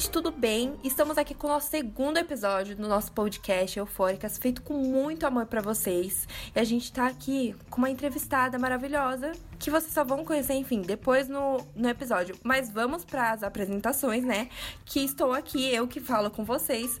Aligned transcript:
gente, 0.00 0.10
tudo 0.10 0.30
bem? 0.30 0.76
Estamos 0.82 1.18
aqui 1.18 1.34
com 1.34 1.46
o 1.46 1.50
nosso 1.50 1.68
segundo 1.68 2.16
episódio 2.16 2.74
do 2.74 2.88
nosso 2.88 3.12
podcast 3.12 3.78
Eufóricas, 3.78 4.38
feito 4.38 4.62
com 4.62 4.72
muito 4.72 5.26
amor 5.26 5.44
para 5.44 5.60
vocês. 5.60 6.26
E 6.56 6.58
a 6.58 6.64
gente 6.64 6.90
tá 6.90 7.06
aqui 7.06 7.54
com 7.68 7.76
uma 7.82 7.90
entrevistada 7.90 8.58
maravilhosa 8.58 9.32
que 9.58 9.70
vocês 9.70 9.92
só 9.92 10.02
vão 10.02 10.24
conhecer, 10.24 10.54
enfim, 10.54 10.80
depois 10.80 11.28
no, 11.28 11.58
no 11.76 11.86
episódio. 11.86 12.34
Mas 12.42 12.70
vamos 12.70 13.04
para 13.04 13.32
as 13.32 13.42
apresentações, 13.42 14.24
né? 14.24 14.48
Que 14.86 15.00
estou 15.00 15.34
aqui, 15.34 15.70
eu 15.70 15.86
que 15.86 16.00
falo 16.00 16.30
com 16.30 16.44
vocês. 16.44 16.98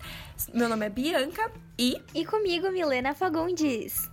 Meu 0.52 0.68
nome 0.68 0.84
é 0.84 0.90
Bianca 0.90 1.50
e. 1.78 1.96
E 2.14 2.26
comigo, 2.26 2.70
Milena 2.70 3.14
Fagundes. 3.14 4.09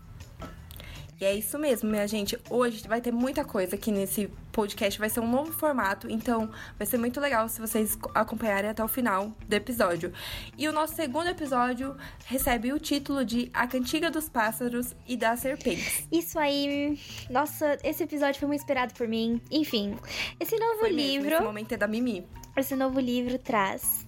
E 1.19 1.25
é 1.25 1.33
isso 1.33 1.57
mesmo, 1.57 1.89
minha 1.89 2.07
gente. 2.07 2.37
Hoje 2.47 2.87
vai 2.87 3.01
ter 3.01 3.11
muita 3.11 3.43
coisa 3.43 3.75
aqui 3.75 3.91
nesse 3.91 4.29
podcast, 4.51 4.99
vai 4.99 5.09
ser 5.09 5.19
um 5.19 5.27
novo 5.27 5.51
formato, 5.51 6.07
então 6.07 6.47
vai 6.77 6.85
ser 6.85 6.99
muito 6.99 7.19
legal 7.19 7.49
se 7.49 7.59
vocês 7.59 7.97
acompanharem 8.13 8.69
até 8.69 8.83
o 8.83 8.87
final 8.87 9.33
do 9.47 9.53
episódio. 9.53 10.13
E 10.55 10.67
o 10.67 10.71
nosso 10.71 10.93
segundo 10.93 11.27
episódio 11.27 11.97
recebe 12.25 12.71
o 12.71 12.79
título 12.79 13.25
de 13.25 13.49
A 13.51 13.65
Cantiga 13.65 14.11
dos 14.11 14.29
Pássaros 14.29 14.95
e 15.07 15.17
das 15.17 15.39
Serpentes. 15.39 16.07
Isso 16.11 16.37
aí, 16.37 16.99
nossa, 17.31 17.79
esse 17.83 18.03
episódio 18.03 18.39
foi 18.39 18.47
muito 18.47 18.61
inspirado 18.61 18.93
por 18.93 19.07
mim. 19.07 19.41
Enfim, 19.49 19.97
esse 20.39 20.55
novo 20.55 20.81
foi 20.81 20.91
livro. 20.91 21.23
Mesmo, 21.23 21.35
esse 21.35 21.43
momento 21.43 21.71
é 21.71 21.77
da 21.77 21.87
Mimi. 21.87 22.27
Esse 22.57 22.75
novo 22.75 22.99
livro 22.99 23.37
traz 23.37 24.03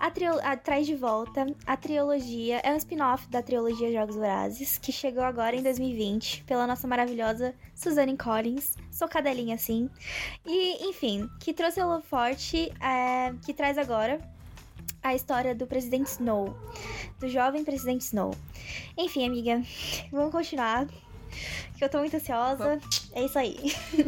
a, 0.00 0.08
a 0.50 0.56
traz 0.56 0.84
de 0.84 0.96
volta 0.96 1.46
a 1.64 1.76
trilogia, 1.76 2.60
é 2.64 2.72
um 2.72 2.76
spin-off 2.76 3.28
da 3.28 3.40
trilogia 3.40 3.92
Jogos 3.92 4.16
Vorazes, 4.16 4.78
que 4.78 4.90
chegou 4.90 5.22
agora 5.22 5.54
em 5.54 5.62
2020 5.62 6.42
pela 6.42 6.66
nossa 6.66 6.88
maravilhosa 6.88 7.54
Suzanne 7.72 8.16
Collins, 8.16 8.76
sou 8.90 9.06
cadelinha 9.06 9.54
assim. 9.54 9.88
E, 10.44 10.88
enfim, 10.88 11.30
que 11.38 11.54
trouxe 11.54 11.80
o 11.80 12.00
forte, 12.02 12.72
é, 12.82 13.32
que 13.46 13.54
traz 13.54 13.78
agora 13.78 14.18
a 15.00 15.14
história 15.14 15.54
do 15.54 15.64
presidente 15.64 16.08
Snow, 16.08 16.52
do 17.20 17.28
jovem 17.28 17.64
presidente 17.64 18.02
Snow. 18.02 18.34
Enfim, 18.98 19.24
amiga, 19.24 19.62
vamos 20.10 20.32
continuar 20.32 20.88
que 21.76 21.84
eu 21.84 21.88
tô 21.88 21.98
muito 21.98 22.16
ansiosa. 22.16 22.80
É 23.16 23.22
isso 23.24 23.38
aí. 23.38 23.56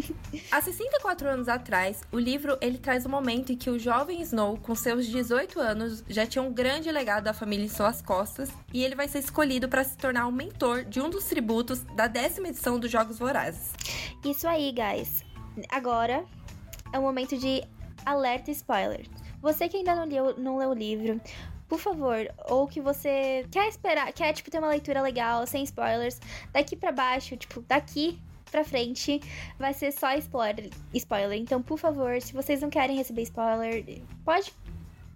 Há 0.50 0.60
64 0.60 1.28
anos 1.28 1.48
atrás, 1.48 2.02
o 2.10 2.18
livro 2.18 2.58
ele 2.60 2.76
traz 2.76 3.04
o 3.04 3.08
um 3.08 3.10
momento 3.12 3.52
em 3.52 3.56
que 3.56 3.70
o 3.70 3.78
jovem 3.78 4.20
Snow, 4.20 4.58
com 4.58 4.74
seus 4.74 5.06
18 5.06 5.60
anos, 5.60 6.02
já 6.08 6.26
tinha 6.26 6.42
um 6.42 6.52
grande 6.52 6.90
legado 6.90 7.22
da 7.22 7.32
família 7.32 7.64
em 7.64 7.68
suas 7.68 8.02
costas 8.02 8.50
e 8.74 8.84
ele 8.84 8.96
vai 8.96 9.06
ser 9.06 9.20
escolhido 9.20 9.68
para 9.68 9.84
se 9.84 9.96
tornar 9.96 10.26
o 10.26 10.32
mentor 10.32 10.84
de 10.84 11.00
um 11.00 11.08
dos 11.08 11.24
tributos 11.26 11.82
da 11.94 12.08
décima 12.08 12.48
edição 12.48 12.80
dos 12.80 12.90
Jogos 12.90 13.16
Vorazes. 13.16 13.72
Isso 14.24 14.48
aí, 14.48 14.72
guys. 14.72 15.24
Agora 15.70 16.24
é 16.92 16.98
o 16.98 17.02
momento 17.02 17.38
de 17.38 17.62
alerta 18.04 18.50
spoiler. 18.50 19.06
Você 19.40 19.68
que 19.68 19.76
ainda 19.76 19.94
não 19.94 20.04
leu, 20.04 20.36
não 20.36 20.58
leu 20.58 20.70
o 20.70 20.74
livro, 20.74 21.20
por 21.68 21.78
favor, 21.78 22.28
ou 22.48 22.66
que 22.66 22.80
você 22.80 23.46
quer 23.52 23.68
esperar, 23.68 24.12
quer, 24.12 24.32
tipo, 24.32 24.50
ter 24.50 24.58
uma 24.58 24.68
leitura 24.68 25.00
legal, 25.00 25.46
sem 25.46 25.62
spoilers, 25.62 26.20
daqui 26.52 26.74
para 26.74 26.90
baixo, 26.90 27.36
tipo, 27.36 27.60
daqui 27.62 28.20
pra 28.50 28.64
frente 28.64 29.20
vai 29.58 29.74
ser 29.74 29.92
só 29.92 30.14
spoiler, 30.14 30.70
spoiler. 30.94 31.38
Então, 31.38 31.62
por 31.62 31.78
favor, 31.78 32.20
se 32.20 32.32
vocês 32.32 32.60
não 32.60 32.70
querem 32.70 32.96
receber 32.96 33.22
spoiler, 33.22 34.02
pode 34.24 34.52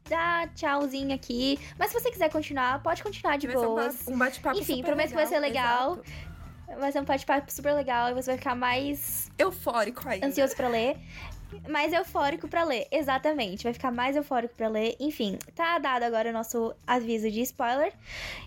dar 0.08 0.48
tchauzinho 0.54 1.14
aqui. 1.14 1.58
Mas 1.78 1.90
se 1.90 2.00
você 2.00 2.10
quiser 2.10 2.30
continuar, 2.30 2.82
pode 2.82 3.02
continuar 3.02 3.36
de 3.36 3.48
boas. 3.48 4.06
Um 4.08 4.18
bate-papo 4.18 4.58
Enfim, 4.58 4.82
prometo 4.82 5.08
legal, 5.08 5.08
que 5.08 5.14
vai 5.14 5.26
ser 5.26 5.38
legal. 5.40 5.92
Exato. 5.92 6.30
Vai 6.78 6.92
ser 6.92 7.00
um 7.00 7.04
bate-papo 7.04 7.52
super 7.52 7.72
legal 7.72 8.10
e 8.10 8.14
você 8.14 8.30
vai 8.30 8.38
ficar 8.38 8.54
mais 8.54 9.30
eufórico 9.36 10.08
aí. 10.08 10.20
Ansioso 10.22 10.54
para 10.54 10.68
ler 10.68 10.96
mais 11.68 11.92
eufórico 11.92 12.48
para 12.48 12.64
ler. 12.64 12.86
Exatamente, 12.90 13.64
vai 13.64 13.72
ficar 13.72 13.90
mais 13.90 14.16
eufórico 14.16 14.54
para 14.54 14.68
ler. 14.68 14.96
Enfim, 14.98 15.38
tá 15.54 15.78
dado 15.78 16.02
agora 16.02 16.30
o 16.30 16.32
nosso 16.32 16.74
aviso 16.86 17.30
de 17.30 17.40
spoiler. 17.42 17.92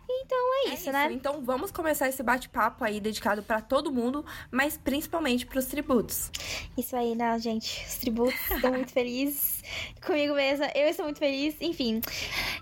Então 0.09 0.37
é, 0.37 0.69
é 0.69 0.73
isso, 0.73 0.83
isso, 0.83 0.91
né? 0.91 1.09
Então 1.11 1.41
vamos 1.41 1.71
começar 1.71 2.07
esse 2.07 2.21
bate-papo 2.21 2.83
aí 2.83 2.99
dedicado 2.99 3.43
para 3.43 3.61
todo 3.61 3.91
mundo, 3.91 4.25
mas 4.51 4.77
principalmente 4.77 5.45
para 5.45 5.59
os 5.59 5.65
tributos. 5.65 6.31
Isso 6.77 6.95
aí, 6.95 7.15
né, 7.15 7.37
gente? 7.39 7.85
Os 7.85 7.97
tributos, 7.97 8.51
estou 8.51 8.71
muito 8.71 8.91
feliz 8.91 9.52
comigo 10.05 10.33
mesma. 10.33 10.69
Eu 10.75 10.87
estou 10.87 11.05
muito 11.05 11.19
feliz. 11.19 11.55
Enfim. 11.61 12.01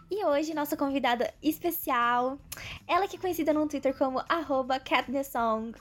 E 0.09 0.25
hoje, 0.25 0.53
nossa 0.53 0.75
convidada 0.75 1.33
especial, 1.41 2.37
ela 2.87 3.07
que 3.07 3.15
é 3.15 3.19
conhecida 3.19 3.53
no 3.53 3.67
Twitter 3.67 3.97
como 3.97 4.21
CatNessong, 4.83 5.73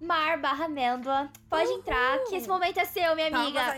Mar 0.00 0.38
barra 0.40 0.66
Amêndoa. 0.66 1.30
Pode 1.48 1.68
Uhul. 1.68 1.78
entrar, 1.78 2.18
que 2.24 2.36
esse 2.36 2.48
momento 2.48 2.78
é 2.78 2.84
seu, 2.84 3.14
minha 3.14 3.28
amiga. 3.28 3.76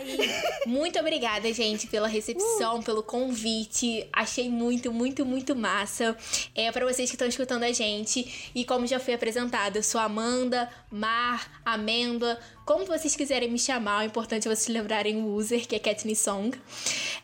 Muito 0.67 0.99
obrigada, 0.99 1.51
gente, 1.53 1.87
pela 1.87 2.07
recepção, 2.07 2.79
uh. 2.79 2.83
pelo 2.83 3.01
convite. 3.01 4.07
Achei 4.11 4.49
muito, 4.49 4.91
muito, 4.91 5.25
muito 5.25 5.55
massa. 5.55 6.15
É 6.53 6.71
para 6.71 6.85
vocês 6.85 7.09
que 7.09 7.15
estão 7.15 7.27
escutando 7.27 7.63
a 7.63 7.71
gente. 7.71 8.51
E 8.53 8.63
como 8.65 8.85
já 8.85 8.99
foi 8.99 9.13
apresentado, 9.13 9.77
eu 9.77 9.83
sou 9.83 9.99
Amanda, 9.99 10.69
Mar, 10.93 11.61
Amêndoa. 11.65 12.37
Como 12.67 12.85
vocês 12.85 13.15
quiserem 13.15 13.49
me 13.49 13.57
chamar, 13.57 14.03
o 14.03 14.05
importante 14.05 14.47
é 14.47 14.55
vocês 14.55 14.67
lembrarem 14.67 15.17
o 15.17 15.33
user, 15.33 15.67
que 15.67 15.75
é 15.75 15.79
Katniss 15.79 16.19
Song. 16.19 16.55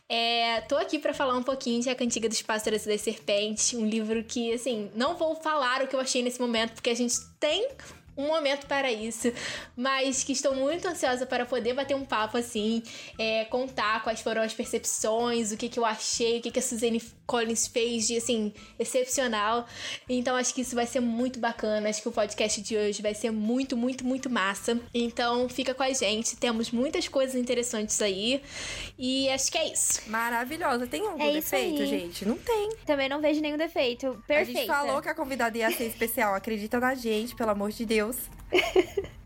É, 0.09 0.61
tô 0.61 0.75
aqui 0.75 0.97
para 0.97 1.13
falar 1.13 1.37
um 1.37 1.43
pouquinho 1.43 1.79
de 1.79 1.87
A 1.87 1.93
Cantiga 1.93 2.27
dos 2.27 2.41
Pássaros 2.41 2.83
e 2.87 2.89
das 2.89 3.01
Serpentes, 3.01 3.75
um 3.75 3.85
livro 3.85 4.23
que, 4.23 4.51
assim, 4.51 4.89
não 4.95 5.15
vou 5.15 5.35
falar 5.35 5.83
o 5.83 5.87
que 5.87 5.95
eu 5.95 5.99
achei 5.99 6.23
nesse 6.23 6.41
momento, 6.41 6.73
porque 6.73 6.89
a 6.89 6.95
gente 6.95 7.13
tem 7.39 7.67
um 8.17 8.27
momento 8.27 8.65
para 8.67 8.91
isso, 8.91 9.31
mas 9.75 10.23
que 10.23 10.31
estou 10.31 10.55
muito 10.55 10.87
ansiosa 10.87 11.25
para 11.25 11.45
poder 11.45 11.73
bater 11.73 11.95
um 11.95 12.05
papo 12.05 12.37
assim, 12.37 12.83
é, 13.17 13.45
contar 13.45 14.03
quais 14.03 14.21
foram 14.21 14.41
as 14.41 14.53
percepções, 14.53 15.51
o 15.51 15.57
que, 15.57 15.69
que 15.69 15.79
eu 15.79 15.85
achei, 15.85 16.39
o 16.39 16.41
que, 16.41 16.51
que 16.51 16.59
a 16.59 16.61
Suzanne 16.61 17.01
Collins 17.25 17.67
fez 17.67 18.07
de 18.07 18.17
assim, 18.17 18.53
excepcional. 18.77 19.65
Então 20.07 20.35
acho 20.35 20.53
que 20.53 20.61
isso 20.61 20.75
vai 20.75 20.85
ser 20.85 20.99
muito 20.99 21.39
bacana, 21.39 21.89
acho 21.89 22.01
que 22.01 22.09
o 22.09 22.11
podcast 22.11 22.61
de 22.61 22.75
hoje 22.75 23.01
vai 23.01 23.13
ser 23.13 23.31
muito, 23.31 23.77
muito, 23.77 24.05
muito 24.05 24.29
massa. 24.29 24.79
Então 24.93 25.47
fica 25.47 25.73
com 25.73 25.83
a 25.83 25.93
gente, 25.93 26.35
temos 26.35 26.71
muitas 26.71 27.07
coisas 27.07 27.35
interessantes 27.35 28.01
aí 28.01 28.41
e 28.97 29.29
acho 29.29 29.51
que 29.51 29.57
é 29.57 29.71
isso. 29.71 30.01
Maravilhosa. 30.07 30.87
Tem 30.87 31.05
algum 31.07 31.23
é 31.23 31.33
defeito, 31.33 31.85
gente? 31.85 32.25
Não 32.25 32.37
tem. 32.37 32.69
Também 32.85 33.07
não 33.07 33.21
vejo 33.21 33.41
nenhum 33.41 33.57
defeito. 33.57 34.21
Perfeito. 34.27 34.57
A 34.57 34.61
gente 34.61 34.67
falou 34.67 35.01
que 35.01 35.09
a 35.09 35.15
convidada 35.15 35.57
ia 35.57 35.71
ser 35.71 35.85
especial. 35.85 36.33
Acredita 36.33 36.79
na 36.79 36.95
gente, 36.95 37.35
pelo 37.35 37.51
amor 37.51 37.71
de 37.71 37.85
Deus. 37.85 38.08
Deus. 38.09 38.29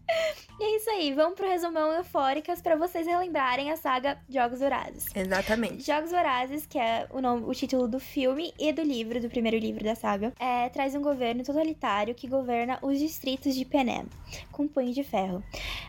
E 0.60 0.64
é 0.64 0.76
isso 0.78 0.90
aí, 0.92 1.14
vamos 1.14 1.34
pro 1.34 1.48
resumão 1.48 1.92
eufóricas 1.92 2.62
para 2.62 2.76
vocês 2.76 3.08
relembrarem 3.08 3.72
a 3.72 3.76
saga 3.76 4.20
Jogos 4.30 4.60
Vorazes. 4.60 5.08
Exatamente. 5.14 5.84
Jogos 5.84 6.12
Vorazes, 6.12 6.68
que 6.68 6.78
é 6.78 7.08
o, 7.10 7.20
nome, 7.20 7.44
o 7.48 7.54
título 7.54 7.88
do 7.88 8.00
filme 8.00 8.54
e 8.60 8.72
do 8.72 8.84
livro, 8.84 9.20
do 9.20 9.28
primeiro 9.28 9.58
livro 9.58 9.84
da 9.84 9.96
saga, 9.96 10.32
é, 10.40 10.70
traz 10.70 10.94
um 10.94 11.02
governo 11.02 11.44
totalitário 11.44 12.14
que 12.14 12.28
governa 12.28 12.78
os 12.84 13.00
distritos 13.00 13.56
de 13.56 13.66
Penem, 13.66 14.06
com 14.52 14.68
punho 14.68 14.94
de 14.94 15.04
ferro. 15.04 15.44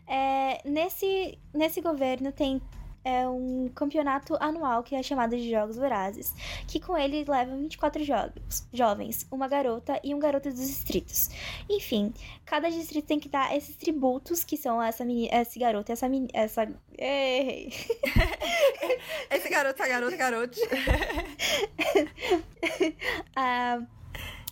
É, 0.08 0.62
nesse, 0.64 1.38
nesse 1.52 1.82
governo 1.82 2.32
tem 2.32 2.60
é 3.04 3.28
um 3.28 3.70
campeonato 3.74 4.36
anual 4.40 4.82
que 4.82 4.94
é 4.94 5.02
chamado 5.02 5.36
de 5.36 5.50
Jogos 5.50 5.76
Vorazes, 5.76 6.34
que 6.66 6.80
com 6.80 6.96
ele 6.96 7.24
levam 7.28 7.58
24 7.58 8.02
jogos, 8.02 8.66
jovens, 8.72 9.26
uma 9.30 9.46
garota 9.46 10.00
e 10.02 10.14
um 10.14 10.18
garoto 10.18 10.50
dos 10.50 10.60
distritos. 10.60 11.28
Enfim, 11.68 12.14
cada 12.44 12.70
distrito 12.70 13.06
tem 13.06 13.20
que 13.20 13.28
dar 13.28 13.54
esses 13.54 13.76
tributos 13.76 14.42
que 14.42 14.56
são 14.56 14.82
essa 14.82 15.04
menina, 15.04 15.42
esse 15.42 15.58
garoto, 15.58 15.92
essa 15.92 16.08
menina, 16.08 16.30
essa 16.32 16.66
Ei. 16.96 17.68
esse 19.30 19.48
garoto, 19.48 19.82
essa 19.82 19.88
garota, 19.88 20.16
garoto. 20.16 20.58
ah, 23.34 23.82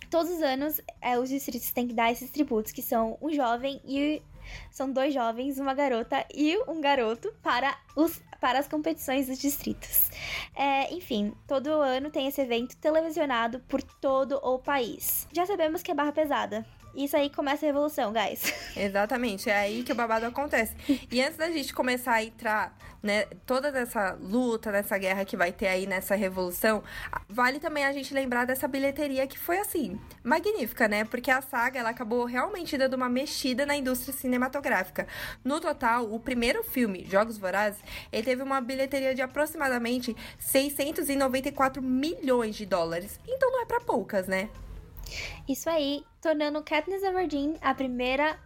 todos 0.09 0.31
os 0.31 0.41
anos, 0.41 0.81
é, 1.01 1.17
os 1.17 1.29
distritos 1.29 1.71
têm 1.71 1.87
que 1.87 1.93
dar 1.93 2.11
esses 2.11 2.29
tributos, 2.29 2.71
que 2.71 2.81
são 2.81 3.17
um 3.21 3.31
jovem 3.31 3.81
e 3.85 4.21
são 4.71 4.91
dois 4.91 5.13
jovens, 5.13 5.57
uma 5.57 5.73
garota 5.73 6.25
e 6.33 6.57
um 6.67 6.81
garoto 6.81 7.33
para, 7.41 7.77
os, 7.95 8.21
para 8.43 8.59
as 8.59 8.67
competições 8.67 9.27
dos 9.27 9.39
distritos. 9.39 10.09
É, 10.53 10.93
enfim, 10.93 11.33
todo 11.47 11.69
ano 11.69 12.09
tem 12.09 12.27
esse 12.27 12.41
evento 12.41 12.75
televisionado 12.75 13.61
por 13.69 13.81
todo 13.81 14.33
o 14.43 14.59
país. 14.59 15.25
Já 15.31 15.45
sabemos 15.45 15.81
que 15.81 15.89
é 15.89 15.95
barra 15.95 16.11
pesada, 16.11 16.65
isso 16.95 17.17
aí 17.17 17.29
começa 17.29 17.65
a 17.65 17.67
revolução, 17.67 18.13
guys. 18.13 18.53
Exatamente, 18.77 19.49
é 19.49 19.55
aí 19.55 19.83
que 19.83 19.91
o 19.91 19.95
babado 19.95 20.25
acontece. 20.25 20.75
E 21.11 21.21
antes 21.21 21.37
da 21.37 21.49
gente 21.49 21.73
começar 21.73 22.13
a 22.13 22.23
entrar, 22.23 22.77
né, 23.01 23.25
toda 23.45 23.67
essa 23.77 24.17
luta, 24.21 24.71
nessa 24.71 24.97
guerra 24.97 25.25
que 25.25 25.35
vai 25.35 25.51
ter 25.51 25.67
aí 25.67 25.85
nessa 25.85 26.15
revolução, 26.15 26.83
vale 27.27 27.59
também 27.59 27.85
a 27.85 27.91
gente 27.91 28.13
lembrar 28.13 28.45
dessa 28.45 28.67
bilheteria 28.67 29.27
que 29.27 29.37
foi 29.37 29.59
assim, 29.59 29.99
magnífica, 30.23 30.87
né? 30.87 31.03
Porque 31.03 31.29
a 31.29 31.41
saga 31.41 31.79
ela 31.79 31.89
acabou 31.89 32.25
realmente 32.25 32.77
dando 32.77 32.93
uma 32.93 33.09
mexida 33.09 33.65
na 33.65 33.75
indústria 33.75 34.13
cinematográfica. 34.13 35.07
No 35.43 35.59
total, 35.59 36.13
o 36.13 36.19
primeiro 36.19 36.63
filme, 36.63 37.05
Jogos 37.09 37.37
Vorazes, 37.37 37.81
ele 38.11 38.23
teve 38.23 38.41
uma 38.41 38.61
bilheteria 38.61 39.13
de 39.13 39.21
aproximadamente 39.21 40.15
694 40.39 41.81
milhões 41.81 42.55
de 42.55 42.65
dólares. 42.65 43.19
Então 43.27 43.51
não 43.51 43.61
é 43.61 43.65
para 43.65 43.81
poucas, 43.81 44.27
né? 44.27 44.49
Isso 45.47 45.69
aí, 45.69 46.03
tornando 46.21 46.63
Katniss 46.63 47.03
Everdeen 47.03 47.55
a 47.61 47.73
primeira 47.73 48.39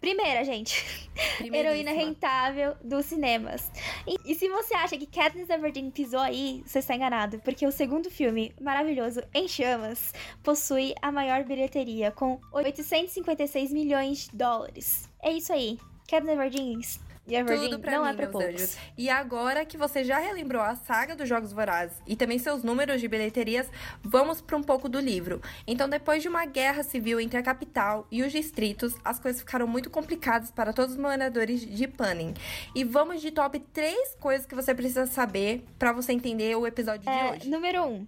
Primeira, 0.00 0.44
gente. 0.44 0.84
Heroína 1.40 1.92
rentável 1.92 2.74
dos 2.82 3.06
cinemas. 3.06 3.70
E, 4.04 4.32
e, 4.32 4.34
se 4.34 4.48
você 4.48 4.74
acha 4.74 4.98
que 4.98 5.06
Katniss 5.06 5.48
Everdeen 5.48 5.92
pisou 5.92 6.18
aí, 6.18 6.60
você 6.66 6.80
está 6.80 6.96
enganado. 6.96 7.38
Porque 7.38 7.64
o 7.64 7.70
segundo 7.70 8.10
filme, 8.10 8.52
maravilhoso, 8.60 9.22
Em 9.32 9.46
Chamas, 9.46 10.12
possui 10.42 10.92
a 11.00 11.12
maior 11.12 11.44
bilheteria, 11.44 12.10
com 12.10 12.40
856 12.52 13.72
milhões 13.72 14.28
de 14.28 14.36
dólares. 14.36 15.08
É 15.22 15.30
isso 15.30 15.52
aí. 15.52 15.78
Katniss 16.08 16.34
Everdeen 16.34 16.80
e 17.26 17.36
a 17.36 17.44
Tudo 17.44 17.78
pra 17.78 17.92
não 17.92 18.04
mim, 18.04 18.10
é 18.10 18.14
pra 18.14 18.26
poucos. 18.26 18.48
Anjos. 18.48 18.76
E 18.98 19.08
agora 19.08 19.64
que 19.64 19.76
você 19.76 20.02
já 20.02 20.18
relembrou 20.18 20.60
a 20.60 20.74
saga 20.74 21.14
dos 21.14 21.28
Jogos 21.28 21.52
Vorazes 21.52 21.96
e 22.06 22.16
também 22.16 22.38
seus 22.38 22.64
números 22.64 23.00
de 23.00 23.06
bilheterias, 23.06 23.70
vamos 24.02 24.40
para 24.40 24.56
um 24.56 24.62
pouco 24.62 24.88
do 24.88 24.98
livro. 24.98 25.40
Então, 25.66 25.88
depois 25.88 26.22
de 26.22 26.28
uma 26.28 26.44
guerra 26.44 26.82
civil 26.82 27.20
entre 27.20 27.38
a 27.38 27.42
capital 27.42 28.06
e 28.10 28.22
os 28.22 28.32
distritos, 28.32 28.94
as 29.04 29.20
coisas 29.20 29.40
ficaram 29.40 29.66
muito 29.66 29.88
complicadas 29.88 30.50
para 30.50 30.72
todos 30.72 30.94
os 30.94 31.00
moradores 31.00 31.60
de 31.60 31.86
Panem. 31.86 32.34
E 32.74 32.82
vamos 32.82 33.20
de 33.20 33.30
top 33.30 33.58
3 33.58 34.16
coisas 34.18 34.46
que 34.46 34.54
você 34.54 34.74
precisa 34.74 35.06
saber 35.06 35.64
para 35.78 35.92
você 35.92 36.12
entender 36.12 36.56
o 36.56 36.66
episódio 36.66 37.08
é, 37.08 37.30
de 37.30 37.36
hoje. 37.36 37.48
Número 37.48 37.84
1. 37.84 37.86
Um. 37.86 38.06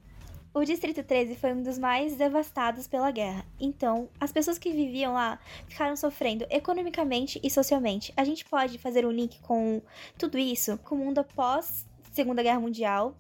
O 0.55 0.65
Distrito 0.65 1.03
13 1.03 1.35
foi 1.35 1.53
um 1.53 1.65
dos 1.65 1.79
mais 1.79 2.15
devastados 2.15 2.87
pela 2.87 3.11
guerra. 3.11 3.45
Então, 3.59 4.09
as 4.21 4.31
pessoas 4.31 4.57
que 4.57 4.71
viviam 4.71 5.13
lá 5.13 5.41
ficaram 5.67 5.97
sofrendo 5.97 6.47
economicamente 6.49 7.41
e 7.43 7.51
socialmente. 7.51 8.13
A 8.17 8.23
gente 8.23 8.45
pode 8.45 8.79
fazer 8.79 9.05
um 9.05 9.11
link 9.11 9.41
com 9.41 9.83
tudo 10.17 10.39
isso 10.39 10.79
com 10.79 10.95
o 10.95 10.99
mundo 10.99 11.19
após 11.19 11.85
Segunda 12.13 12.41
Guerra 12.41 12.61
Mundial 12.61 13.17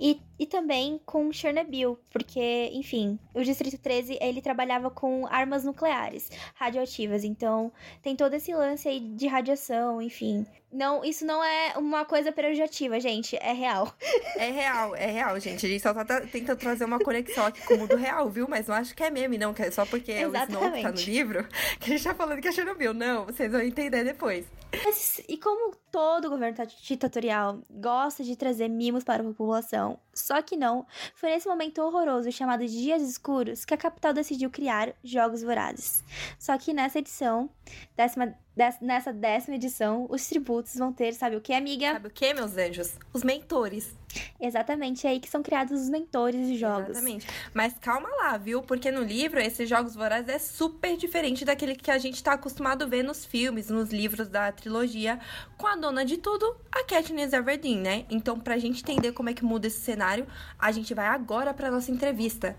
e, 0.00 0.22
e 0.38 0.46
também 0.46 0.98
com 1.04 1.30
Chernobyl, 1.30 1.98
porque, 2.10 2.70
enfim, 2.72 3.18
o 3.34 3.42
Distrito 3.42 3.76
13 3.76 4.16
ele 4.18 4.40
trabalhava 4.40 4.90
com 4.90 5.26
armas 5.26 5.62
nucleares 5.62 6.30
radioativas, 6.54 7.22
então 7.22 7.70
tem 8.00 8.16
todo 8.16 8.32
esse 8.32 8.54
lance 8.54 8.88
aí 8.88 9.00
de 9.00 9.26
radiação, 9.26 10.00
enfim. 10.00 10.46
Não, 10.72 11.04
isso 11.04 11.24
não 11.26 11.42
é 11.42 11.74
uma 11.76 12.04
coisa 12.04 12.30
pejorativa, 12.30 13.00
gente, 13.00 13.36
é 13.36 13.52
real. 13.52 13.92
É 14.36 14.50
real, 14.50 14.94
é 14.94 15.06
real, 15.06 15.40
gente. 15.40 15.66
A 15.66 15.68
gente 15.68 15.82
só 15.82 15.92
tá 15.92 16.20
tentando 16.20 16.58
trazer 16.58 16.84
uma 16.84 16.98
conexão 16.98 17.46
aqui 17.46 17.60
com 17.62 17.74
o 17.74 17.78
mundo 17.78 17.96
real, 17.96 18.28
viu? 18.30 18.46
Mas 18.48 18.68
não 18.68 18.74
acho 18.74 18.94
que 18.94 19.02
é 19.02 19.10
meme, 19.10 19.36
não, 19.36 19.52
que 19.52 19.62
é 19.62 19.70
só 19.70 19.84
porque 19.84 20.12
Exatamente. 20.12 20.64
o 20.64 20.66
Snow 20.66 20.82
tá 20.82 20.90
no 20.92 21.00
livro 21.00 21.48
que 21.78 21.92
a 21.92 21.96
gente 21.96 22.04
tá 22.04 22.14
falando 22.14 22.40
que 22.40 22.48
é 22.48 22.52
Chernobyl. 22.52 22.94
Não, 22.94 23.26
vocês 23.26 23.50
vão 23.50 23.60
entender 23.60 24.04
depois. 24.04 24.46
Mas, 24.84 25.20
e 25.28 25.36
como 25.36 25.74
todo 25.90 26.30
governo 26.30 26.56
ditatorial 26.82 27.60
gosta 27.68 28.22
de 28.22 28.36
trazer 28.36 28.68
mimos 28.68 29.02
para 29.02 29.22
a 29.22 29.26
população, 29.26 29.98
só 30.14 30.40
que 30.40 30.56
não, 30.56 30.86
foi 31.14 31.30
nesse 31.30 31.48
momento 31.48 31.82
horroroso 31.82 32.30
chamado 32.30 32.64
Dias 32.64 33.02
Escuros 33.02 33.64
que 33.64 33.74
a 33.74 33.76
capital 33.76 34.12
decidiu 34.12 34.50
criar 34.50 34.94
Jogos 35.02 35.42
Vorazes. 35.42 36.04
Só 36.38 36.56
que 36.56 36.72
nessa 36.72 37.00
edição, 37.00 37.50
décima, 37.96 38.34
nessa 38.80 39.12
décima 39.12 39.56
edição, 39.56 40.06
os 40.10 40.26
tributos 40.26 40.74
vão 40.76 40.92
ter, 40.92 41.12
sabe 41.14 41.36
o 41.36 41.40
que, 41.40 41.52
amiga? 41.52 41.92
Sabe 41.92 42.08
o 42.08 42.10
que, 42.10 42.34
meus 42.34 42.56
anjos? 42.56 42.92
Os 43.12 43.24
mentores. 43.24 43.94
Exatamente, 44.40 45.06
é 45.06 45.10
aí 45.10 45.20
que 45.20 45.28
são 45.28 45.42
criados 45.42 45.80
os 45.80 45.88
mentores 45.88 46.46
de 46.46 46.56
jogos. 46.56 46.90
Exatamente. 46.90 47.26
Mas 47.52 47.74
calma 47.80 48.08
lá, 48.08 48.36
viu? 48.36 48.62
Porque 48.62 48.90
no 48.90 49.02
livro, 49.02 49.40
esses 49.40 49.68
jogos 49.68 49.94
vorazes 49.94 50.28
é 50.28 50.38
super 50.38 50.96
diferente 50.96 51.44
daquele 51.44 51.74
que 51.74 51.90
a 51.90 51.98
gente 51.98 52.22
tá 52.22 52.32
acostumado 52.32 52.84
a 52.84 52.86
ver 52.86 53.02
nos 53.02 53.24
filmes, 53.24 53.68
nos 53.68 53.90
livros 53.90 54.28
da 54.28 54.50
trilogia, 54.50 55.20
com 55.56 55.66
a 55.66 55.76
dona 55.76 56.04
de 56.04 56.16
tudo, 56.16 56.56
a 56.72 56.84
Katniss 56.84 57.32
Everdeen, 57.32 57.78
né? 57.78 58.06
Então, 58.10 58.38
pra 58.38 58.58
gente 58.58 58.82
entender 58.82 59.12
como 59.12 59.28
é 59.28 59.34
que 59.34 59.44
muda 59.44 59.66
esse 59.66 59.80
cenário, 59.80 60.26
a 60.58 60.72
gente 60.72 60.94
vai 60.94 61.06
agora 61.06 61.52
pra 61.52 61.70
nossa 61.70 61.90
entrevista. 61.90 62.56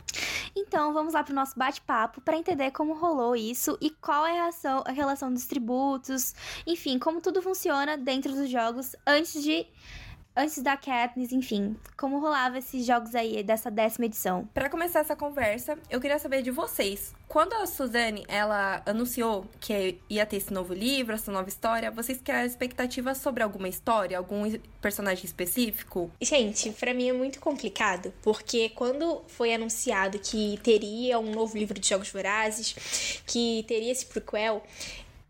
Então, 0.55 0.93
vamos 0.93 1.13
lá 1.13 1.23
pro 1.23 1.33
nosso 1.33 1.57
bate-papo 1.57 2.21
para 2.21 2.37
entender 2.37 2.71
como 2.71 2.93
rolou 2.93 3.35
isso 3.35 3.77
e 3.81 3.89
qual 3.89 4.25
é 4.25 4.31
a 4.31 4.33
relação, 4.33 4.83
a 4.85 4.91
relação 4.91 5.33
dos 5.33 5.45
tributos, 5.45 6.35
enfim, 6.67 6.99
como 6.99 7.21
tudo 7.21 7.41
funciona 7.41 7.97
dentro 7.97 8.33
dos 8.33 8.49
jogos 8.49 8.95
antes 9.05 9.41
de 9.41 9.65
antes 10.35 10.61
da 10.61 10.77
Katniss, 10.77 11.31
enfim, 11.31 11.75
como 11.97 12.19
rolava 12.19 12.57
esses 12.57 12.85
jogos 12.85 13.15
aí 13.15 13.43
dessa 13.43 13.69
décima 13.69 14.05
edição. 14.05 14.47
Para 14.53 14.69
começar 14.69 14.99
essa 14.99 15.15
conversa, 15.15 15.77
eu 15.89 15.99
queria 15.99 16.19
saber 16.19 16.41
de 16.41 16.51
vocês. 16.51 17.13
Quando 17.27 17.53
a 17.53 17.65
Suzane, 17.65 18.25
ela 18.27 18.81
anunciou 18.85 19.45
que 19.59 19.99
ia 20.09 20.25
ter 20.25 20.37
esse 20.37 20.51
novo 20.53 20.73
livro, 20.73 21.13
essa 21.13 21.31
nova 21.31 21.47
história, 21.47 21.89
vocês 21.89 22.19
criaram 22.19 22.45
expectativas 22.45 23.17
sobre 23.19 23.41
alguma 23.41 23.69
história, 23.69 24.17
algum 24.17 24.51
personagem 24.81 25.25
específico? 25.25 26.11
Gente, 26.21 26.71
para 26.71 26.93
mim 26.93 27.09
é 27.09 27.13
muito 27.13 27.39
complicado, 27.39 28.13
porque 28.21 28.69
quando 28.69 29.21
foi 29.27 29.53
anunciado 29.53 30.19
que 30.19 30.59
teria 30.63 31.19
um 31.19 31.31
novo 31.31 31.57
livro 31.57 31.79
de 31.79 31.87
Jogos 31.87 32.09
Vorazes, 32.09 33.21
que 33.25 33.63
teria 33.67 33.91
esse 33.91 34.05
prequel, 34.05 34.61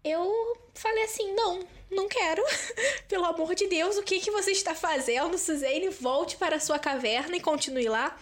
eu 0.04 0.58
falei 0.74 1.04
assim, 1.04 1.34
não, 1.36 1.60
não 1.92 2.08
quero. 2.08 2.42
Pelo 3.08 3.26
amor 3.26 3.54
de 3.54 3.68
Deus, 3.68 3.98
o 3.98 4.04
que, 4.04 4.20
que 4.20 4.32
você 4.32 4.52
está 4.52 4.74
fazendo, 4.74 5.38
Suzane? 5.38 5.90
Volte 5.90 6.38
para 6.38 6.56
a 6.56 6.60
sua 6.60 6.80
caverna 6.80 7.36
e 7.36 7.42
continue 7.42 7.88
lá. 7.88 8.18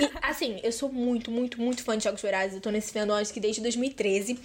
E, 0.00 0.10
assim, 0.20 0.60
eu 0.62 0.72
sou 0.72 0.92
muito, 0.92 1.30
muito, 1.30 1.60
muito 1.60 1.82
fã 1.82 1.96
de 1.96 2.04
Jogos 2.04 2.20
Vorazes. 2.20 2.56
Eu 2.56 2.60
tô 2.60 2.70
nesse 2.70 2.92
fandom 2.92 3.14
acho 3.14 3.32
que 3.32 3.40
desde 3.40 3.60
2013. 3.62 4.38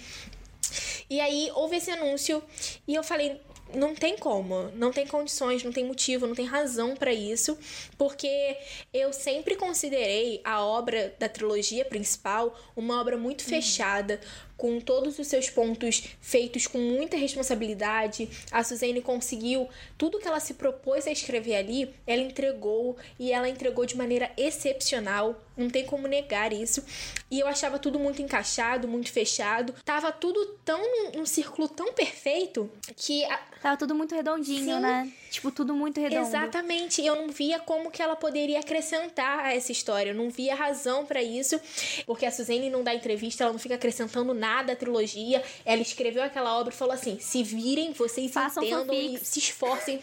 E 1.10 1.20
aí, 1.20 1.50
houve 1.54 1.76
esse 1.76 1.90
anúncio 1.90 2.40
e 2.86 2.94
eu 2.94 3.02
falei, 3.02 3.40
não 3.74 3.94
tem 3.94 4.16
como, 4.16 4.70
não 4.74 4.92
tem 4.92 5.06
condições, 5.06 5.62
não 5.62 5.72
tem 5.72 5.84
motivo, 5.84 6.26
não 6.26 6.34
tem 6.34 6.46
razão 6.46 6.94
para 6.94 7.12
isso, 7.12 7.58
porque 7.96 8.56
eu 8.92 9.12
sempre 9.12 9.56
considerei 9.56 10.40
a 10.44 10.64
obra 10.64 11.14
da 11.18 11.28
trilogia 11.28 11.84
principal 11.84 12.58
uma 12.76 13.00
obra 13.00 13.16
muito 13.16 13.42
uhum. 13.42 13.48
fechada, 13.48 14.20
com 14.60 14.78
todos 14.78 15.18
os 15.18 15.26
seus 15.26 15.48
pontos 15.48 16.04
feitos 16.20 16.66
com 16.66 16.76
muita 16.76 17.16
responsabilidade. 17.16 18.28
A 18.52 18.62
Suzane 18.62 19.00
conseguiu 19.00 19.66
tudo 19.96 20.18
que 20.18 20.28
ela 20.28 20.38
se 20.38 20.52
propôs 20.52 21.06
a 21.06 21.10
escrever 21.10 21.56
ali, 21.56 21.94
ela 22.06 22.20
entregou 22.20 22.98
e 23.18 23.32
ela 23.32 23.48
entregou 23.48 23.86
de 23.86 23.96
maneira 23.96 24.30
excepcional. 24.36 25.42
Não 25.56 25.70
tem 25.70 25.84
como 25.84 26.06
negar 26.06 26.52
isso. 26.52 26.84
E 27.30 27.40
eu 27.40 27.46
achava 27.46 27.78
tudo 27.78 27.98
muito 27.98 28.20
encaixado, 28.22 28.86
muito 28.86 29.10
fechado. 29.10 29.74
Tava 29.84 30.12
tudo 30.12 30.58
tão 30.64 30.80
num, 31.14 31.26
círculo 31.26 31.68
tão 31.68 31.92
perfeito 31.92 32.70
que 32.96 33.24
a... 33.24 33.38
tava 33.62 33.76
tudo 33.76 33.94
muito 33.94 34.14
redondinho, 34.14 34.76
Sim. 34.76 34.80
né? 34.80 35.12
Tipo, 35.30 35.50
tudo 35.50 35.74
muito 35.74 36.00
redondo. 36.00 36.26
Exatamente. 36.26 37.04
Eu 37.04 37.14
não 37.16 37.28
via 37.28 37.58
como 37.58 37.90
que 37.90 38.02
ela 38.02 38.16
poderia 38.16 38.60
acrescentar 38.60 39.40
a 39.40 39.54
essa 39.54 39.70
história. 39.70 40.10
Eu 40.10 40.14
não 40.14 40.30
via 40.30 40.54
razão 40.54 41.04
para 41.04 41.22
isso, 41.22 41.60
porque 42.06 42.24
a 42.24 42.32
Suzane 42.32 42.70
não 42.70 42.82
dá 42.82 42.94
entrevista, 42.94 43.44
ela 43.44 43.52
não 43.52 43.58
fica 43.58 43.74
acrescentando 43.74 44.32
nada 44.32 44.49
nada 44.50 44.72
a 44.72 44.76
trilogia. 44.76 45.42
Ela 45.64 45.82
escreveu 45.82 46.22
aquela 46.22 46.58
obra 46.58 46.72
e 46.72 46.76
falou 46.76 46.94
assim: 46.94 47.18
se 47.20 47.42
virem, 47.42 47.92
vocês 47.92 48.30
Façam 48.32 48.62
entendam 48.62 48.86
fanfics. 48.86 49.22
e 49.22 49.24
se 49.24 49.38
esforcem. 49.38 50.02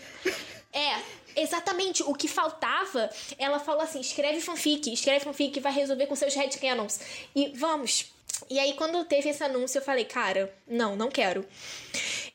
É, 0.74 1.42
exatamente 1.42 2.04
o 2.04 2.13
que 2.13 2.27
faltava. 2.27 3.10
Ela 3.38 3.60
falou 3.60 3.82
assim: 3.82 4.00
escreve 4.00 4.42
fanfic, 4.42 4.92
escreve 4.92 5.24
fanfic 5.25 5.60
vai 5.60 5.72
resolver 5.72 6.08
com 6.08 6.16
seus 6.16 6.34
headcanons. 6.34 7.00
E 7.36 7.50
vamos. 7.56 8.17
E 8.50 8.60
aí, 8.60 8.74
quando 8.74 9.03
teve 9.03 9.29
esse 9.29 9.44
anúncio, 9.44 9.79
eu 9.79 9.82
falei, 9.84 10.06
cara, 10.06 10.53
não, 10.67 10.96
não 10.96 11.10
quero. 11.10 11.46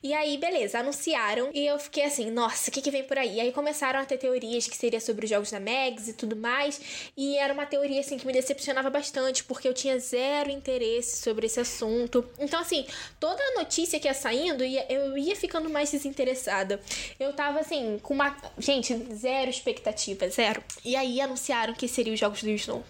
E 0.03 0.13
aí, 0.13 0.37
beleza, 0.37 0.79
anunciaram 0.79 1.49
e 1.53 1.65
eu 1.65 1.79
fiquei 1.79 2.03
assim, 2.03 2.29
nossa, 2.29 2.69
o 2.69 2.73
que, 2.73 2.81
que 2.81 2.91
vem 2.91 3.05
por 3.05 3.17
aí? 3.17 3.35
E 3.35 3.39
aí 3.39 3.51
começaram 3.53 4.01
a 4.01 4.05
ter 4.05 4.17
teorias 4.17 4.67
que 4.67 4.75
seria 4.75 4.99
sobre 4.99 5.23
os 5.23 5.29
jogos 5.29 5.49
da 5.49 5.61
Mags 5.61 6.09
e 6.09 6.13
tudo 6.13 6.35
mais. 6.35 7.09
E 7.15 7.37
era 7.37 7.53
uma 7.53 7.65
teoria, 7.65 8.01
assim, 8.01 8.17
que 8.17 8.27
me 8.27 8.33
decepcionava 8.33 8.89
bastante, 8.89 9.45
porque 9.45 9.65
eu 9.65 9.73
tinha 9.73 9.97
zero 9.97 10.51
interesse 10.51 11.21
sobre 11.21 11.45
esse 11.45 11.59
assunto. 11.59 12.29
Então, 12.37 12.59
assim, 12.59 12.85
toda 13.17 13.41
a 13.41 13.59
notícia 13.59 13.97
que 13.97 14.07
ia 14.07 14.13
saindo, 14.13 14.61
eu 14.61 15.17
ia 15.17 15.35
ficando 15.37 15.69
mais 15.69 15.89
desinteressada. 15.89 16.81
Eu 17.17 17.31
tava, 17.31 17.61
assim, 17.61 17.97
com 18.03 18.13
uma. 18.13 18.35
Gente, 18.57 18.93
zero 19.15 19.49
expectativa, 19.49 20.27
zero. 20.29 20.61
E 20.83 20.97
aí 20.97 21.21
anunciaram 21.21 21.73
que 21.73 21.87
seriam 21.87 22.13
os 22.13 22.19
jogos 22.19 22.43
do 22.43 22.49
Snow. 22.49 22.83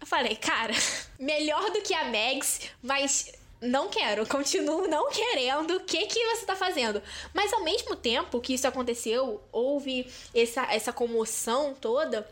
Eu 0.00 0.06
falei, 0.06 0.36
cara, 0.36 0.72
melhor 1.18 1.70
do 1.70 1.82
que 1.82 1.94
a 1.94 2.04
Mags, 2.04 2.70
mas 2.82 3.32
não 3.60 3.88
quero, 3.88 4.26
continuo 4.26 4.86
não 4.86 5.10
querendo. 5.10 5.76
O 5.76 5.80
que 5.80 6.06
que 6.06 6.24
você 6.26 6.44
tá 6.44 6.54
fazendo? 6.54 7.02
Mas 7.32 7.52
ao 7.52 7.64
mesmo 7.64 7.96
tempo 7.96 8.40
que 8.40 8.54
isso 8.54 8.68
aconteceu, 8.68 9.42
houve 9.50 10.06
essa, 10.34 10.62
essa 10.72 10.92
comoção 10.92 11.74
toda, 11.74 12.28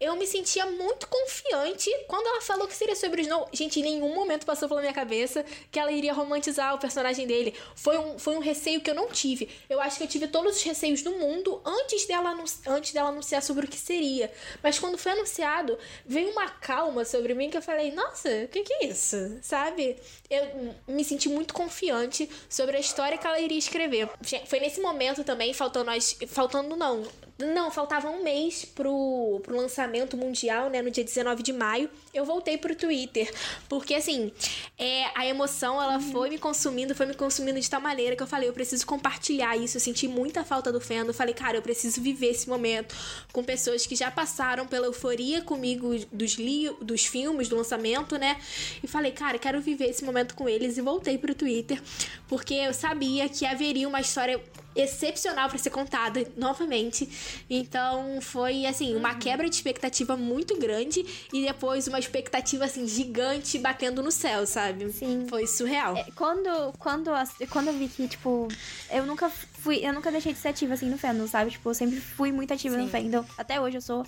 eu 0.00 0.14
me 0.16 0.26
sentia 0.26 0.64
muito 0.66 1.08
confiante 1.08 1.90
quando 2.06 2.26
ela 2.26 2.40
falou 2.40 2.68
que 2.68 2.74
seria 2.74 2.94
sobre 2.94 3.20
o 3.20 3.22
Snow. 3.22 3.48
Gente, 3.52 3.80
em 3.80 3.82
nenhum 3.82 4.14
momento 4.14 4.46
passou 4.46 4.68
pela 4.68 4.80
minha 4.80 4.92
cabeça 4.92 5.44
que 5.72 5.78
ela 5.78 5.90
iria 5.90 6.12
romantizar 6.12 6.74
o 6.74 6.78
personagem 6.78 7.26
dele. 7.26 7.52
Foi 7.74 7.98
um, 7.98 8.18
foi 8.18 8.36
um 8.36 8.38
receio 8.38 8.80
que 8.80 8.88
eu 8.88 8.94
não 8.94 9.08
tive. 9.08 9.48
Eu 9.68 9.80
acho 9.80 9.98
que 9.98 10.04
eu 10.04 10.08
tive 10.08 10.28
todos 10.28 10.56
os 10.56 10.62
receios 10.62 11.02
do 11.02 11.10
mundo 11.12 11.60
antes 11.64 12.06
dela, 12.06 12.36
antes 12.66 12.92
dela 12.92 13.08
anunciar 13.08 13.42
sobre 13.42 13.66
o 13.66 13.68
que 13.68 13.78
seria. 13.78 14.30
Mas 14.62 14.78
quando 14.78 14.96
foi 14.96 15.12
anunciado, 15.12 15.76
veio 16.06 16.30
uma 16.30 16.48
calma 16.48 17.04
sobre 17.04 17.34
mim 17.34 17.50
que 17.50 17.56
eu 17.56 17.62
falei, 17.62 17.90
nossa, 17.90 18.28
o 18.44 18.48
que, 18.48 18.62
que 18.62 18.72
é 18.74 18.86
isso? 18.86 19.16
Sabe? 19.42 19.96
Eu 20.30 20.74
me 20.86 21.02
senti 21.04 21.28
muito 21.28 21.52
confiante 21.54 22.30
sobre 22.48 22.76
a 22.76 22.80
história 22.80 23.18
que 23.18 23.26
ela 23.26 23.40
iria 23.40 23.58
escrever. 23.58 24.08
Foi 24.46 24.60
nesse 24.60 24.80
momento 24.80 25.24
também, 25.24 25.52
faltando 25.52 25.90
as. 25.90 26.16
Faltando 26.28 26.76
não 26.76 27.02
Não, 27.38 27.70
faltava 27.70 28.08
um 28.10 28.22
mês 28.22 28.64
pro, 28.64 29.40
pro 29.42 29.56
lançamento 29.56 29.87
mundial, 30.16 30.70
né? 30.70 30.82
No 30.82 30.90
dia 30.90 31.04
19 31.04 31.42
de 31.42 31.52
maio, 31.52 31.88
eu 32.12 32.24
voltei 32.24 32.58
pro 32.58 32.74
Twitter. 32.74 33.32
Porque, 33.68 33.94
assim, 33.94 34.32
é, 34.78 35.06
a 35.14 35.26
emoção, 35.26 35.80
ela 35.80 35.94
uhum. 35.94 36.12
foi 36.12 36.30
me 36.30 36.38
consumindo, 36.38 36.94
foi 36.94 37.06
me 37.06 37.14
consumindo 37.14 37.60
de 37.60 37.68
tal 37.68 37.80
maneira 37.80 38.16
que 38.16 38.22
eu 38.22 38.26
falei, 38.26 38.48
eu 38.48 38.52
preciso 38.52 38.86
compartilhar 38.86 39.56
isso. 39.56 39.76
Eu 39.76 39.80
senti 39.80 40.06
muita 40.08 40.44
falta 40.44 40.72
do 40.72 40.80
fandom. 40.80 41.12
Falei, 41.12 41.34
cara, 41.34 41.56
eu 41.56 41.62
preciso 41.62 42.00
viver 42.00 42.28
esse 42.28 42.48
momento 42.48 42.94
com 43.32 43.42
pessoas 43.42 43.86
que 43.86 43.94
já 43.94 44.10
passaram 44.10 44.66
pela 44.66 44.86
euforia 44.86 45.42
comigo 45.42 45.94
dos, 46.12 46.32
li 46.34 46.70
dos 46.80 47.06
filmes, 47.06 47.48
do 47.48 47.56
lançamento, 47.56 48.16
né? 48.18 48.38
E 48.82 48.86
falei, 48.86 49.12
cara, 49.12 49.38
quero 49.38 49.60
viver 49.60 49.90
esse 49.90 50.04
momento 50.04 50.34
com 50.34 50.48
eles. 50.48 50.76
E 50.76 50.80
voltei 50.80 51.18
pro 51.18 51.34
Twitter, 51.34 51.80
porque 52.28 52.54
eu 52.54 52.74
sabia 52.74 53.28
que 53.28 53.46
haveria 53.46 53.88
uma 53.88 54.00
história 54.00 54.40
excepcional 54.78 55.48
para 55.48 55.58
ser 55.58 55.70
contada 55.70 56.24
novamente. 56.36 57.08
Então 57.50 58.20
foi 58.20 58.64
assim, 58.64 58.94
uma 58.94 59.14
quebra 59.16 59.48
de 59.48 59.56
expectativa 59.56 60.16
muito 60.16 60.56
grande 60.56 61.04
e 61.32 61.44
depois 61.44 61.88
uma 61.88 61.98
expectativa 61.98 62.64
assim 62.64 62.86
gigante 62.86 63.58
batendo 63.58 64.02
no 64.02 64.12
céu, 64.12 64.46
sabe? 64.46 64.90
Sim. 64.92 65.26
Foi 65.28 65.46
surreal. 65.46 65.96
É, 65.96 66.06
quando 66.14 66.72
quando 66.78 67.10
quando 67.50 67.68
eu 67.68 67.74
vi 67.74 67.88
que 67.88 68.06
tipo, 68.06 68.48
eu 68.90 69.04
nunca 69.04 69.30
fui, 69.58 69.84
eu 69.84 69.92
nunca 69.92 70.10
deixei 70.10 70.32
de 70.32 70.38
ser 70.38 70.48
ativa 70.48 70.74
assim 70.74 70.88
no 70.88 70.96
fandom, 70.96 71.26
sabe? 71.26 71.50
Tipo, 71.50 71.70
eu 71.70 71.74
sempre 71.74 72.00
fui 72.00 72.32
muito 72.32 72.52
ativa 72.52 72.76
Sim. 72.76 72.82
no 72.82 72.88
fandom. 72.88 73.24
Até 73.36 73.60
hoje 73.60 73.78
eu 73.78 73.80
sou. 73.80 74.06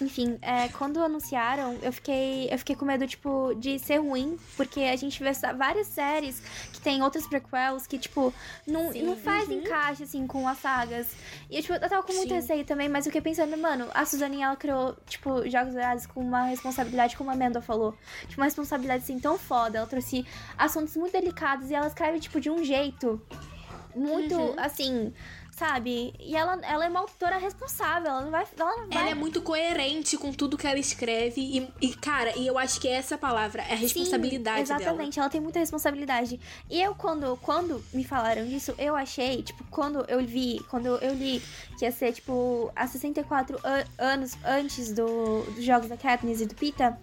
Enfim, 0.00 0.38
é, 0.42 0.68
quando 0.68 1.02
anunciaram, 1.02 1.78
eu 1.82 1.90
fiquei, 1.90 2.48
eu 2.50 2.58
fiquei 2.58 2.76
com 2.76 2.84
medo, 2.84 3.06
tipo, 3.06 3.54
de 3.54 3.78
ser 3.78 3.96
ruim, 3.96 4.38
porque 4.54 4.80
a 4.80 4.96
gente 4.96 5.22
vê 5.22 5.32
várias 5.56 5.86
séries 5.86 6.42
que 6.70 6.80
tem 6.80 7.02
outras 7.02 7.26
prequels 7.26 7.86
que, 7.86 7.98
tipo, 7.98 8.32
não, 8.66 8.92
não 8.92 9.16
faz 9.16 9.48
uhum. 9.48 9.54
encaixe, 9.54 10.02
assim, 10.02 10.26
com 10.26 10.46
as 10.46 10.58
sagas. 10.58 11.08
E, 11.50 11.62
tipo, 11.62 11.72
eu 11.72 11.88
tava 11.88 12.02
com 12.02 12.12
muito 12.12 12.28
Sim. 12.28 12.34
receio 12.34 12.64
também, 12.66 12.90
mas 12.90 13.06
eu 13.06 13.12
fiquei 13.12 13.22
pensando, 13.22 13.56
mano, 13.56 13.88
a 13.94 14.04
Suzane, 14.04 14.42
ela 14.42 14.54
criou, 14.54 14.94
tipo, 15.06 15.48
Jogos 15.48 15.72
Dourados 15.72 16.04
com 16.04 16.20
uma 16.20 16.44
responsabilidade, 16.44 17.16
como 17.16 17.30
a 17.30 17.32
Amanda 17.32 17.62
falou, 17.62 17.96
tipo, 18.28 18.40
uma 18.40 18.46
responsabilidade, 18.46 19.02
assim, 19.02 19.18
tão 19.18 19.38
foda. 19.38 19.78
Ela 19.78 19.86
trouxe 19.86 20.26
assuntos 20.58 20.94
muito 20.94 21.12
delicados 21.12 21.70
e 21.70 21.74
ela 21.74 21.86
escreve, 21.86 22.20
tipo, 22.20 22.38
de 22.38 22.50
um 22.50 22.62
jeito 22.62 23.20
muito, 23.96 24.34
uhum. 24.34 24.54
assim, 24.58 25.12
sabe? 25.56 26.12
E 26.20 26.36
ela, 26.36 26.58
ela 26.62 26.84
é 26.84 26.88
uma 26.88 27.00
autora 27.00 27.38
responsável, 27.38 28.10
ela 28.10 28.20
não 28.20 28.30
vai. 28.30 28.46
Ela, 28.58 28.76
não 28.76 28.88
vai... 28.88 28.98
ela 28.98 29.10
é 29.10 29.14
muito 29.14 29.40
coerente 29.40 30.16
com 30.18 30.30
tudo 30.30 30.56
que 30.58 30.66
ela 30.66 30.78
escreve. 30.78 31.40
E, 31.40 31.68
e 31.80 31.94
cara, 31.94 32.36
e 32.36 32.46
eu 32.46 32.58
acho 32.58 32.78
que 32.78 32.86
é 32.86 32.92
essa 32.92 33.16
palavra, 33.16 33.62
é 33.62 33.72
a 33.72 33.76
responsabilidade 33.76 34.68
Sim, 34.68 34.74
exatamente, 34.74 35.14
dela. 35.14 35.24
ela 35.24 35.30
tem 35.30 35.40
muita 35.40 35.58
responsabilidade. 35.58 36.38
E 36.70 36.80
eu, 36.80 36.94
quando, 36.94 37.36
quando 37.38 37.82
me 37.92 38.04
falaram 38.04 38.46
disso, 38.46 38.74
eu 38.78 38.94
achei, 38.94 39.42
tipo, 39.42 39.64
quando 39.70 40.04
eu 40.08 40.24
vi, 40.24 40.60
quando 40.68 40.86
eu 40.86 41.14
li 41.14 41.42
que 41.78 41.84
ia 41.86 41.92
ser, 41.92 42.12
tipo, 42.12 42.70
há 42.76 42.86
64 42.86 43.58
an 43.64 43.84
anos 43.98 44.36
antes 44.44 44.92
do, 44.92 45.42
dos 45.54 45.64
jogos 45.64 45.88
da 45.88 45.96
Katniss 45.96 46.40
e 46.40 46.46
do 46.46 46.54
Pita 46.54 46.98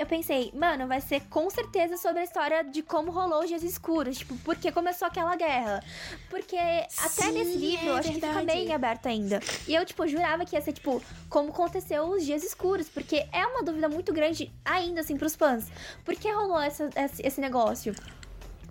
eu 0.00 0.06
pensei, 0.06 0.50
mano, 0.54 0.86
vai 0.86 0.98
ser 0.98 1.20
com 1.28 1.50
certeza 1.50 1.98
sobre 1.98 2.20
a 2.20 2.24
história 2.24 2.64
de 2.64 2.82
como 2.82 3.10
rolou 3.10 3.40
os 3.40 3.48
dias 3.48 3.62
escuros, 3.62 4.16
tipo, 4.16 4.34
porque 4.38 4.72
começou 4.72 5.06
aquela 5.06 5.36
guerra. 5.36 5.84
Porque 6.30 6.56
Sim, 6.88 7.04
até 7.04 7.30
nesse 7.30 7.58
livro, 7.58 7.84
é 7.84 7.88
eu 7.90 7.96
acho 7.96 8.08
que 8.08 8.14
fica 8.14 8.42
bem 8.42 8.72
aberto 8.72 9.06
ainda. 9.06 9.40
E 9.68 9.74
eu, 9.74 9.84
tipo, 9.84 10.08
jurava 10.08 10.46
que 10.46 10.56
ia 10.56 10.62
ser, 10.62 10.72
tipo, 10.72 11.02
como 11.28 11.50
aconteceu 11.50 12.04
os 12.04 12.24
dias 12.24 12.42
escuros, 12.42 12.88
porque 12.88 13.26
é 13.30 13.46
uma 13.46 13.62
dúvida 13.62 13.90
muito 13.90 14.10
grande 14.10 14.50
ainda, 14.64 15.02
assim, 15.02 15.18
pros 15.18 15.36
fãs. 15.36 15.66
Por 16.02 16.16
que 16.16 16.32
rolou 16.32 16.58
essa, 16.58 16.88
esse 17.22 17.38
negócio? 17.38 17.94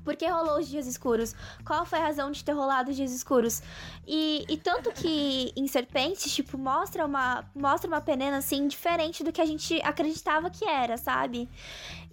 Por 0.04 0.16
que 0.16 0.28
rolou 0.28 0.60
os 0.60 0.68
dias 0.68 0.88
escuros? 0.88 1.36
Qual 1.66 1.86
foi 1.86 2.00
a 2.00 2.04
razão 2.04 2.32
de 2.32 2.44
ter 2.44 2.52
rolado 2.52 2.92
os 2.92 2.96
dias 2.96 3.12
escuros? 3.12 3.62
E, 4.08 4.46
e 4.50 4.58
tanto 4.58 4.92
que 4.92 5.52
em 5.56 5.68
Serpentes, 5.68 6.34
tipo, 6.34 6.58
mostra 6.58 7.06
uma, 7.06 7.46
mostra 7.56 7.88
uma 7.88 8.02
penena, 8.02 8.38
assim, 8.38 8.68
diferente 8.68 9.24
do 9.24 9.32
que 9.32 9.42
a 9.42 9.46
gente 9.46 9.82
acreditava 9.84 10.50
que 10.50 10.66
era, 10.66 10.98
sabe? 10.98 11.50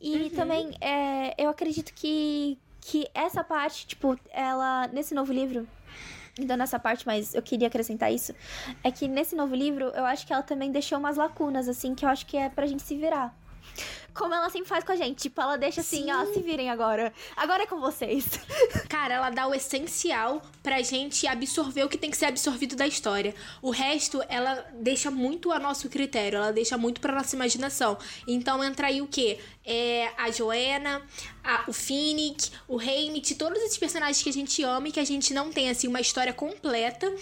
E 0.00 0.16
uhum. 0.16 0.30
também, 0.30 0.74
é, 0.80 1.34
eu 1.42 1.50
acredito 1.50 1.92
que, 1.94 2.58
que 2.80 3.08
essa 3.14 3.42
parte, 3.42 3.86
tipo, 3.86 4.18
ela, 4.30 4.88
nesse 4.88 5.14
novo 5.14 5.32
livro, 5.32 5.66
ainda 6.38 6.56
nessa 6.56 6.78
parte, 6.78 7.06
mas 7.06 7.34
eu 7.34 7.42
queria 7.42 7.68
acrescentar 7.68 8.12
isso, 8.12 8.34
é 8.84 8.90
que 8.90 9.08
nesse 9.08 9.34
novo 9.34 9.54
livro, 9.54 9.86
eu 9.94 10.04
acho 10.04 10.26
que 10.26 10.32
ela 10.32 10.42
também 10.42 10.70
deixou 10.70 10.98
umas 10.98 11.16
lacunas, 11.16 11.68
assim, 11.68 11.94
que 11.94 12.04
eu 12.04 12.08
acho 12.08 12.26
que 12.26 12.36
é 12.36 12.48
pra 12.48 12.66
gente 12.66 12.82
se 12.82 12.96
virar 12.96 13.34
como 14.16 14.34
ela 14.34 14.48
sempre 14.50 14.68
faz 14.68 14.82
com 14.82 14.92
a 14.92 14.96
gente. 14.96 15.22
Tipo, 15.22 15.40
ela 15.40 15.56
deixa 15.56 15.80
assim, 15.80 16.04
Sim. 16.04 16.12
ó, 16.12 16.24
se 16.26 16.40
virem 16.40 16.70
agora. 16.70 17.12
Agora 17.36 17.62
é 17.62 17.66
com 17.66 17.78
vocês. 17.78 18.24
Cara, 18.88 19.14
ela 19.14 19.30
dá 19.30 19.46
o 19.46 19.54
essencial 19.54 20.42
pra 20.62 20.82
gente 20.82 21.26
absorver 21.26 21.84
o 21.84 21.88
que 21.88 21.98
tem 21.98 22.10
que 22.10 22.16
ser 22.16 22.26
absorvido 22.26 22.74
da 22.74 22.86
história. 22.86 23.34
O 23.62 23.70
resto, 23.70 24.22
ela 24.28 24.66
deixa 24.74 25.10
muito 25.10 25.52
a 25.52 25.58
nosso 25.58 25.88
critério, 25.88 26.38
ela 26.38 26.52
deixa 26.52 26.76
muito 26.76 27.00
pra 27.00 27.14
nossa 27.14 27.36
imaginação. 27.36 27.96
Então 28.26 28.64
entra 28.64 28.88
aí 28.88 29.00
o 29.00 29.06
quê? 29.06 29.38
É 29.64 30.10
a 30.16 30.30
Joanna, 30.30 31.02
a, 31.44 31.64
o 31.68 31.72
Finnick, 31.72 32.50
o 32.66 32.78
Haymitch, 32.78 33.32
todos 33.36 33.60
esses 33.62 33.78
personagens 33.78 34.22
que 34.22 34.28
a 34.28 34.32
gente 34.32 34.62
ama 34.62 34.88
e 34.88 34.92
que 34.92 35.00
a 35.00 35.04
gente 35.04 35.34
não 35.34 35.50
tem, 35.50 35.68
assim, 35.68 35.88
uma 35.88 36.00
história 36.00 36.32
completa 36.32 37.12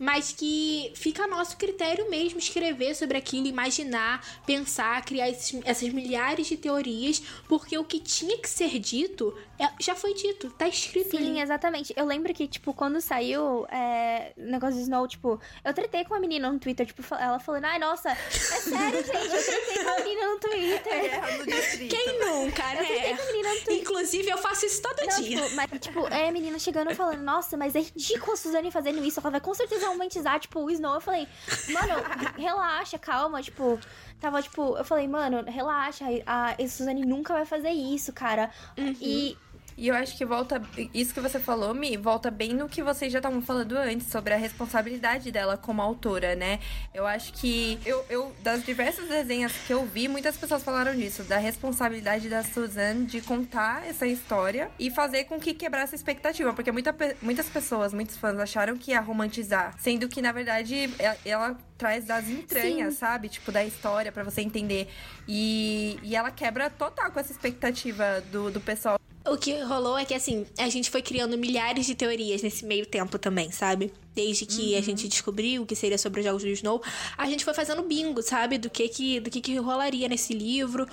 mas 0.00 0.32
que 0.32 0.90
fica 0.96 1.24
a 1.24 1.26
nosso 1.26 1.58
critério 1.58 2.08
mesmo 2.08 2.38
escrever 2.38 2.94
sobre 2.94 3.18
aquilo, 3.18 3.46
imaginar, 3.46 4.24
pensar, 4.46 5.04
criar 5.04 5.28
esses, 5.28 5.60
essas 5.62 5.90
milhares 5.90 6.46
de 6.46 6.56
teorias, 6.56 7.22
porque 7.46 7.76
o 7.76 7.84
que 7.84 8.00
tinha 8.00 8.38
que 8.38 8.48
ser 8.48 8.78
dito 8.78 9.36
é, 9.58 9.68
já 9.78 9.94
foi 9.94 10.14
dito, 10.14 10.50
tá 10.52 10.66
escrito 10.66 11.10
Sim, 11.10 11.18
ali. 11.18 11.40
exatamente. 11.40 11.92
Eu 11.94 12.06
lembro 12.06 12.32
que, 12.32 12.48
tipo, 12.48 12.72
quando 12.72 12.98
saiu 12.98 13.66
é, 13.66 14.32
o 14.38 14.40
negócio 14.50 14.76
de 14.76 14.84
Snow, 14.84 15.06
tipo, 15.06 15.38
eu 15.62 15.74
tretei 15.74 16.02
com 16.02 16.14
uma 16.14 16.20
menina 16.20 16.50
no 16.50 16.58
Twitter, 16.58 16.86
tipo, 16.86 17.02
ela 17.14 17.38
falando, 17.38 17.66
ai, 17.66 17.78
nossa, 17.78 18.10
é 18.10 18.14
sério, 18.16 19.04
gente, 19.04 19.34
eu 19.34 19.44
tretei 19.44 19.84
com 19.84 19.90
uma 19.90 19.98
menina 19.98 20.26
no 20.28 20.38
Twitter. 20.38 20.92
É, 20.94 21.86
Quem 21.88 22.18
nunca, 22.20 22.62
né? 22.62 22.80
Eu 22.80 22.86
tretei 22.86 23.16
com 23.16 23.22
a 23.22 23.26
menina 23.26 23.48
no 23.50 23.54
Twitter. 23.56 23.78
Inclusive, 23.80 24.30
eu 24.30 24.38
faço 24.38 24.64
isso 24.64 24.80
todo 24.80 24.98
Não, 25.06 25.20
dia. 25.20 25.42
Tipo, 25.42 25.56
mas, 25.56 25.70
tipo, 25.78 26.06
é 26.06 26.28
a 26.30 26.32
menina 26.32 26.58
chegando 26.58 26.94
falando, 26.94 27.20
nossa, 27.20 27.54
mas 27.58 27.76
é 27.76 27.80
ridículo 27.80 28.32
a 28.32 28.36
Suzane 28.36 28.70
fazendo 28.70 29.04
isso, 29.04 29.20
ela 29.20 29.30
vai 29.30 29.40
com 29.42 29.52
certeza 29.52 29.89
romantizar, 29.90 30.40
tipo, 30.40 30.60
o 30.60 30.70
Snow. 30.70 30.94
Eu 30.94 31.00
falei, 31.00 31.28
mano, 31.68 31.94
relaxa, 32.36 32.98
calma, 32.98 33.42
tipo 33.42 33.78
tava 34.20 34.42
tipo, 34.42 34.76
eu 34.76 34.84
falei, 34.84 35.08
mano, 35.08 35.42
relaxa, 35.46 36.04
a, 36.26 36.50
a 36.50 36.68
Suzane 36.68 37.06
nunca 37.06 37.32
vai 37.32 37.46
fazer 37.46 37.70
isso, 37.70 38.12
cara. 38.12 38.50
Uhum. 38.76 38.94
E 39.00 39.36
e 39.80 39.88
eu 39.88 39.94
acho 39.94 40.14
que 40.14 40.26
volta. 40.26 40.60
Isso 40.92 41.14
que 41.14 41.20
você 41.20 41.40
falou, 41.40 41.72
Mi, 41.72 41.96
volta 41.96 42.30
bem 42.30 42.52
no 42.52 42.68
que 42.68 42.82
vocês 42.82 43.10
já 43.10 43.18
estavam 43.18 43.40
falando 43.40 43.78
antes, 43.78 44.08
sobre 44.08 44.34
a 44.34 44.36
responsabilidade 44.36 45.32
dela 45.32 45.56
como 45.56 45.80
autora, 45.80 46.36
né? 46.36 46.60
Eu 46.92 47.06
acho 47.06 47.32
que. 47.32 47.78
Eu, 47.86 48.04
eu, 48.10 48.36
das 48.42 48.62
diversas 48.62 49.08
desenhas 49.08 49.52
que 49.66 49.72
eu 49.72 49.86
vi, 49.86 50.06
muitas 50.06 50.36
pessoas 50.36 50.62
falaram 50.62 50.94
disso, 50.94 51.24
da 51.24 51.38
responsabilidade 51.38 52.28
da 52.28 52.42
Suzanne 52.44 53.06
de 53.06 53.22
contar 53.22 53.88
essa 53.88 54.06
história 54.06 54.70
e 54.78 54.90
fazer 54.90 55.24
com 55.24 55.40
que 55.40 55.54
quebrasse 55.54 55.94
a 55.94 55.96
expectativa. 55.96 56.52
Porque 56.52 56.70
muita, 56.70 56.94
muitas 57.22 57.48
pessoas, 57.48 57.94
muitos 57.94 58.18
fãs 58.18 58.38
acharam 58.38 58.76
que 58.76 58.90
ia 58.90 59.00
romantizar. 59.00 59.74
Sendo 59.78 60.08
que, 60.08 60.20
na 60.20 60.30
verdade, 60.30 60.90
ela, 60.98 61.16
ela 61.24 61.69
traz 61.80 62.04
das 62.04 62.28
entranhas, 62.28 62.92
Sim. 62.92 63.00
sabe? 63.00 63.28
Tipo, 63.30 63.50
da 63.50 63.64
história 63.64 64.12
para 64.12 64.22
você 64.22 64.42
entender. 64.42 64.86
E, 65.26 65.98
e 66.02 66.14
ela 66.14 66.30
quebra 66.30 66.68
total 66.68 67.10
com 67.10 67.18
essa 67.18 67.32
expectativa 67.32 68.22
do, 68.30 68.50
do 68.50 68.60
pessoal. 68.60 69.00
O 69.26 69.36
que 69.38 69.58
rolou 69.62 69.96
é 69.96 70.04
que, 70.04 70.12
assim, 70.12 70.46
a 70.58 70.68
gente 70.68 70.90
foi 70.90 71.00
criando 71.00 71.38
milhares 71.38 71.86
de 71.86 71.94
teorias 71.94 72.42
nesse 72.42 72.66
meio 72.66 72.84
tempo 72.84 73.18
também, 73.18 73.50
sabe? 73.50 73.92
Desde 74.14 74.44
que 74.44 74.72
uhum. 74.72 74.78
a 74.78 74.80
gente 74.82 75.08
descobriu 75.08 75.62
o 75.62 75.66
que 75.66 75.74
seria 75.74 75.96
sobre 75.96 76.20
os 76.20 76.26
jogos 76.26 76.42
do 76.42 76.48
Snow, 76.50 76.82
a 77.16 77.26
gente 77.26 77.44
foi 77.44 77.54
fazendo 77.54 77.82
bingo, 77.82 78.22
sabe? 78.22 78.58
Do 78.58 78.68
que 78.68 78.86
que, 78.88 79.20
do 79.20 79.30
que, 79.30 79.40
que 79.40 79.56
rolaria 79.56 80.06
nesse 80.06 80.34
livro. 80.34 80.86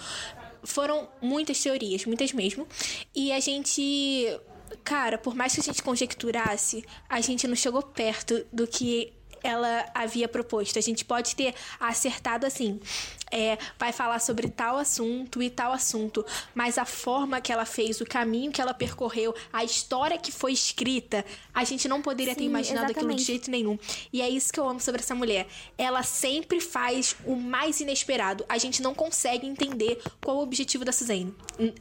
Foram 0.64 1.10
muitas 1.22 1.62
teorias, 1.62 2.06
muitas 2.06 2.32
mesmo. 2.32 2.66
E 3.14 3.32
a 3.34 3.40
gente. 3.42 4.40
Cara, 4.84 5.18
por 5.18 5.34
mais 5.34 5.54
que 5.54 5.62
a 5.62 5.64
gente 5.64 5.82
conjecturasse, 5.82 6.84
a 7.10 7.22
gente 7.22 7.48
não 7.48 7.56
chegou 7.56 7.82
perto 7.82 8.46
do 8.52 8.68
que 8.68 9.14
ela 9.50 9.86
havia 9.94 10.28
proposto. 10.28 10.78
A 10.78 10.82
gente 10.82 11.06
pode 11.06 11.36
ter 11.36 11.54
acertado 11.80 12.46
assim 12.46 12.80
é, 13.32 13.58
vai 13.78 13.92
falar 13.92 14.20
sobre 14.20 14.48
tal 14.50 14.78
assunto 14.78 15.42
e 15.42 15.50
tal 15.50 15.72
assunto, 15.72 16.26
mas 16.54 16.78
a 16.78 16.86
forma 16.86 17.42
que 17.42 17.52
ela 17.52 17.66
fez, 17.66 18.02
o 18.02 18.06
caminho 18.06 18.52
que 18.52 18.62
ela 18.62 18.74
percorreu, 18.74 19.36
a 19.52 19.64
história 19.64 20.18
que 20.18 20.32
foi 20.32 20.54
escrita, 20.54 21.26
a 21.54 21.64
gente 21.64 21.88
não 21.88 22.02
poderia 22.02 22.34
Sim, 22.34 22.40
ter 22.40 22.46
imaginado 22.46 22.86
exatamente. 22.92 23.06
aquilo 23.06 23.16
de 23.16 23.24
jeito 23.24 23.52
nenhum. 23.52 23.78
E 24.12 24.22
é 24.22 24.30
isso 24.30 24.52
que 24.52 24.60
eu 24.60 24.68
amo 24.68 24.80
sobre 24.80 25.02
essa 25.02 25.16
mulher. 25.16 25.48
Ela 25.78 26.04
sempre 26.04 26.62
faz 26.62 27.16
o 27.26 27.36
mais 27.36 27.80
inesperado. 27.82 28.46
A 28.48 28.58
gente 28.58 28.82
não 28.82 28.94
consegue 28.94 29.46
entender 29.46 30.02
qual 30.24 30.38
o 30.38 30.42
objetivo 30.42 30.86
da 30.86 30.92
Suzane. 30.92 31.34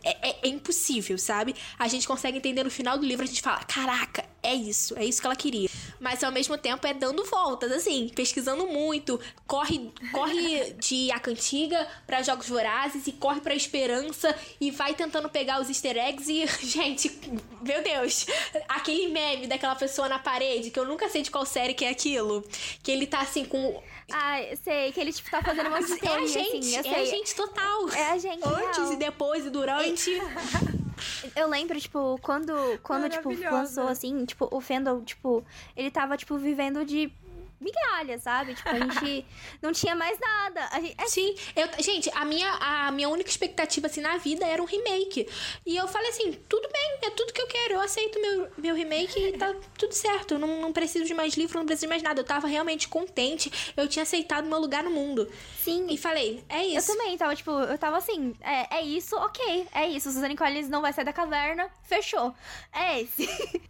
É, 0.02 0.30
é, 0.30 0.36
é 0.42 0.48
impossível, 0.48 1.18
sabe? 1.18 1.54
A 1.78 1.88
gente 1.88 2.06
consegue 2.06 2.38
entender 2.38 2.64
no 2.64 2.70
final 2.70 2.98
do 2.98 3.06
livro, 3.06 3.24
a 3.24 3.28
gente 3.28 3.42
fala: 3.42 3.62
caraca, 3.64 4.24
é 4.42 4.54
isso, 4.54 4.96
é 4.96 5.04
isso 5.04 5.20
que 5.20 5.26
ela 5.26 5.36
queria. 5.36 5.68
Mas 5.98 6.22
ao 6.22 6.30
mesmo 6.30 6.56
tempo 6.56 6.86
é 6.86 6.94
dando 6.94 7.24
voltas, 7.24 7.72
assim, 7.72 8.10
pesquisando 8.14 8.66
muito. 8.66 9.20
Corre, 9.46 9.92
corre 10.12 10.72
de 10.74 11.10
A 11.10 11.18
Cantiga 11.18 11.86
para 12.06 12.22
Jogos 12.22 12.48
Vorazes 12.48 13.06
e 13.06 13.12
corre 13.12 13.40
pra 13.40 13.54
Esperança 13.54 14.34
e 14.60 14.70
vai 14.70 14.94
tentando 14.94 15.28
pegar 15.28 15.60
os 15.60 15.68
easter 15.68 15.96
eggs 15.96 16.30
e, 16.30 16.46
gente, 16.64 17.18
meu 17.60 17.82
Deus, 17.82 18.26
aquele 18.68 19.08
meme 19.08 19.46
daquela 19.46 19.74
pessoa 19.74 20.08
na 20.08 20.18
parede, 20.18 20.70
que 20.70 20.78
eu 20.78 20.86
nunca 20.86 21.08
sei 21.08 21.22
de 21.22 21.30
qual 21.30 21.44
série 21.44 21.74
que 21.74 21.84
é 21.84 21.90
aquilo, 21.90 22.44
que 22.82 22.92
ele 22.92 23.06
tá 23.06 23.20
assim 23.20 23.44
com 23.44 23.82
ah, 24.12 24.38
sei, 24.62 24.92
que 24.92 25.00
ele, 25.00 25.12
tipo, 25.12 25.30
tá 25.30 25.42
fazendo 25.42 25.66
uma 25.68 25.78
É 26.02 26.14
a 26.14 26.26
gente, 26.26 26.76
assim, 26.76 26.88
é 26.88 27.00
a 27.00 27.04
gente 27.04 27.34
total. 27.34 27.90
É 27.90 28.12
a 28.12 28.18
gente, 28.18 28.46
Antes 28.46 28.78
real. 28.78 28.92
e 28.92 28.96
depois 28.96 29.46
e 29.46 29.50
durante. 29.50 30.10
Eu 31.34 31.48
lembro, 31.48 31.78
tipo, 31.78 32.18
quando, 32.22 32.52
quando 32.82 33.08
tipo, 33.08 33.28
lançou, 33.28 33.88
assim, 33.88 34.24
tipo, 34.24 34.48
o 34.50 34.60
Fandom, 34.60 35.02
tipo, 35.02 35.44
ele 35.76 35.90
tava, 35.90 36.16
tipo, 36.16 36.38
vivendo 36.38 36.84
de 36.84 37.12
migalha, 37.60 38.18
sabe? 38.18 38.54
Tipo, 38.54 38.68
a 38.68 38.78
gente 38.78 39.26
não 39.62 39.72
tinha 39.72 39.94
mais 39.94 40.18
nada. 40.18 40.68
A 40.70 40.80
gente, 40.80 40.94
é... 40.98 41.06
Sim, 41.06 41.34
eu, 41.54 41.68
gente, 41.82 42.10
a 42.14 42.24
minha, 42.24 42.50
a 42.52 42.90
minha 42.90 43.08
única 43.08 43.30
expectativa, 43.30 43.86
assim, 43.86 44.00
na 44.00 44.16
vida 44.18 44.46
era 44.46 44.62
um 44.62 44.66
remake. 44.66 45.28
E 45.64 45.76
eu 45.76 45.88
falei 45.88 46.10
assim, 46.10 46.32
tudo 46.48 46.68
bem, 46.70 46.98
é 47.02 47.10
tudo 47.10 47.32
que 47.32 47.40
eu 47.40 47.46
quero. 47.46 47.74
Eu 47.74 47.80
aceito 47.80 48.20
meu, 48.20 48.48
meu 48.58 48.74
remake 48.74 49.18
e 49.18 49.32
tá 49.32 49.54
tudo 49.78 49.92
certo. 49.92 50.34
Eu 50.34 50.38
não, 50.38 50.60
não 50.60 50.72
preciso 50.72 51.04
de 51.04 51.14
mais 51.14 51.34
livro, 51.34 51.58
não 51.58 51.66
preciso 51.66 51.86
de 51.86 51.90
mais 51.90 52.02
nada. 52.02 52.20
Eu 52.20 52.24
tava 52.24 52.46
realmente 52.46 52.88
contente. 52.88 53.72
Eu 53.76 53.88
tinha 53.88 54.02
aceitado 54.02 54.46
meu 54.46 54.58
lugar 54.58 54.82
no 54.82 54.90
mundo. 54.90 55.30
Sim. 55.58 55.86
E 55.90 55.96
falei, 55.96 56.44
é 56.48 56.64
isso. 56.64 56.90
Eu 56.90 56.96
também 56.96 57.16
tava, 57.16 57.34
tipo, 57.34 57.50
eu 57.50 57.78
tava 57.78 57.96
assim, 57.96 58.34
é, 58.40 58.78
é 58.78 58.82
isso, 58.82 59.16
ok, 59.16 59.66
é 59.72 59.88
isso. 59.88 60.10
Suzane 60.12 60.36
Collins 60.36 60.68
não 60.68 60.82
vai 60.82 60.92
sair 60.92 61.04
da 61.04 61.12
caverna, 61.12 61.70
fechou. 61.84 62.34
É 62.72 63.00
esse. 63.00 63.28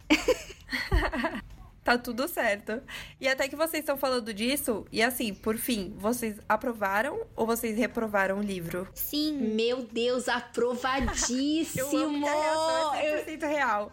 tá 1.87 1.97
tudo 1.97 2.27
certo. 2.27 2.81
E 3.19 3.29
até 3.29 3.47
que 3.47 3.55
vocês 3.55 3.81
estão 3.81 3.95
falando 3.95 4.33
disso, 4.33 4.85
e 4.91 5.01
assim, 5.01 5.33
por 5.33 5.57
fim, 5.57 5.95
vocês 5.97 6.35
aprovaram 6.49 7.25
ou 7.33 7.45
vocês 7.45 7.77
reprovaram 7.77 8.39
o 8.39 8.41
livro? 8.41 8.89
Sim. 8.93 9.37
Meu 9.55 9.83
Deus, 9.83 10.27
aprovadíssimo! 10.27 11.87
Eu 11.87 12.05
amo 12.05 12.19
que 12.19 12.27
a 12.27 12.33
reação 12.33 12.95
é 12.95 13.25
100% 13.25 13.47
real. 13.47 13.91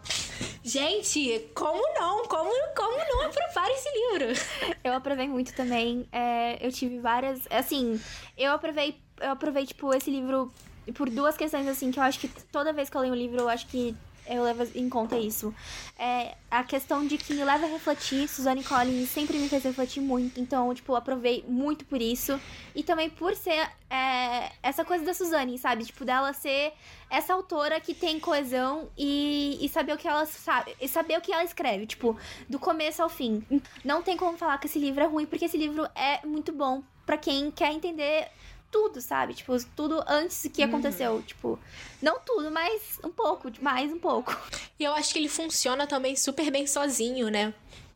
Gente, 0.61 1.47
como 1.53 1.81
não? 1.97 2.23
Como, 2.25 2.51
como 2.75 2.97
não 2.97 3.27
aprovar 3.27 3.69
esse 3.69 3.89
livro? 3.89 4.75
Eu 4.83 4.93
aprovei 4.93 5.29
muito 5.29 5.53
também. 5.53 6.05
É, 6.11 6.65
eu 6.65 6.71
tive 6.71 6.99
várias. 6.99 7.47
Assim, 7.49 7.99
eu 8.37 8.51
aprovei, 8.51 8.99
eu 9.21 9.31
aprovei, 9.31 9.65
tipo, 9.65 9.93
esse 9.93 10.11
livro 10.11 10.51
por 10.93 11.09
duas 11.09 11.37
questões, 11.37 11.67
assim, 11.67 11.91
que 11.91 11.99
eu 11.99 12.03
acho 12.03 12.19
que 12.19 12.27
toda 12.51 12.73
vez 12.73 12.89
que 12.89 12.97
eu 12.97 13.01
leio 13.01 13.13
um 13.13 13.17
livro, 13.17 13.39
eu 13.39 13.49
acho 13.49 13.67
que 13.67 13.95
eu 14.27 14.43
levo 14.43 14.67
em 14.75 14.89
conta 14.89 15.17
isso. 15.17 15.53
É 15.97 16.35
a 16.49 16.63
questão 16.63 17.05
de 17.05 17.17
que 17.17 17.33
me 17.33 17.43
leva 17.43 17.65
a 17.65 17.69
refletir. 17.69 18.27
Suzanne 18.27 18.63
Collins 18.63 19.09
sempre 19.09 19.37
me 19.37 19.47
fez 19.47 19.63
refletir 19.63 20.01
muito. 20.01 20.39
Então, 20.39 20.73
tipo, 20.73 20.95
aprovei 20.95 21.43
muito 21.47 21.85
por 21.85 22.01
isso. 22.01 22.39
E 22.73 22.83
também 22.83 23.09
por 23.09 23.35
ser 23.35 23.69
é, 23.89 24.51
essa 24.63 24.83
coisa 24.83 25.05
da 25.05 25.13
Suzanne, 25.13 25.57
sabe? 25.57 25.85
Tipo, 25.85 26.05
dela 26.05 26.33
ser 26.33 26.73
essa 27.09 27.33
autora 27.33 27.79
que 27.79 27.93
tem 27.93 28.19
coesão 28.19 28.89
e, 28.97 29.57
e 29.61 29.69
saber 29.69 29.93
o 29.93 29.97
que 29.97 30.07
ela 30.07 30.25
sabe. 30.25 30.75
E 30.81 30.87
saber 30.87 31.17
o 31.17 31.21
que 31.21 31.31
ela 31.31 31.43
escreve, 31.43 31.85
tipo, 31.85 32.17
do 32.49 32.59
começo 32.59 33.01
ao 33.01 33.09
fim. 33.09 33.43
Não 33.83 34.01
tem 34.01 34.17
como 34.17 34.37
falar 34.37 34.57
que 34.57 34.67
esse 34.67 34.79
livro 34.79 35.03
é 35.03 35.07
ruim, 35.07 35.25
porque 35.25 35.45
esse 35.45 35.57
livro 35.57 35.87
é 35.95 36.25
muito 36.25 36.51
bom 36.51 36.83
para 37.05 37.17
quem 37.17 37.51
quer 37.51 37.71
entender 37.71 38.27
tudo, 38.75 38.99
sabe? 38.99 39.33
Tipo, 39.33 39.55
tudo 39.73 40.03
antes 40.05 40.49
que 40.53 40.61
aconteceu. 40.61 41.13
Uhum. 41.13 41.21
Tipo, 41.21 41.59
não 42.01 42.19
tudo, 42.19 42.51
mas 42.51 42.99
um 43.01 43.09
pouco, 43.09 43.49
mais 43.61 43.89
um 43.89 43.97
pouco. 43.97 44.37
E 44.77 44.83
eu 44.83 44.93
acho 44.93 45.13
que 45.13 45.19
ele 45.19 45.29
funciona 45.29 45.87
também 45.87 46.13
super 46.17 46.51
bem 46.51 46.67
sozinho, 46.67 47.29
né? 47.29 47.53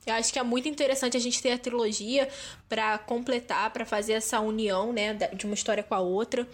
Eu 0.07 0.13
acho 0.13 0.31
que 0.31 0.39
é 0.39 0.43
muito 0.43 0.69
interessante 0.69 1.17
a 1.17 1.19
gente 1.19 1.41
ter 1.41 1.51
a 1.51 1.57
trilogia 1.57 2.29
para 2.69 2.97
completar, 2.97 3.69
para 3.71 3.85
fazer 3.85 4.13
essa 4.13 4.39
união, 4.39 4.93
né, 4.93 5.13
de 5.13 5.45
uma 5.45 5.53
história 5.53 5.83
com 5.83 5.93
a 5.93 5.99
outra. 5.99 6.47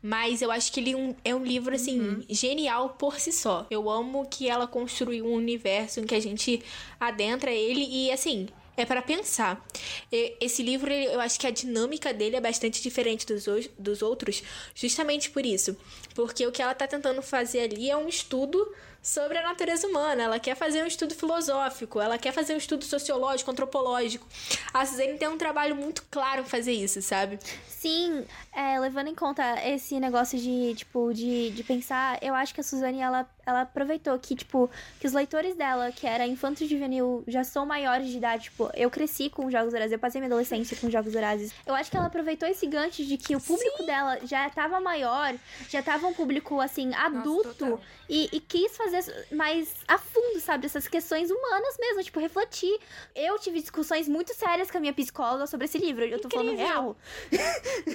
Mas 0.00 0.40
eu 0.40 0.52
acho 0.52 0.72
que 0.72 0.78
ele 0.78 1.16
é 1.24 1.34
um 1.34 1.44
livro, 1.44 1.74
assim, 1.74 2.00
uhum. 2.00 2.24
genial 2.30 2.90
por 2.90 3.18
si 3.18 3.32
só. 3.32 3.66
Eu 3.68 3.90
amo 3.90 4.24
que 4.30 4.48
ela 4.48 4.68
construiu 4.68 5.26
um 5.26 5.34
universo 5.34 5.98
em 5.98 6.06
que 6.06 6.14
a 6.14 6.20
gente 6.20 6.62
adentra 7.00 7.50
ele 7.50 7.84
e, 7.84 8.12
assim, 8.12 8.46
é 8.76 8.84
para 8.84 9.02
pensar. 9.02 9.64
Esse 10.10 10.62
livro, 10.62 10.92
eu 10.92 11.20
acho 11.20 11.38
que 11.38 11.46
a 11.46 11.50
dinâmica 11.50 12.12
dele 12.12 12.36
é 12.36 12.40
bastante 12.40 12.82
diferente 12.82 13.26
dos, 13.26 13.46
dos 13.78 14.02
outros, 14.02 14.42
justamente 14.74 15.30
por 15.30 15.44
isso. 15.44 15.76
Porque 16.14 16.46
o 16.46 16.52
que 16.52 16.62
ela 16.62 16.74
tá 16.74 16.86
tentando 16.86 17.22
fazer 17.22 17.60
ali 17.60 17.90
é 17.90 17.96
um 17.96 18.08
estudo 18.08 18.70
sobre 19.06 19.38
a 19.38 19.42
natureza 19.42 19.86
humana. 19.86 20.24
Ela 20.24 20.40
quer 20.40 20.56
fazer 20.56 20.82
um 20.82 20.86
estudo 20.86 21.14
filosófico, 21.14 22.00
ela 22.00 22.18
quer 22.18 22.32
fazer 22.32 22.54
um 22.54 22.56
estudo 22.56 22.84
sociológico, 22.84 23.50
antropológico. 23.50 24.26
A 24.74 24.84
Suzane 24.84 25.16
tem 25.16 25.28
um 25.28 25.38
trabalho 25.38 25.76
muito 25.76 26.02
claro 26.10 26.42
em 26.42 26.44
fazer 26.44 26.72
isso, 26.72 27.00
sabe? 27.00 27.38
Sim, 27.68 28.24
é, 28.52 28.80
levando 28.80 29.06
em 29.06 29.14
conta 29.14 29.42
esse 29.64 30.00
negócio 30.00 30.36
de, 30.36 30.74
tipo, 30.74 31.14
de, 31.14 31.50
de 31.50 31.62
pensar, 31.62 32.18
eu 32.20 32.34
acho 32.34 32.52
que 32.52 32.60
a 32.60 32.64
Suzane, 32.64 33.00
ela, 33.00 33.28
ela 33.46 33.60
aproveitou 33.62 34.18
que, 34.18 34.34
tipo, 34.34 34.68
que 34.98 35.06
os 35.06 35.12
leitores 35.12 35.54
dela, 35.54 35.92
que 35.92 36.06
era 36.06 36.26
infanto 36.26 36.66
juvenil, 36.66 37.22
já 37.28 37.44
são 37.44 37.64
maiores 37.64 38.08
de 38.08 38.16
idade, 38.16 38.44
tipo, 38.44 38.68
eu 38.74 38.90
cresci 38.90 39.30
com 39.30 39.48
Jogos 39.50 39.72
Vorazes, 39.72 39.92
eu 39.92 39.98
passei 39.98 40.20
minha 40.20 40.28
adolescência 40.28 40.76
com 40.76 40.90
Jogos 40.90 41.12
Vorazes. 41.12 41.52
Eu 41.64 41.74
acho 41.74 41.90
que 41.90 41.96
ela 41.96 42.06
aproveitou 42.06 42.48
esse 42.48 42.66
gancho 42.66 43.04
de 43.04 43.16
que 43.16 43.36
o 43.36 43.40
público 43.40 43.78
Sim. 43.78 43.86
dela 43.86 44.18
já 44.24 44.50
tava 44.50 44.80
maior, 44.80 45.34
já 45.68 45.82
tava 45.82 46.06
um 46.08 46.12
público, 46.12 46.60
assim, 46.60 46.92
adulto, 46.94 47.66
Nossa, 47.66 47.82
e, 48.08 48.28
e 48.32 48.40
quis 48.40 48.76
fazer 48.76 49.26
mais 49.32 49.72
a 49.86 49.96
fundo, 49.96 50.40
sabe? 50.40 50.66
Essas 50.66 50.88
questões 50.88 51.30
humanas 51.30 51.76
mesmo, 51.78 52.02
tipo, 52.02 52.18
refletir. 52.18 52.78
Eu 53.14 53.38
tive 53.38 53.60
discussões 53.60 54.08
muito 54.08 54.34
sérias 54.34 54.70
com 54.70 54.78
a 54.78 54.80
minha 54.80 54.92
psicóloga 54.92 55.46
sobre 55.46 55.66
esse 55.66 55.78
livro. 55.78 56.04
Eu 56.04 56.20
tô 56.20 56.28
Incrível. 56.28 56.56
falando 56.56 56.58
real. 56.58 56.96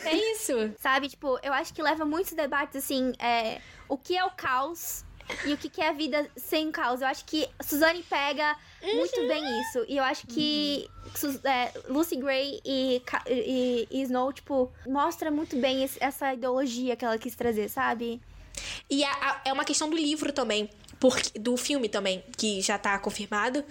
É 0.06 0.16
isso. 0.34 0.54
sabe? 0.80 1.10
Tipo, 1.10 1.40
eu 1.44 1.54
acho 1.54 1.74
que 1.74 1.82
leva 1.82 2.06
muitos 2.06 2.34
debates, 2.34 2.76
assim, 2.84 3.14
é, 3.20 3.62
o 3.88 3.98
que 3.98 4.18
é 4.18 4.24
o 4.24 4.32
caos 4.32 5.04
e 5.46 5.54
o 5.54 5.58
que 5.58 5.82
é 5.82 5.90
a 5.90 5.94
vida 5.94 6.30
sem 6.36 6.72
caos. 6.72 7.02
Eu 7.02 7.08
acho 7.08 7.26
que 7.26 7.48
Suzane 7.62 8.04
pega 8.04 8.56
uhum. 8.82 8.96
muito 8.98 9.28
bem 9.28 9.62
isso. 9.62 9.86
E 9.88 9.98
eu 9.98 10.04
acho 10.04 10.28
que 10.28 10.90
uhum. 11.24 11.40
é, 11.44 11.72
Lucy 11.88 12.16
Gray 12.16 12.62
e, 12.66 13.02
e, 13.28 13.88
e, 13.90 14.02
Snow, 14.04 14.32
tipo, 14.34 14.72
mostra 14.88 15.32
muito 15.32 15.56
bem 15.58 15.84
esse, 15.84 15.98
essa 16.02 16.34
ideologia 16.34 16.96
que 16.96 17.06
ela 17.06 17.18
quis 17.18 17.36
trazer, 17.36 17.70
sabe? 17.70 18.22
E 18.90 19.04
a, 19.04 19.12
a, 19.12 19.42
é 19.46 19.54
uma 19.54 19.66
questão 19.66 19.90
do 19.90 19.96
livro 19.96 20.32
também 20.32 20.70
porque, 21.02 21.40
do 21.40 21.58
filme 21.58 21.90
também, 21.90 22.24
que 22.38 22.62
já 22.62 22.78
tá 22.78 22.98
confirmado. 23.00 23.66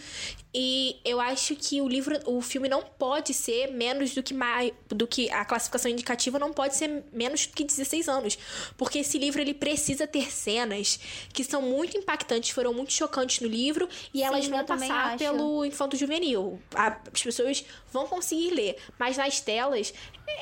E 0.53 0.97
eu 1.05 1.21
acho 1.21 1.55
que 1.55 1.81
o 1.81 1.87
livro, 1.87 2.19
o 2.27 2.43
filme 2.43 2.69
não 2.69 2.83
pode 2.83 3.33
ser 3.33 3.71
menos 3.71 4.13
do 4.13 4.21
que 4.21 4.35
mais, 4.35 4.73
do 4.89 5.07
que 5.07 5.31
a 5.31 5.45
classificação 5.45 5.89
indicativa 5.89 6.41
não 6.41 6.53
pode 6.53 6.75
ser 6.75 7.05
menos 7.13 7.47
do 7.47 7.53
que 7.53 7.63
16 7.63 8.09
anos, 8.09 8.37
porque 8.77 8.99
esse 8.99 9.17
livro 9.17 9.41
ele 9.41 9.55
precisa 9.55 10.09
ter 10.09 10.29
cenas 10.33 10.99
que 11.33 11.45
são 11.45 11.63
muito 11.63 11.97
impactantes, 11.97 12.51
foram 12.51 12.75
muito 12.75 12.93
chocantes 12.93 13.39
no 13.39 13.47
livro 13.47 13.89
e 14.13 14.19
Sim, 14.19 14.25
elas 14.25 14.49
vão 14.49 14.65
passar 14.65 15.17
pelo 15.17 15.65
infanto 15.65 15.97
juvenil. 15.97 16.61
As 16.75 17.23
pessoas 17.23 17.65
vão 17.93 18.09
conseguir 18.09 18.51
ler, 18.51 18.77
mas 18.99 19.17
nas 19.17 19.41
telas 19.41 19.95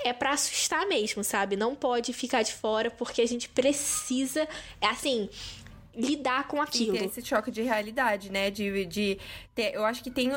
é 0.05 0.15
para 0.15 0.31
assustar 0.31 0.87
mesmo, 0.87 1.23
sabe? 1.23 1.55
Não 1.55 1.75
pode 1.75 2.15
ficar 2.15 2.43
de 2.43 2.55
fora 2.55 2.91
porque 2.91 3.21
a 3.21 3.29
gente 3.29 3.47
precisa, 3.47 4.49
é 4.81 4.87
assim, 4.87 5.29
lidar 5.99 6.47
com 6.47 6.63
aquilo. 6.63 6.95
E 6.95 6.99
ter 7.01 7.05
esse 7.07 7.23
choque 7.23 7.51
de 7.51 7.63
realidade, 7.63 8.31
né? 8.31 8.51
De, 8.51 8.87
de 8.87 9.19
ter, 9.55 9.75
eu 9.75 9.85
acho 9.85 10.03
que 10.03 10.11
tem. 10.11 10.33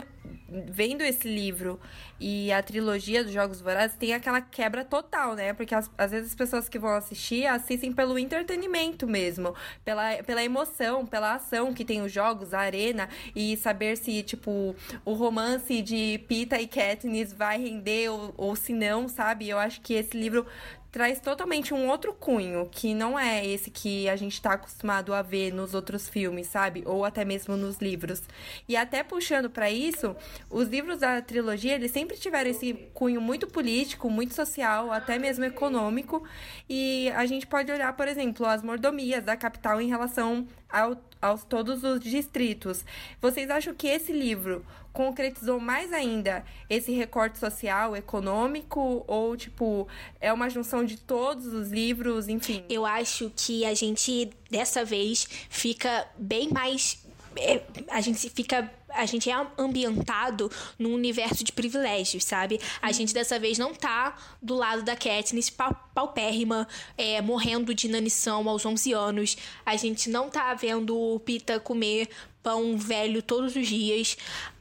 Vendo 0.49 1.01
esse 1.01 1.27
livro 1.27 1.79
e 2.19 2.51
a 2.51 2.61
trilogia 2.61 3.23
dos 3.23 3.33
Jogos 3.33 3.61
Vorazes, 3.61 3.97
tem 3.97 4.13
aquela 4.13 4.41
quebra 4.41 4.83
total, 4.83 5.33
né? 5.33 5.53
Porque 5.53 5.73
as, 5.73 5.89
às 5.97 6.11
vezes 6.11 6.29
as 6.29 6.35
pessoas 6.35 6.69
que 6.69 6.77
vão 6.77 6.91
assistir 6.91 7.45
assistem 7.45 7.91
pelo 7.91 8.17
entretenimento 8.17 9.07
mesmo, 9.07 9.55
pela, 9.83 10.21
pela 10.23 10.43
emoção, 10.43 11.05
pela 11.05 11.35
ação 11.35 11.73
que 11.73 11.83
tem 11.83 12.01
os 12.01 12.11
jogos, 12.11 12.53
a 12.53 12.59
arena, 12.59 13.09
e 13.35 13.57
saber 13.57 13.97
se, 13.97 14.23
tipo, 14.23 14.75
o 15.03 15.13
romance 15.13 15.81
de 15.81 16.19
Pita 16.27 16.59
e 16.59 16.67
Katniss 16.67 17.33
vai 17.33 17.57
render 17.57 18.09
ou, 18.09 18.33
ou 18.37 18.55
se 18.55 18.73
não, 18.73 19.07
sabe? 19.07 19.49
Eu 19.49 19.57
acho 19.57 19.81
que 19.81 19.93
esse 19.93 20.15
livro 20.17 20.45
traz 20.91 21.19
totalmente 21.19 21.73
um 21.73 21.87
outro 21.87 22.13
cunho, 22.13 22.67
que 22.69 22.93
não 22.93 23.17
é 23.17 23.45
esse 23.45 23.71
que 23.71 24.09
a 24.09 24.15
gente 24.15 24.33
está 24.33 24.53
acostumado 24.53 25.13
a 25.13 25.21
ver 25.21 25.53
nos 25.53 25.73
outros 25.73 26.09
filmes, 26.09 26.47
sabe? 26.47 26.83
Ou 26.85 27.05
até 27.05 27.23
mesmo 27.23 27.55
nos 27.55 27.77
livros. 27.77 28.21
E 28.67 28.75
até 28.75 29.01
puxando 29.01 29.49
para 29.49 29.71
isso, 29.71 30.15
os 30.49 30.67
livros 30.67 30.99
da 30.99 31.21
trilogia, 31.21 31.75
eles 31.75 31.91
sempre 31.91 32.17
tiveram 32.17 32.49
esse 32.49 32.73
cunho 32.93 33.21
muito 33.21 33.47
político, 33.47 34.09
muito 34.09 34.33
social, 34.33 34.91
até 34.91 35.17
mesmo 35.17 35.45
econômico. 35.45 36.27
E 36.69 37.09
a 37.15 37.25
gente 37.25 37.47
pode 37.47 37.71
olhar, 37.71 37.93
por 37.95 38.07
exemplo, 38.07 38.45
as 38.45 38.61
mordomias 38.61 39.23
da 39.23 39.37
capital 39.37 39.79
em 39.79 39.87
relação 39.87 40.45
ao, 40.69 40.95
aos 41.21 41.43
todos 41.43 41.83
os 41.83 41.99
distritos. 41.99 42.83
Vocês 43.21 43.49
acham 43.49 43.73
que 43.73 43.87
esse 43.87 44.11
livro 44.11 44.65
concretizou 44.91 45.59
mais 45.59 45.93
ainda 45.93 46.43
esse 46.69 46.91
recorte 46.91 47.39
social, 47.39 47.95
econômico, 47.95 49.03
ou, 49.07 49.35
tipo, 49.37 49.87
é 50.19 50.31
uma 50.33 50.49
junção 50.49 50.83
de 50.83 50.97
todos 50.97 51.47
os 51.47 51.69
livros, 51.69 52.27
enfim? 52.27 52.63
Eu 52.69 52.85
acho 52.85 53.31
que 53.35 53.65
a 53.65 53.73
gente, 53.73 54.29
dessa 54.49 54.83
vez, 54.83 55.27
fica 55.49 56.07
bem 56.17 56.49
mais. 56.49 57.05
É, 57.37 57.61
a 57.89 58.01
gente 58.01 58.29
fica 58.29 58.69
a 58.93 59.05
gente 59.05 59.29
é 59.29 59.47
ambientado 59.57 60.51
num 60.77 60.93
universo 60.93 61.43
de 61.43 61.51
privilégios, 61.51 62.23
sabe? 62.23 62.59
A 62.81 62.87
uhum. 62.87 62.93
gente 62.93 63.13
dessa 63.13 63.39
vez 63.39 63.57
não 63.57 63.73
tá 63.73 64.17
do 64.41 64.53
lado 64.53 64.83
da 64.83 64.95
Katniss 64.95 65.49
paupérrima, 65.93 66.67
é, 66.97 67.21
morrendo 67.21 67.73
de 67.73 67.87
inanição 67.87 68.47
aos 68.47 68.65
11 68.65 68.93
anos. 68.93 69.37
A 69.65 69.75
gente 69.75 70.09
não 70.09 70.29
tá 70.29 70.53
vendo 70.53 70.97
o 70.97 71.19
Pita 71.19 71.59
comer 71.59 72.09
pão 72.43 72.77
velho 72.77 73.21
todos 73.21 73.55
os 73.55 73.67
dias. 73.67 74.17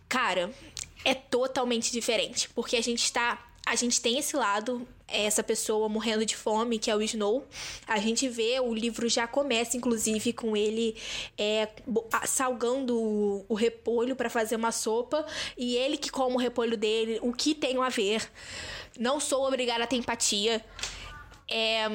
Cara, 0.09 0.51
é 1.05 1.15
totalmente 1.15 1.93
diferente, 1.93 2.49
porque 2.51 2.77
a 2.77 2.83
gente 2.83 3.03
está 3.03 3.50
a 3.71 3.77
gente 3.77 4.01
tem 4.01 4.19
esse 4.19 4.37
lado, 4.37 4.85
essa 5.07 5.45
pessoa 5.45 5.89
morrendo 5.89 6.27
de 6.27 6.37
fome, 6.37 6.77
que 6.77 6.91
é 6.91 6.97
o 6.97 7.01
Snow. 7.01 7.47
A 7.87 8.01
gente 8.01 8.29
vê, 8.29 8.59
o 8.59 8.75
livro 8.75 9.09
já 9.09 9.29
começa, 9.29 9.77
inclusive, 9.77 10.33
com 10.33 10.57
ele 10.57 10.97
é, 11.39 11.69
salgando 12.27 13.01
o, 13.01 13.47
o 13.49 13.55
repolho 13.55 14.17
para 14.17 14.29
fazer 14.29 14.57
uma 14.57 14.73
sopa. 14.73 15.25
E 15.57 15.77
ele 15.77 15.97
que 15.97 16.11
come 16.11 16.35
o 16.35 16.39
repolho 16.39 16.77
dele, 16.77 17.21
o 17.23 17.33
que 17.33 17.55
tem 17.55 17.81
a 17.81 17.89
ver. 17.89 18.29
Não 18.99 19.21
sou 19.21 19.47
obrigada 19.47 19.85
a 19.85 19.87
ter 19.87 19.95
empatia. 19.95 20.65
É, 21.51 21.89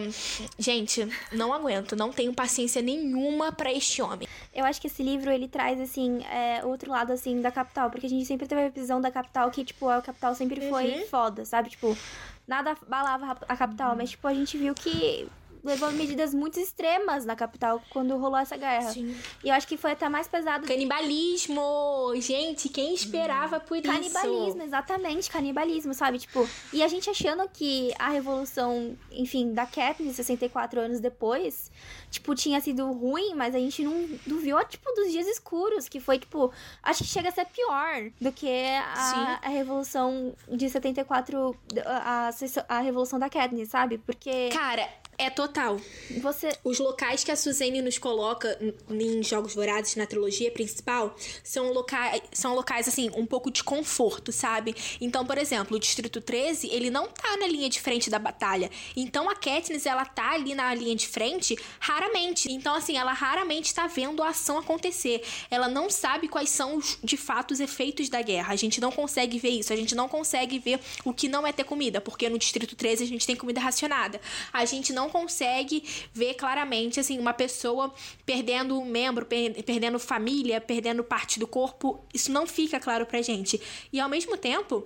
gente, 0.60 1.08
não 1.32 1.54
aguento, 1.54 1.96
não 1.96 2.12
tenho 2.12 2.34
paciência 2.34 2.82
nenhuma 2.82 3.54
para 3.54 3.72
este 3.72 4.02
homem. 4.02 4.28
Eu 4.54 4.66
acho 4.66 4.82
que 4.82 4.88
esse 4.88 5.02
livro 5.02 5.32
ele 5.32 5.48
traz 5.48 5.80
assim 5.80 6.24
é, 6.26 6.64
outro 6.66 6.92
lado 6.92 7.14
assim 7.14 7.42
da 7.42 7.52
capital, 7.52 7.90
porque 7.90 8.06
a 8.06 8.10
gente 8.10 8.26
sempre 8.26 8.48
teve 8.48 8.62
a 8.66 8.70
visão 8.70 9.00
da 9.00 9.10
capital 9.10 9.50
que 9.50 9.64
tipo 9.64 9.88
a 9.88 10.02
capital 10.02 10.36
sempre 10.36 10.70
foi 10.70 10.92
uhum. 10.92 11.08
foda, 11.08 11.46
sabe? 11.46 11.70
Tipo, 11.70 11.98
nada 12.46 12.76
balava 12.88 13.38
a 13.48 13.56
capital, 13.56 13.96
mas 13.96 14.10
tipo 14.12 14.28
a 14.28 14.34
gente 14.34 14.58
viu 14.58 14.74
que 14.74 15.28
levou 15.66 15.92
medidas 15.92 16.34
muito 16.34 16.60
extremas 16.60 17.26
na 17.26 17.36
capital 17.36 17.82
quando 17.90 18.16
rolou 18.18 18.38
essa 18.38 18.56
guerra. 18.56 18.92
Sim. 18.92 19.16
E 19.44 19.50
eu 19.50 19.56
acho 19.56 19.68
que 19.68 19.76
foi 19.76 19.92
até 19.92 20.08
mais 20.08 20.28
pesado. 20.28 20.68
Canibalismo! 20.68 22.14
Gente, 22.18 22.70
quem 22.70 22.94
esperava 22.94 23.60
por 23.60 23.82
canibalismo, 23.82 24.06
isso? 24.06 24.14
Canibalismo, 24.14 24.64
exatamente, 24.64 25.30
canibalismo, 25.30 25.94
sabe? 25.94 26.20
Tipo, 26.20 26.48
e 26.72 26.84
a 26.84 26.88
gente 26.88 27.10
achando 27.10 27.50
que 27.50 27.92
a 27.98 28.10
revolução, 28.10 28.96
enfim, 29.12 29.54
da 29.54 29.66
Katniss 29.66 30.16
64 30.16 30.80
anos 30.80 31.00
depois, 31.00 31.72
tipo, 32.12 32.36
tinha 32.36 32.62
sido 32.62 32.92
ruim, 32.92 33.34
mas 33.34 33.56
a 33.56 33.60
gente 33.60 33.84
não, 33.84 34.08
viu, 34.40 34.64
tipo, 34.66 34.92
dos 34.94 35.12
dias 35.12 35.28
escuros, 35.28 35.90
que 35.90 36.00
foi, 36.00 36.20
tipo, 36.20 36.52
acho 36.84 37.04
que 37.04 37.10
chega 37.10 37.30
a 37.30 37.32
ser 37.32 37.46
pior 37.46 38.12
do 38.22 38.32
que 38.32 38.68
a, 38.96 39.40
a 39.42 39.50
revolução 39.50 40.36
de 40.48 40.70
74, 40.70 41.58
a, 41.86 42.30
a, 42.30 42.78
a 42.78 42.80
revolução 42.82 43.18
da 43.18 43.30
Katniss, 43.30 43.70
sabe? 43.70 43.98
Porque... 43.98 44.50
Cara, 44.50 44.88
é 45.18 45.30
total. 45.30 45.80
Você... 46.22 46.56
Os 46.64 46.80
locais 46.80 47.24
que 47.24 47.32
a 47.32 47.36
Suzane 47.36 47.82
nos 47.82 47.98
coloca 47.98 48.58
em 48.90 49.24
Jogos 49.24 49.54
Vorazes, 49.54 49.96
na 49.96 50.06
trilogia 50.06 50.52
principal, 50.52 51.16
são 51.44 51.72
locais, 51.72 52.22
são 52.34 52.54
locais, 52.54 52.88
assim, 52.88 53.10
um 53.16 53.26
pouco 53.26 53.52
de 53.52 53.64
conforto, 53.64 54.32
sabe? 54.32 54.76
Então, 55.00 55.26
por 55.26 55.38
exemplo, 55.38 55.78
o 55.78 55.80
Distrito 55.80 56.22
13, 56.22 56.70
ele 56.72 56.90
não 56.90 57.08
tá 57.08 57.38
na 57.38 57.48
linha 57.48 57.70
de 57.70 57.80
frente 57.80 58.10
da 58.10 58.20
batalha. 58.20 58.70
Então, 58.96 59.30
a 59.30 59.36
Katniss, 59.36 59.86
ela 59.86 60.06
tá 60.06 60.34
ali 60.34 60.54
na 60.54 60.74
linha 60.74 60.96
de 60.96 61.08
frente 61.08 61.56
raramente. 61.80 62.52
Então, 62.52 62.76
assim, 62.76 62.98
ela 62.98 63.14
raramente 63.14 63.74
tá 63.74 63.88
vendo 63.88 64.22
a 64.22 64.30
ação 64.30 64.58
acontecer. 64.58 65.24
Ela 65.50 65.68
não 65.68 65.90
sabe 65.90 66.28
quais 66.28 66.50
são, 66.50 66.78
os, 66.78 66.98
de 67.04 67.18
fato, 67.18 67.52
os 67.52 67.60
efeitos 67.60 68.10
da 68.10 68.22
guerra. 68.22 68.54
A 68.54 68.56
gente 68.56 68.82
não 68.82 68.92
consegue 68.92 69.40
ver 69.40 69.50
isso. 69.50 69.72
A 69.72 69.76
gente 69.76 69.96
não 69.96 70.08
consegue 70.08 70.60
ver 70.60 70.80
o 71.04 71.14
que 71.14 71.28
não 71.28 71.46
é 71.46 71.52
ter 71.52 71.64
comida, 71.64 72.02
porque 72.02 72.30
no 72.30 72.38
Distrito 72.38 72.76
13 72.76 73.04
a 73.04 73.08
gente 73.08 73.26
tem 73.26 73.36
comida 73.36 73.60
racionada. 73.62 74.20
A 74.52 74.66
gente 74.66 74.92
não 74.92 75.05
não 75.06 75.10
consegue 75.10 75.84
ver 76.14 76.34
claramente, 76.34 77.00
assim, 77.00 77.20
uma 77.20 77.34
pessoa 77.34 77.94
perdendo 78.26 78.80
um 78.80 78.86
membro, 78.86 79.26
per 79.26 79.64
perdendo 79.64 80.00
família, 80.00 80.60
perdendo 80.60 81.04
parte 81.04 81.40
do 81.40 81.48
corpo. 81.48 82.04
Isso 82.14 82.32
não 82.32 82.48
fica 82.48 82.80
claro 82.80 83.06
pra 83.06 83.22
gente. 83.22 83.62
E 83.94 84.00
ao 84.00 84.10
mesmo 84.10 84.36
tempo, 84.36 84.84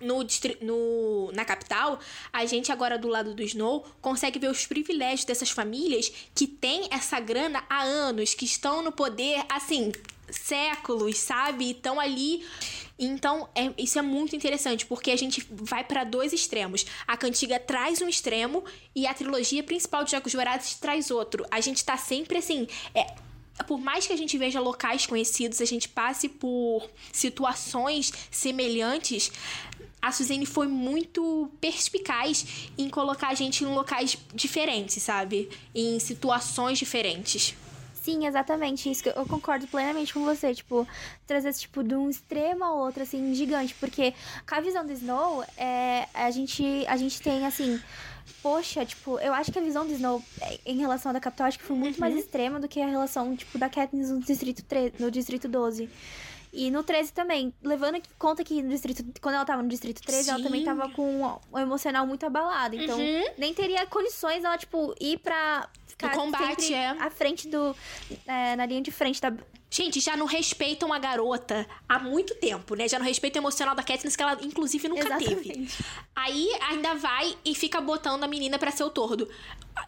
no, 0.00 0.24
no, 0.60 1.32
na 1.32 1.44
capital, 1.44 1.98
a 2.32 2.44
gente 2.46 2.70
agora 2.70 2.96
do 2.98 3.08
lado 3.08 3.34
do 3.34 3.42
Snow 3.42 3.84
consegue 4.00 4.38
ver 4.38 4.50
os 4.50 4.66
privilégios 4.66 5.24
dessas 5.24 5.50
famílias 5.50 6.12
que 6.34 6.46
têm 6.46 6.88
essa 6.90 7.18
grana 7.18 7.64
há 7.68 7.82
anos, 7.82 8.34
que 8.34 8.44
estão 8.44 8.82
no 8.82 8.92
poder, 8.92 9.44
assim, 9.48 9.92
séculos, 10.30 11.18
sabe? 11.18 11.70
Estão 11.70 11.98
ali 12.00 12.44
então, 12.98 13.48
é, 13.54 13.72
isso 13.78 13.98
é 13.98 14.02
muito 14.02 14.36
interessante, 14.36 14.86
porque 14.86 15.10
a 15.10 15.16
gente 15.16 15.46
vai 15.50 15.82
para 15.82 16.04
dois 16.04 16.32
extremos. 16.32 16.86
A 17.06 17.16
cantiga 17.16 17.58
traz 17.58 18.00
um 18.00 18.08
extremo 18.08 18.64
e 18.94 19.06
a 19.06 19.14
trilogia 19.14 19.62
principal 19.62 20.04
de 20.04 20.12
Jogos 20.12 20.32
Vorazes 20.32 20.74
traz 20.74 21.10
outro. 21.10 21.44
A 21.50 21.60
gente 21.60 21.84
tá 21.84 21.96
sempre 21.96 22.38
assim. 22.38 22.66
É, 22.94 23.06
por 23.66 23.80
mais 23.80 24.06
que 24.06 24.12
a 24.12 24.16
gente 24.16 24.36
veja 24.38 24.60
locais 24.60 25.06
conhecidos, 25.06 25.60
a 25.60 25.64
gente 25.64 25.88
passe 25.88 26.28
por 26.28 26.88
situações 27.12 28.12
semelhantes, 28.30 29.30
a 30.00 30.10
Suzane 30.10 30.46
foi 30.46 30.66
muito 30.66 31.48
perspicaz 31.60 32.44
em 32.76 32.88
colocar 32.88 33.28
a 33.28 33.34
gente 33.34 33.62
em 33.62 33.68
locais 33.68 34.18
diferentes, 34.34 35.00
sabe? 35.00 35.48
Em 35.72 36.00
situações 36.00 36.78
diferentes. 36.78 37.54
Sim, 38.02 38.26
exatamente. 38.26 38.90
Isso 38.90 39.08
eu 39.08 39.24
concordo 39.26 39.66
plenamente 39.68 40.12
com 40.12 40.24
você. 40.24 40.52
Tipo, 40.52 40.86
trazer 41.24 41.52
tipo 41.52 41.84
de 41.84 41.94
um 41.94 42.10
extremo 42.10 42.64
ao 42.64 42.78
outro, 42.78 43.02
assim, 43.04 43.32
gigante. 43.32 43.74
Porque 43.76 44.12
com 44.48 44.54
a 44.56 44.60
visão 44.60 44.84
do 44.84 44.92
Snow, 44.92 45.44
é, 45.56 46.08
a, 46.12 46.30
gente, 46.32 46.84
a 46.88 46.96
gente 46.96 47.22
tem, 47.22 47.46
assim. 47.46 47.80
Poxa, 48.42 48.84
tipo, 48.84 49.20
eu 49.20 49.32
acho 49.32 49.52
que 49.52 49.58
a 49.58 49.62
visão 49.62 49.86
do 49.86 49.92
Snow 49.92 50.20
é, 50.40 50.58
em 50.66 50.78
relação 50.78 51.10
à 51.10 51.12
da 51.12 51.20
capital, 51.20 51.46
acho 51.46 51.58
que 51.60 51.64
foi 51.64 51.76
muito 51.76 51.94
uhum. 51.94 52.00
mais 52.00 52.16
extrema 52.16 52.58
do 52.58 52.66
que 52.66 52.80
a 52.80 52.86
relação, 52.86 53.36
tipo, 53.36 53.56
da 53.56 53.68
Katniss 53.68 54.10
no 54.10 54.20
Distrito, 54.20 54.64
3, 54.64 54.94
no 54.98 55.08
distrito 55.08 55.46
12. 55.46 55.88
E 56.52 56.70
no 56.70 56.82
13 56.82 57.12
também. 57.12 57.54
Levando 57.62 57.96
em 57.96 58.02
conta 58.18 58.44
que 58.44 58.60
no 58.62 58.68
distrito, 58.68 59.04
quando 59.22 59.36
ela 59.36 59.44
tava 59.44 59.62
no 59.62 59.68
distrito 59.68 60.02
13, 60.02 60.24
Sim. 60.24 60.30
ela 60.32 60.42
também 60.42 60.64
tava 60.64 60.88
com 60.90 61.40
o 61.50 61.58
emocional 61.58 62.06
muito 62.06 62.26
abalado. 62.26 62.76
Então, 62.76 62.98
uhum. 62.98 63.24
nem 63.38 63.54
teria 63.54 63.86
condições 63.86 64.44
ela, 64.44 64.58
tipo, 64.58 64.94
ir 65.00 65.18
pra. 65.18 65.68
Ficar 65.92 66.10
combate, 66.16 66.74
é. 66.74 66.88
À 66.88 67.10
frente 67.10 67.48
do. 67.48 67.74
É, 68.26 68.56
na 68.56 68.66
linha 68.66 68.82
de 68.82 68.90
frente 68.90 69.20
da, 69.20 69.32
Gente, 69.74 70.00
já 70.00 70.18
não 70.18 70.26
respeitam 70.26 70.92
a 70.92 70.98
garota 70.98 71.66
há 71.88 71.98
muito 71.98 72.34
tempo, 72.34 72.74
né? 72.74 72.86
Já 72.86 72.98
não 72.98 73.06
respeitam 73.06 73.40
o 73.40 73.42
emocional 73.42 73.74
da 73.74 73.82
Katniss, 73.82 74.14
que 74.14 74.22
ela, 74.22 74.36
inclusive, 74.42 74.86
nunca 74.86 75.06
Exatamente. 75.06 75.48
teve. 75.48 75.68
Aí, 76.14 76.50
ainda 76.68 76.94
vai 76.94 77.34
e 77.42 77.54
fica 77.54 77.80
botando 77.80 78.22
a 78.22 78.28
menina 78.28 78.58
para 78.58 78.70
ser 78.70 78.84
o 78.84 78.90
tordo. 78.90 79.26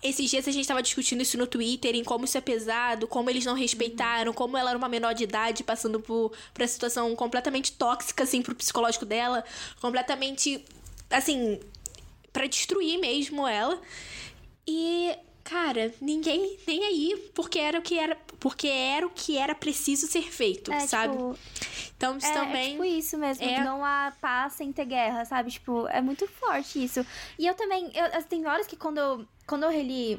Esses 0.02 0.30
dias 0.30 0.48
a 0.48 0.50
gente 0.50 0.66
tava 0.66 0.82
discutindo 0.82 1.20
isso 1.20 1.36
no 1.36 1.46
Twitter, 1.46 1.94
em 1.94 2.02
como 2.02 2.24
isso 2.24 2.38
é 2.38 2.40
pesado, 2.40 3.06
como 3.06 3.28
eles 3.28 3.44
não 3.44 3.54
respeitaram, 3.54 4.30
uhum. 4.30 4.34
como 4.34 4.56
ela 4.56 4.70
era 4.70 4.78
uma 4.78 4.88
menor 4.88 5.12
de 5.12 5.24
idade, 5.24 5.62
passando 5.62 6.00
por, 6.00 6.30
por 6.54 6.62
uma 6.62 6.66
situação 6.66 7.14
completamente 7.14 7.72
tóxica, 7.72 8.24
assim, 8.24 8.40
pro 8.40 8.54
psicológico 8.54 9.04
dela. 9.04 9.44
Completamente, 9.82 10.64
assim, 11.10 11.60
para 12.32 12.46
destruir 12.46 12.98
mesmo 12.98 13.46
ela. 13.46 13.78
E 14.66 15.14
cara, 15.44 15.92
ninguém 16.00 16.58
nem 16.66 16.84
aí, 16.84 17.30
porque 17.34 17.58
era 17.58 17.78
o 17.78 17.82
que 17.82 17.98
era, 17.98 18.16
porque 18.40 18.66
era 18.66 19.06
o 19.06 19.10
que 19.10 19.36
era 19.36 19.54
preciso 19.54 20.06
ser 20.06 20.32
feito, 20.32 20.72
é, 20.72 20.80
sabe? 20.80 21.12
Tipo, 21.12 21.38
então 21.96 22.16
isso 22.16 22.26
é, 22.26 22.32
também 22.32 22.66
é 22.66 22.70
tipo 22.70 22.84
isso 22.84 23.18
mesmo, 23.18 23.44
é... 23.44 23.62
não 23.62 23.84
há 23.84 24.12
paz 24.20 24.54
sem 24.54 24.72
ter 24.72 24.86
guerra, 24.86 25.24
sabe? 25.26 25.50
Tipo, 25.50 25.86
é 25.88 26.00
muito 26.00 26.26
forte 26.26 26.82
isso. 26.82 27.06
E 27.38 27.46
eu 27.46 27.54
também, 27.54 27.92
eu, 27.94 28.22
tem 28.24 28.46
horas 28.46 28.66
que 28.66 28.76
quando 28.76 28.98
eu, 28.98 29.26
quando 29.46 29.64
eu 29.64 29.70
reli 29.70 30.18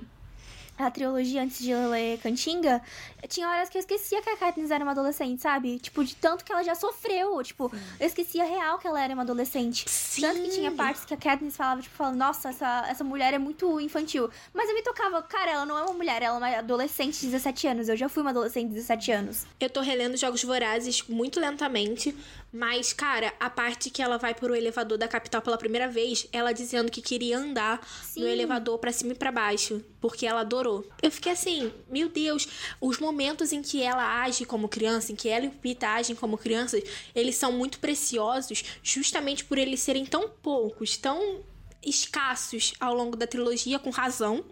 a 0.78 0.92
trilogia 0.92 1.42
antes 1.42 1.60
de 1.60 1.74
ler 1.74 2.20
Cantinga, 2.20 2.82
tinha 3.28 3.48
horas 3.48 3.70
que 3.70 3.78
eu 3.78 3.80
esquecia 3.80 4.22
que 4.22 4.30
a 4.30 4.38
Katniss 4.38 4.72
era 4.72 4.84
uma 4.84 4.92
adolescente, 4.92 5.42
sabe? 5.42 5.80
Tipo, 5.80 6.04
de 6.04 6.16
tanto 6.16 6.44
que 6.44 6.52
ela 6.52 6.64
já 6.64 6.76
sofreu. 6.76 7.42
Tipo, 7.44 7.70
Sim. 7.70 7.82
eu 8.00 8.08
esquecia 8.08 8.44
real 8.44 8.78
que 8.78 8.88
ela 8.88 9.02
era 9.02 9.14
uma 9.14 9.24
adolescente. 9.24 9.90
Sim. 9.90 10.22
Tanto 10.22 10.42
que 10.42 10.50
tinha 10.50 10.72
partes 10.72 11.06
que 11.06 11.14
a 11.14 11.18
Katniss 11.18 11.56
falava, 11.56 11.82
tipo, 11.82 11.96
falando, 11.96 12.18
nossa, 12.18 12.50
essa, 12.50 12.86
essa 12.88 13.04
mulher 13.04 13.34
é 13.34 13.38
muito 13.38 13.80
infantil. 13.80 14.30
Mas 14.54 14.70
eu 14.70 14.76
me 14.76 14.82
tocava, 14.82 15.22
cara, 15.24 15.52
ela 15.52 15.66
não 15.66 15.78
é 15.78 15.84
uma 15.84 15.94
mulher, 15.94 16.22
ela 16.22 16.36
é 16.36 16.38
uma 16.38 16.60
adolescente 16.60 17.20
de 17.20 17.28
17 17.28 17.68
anos. 17.68 17.90
Eu 17.90 17.98
já 17.98 18.10
fui 18.10 18.22
uma 18.22 18.32
adolescente 18.32 18.68
de 18.68 18.76
17 18.76 19.12
anos. 19.12 19.46
Eu 19.60 19.70
tô 19.70 19.82
relendo 19.82 20.18
Jogos 20.18 20.44
Vorazes 20.44 21.04
muito 21.08 21.40
lentamente, 21.40 22.16
mas, 22.52 22.94
cara, 22.94 23.34
a 23.40 23.50
parte 23.50 23.90
que 23.90 24.02
ela 24.02 24.18
vai 24.18 24.34
pro 24.34 24.56
elevador 24.56 24.98
da 24.98 25.08
capital 25.08 25.42
pela 25.42 25.58
primeira 25.58 25.88
vez, 25.88 26.28
ela 26.32 26.54
dizendo 26.54 26.92
que 26.92 27.02
queria 27.02 27.38
andar 27.38 27.86
Sim. 28.04 28.22
no 28.22 28.28
elevador 28.28 28.78
para 28.78 28.92
cima 28.92 29.14
e 29.14 29.16
para 29.16 29.32
baixo, 29.32 29.84
porque 30.00 30.26
ela 30.26 30.42
adorou. 30.42 30.65
Eu 31.02 31.12
fiquei 31.12 31.32
assim, 31.32 31.72
meu 31.90 32.10
Deus, 32.10 32.48
os 32.82 33.00
momentos 33.00 33.52
em 33.52 33.62
que 33.62 33.82
ela 33.82 34.22
age 34.24 34.46
como 34.46 34.68
criança, 34.68 35.12
em 35.12 35.16
que 35.16 35.30
ela 35.30 35.46
e 35.46 35.48
o 35.48 35.52
Pita 35.52 35.88
agem 35.88 36.16
como 36.16 36.38
crianças, 36.38 36.84
eles 37.14 37.36
são 37.36 37.52
muito 37.52 37.80
preciosos, 37.80 38.64
justamente 38.82 39.46
por 39.46 39.58
eles 39.58 39.80
serem 39.80 40.06
tão 40.06 40.30
poucos, 40.30 40.98
tão 40.98 41.44
escassos 41.86 42.74
ao 42.80 42.96
longo 42.96 43.16
da 43.16 43.28
trilogia, 43.28 43.78
com 43.78 43.92
razão. 43.92 44.44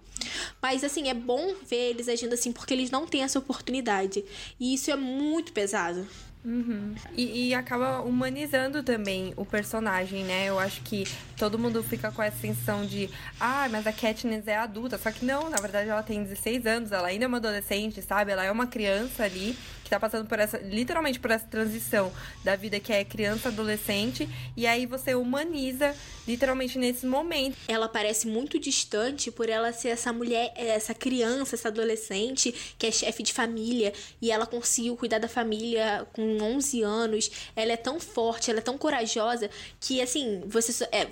Mas 0.62 0.84
assim, 0.84 1.10
é 1.10 1.14
bom 1.14 1.56
ver 1.66 1.92
eles 1.92 2.08
agindo 2.08 2.34
assim 2.34 2.52
porque 2.52 2.74
eles 2.74 2.92
não 2.92 3.08
têm 3.08 3.24
essa 3.24 3.40
oportunidade. 3.40 4.24
E 4.60 4.74
isso 4.74 4.92
é 4.92 4.96
muito 4.96 5.52
pesado. 5.52 6.08
Uhum. 6.46 6.94
E, 7.16 7.48
e, 7.48 7.54
acaba 7.54 8.02
humanizando 8.02 8.84
também 8.84 9.34
o 9.38 9.46
personagem, 9.46 10.26
né? 10.26 10.50
Eu 10.50 10.60
acho 10.60 10.82
que 10.82 11.06
todo 11.38 11.58
mundo 11.58 11.82
fica 11.82 12.12
com 12.12 12.22
essa 12.22 12.38
sensação 12.38 12.86
de 12.86 13.10
ah, 13.40 13.68
mas 13.72 13.88
a 13.88 13.94
Katniss 13.94 14.48
é 14.48 14.58
adulta. 14.58 14.98
Só 14.98 15.10
que 15.10 15.24
não, 15.24 15.50
na 15.50 15.58
verdade 15.58 15.90
ela 15.90 16.04
tem 16.04 16.22
16 16.22 16.66
anos, 16.66 16.92
ela 16.92 17.08
ainda 17.08 17.24
é 17.26 17.28
uma 17.28 17.38
adolescente, 17.38 18.02
sabe? 18.02 18.32
Ela 18.32 18.44
é 18.44 18.52
uma 18.52 18.68
criança 18.68 19.24
ali 19.24 19.58
tá 19.94 20.00
passando 20.00 20.28
por 20.28 20.40
essa, 20.40 20.58
literalmente 20.58 21.20
por 21.20 21.32
essa 21.32 21.46
transição 21.46 22.12
da 22.44 22.56
vida 22.56 22.80
que 22.80 22.92
é 22.92 23.04
criança, 23.04 23.50
adolescente, 23.50 24.28
e 24.56 24.66
aí 24.66 24.86
você 24.86 25.16
humaniza 25.16 25.96
literalmente 26.28 26.78
nesse 26.78 27.06
momento. 27.06 27.58
Ela 27.68 27.88
parece 27.88 28.28
muito 28.28 28.60
distante 28.60 29.32
por 29.32 29.50
ela 29.50 29.72
ser 29.72 29.90
essa 29.90 30.12
mulher, 30.12 30.52
essa 30.56 30.94
criança, 30.94 31.56
essa 31.56 31.68
adolescente 31.68 32.76
que 32.78 32.88
é 32.88 32.92
chefe 32.92 33.24
de 33.24 33.34
família 33.34 33.94
e 34.22 34.32
ela 34.32 34.46
conseguiu 34.46 34.96
cuidar 34.96 35.20
da 35.20 35.28
família 35.28 36.08
com 36.14 36.38
11 36.42 36.82
anos. 36.82 37.32
Ela 37.56 37.74
é 37.74 37.78
tão 37.78 38.00
forte, 38.00 38.50
ela 38.50 38.60
é 38.60 38.64
tão 38.64 38.78
corajosa 38.78 39.50
que 39.80 40.02
assim, 40.02 40.42
você 40.46 40.88
é, 40.92 41.08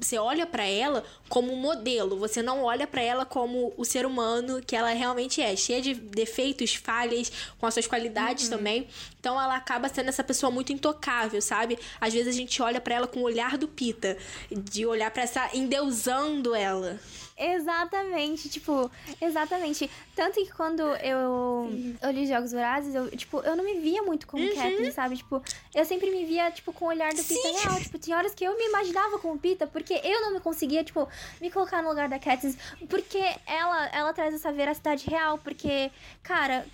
você 0.00 0.18
olha 0.18 0.44
para 0.46 0.64
ela 0.64 1.04
como 1.28 1.52
um 1.52 1.56
modelo, 1.56 2.18
você 2.18 2.42
não 2.42 2.62
olha 2.62 2.86
para 2.86 3.00
ela 3.00 3.24
como 3.24 3.72
o 3.76 3.84
ser 3.84 4.04
humano 4.04 4.60
que 4.60 4.74
ela 4.74 4.90
realmente 4.90 5.40
é, 5.40 5.54
cheia 5.54 5.80
de 5.80 5.94
defeitos, 5.94 6.74
falhas, 6.74 7.30
com 7.58 7.66
as 7.66 7.74
suas 7.74 7.86
qualidades 7.86 8.44
uhum. 8.44 8.56
também. 8.56 8.88
Então 9.20 9.40
ela 9.40 9.56
acaba 9.56 9.88
sendo 9.88 10.08
essa 10.08 10.24
pessoa 10.24 10.50
muito 10.50 10.72
intocável, 10.72 11.40
sabe? 11.40 11.78
Às 12.00 12.12
vezes 12.12 12.34
a 12.34 12.36
gente 12.36 12.60
olha 12.60 12.80
para 12.80 12.94
ela 12.94 13.06
com 13.06 13.20
o 13.20 13.24
olhar 13.24 13.56
do 13.56 13.68
Pita, 13.68 14.16
de 14.50 14.84
olhar 14.84 15.10
para 15.10 15.22
essa 15.22 15.48
endeusando 15.54 16.54
ela. 16.54 16.98
Exatamente, 17.36 18.48
tipo, 18.48 18.88
exatamente. 19.20 19.90
Tanto 20.14 20.34
que 20.34 20.52
quando 20.52 20.82
eu, 20.82 21.68
eu 22.00 22.10
li 22.12 22.26
Jogos 22.26 22.52
Vorazes, 22.52 22.94
eu, 22.94 23.10
tipo, 23.10 23.40
eu 23.40 23.56
não 23.56 23.64
me 23.64 23.80
via 23.80 24.02
muito 24.02 24.24
como 24.26 24.44
uhum. 24.44 24.54
Katniss, 24.54 24.94
sabe? 24.94 25.16
Tipo, 25.16 25.42
eu 25.74 25.84
sempre 25.84 26.10
me 26.12 26.24
via, 26.24 26.50
tipo, 26.52 26.72
com 26.72 26.84
o 26.84 26.88
olhar 26.88 27.12
do 27.12 27.24
Pita 27.24 27.48
Sim. 27.48 27.56
real. 27.56 27.80
Tipo, 27.80 27.98
tinha 27.98 28.16
horas 28.16 28.34
que 28.34 28.44
eu 28.44 28.56
me 28.56 28.64
imaginava 28.66 29.18
como 29.18 29.36
Pita, 29.38 29.66
porque 29.66 30.00
eu 30.04 30.20
não 30.20 30.34
me 30.34 30.40
conseguia, 30.40 30.84
tipo, 30.84 31.08
me 31.40 31.50
colocar 31.50 31.82
no 31.82 31.88
lugar 31.88 32.08
da 32.08 32.20
Katniss. 32.20 32.56
Porque 32.88 33.22
ela, 33.46 33.86
ela 33.88 34.12
traz 34.12 34.32
essa 34.32 34.52
veracidade 34.52 35.10
real, 35.10 35.36
porque, 35.38 35.90
cara, 36.22 36.64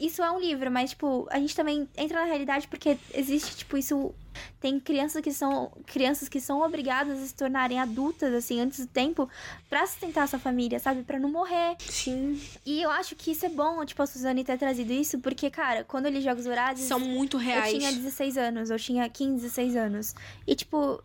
isso 0.00 0.22
é 0.22 0.30
um 0.30 0.38
livro, 0.38 0.70
mas, 0.70 0.90
tipo, 0.90 1.26
a 1.30 1.38
gente 1.38 1.54
também 1.54 1.88
entra 1.96 2.20
na 2.20 2.26
realidade 2.26 2.68
porque 2.68 2.98
existe, 3.14 3.56
tipo, 3.56 3.76
isso 3.76 4.14
tem 4.60 4.78
crianças 4.78 5.22
que 5.22 5.32
são 5.32 5.72
crianças 5.86 6.28
que 6.28 6.40
são 6.40 6.60
obrigadas 6.60 7.22
a 7.22 7.26
se 7.26 7.34
tornarem 7.34 7.78
adultas 7.78 8.34
assim 8.34 8.60
antes 8.60 8.80
do 8.80 8.86
tempo 8.86 9.28
para 9.68 9.86
sustentar 9.86 10.28
sua 10.28 10.38
família, 10.38 10.78
sabe? 10.78 11.02
para 11.02 11.18
não 11.18 11.30
morrer. 11.30 11.76
Sim. 11.80 12.40
E 12.64 12.82
eu 12.82 12.90
acho 12.90 13.14
que 13.16 13.30
isso 13.30 13.46
é 13.46 13.48
bom, 13.48 13.84
tipo, 13.84 14.02
a 14.02 14.06
Suzane 14.06 14.44
ter 14.44 14.58
trazido 14.58 14.92
isso, 14.92 15.18
porque, 15.20 15.50
cara, 15.50 15.84
quando 15.84 16.06
eu 16.06 16.12
li 16.12 16.20
Jogos 16.20 16.44
Vorazes. 16.44 16.86
São 16.86 17.00
muito 17.00 17.36
reais. 17.36 17.72
Eu 17.72 17.78
tinha 17.78 17.92
16 17.92 18.36
anos, 18.36 18.70
eu 18.70 18.78
tinha 18.78 19.08
15, 19.08 19.42
16 19.42 19.76
anos. 19.76 20.14
E, 20.46 20.54
tipo, 20.54 21.02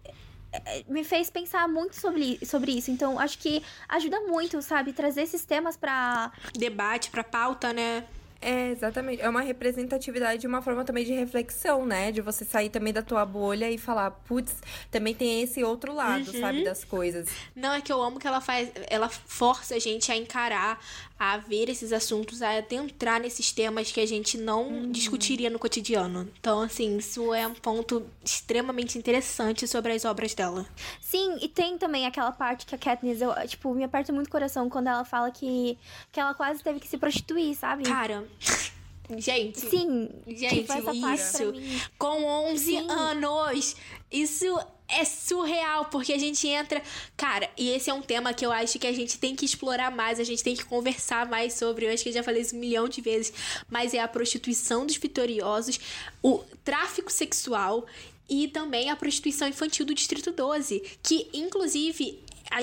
é, 0.51 0.83
me 0.87 1.03
fez 1.03 1.29
pensar 1.29 1.67
muito 1.67 1.95
sobre, 1.95 2.39
sobre 2.45 2.71
isso. 2.73 2.91
Então, 2.91 3.17
acho 3.19 3.37
que 3.37 3.63
ajuda 3.87 4.19
muito, 4.21 4.61
sabe? 4.61 4.91
Trazer 4.91 5.21
esses 5.21 5.45
temas 5.45 5.77
pra. 5.77 6.31
Debate, 6.53 7.09
pra 7.09 7.23
pauta, 7.23 7.71
né? 7.71 8.03
É, 8.41 8.69
exatamente. 8.69 9.21
É 9.21 9.29
uma 9.29 9.41
representatividade, 9.41 10.47
uma 10.47 10.61
forma 10.61 10.83
também 10.83 11.05
de 11.05 11.13
reflexão, 11.13 11.85
né? 11.85 12.11
De 12.11 12.21
você 12.21 12.43
sair 12.43 12.69
também 12.69 12.91
da 12.91 13.03
tua 13.03 13.23
bolha 13.23 13.69
e 13.69 13.77
falar, 13.77 14.09
putz, 14.11 14.53
também 14.89 15.13
tem 15.13 15.43
esse 15.43 15.63
outro 15.63 15.93
lado, 15.93 16.31
uhum. 16.31 16.39
sabe, 16.39 16.63
das 16.63 16.83
coisas. 16.83 17.29
Não, 17.55 17.73
é 17.73 17.81
que 17.81 17.93
eu 17.93 18.01
amo 18.01 18.19
que 18.19 18.27
ela 18.27 18.41
faz, 18.41 18.71
ela 18.89 19.07
força 19.09 19.75
a 19.75 19.79
gente 19.79 20.11
a 20.11 20.17
encarar 20.17 20.83
a 21.23 21.37
ver 21.37 21.69
esses 21.69 21.93
assuntos, 21.93 22.41
a 22.41 22.57
adentrar 22.57 23.21
nesses 23.21 23.51
temas 23.51 23.91
que 23.91 23.99
a 23.99 24.07
gente 24.07 24.39
não 24.39 24.67
uhum. 24.67 24.91
discutiria 24.91 25.51
no 25.51 25.59
cotidiano. 25.59 26.27
Então, 26.39 26.61
assim, 26.61 26.97
isso 26.97 27.31
é 27.31 27.45
um 27.45 27.53
ponto 27.53 28.03
extremamente 28.25 28.97
interessante 28.97 29.67
sobre 29.67 29.93
as 29.93 30.03
obras 30.03 30.33
dela. 30.33 30.65
Sim, 30.99 31.37
e 31.39 31.47
tem 31.47 31.77
também 31.77 32.07
aquela 32.07 32.31
parte 32.31 32.65
que 32.65 32.73
a 32.73 32.77
Katniss, 32.77 33.21
eu, 33.21 33.35
tipo, 33.47 33.71
me 33.71 33.83
aperta 33.83 34.11
muito 34.11 34.29
o 34.29 34.31
coração 34.31 34.67
quando 34.67 34.87
ela 34.87 35.05
fala 35.05 35.29
que, 35.29 35.77
que 36.11 36.19
ela 36.19 36.33
quase 36.33 36.63
teve 36.63 36.79
que 36.79 36.87
se 36.87 36.97
prostituir, 36.97 37.55
sabe? 37.55 37.83
Cara. 37.83 38.27
Gente. 39.15 39.59
Sim. 39.59 40.09
Gente, 40.25 40.71
isso. 41.13 41.53
Com 41.99 42.23
11 42.23 42.65
Sim. 42.65 42.89
anos. 42.89 43.75
Isso 44.11 44.45
é 44.91 45.05
surreal, 45.05 45.85
porque 45.85 46.13
a 46.13 46.17
gente 46.17 46.47
entra. 46.47 46.81
Cara, 47.15 47.49
e 47.57 47.69
esse 47.69 47.89
é 47.89 47.93
um 47.93 48.01
tema 48.01 48.33
que 48.33 48.45
eu 48.45 48.51
acho 48.51 48.77
que 48.77 48.87
a 48.87 48.93
gente 48.93 49.17
tem 49.17 49.35
que 49.35 49.45
explorar 49.45 49.91
mais, 49.91 50.19
a 50.19 50.23
gente 50.23 50.43
tem 50.43 50.55
que 50.55 50.65
conversar 50.65 51.27
mais 51.27 51.53
sobre. 51.53 51.85
Eu 51.85 51.93
acho 51.93 52.03
que 52.03 52.09
eu 52.09 52.13
já 52.13 52.23
falei 52.23 52.41
isso 52.41 52.55
um 52.55 52.59
milhão 52.59 52.87
de 52.87 53.01
vezes, 53.01 53.33
mas 53.69 53.93
é 53.93 53.99
a 53.99 54.07
prostituição 54.07 54.85
dos 54.85 54.97
vitoriosos, 54.97 55.79
o 56.21 56.43
tráfico 56.63 57.11
sexual 57.11 57.85
e 58.29 58.47
também 58.47 58.89
a 58.89 58.95
prostituição 58.95 59.47
infantil 59.47 59.85
do 59.85 59.93
Distrito 59.93 60.31
12, 60.31 60.81
que 61.03 61.27
inclusive 61.33 62.19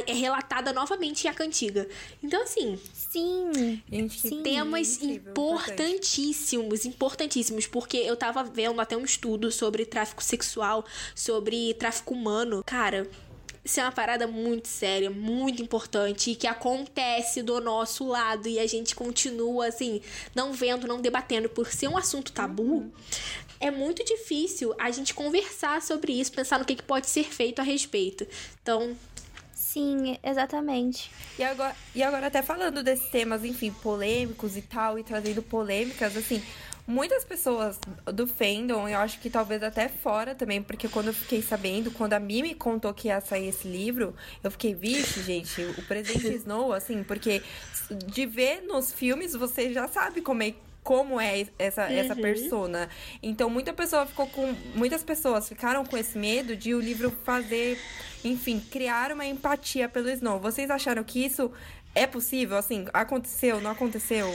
é 0.07 0.13
relatada 0.13 0.73
novamente 0.73 1.27
a 1.27 1.35
cantiga. 1.35 1.89
Então, 2.23 2.43
assim. 2.43 2.79
Sim. 2.93 3.83
Gente, 3.91 4.21
sim 4.21 4.43
temas 4.43 4.97
incrível, 4.97 5.31
importantíssimos, 5.31 6.85
importantíssimos. 6.85 7.67
Porque 7.67 7.97
eu 7.97 8.17
tava 8.17 8.45
vendo 8.45 8.81
até 8.81 8.97
um 8.97 9.05
estudo 9.05 9.51
sobre 9.51 9.87
tráfico 9.87 10.23
sexual, 10.23 10.85
sobre 11.15 11.75
tráfico 11.75 12.15
humano. 12.15 12.63
Cara. 12.65 13.09
Isso 13.65 13.81
é 13.81 13.83
uma 13.83 13.93
parada 13.93 14.27
muito 14.27 14.67
séria, 14.67 15.11
muito 15.11 15.61
importante 15.61 16.31
e 16.31 16.35
que 16.35 16.47
acontece 16.47 17.43
do 17.43 17.61
nosso 17.61 18.07
lado 18.07 18.49
e 18.49 18.59
a 18.59 18.67
gente 18.67 18.95
continua 18.95 19.67
assim, 19.67 20.01
não 20.35 20.55
vendo, 20.55 20.87
não 20.87 21.03
debatendo 21.03 21.51
por 21.51 21.67
ser 21.71 21.87
um 21.87 21.99
assunto 21.99 22.33
tabu. 22.33 22.63
Uhum 22.63 22.91
é 23.61 23.71
muito 23.71 24.05
difícil 24.05 24.75
a 24.79 24.91
gente 24.91 25.15
conversar 25.15 25.83
sobre 25.83 26.13
isso, 26.13 26.33
pensar 26.33 26.59
no 26.59 26.65
que, 26.65 26.77
que 26.77 26.83
pode 26.83 27.09
ser 27.09 27.25
feito 27.25 27.61
a 27.61 27.63
respeito. 27.63 28.27
Então, 28.63 28.97
Sim, 29.69 30.17
exatamente. 30.23 31.11
E 31.39 31.43
agora, 31.43 31.77
e 31.95 32.03
agora 32.03 32.29
até 32.29 32.41
falando 32.41 32.83
desses 32.83 33.11
temas, 33.11 33.45
enfim, 33.45 33.71
polêmicos 33.71 34.57
e 34.57 34.63
tal, 34.63 34.99
e 34.99 35.03
trazendo 35.03 35.43
polêmicas, 35.43 36.17
assim, 36.17 36.43
muitas 36.87 37.23
pessoas 37.23 37.79
do 38.07 38.27
fandom, 38.27 38.89
eu 38.89 38.99
acho 38.99 39.21
que 39.21 39.29
talvez 39.29 39.63
até 39.63 39.87
fora 39.87 40.35
também, 40.35 40.63
porque 40.63 40.89
quando 40.89 41.09
eu 41.09 41.13
fiquei 41.13 41.43
sabendo, 41.43 41.91
quando 41.91 42.15
a 42.15 42.19
Mimi 42.19 42.55
contou 42.55 42.95
que 42.95 43.09
ia 43.09 43.21
sair 43.21 43.49
esse 43.49 43.69
livro, 43.69 44.15
eu 44.43 44.51
fiquei, 44.51 44.75
vixe, 44.75 45.23
gente, 45.23 45.61
o 45.77 45.83
presente 45.83 46.33
Snow, 46.33 46.73
assim, 46.73 47.05
porque 47.05 47.43
de 47.91 48.25
ver 48.25 48.63
nos 48.63 48.91
filmes 48.91 49.35
você 49.35 49.71
já 49.71 49.87
sabe 49.87 50.23
como 50.23 50.43
é 50.45 50.55
como 50.89 51.21
é 51.21 51.47
essa, 51.59 51.83
uhum. 51.83 51.93
essa 51.93 52.17
persona. 52.17 52.89
Então, 53.23 53.51
muita 53.51 53.75
pessoa 53.75 54.07
ficou 54.07 54.27
com. 54.27 54.55
Muitas 54.75 55.03
pessoas 55.03 55.47
ficaram 55.47 55.85
com 55.85 55.99
esse 55.99 56.17
medo 56.17 56.57
de 56.57 56.75
o 56.75 56.81
livro 56.81 57.11
fazer 57.25 57.79
enfim, 58.25 58.59
criar 58.59 59.13
uma 59.13 59.27
empatia 59.27 59.87
pelo 59.87 60.09
Snow. 60.09 60.41
Vocês 60.41 60.71
acharam 60.71 61.05
que 61.05 61.23
isso 61.23 61.53
é 61.95 62.07
possível? 62.07 62.57
Assim, 62.57 62.87
aconteceu, 62.95 63.61
não 63.61 63.71
aconteceu? 63.71 64.27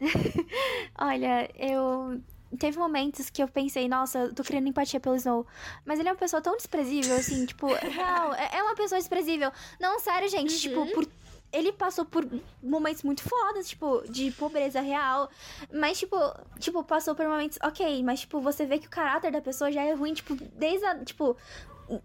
Olha, 1.00 1.48
eu 1.56 2.20
teve 2.58 2.78
momentos 2.78 3.30
que 3.30 3.42
eu 3.42 3.48
pensei, 3.48 3.88
nossa, 3.88 4.18
eu 4.18 4.34
tô 4.34 4.44
criando 4.44 4.68
empatia 4.68 5.00
pelo 5.00 5.16
Snow. 5.16 5.46
Mas 5.86 5.98
ele 5.98 6.10
é 6.10 6.12
uma 6.12 6.18
pessoa 6.18 6.42
tão 6.42 6.58
desprezível, 6.58 7.16
assim, 7.16 7.46
tipo, 7.46 7.68
real, 7.72 8.34
é, 8.34 8.58
é 8.58 8.62
uma 8.62 8.74
pessoa 8.74 8.98
desprezível. 8.98 9.50
Não, 9.80 9.98
sério, 9.98 10.28
gente, 10.28 10.52
uhum. 10.52 10.58
tipo, 10.58 10.94
por. 10.94 11.08
Ele 11.56 11.72
passou 11.72 12.04
por 12.04 12.26
momentos 12.62 13.02
muito 13.02 13.22
fodas, 13.22 13.68
tipo, 13.68 14.02
de 14.10 14.30
pobreza 14.32 14.80
real. 14.80 15.30
Mas, 15.72 15.98
tipo, 15.98 16.16
tipo, 16.58 16.84
passou 16.84 17.14
por 17.14 17.26
momentos, 17.26 17.58
ok, 17.62 18.02
mas, 18.02 18.20
tipo, 18.20 18.40
você 18.40 18.66
vê 18.66 18.78
que 18.78 18.86
o 18.86 18.90
caráter 18.90 19.32
da 19.32 19.40
pessoa 19.40 19.72
já 19.72 19.82
é 19.82 19.94
ruim, 19.94 20.12
tipo, 20.12 20.34
desde 20.34 20.84
a. 20.84 21.04
Tipo, 21.04 21.36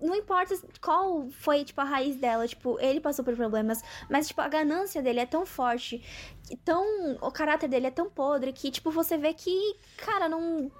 não 0.01 0.15
importa 0.15 0.55
qual 0.79 1.27
foi, 1.31 1.65
tipo, 1.65 1.81
a 1.81 1.83
raiz 1.83 2.15
dela, 2.15 2.47
tipo, 2.47 2.79
ele 2.79 2.99
passou 3.01 3.25
por 3.25 3.35
problemas, 3.35 3.83
mas, 4.09 4.27
tipo, 4.27 4.39
a 4.39 4.47
ganância 4.47 5.01
dele 5.01 5.19
é 5.19 5.25
tão 5.25 5.45
forte, 5.45 6.01
tão, 6.63 7.17
o 7.19 7.31
caráter 7.31 7.67
dele 7.67 7.87
é 7.87 7.91
tão 7.91 8.09
podre 8.09 8.53
que, 8.53 8.71
tipo, 8.71 8.91
você 8.91 9.17
vê 9.17 9.33
que, 9.33 9.75
cara, 9.97 10.29
não 10.29 10.71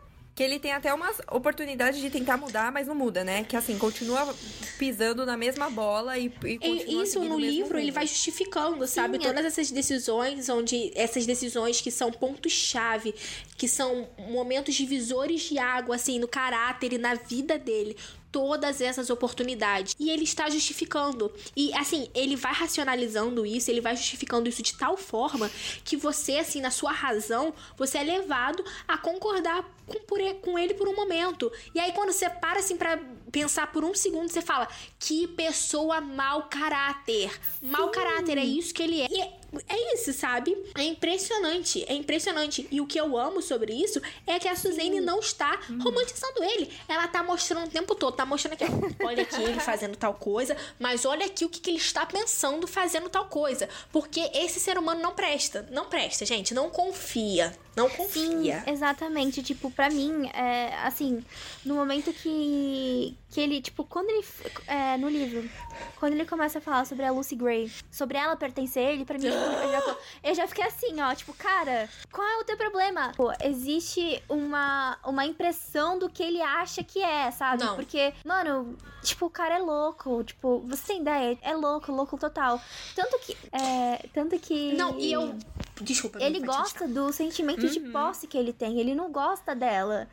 que 0.42 0.46
ele 0.46 0.60
tem 0.60 0.72
até 0.72 0.92
umas 0.92 1.22
oportunidades 1.32 2.02
de 2.02 2.10
tentar 2.10 2.36
mudar, 2.36 2.72
mas 2.72 2.88
não 2.88 2.96
muda, 2.96 3.24
né? 3.24 3.44
Que 3.44 3.56
assim, 3.56 3.78
continua 3.78 4.34
pisando 4.80 5.24
na 5.24 5.38
mesma 5.38 5.70
bola 5.70 6.18
e, 6.18 6.34
e 6.44 6.58
continua 6.58 7.04
Isso 7.04 7.24
no 7.24 7.40
livro 7.40 7.78
ele 7.78 7.92
vai 7.92 8.08
justificando, 8.08 8.88
Sim, 8.88 8.96
sabe? 8.96 9.18
É. 9.18 9.20
Todas 9.20 9.46
essas 9.46 9.70
decisões, 9.70 10.50
onde 10.50 10.92
essas 10.96 11.28
decisões 11.28 11.80
que 11.80 11.92
são 11.92 12.12
pontos-chave, 12.12 13.14
que 13.56 13.68
são 13.68 14.10
momentos 14.32 14.74
divisores 14.74 15.42
de 15.42 15.60
água, 15.60 15.96
assim, 15.96 16.18
no 16.18 16.28
caráter 16.28 16.94
e 16.94 16.98
na 16.98 17.14
vida 17.14 17.60
dele 17.60 17.96
todas 18.32 18.82
essas 18.82 19.10
oportunidades. 19.10 19.96
E 20.00 20.10
ele 20.10 20.24
está 20.24 20.50
justificando. 20.50 21.32
E 21.56 21.74
assim, 21.74 22.10
ele 22.14 22.36
vai 22.36 22.54
racionalizando 22.54 23.46
isso, 23.46 23.70
ele 23.70 23.82
vai 23.82 23.96
justificando 23.96 24.48
isso 24.48 24.64
de 24.64 24.76
tal 24.76 24.96
forma 24.96 25.50
que 25.84 25.98
você, 25.98 26.38
assim, 26.38 26.62
na 26.62 26.72
sua 26.72 26.92
razão, 26.92 27.54
você 27.78 27.98
é 27.98 28.04
levado 28.04 28.64
a 28.88 28.98
concordar 28.98 29.64
com, 29.86 30.00
por, 30.02 30.20
com 30.42 30.58
ele 30.58 30.74
por 30.74 30.88
um 30.88 30.96
momento. 30.96 31.52
E 31.76 31.80
aí, 31.80 31.92
quando 31.92 32.12
você 32.12 32.30
para 32.30 32.60
assim 32.60 32.78
pra 32.78 33.00
pensar 33.32 33.72
por 33.72 33.84
um 33.84 33.94
segundo, 33.94 34.30
você 34.30 34.42
fala, 34.42 34.68
que 35.00 35.28
pessoa 35.28 36.02
mau 36.02 36.44
caráter. 36.44 37.32
Mau 37.62 37.90
caráter, 37.90 38.38
é 38.38 38.44
isso 38.44 38.74
que 38.74 38.84
ele 38.84 39.02
é. 39.02 39.08
E 39.10 39.42
é 39.68 39.94
isso, 39.94 40.14
sabe? 40.14 40.56
É 40.78 40.84
impressionante, 40.84 41.84
é 41.88 41.94
impressionante. 41.94 42.68
E 42.72 42.80
o 42.80 42.88
que 42.88 43.00
eu 43.00 43.18
amo 43.18 43.42
sobre 43.42 43.74
isso 43.74 44.02
é 44.26 44.40
que 44.40 44.48
a 44.48 44.56
Suzane 44.56 45.02
não 45.02 45.20
está 45.20 45.60
romantizando 45.82 46.44
ele. 46.44 46.72
Ela 46.88 47.08
tá 47.08 47.22
mostrando 47.22 47.68
o 47.68 47.70
tempo 47.70 47.94
todo, 47.94 48.16
tá 48.16 48.26
mostrando 48.26 48.54
aqui, 48.54 48.64
ó, 48.64 49.08
olha 49.08 49.24
aqui 49.24 49.42
ele 49.42 49.60
fazendo 49.60 49.98
tal 49.98 50.14
coisa, 50.14 50.56
mas 50.80 51.06
olha 51.06 51.26
aqui 51.26 51.44
o 51.44 51.50
que, 51.50 51.60
que 51.60 51.70
ele 51.70 51.78
está 51.78 52.06
pensando 52.06 52.66
fazendo 52.66 53.10
tal 53.10 53.26
coisa. 53.26 53.68
Porque 53.92 54.22
esse 54.34 54.60
ser 54.60 54.78
humano 54.78 55.02
não 55.02 55.14
presta, 55.14 55.68
não 55.72 55.86
presta, 55.86 56.26
gente, 56.26 56.54
não 56.54 56.70
confia, 56.70 57.54
não 57.76 57.90
confia. 57.90 58.64
Sim, 58.64 58.72
exatamente. 58.72 59.44
Tipo, 59.44 59.70
pra 59.70 59.90
mim, 59.90 60.30
é, 60.34 60.74
assim, 60.84 61.24
no 61.66 61.76
momento 61.76 62.14
que, 62.14 63.18
que 63.32 63.40
ele, 63.40 63.62
tipo, 63.62 63.86
quando 63.86 64.10
ele, 64.10 64.26
é, 64.68 64.98
no 64.98 65.08
livro, 65.08 65.50
quando 65.98 66.14
ele 66.14 66.26
começa 66.26 66.60
a 66.60 66.62
falar 66.62 66.86
sobre 66.86 67.06
a 67.06 67.12
Lucy 67.12 67.34
Gray, 67.34 67.72
sobre 67.90 68.18
ela 68.18 68.36
pertencer 68.36 68.86
a 68.86 68.92
ele, 68.92 69.06
pra 69.06 69.18
mim, 69.18 69.24
tipo, 69.24 69.38
eu, 69.38 69.72
já, 69.72 69.98
eu 70.24 70.36
já 70.36 70.48
fiquei 70.48 70.66
assim, 70.66 71.02
ó, 71.02 71.16
tipo, 71.16 71.34
cara, 71.34 71.90
qual 72.12 72.28
é 72.28 72.38
o 72.40 72.44
teu 72.44 72.58
problema? 72.58 73.14
Pô, 73.16 73.32
existe 73.42 74.22
uma, 74.28 74.98
uma 75.06 75.26
impressão 75.26 75.98
do 75.98 76.10
que 76.10 76.22
ele 76.22 76.42
acha 76.42 76.84
que 76.84 77.02
é, 77.02 77.32
sabe? 77.32 77.64
Não. 77.64 77.76
Porque, 77.78 78.14
mano, 78.26 78.78
tipo, 79.02 79.28
o 79.28 79.30
cara 79.30 79.56
é 79.56 79.60
louco, 79.60 80.24
tipo, 80.26 80.60
você 80.68 80.88
tem 80.88 81.02
ideia? 81.02 81.40
É 81.42 81.54
louco, 81.56 81.90
louco 81.90 82.18
total. 82.18 82.62
Tanto 82.94 83.18
que, 83.20 83.38
é, 83.54 84.10
tanto 84.14 84.38
que... 84.40 84.74
Não, 84.74 85.00
e 85.00 85.12
eu. 85.12 85.34
Desculpa, 85.80 86.22
Ele 86.22 86.40
gosta 86.42 86.88
do 86.88 87.12
sentimento 87.12 87.68
de 87.68 87.80
posse 87.80 88.28
que 88.28 88.38
ele 88.38 88.54
tem, 88.54 88.80
ele 88.80 88.94
não 88.94 89.12
gosta 89.12 89.56
dela. 89.56 90.08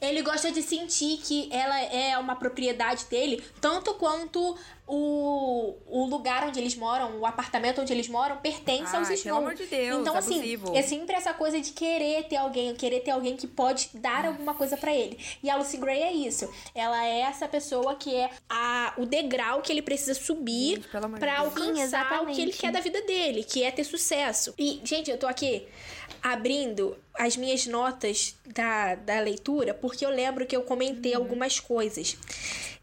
Ele 0.00 0.22
gosta 0.22 0.50
de 0.52 0.62
sentir 0.62 1.18
que 1.18 1.48
ela 1.52 1.80
é 1.80 2.16
uma 2.18 2.36
propriedade 2.36 3.04
dele, 3.06 3.42
tanto 3.60 3.94
quanto 3.94 4.56
o, 4.88 5.76
o 5.86 6.06
lugar 6.06 6.48
onde 6.48 6.58
eles 6.58 6.74
moram, 6.74 7.20
o 7.20 7.26
apartamento 7.26 7.80
onde 7.82 7.92
eles 7.92 8.08
moram, 8.08 8.38
pertence 8.38 8.90
Ai, 8.92 8.96
aos 8.98 9.08
pelo 9.08 9.18
Snow. 9.20 9.36
amor 9.38 9.54
de 9.54 9.66
Deus, 9.66 10.00
Então, 10.00 10.16
assim, 10.16 10.58
é 10.74 10.82
sempre 10.82 11.14
essa 11.14 11.34
coisa 11.34 11.60
de 11.60 11.70
querer 11.72 12.24
ter 12.24 12.36
alguém, 12.36 12.74
querer 12.74 13.00
ter 13.00 13.10
alguém 13.10 13.36
que 13.36 13.46
pode 13.46 13.90
dar 13.94 14.24
alguma 14.24 14.54
coisa 14.54 14.76
pra 14.76 14.94
ele. 14.94 15.18
E 15.42 15.50
a 15.50 15.56
Lucy 15.56 15.76
Gray 15.76 16.02
é 16.02 16.12
isso. 16.12 16.50
Ela 16.74 17.06
é 17.06 17.20
essa 17.20 17.46
pessoa 17.46 17.94
que 17.96 18.14
é 18.14 18.30
a, 18.48 18.94
o 18.96 19.04
degrau 19.04 19.60
que 19.60 19.70
ele 19.70 19.82
precisa 19.82 20.14
subir 20.14 20.80
pelo 20.88 21.06
Deus. 21.08 21.36
alcançar 21.38 22.18
Sim, 22.20 22.24
o 22.24 22.34
que 22.34 22.40
ele 22.42 22.52
quer 22.52 22.72
da 22.72 22.80
vida 22.80 23.02
dele, 23.02 23.44
que 23.44 23.62
é 23.62 23.70
ter 23.70 23.84
sucesso. 23.84 24.54
E, 24.58 24.80
gente, 24.84 25.10
eu 25.10 25.18
tô 25.18 25.26
aqui 25.26 25.66
abrindo 26.22 26.96
as 27.14 27.36
minhas 27.36 27.66
notas 27.66 28.34
da, 28.46 28.94
da 28.94 29.20
leitura, 29.20 29.74
porque 29.74 30.04
eu 30.04 30.10
lembro 30.10 30.46
que 30.46 30.56
eu 30.56 30.62
comentei 30.62 31.12
Uhum. 31.12 31.18
algumas 31.18 31.60
coisas. 31.60 32.16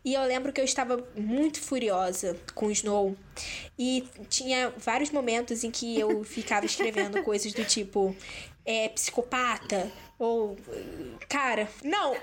E 0.05 0.13
eu 0.13 0.23
lembro 0.23 0.53
que 0.53 0.61
eu 0.61 0.65
estava 0.65 1.03
muito 1.15 1.59
furiosa 1.59 2.37
com 2.53 2.67
o 2.67 2.71
Snow. 2.71 3.17
E 3.77 4.03
tinha 4.29 4.71
vários 4.77 5.09
momentos 5.09 5.63
em 5.63 5.71
que 5.71 5.99
eu 5.99 6.23
ficava 6.23 6.65
escrevendo 6.65 7.23
coisas 7.23 7.51
do 7.53 7.65
tipo. 7.65 8.15
É, 8.63 8.87
psicopata. 8.89 9.91
Ou. 10.17 10.55
Cara, 11.27 11.67
não, 11.83 12.15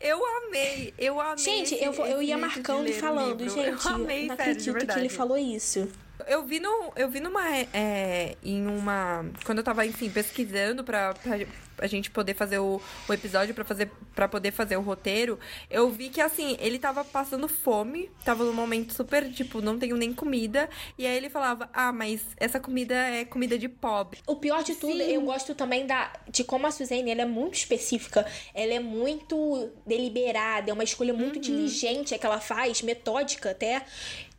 Eu 0.00 0.20
amei, 0.38 0.92
eu 0.98 1.20
amei. 1.20 1.44
Gente, 1.44 1.74
esse- 1.74 1.84
eu, 1.84 1.92
eu 2.06 2.22
ia 2.22 2.36
marcando 2.38 2.88
e 2.88 2.92
falando, 2.92 3.42
livro. 3.44 3.54
gente, 3.62 3.86
Eu 3.86 3.92
amei, 3.94 4.26
não 4.26 4.36
sério, 4.36 4.52
acredito 4.52 4.86
que 4.86 4.98
ele 4.98 5.08
falou 5.08 5.36
isso. 5.38 5.88
Eu 6.26 6.44
vi, 6.44 6.60
no, 6.60 6.92
eu 6.96 7.08
vi 7.08 7.20
numa. 7.20 7.42
É, 7.72 8.36
em 8.42 8.66
uma. 8.66 9.24
Quando 9.44 9.58
eu 9.58 9.64
tava, 9.64 9.84
enfim, 9.86 10.10
pesquisando 10.10 10.82
pra, 10.84 11.14
pra 11.14 11.38
a 11.78 11.86
gente 11.86 12.10
poder 12.10 12.34
fazer 12.34 12.58
o, 12.58 12.80
o 13.08 13.12
episódio, 13.12 13.54
pra, 13.54 13.64
fazer, 13.64 13.90
pra 14.14 14.28
poder 14.28 14.52
fazer 14.52 14.76
o 14.76 14.82
roteiro, 14.82 15.38
eu 15.70 15.88
vi 15.90 16.10
que, 16.10 16.20
assim, 16.20 16.56
ele 16.60 16.78
tava 16.78 17.02
passando 17.02 17.48
fome, 17.48 18.10
tava 18.22 18.44
num 18.44 18.52
momento 18.52 18.92
super, 18.92 19.30
tipo, 19.32 19.62
não 19.62 19.78
tenho 19.78 19.96
nem 19.96 20.12
comida. 20.12 20.68
E 20.98 21.06
aí 21.06 21.16
ele 21.16 21.30
falava: 21.30 21.70
Ah, 21.72 21.90
mas 21.92 22.20
essa 22.36 22.60
comida 22.60 22.94
é 22.94 23.24
comida 23.24 23.58
de 23.58 23.68
pobre. 23.68 24.20
O 24.26 24.36
pior 24.36 24.62
de 24.62 24.74
tudo, 24.74 25.00
eu 25.00 25.22
gosto 25.22 25.54
também 25.54 25.86
da, 25.86 26.12
de 26.30 26.44
como 26.44 26.66
a 26.66 26.70
Suzane 26.70 27.10
ela 27.10 27.22
é 27.22 27.26
muito 27.26 27.54
específica. 27.54 28.26
Ela 28.54 28.74
é 28.74 28.80
muito 28.80 29.70
deliberada, 29.86 30.70
é 30.70 30.74
uma 30.74 30.84
escolha 30.84 31.14
muito 31.14 31.36
Uhum. 31.36 31.40
diligente 31.40 32.14
é 32.14 32.18
que 32.18 32.26
ela 32.26 32.40
faz, 32.40 32.82
metódica 32.82 33.50
até, 33.52 33.82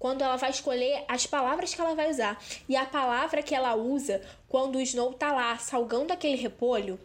quando 0.02 0.24
ela 0.24 0.36
vai 0.36 0.50
escolher 0.50 1.06
as 1.08 1.28
palavras 1.28 1.76
que 1.76 1.80
ela 1.80 1.94
vai 1.94 2.10
usar. 2.10 2.44
E 2.68 2.76
a 2.76 2.88
palavra 2.88 3.44
que 3.44 3.54
ela 3.54 3.76
usa 3.76 4.20
quando 4.50 4.78
o 4.78 4.82
Snow 4.82 5.14
tá 5.14 5.32
lá 5.32 5.56
salgando 5.60 6.12
aquele 6.12 6.36
repolho. 6.36 7.00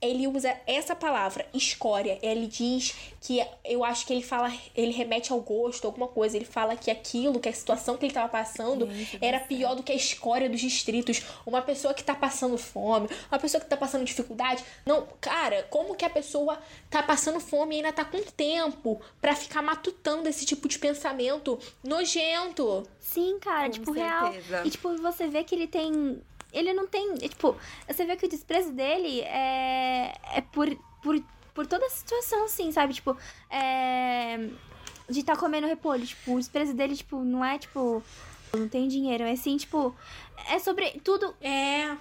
Ele 0.00 0.26
usa 0.28 0.54
essa 0.66 0.94
palavra, 0.94 1.46
escória. 1.52 2.18
Ele 2.22 2.46
diz 2.46 2.94
que 3.20 3.44
eu 3.64 3.84
acho 3.84 4.06
que 4.06 4.12
ele 4.12 4.22
fala, 4.22 4.52
ele 4.74 4.92
remete 4.92 5.32
ao 5.32 5.40
gosto, 5.40 5.86
alguma 5.86 6.06
coisa. 6.06 6.36
Ele 6.36 6.44
fala 6.44 6.76
que 6.76 6.90
aquilo, 6.90 7.40
que 7.40 7.48
a 7.48 7.52
situação 7.52 7.96
que 7.96 8.06
ele 8.06 8.14
tava 8.14 8.28
passando 8.28 8.86
Gente 8.90 9.18
era 9.20 9.40
pior 9.40 9.74
do 9.74 9.82
que 9.82 9.90
a 9.92 9.96
escória 9.96 10.48
dos 10.48 10.60
distritos. 10.60 11.22
Uma 11.44 11.62
pessoa 11.62 11.92
que 11.92 12.04
tá 12.04 12.14
passando 12.14 12.56
fome, 12.56 13.08
uma 13.30 13.38
pessoa 13.38 13.60
que 13.60 13.68
tá 13.68 13.76
passando 13.76 14.04
dificuldade. 14.04 14.64
Não, 14.86 15.06
cara, 15.20 15.64
como 15.64 15.94
que 15.94 16.04
a 16.04 16.10
pessoa 16.10 16.58
tá 16.88 17.02
passando 17.02 17.40
fome 17.40 17.74
e 17.74 17.78
ainda 17.78 17.92
tá 17.92 18.04
com 18.04 18.22
tempo 18.22 19.00
pra 19.20 19.34
ficar 19.34 19.62
matutando 19.62 20.28
esse 20.28 20.44
tipo 20.46 20.68
de 20.68 20.78
pensamento 20.78 21.58
nojento? 21.82 22.86
Sim, 23.00 23.38
cara, 23.40 23.66
Com 23.66 23.70
tipo, 23.70 23.94
certeza. 23.94 24.48
real. 24.48 24.66
E, 24.66 24.70
tipo, 24.70 24.96
você 24.98 25.26
vê 25.26 25.42
que 25.42 25.54
ele 25.54 25.66
tem. 25.66 26.22
Ele 26.52 26.72
não 26.72 26.86
tem. 26.86 27.14
é, 27.22 27.28
Tipo, 27.28 27.56
você 27.86 28.04
vê 28.04 28.16
que 28.16 28.26
o 28.26 28.28
desprezo 28.28 28.72
dele 28.72 29.20
é. 29.22 30.14
É 30.34 30.40
por. 30.40 30.68
por 31.02 31.22
por 31.54 31.66
toda 31.66 31.84
a 31.86 31.90
situação, 31.90 32.44
assim, 32.44 32.70
sabe? 32.70 32.94
Tipo, 32.94 33.16
é. 33.50 34.48
De 35.10 35.20
estar 35.20 35.36
comendo 35.36 35.66
repolho. 35.66 36.06
Tipo, 36.06 36.34
o 36.34 36.38
desprezo 36.38 36.72
dele, 36.72 36.94
tipo, 36.94 37.18
não 37.24 37.44
é 37.44 37.58
tipo. 37.58 38.00
Não 38.54 38.68
tem 38.68 38.86
dinheiro. 38.86 39.24
É 39.24 39.32
assim, 39.32 39.56
tipo. 39.56 39.92
É 40.48 40.60
sobre 40.60 41.00
tudo. 41.02 41.34
É. 41.40 41.96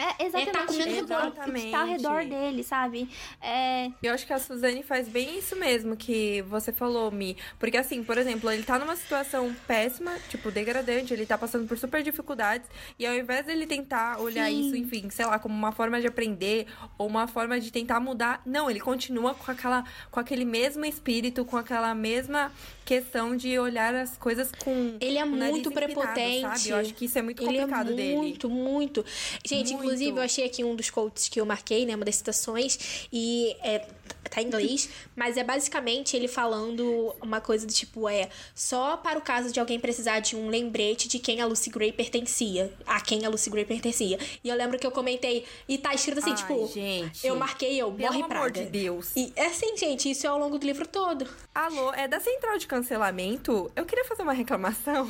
É 0.00 0.24
exatamente. 0.24 0.52
tá 0.52 0.66
comendo 0.66 0.96
tudo 1.06 1.14
repolho. 1.14 1.52
que 1.60 1.70
tá 1.70 1.80
ao 1.80 1.86
redor 1.86 2.20
Exatamente. 2.20 2.30
dele, 2.30 2.62
sabe? 2.62 3.08
É. 3.42 3.90
Eu 4.02 4.14
acho 4.14 4.26
que 4.26 4.32
a 4.32 4.38
Suzane 4.38 4.82
faz 4.82 5.06
bem 5.08 5.38
isso 5.38 5.54
mesmo 5.56 5.94
que 5.94 6.40
você 6.42 6.72
falou, 6.72 7.10
Mi. 7.10 7.36
Porque, 7.58 7.76
assim, 7.76 8.02
por 8.02 8.16
exemplo, 8.16 8.50
ele 8.50 8.62
tá 8.62 8.78
numa 8.78 8.96
situação 8.96 9.54
péssima, 9.66 10.12
tipo, 10.30 10.50
degradante, 10.50 11.12
ele 11.12 11.26
tá 11.26 11.36
passando 11.36 11.68
por 11.68 11.76
super 11.76 12.02
dificuldades, 12.02 12.66
e 12.98 13.06
ao 13.06 13.14
invés 13.14 13.44
dele 13.44 13.66
tentar 13.66 14.18
olhar 14.18 14.48
Sim. 14.48 14.66
isso, 14.66 14.76
enfim, 14.76 15.10
sei 15.10 15.26
lá, 15.26 15.38
como 15.38 15.54
uma 15.54 15.72
forma 15.72 16.00
de 16.00 16.06
aprender, 16.06 16.66
ou 16.96 17.06
uma 17.06 17.26
forma 17.26 17.60
de 17.60 17.70
tentar 17.70 18.00
mudar, 18.00 18.40
não, 18.46 18.70
ele 18.70 18.80
continua 18.80 19.34
com, 19.34 19.50
aquela, 19.50 19.84
com 20.10 20.18
aquele 20.18 20.46
mesmo 20.46 20.84
espírito, 20.84 21.44
com 21.44 21.58
aquela 21.58 21.94
mesma 21.94 22.50
questão 22.84 23.36
de 23.36 23.56
olhar 23.58 23.94
as 23.94 24.16
coisas 24.16 24.50
com. 24.64 24.96
Ele 25.00 25.18
é 25.18 25.24
muito 25.24 25.68
empinado, 25.68 25.72
prepotente. 25.72 26.40
Sabe? 26.40 26.68
Eu 26.70 26.76
acho 26.78 26.94
que 26.94 27.04
isso 27.04 27.18
é 27.18 27.22
muito 27.22 27.42
Ele 27.42 27.58
é 27.58 27.60
complicado 27.60 27.94
dele. 27.94 28.16
muito, 28.16 28.48
muito. 28.48 29.04
Gente, 29.44 29.74
Muito. 29.74 29.89
Inclusive, 29.90 30.18
eu 30.18 30.22
achei 30.22 30.44
aqui 30.44 30.64
um 30.64 30.76
dos 30.76 30.90
quotes 30.90 31.28
que 31.28 31.40
eu 31.40 31.46
marquei, 31.46 31.84
né? 31.84 31.94
Uma 31.94 32.04
das 32.04 32.16
citações. 32.16 33.08
E 33.12 33.56
é, 33.62 33.86
tá 34.28 34.42
em 34.42 34.46
inglês. 34.46 34.88
mas 35.16 35.36
é 35.36 35.44
basicamente 35.44 36.16
ele 36.16 36.28
falando 36.28 37.14
uma 37.22 37.40
coisa 37.40 37.66
do 37.66 37.72
tipo: 37.72 38.08
é 38.08 38.28
só 38.54 38.96
para 38.96 39.18
o 39.18 39.22
caso 39.22 39.52
de 39.52 39.60
alguém 39.60 39.78
precisar 39.78 40.20
de 40.20 40.36
um 40.36 40.48
lembrete 40.48 41.08
de 41.08 41.18
quem 41.18 41.40
a 41.40 41.46
Lucy 41.46 41.70
Gray 41.70 41.92
pertencia. 41.92 42.72
A 42.86 43.00
quem 43.00 43.24
a 43.24 43.28
Lucy 43.28 43.50
Gray 43.50 43.64
pertencia. 43.64 44.18
E 44.42 44.48
eu 44.48 44.56
lembro 44.56 44.78
que 44.78 44.86
eu 44.86 44.90
comentei. 44.90 45.46
E 45.68 45.78
tá 45.78 45.94
escrito 45.94 46.18
assim, 46.18 46.30
Ai, 46.30 46.36
tipo. 46.36 46.66
gente. 46.68 47.26
Eu 47.26 47.36
marquei 47.36 47.76
eu, 47.76 47.90
Pelo 47.92 48.08
morre 48.08 48.22
amor 48.22 48.28
praga. 48.28 48.64
de 48.64 48.66
Deus. 48.66 49.12
E 49.16 49.32
é 49.36 49.46
assim, 49.46 49.76
gente, 49.76 50.10
isso 50.10 50.26
é 50.26 50.30
ao 50.30 50.38
longo 50.38 50.58
do 50.58 50.66
livro 50.66 50.86
todo. 50.86 51.26
Alô, 51.54 51.92
é 51.94 52.08
da 52.08 52.20
central 52.20 52.58
de 52.58 52.66
cancelamento? 52.66 53.70
Eu 53.76 53.84
queria 53.84 54.04
fazer 54.04 54.22
uma 54.22 54.32
reclamação. 54.32 55.08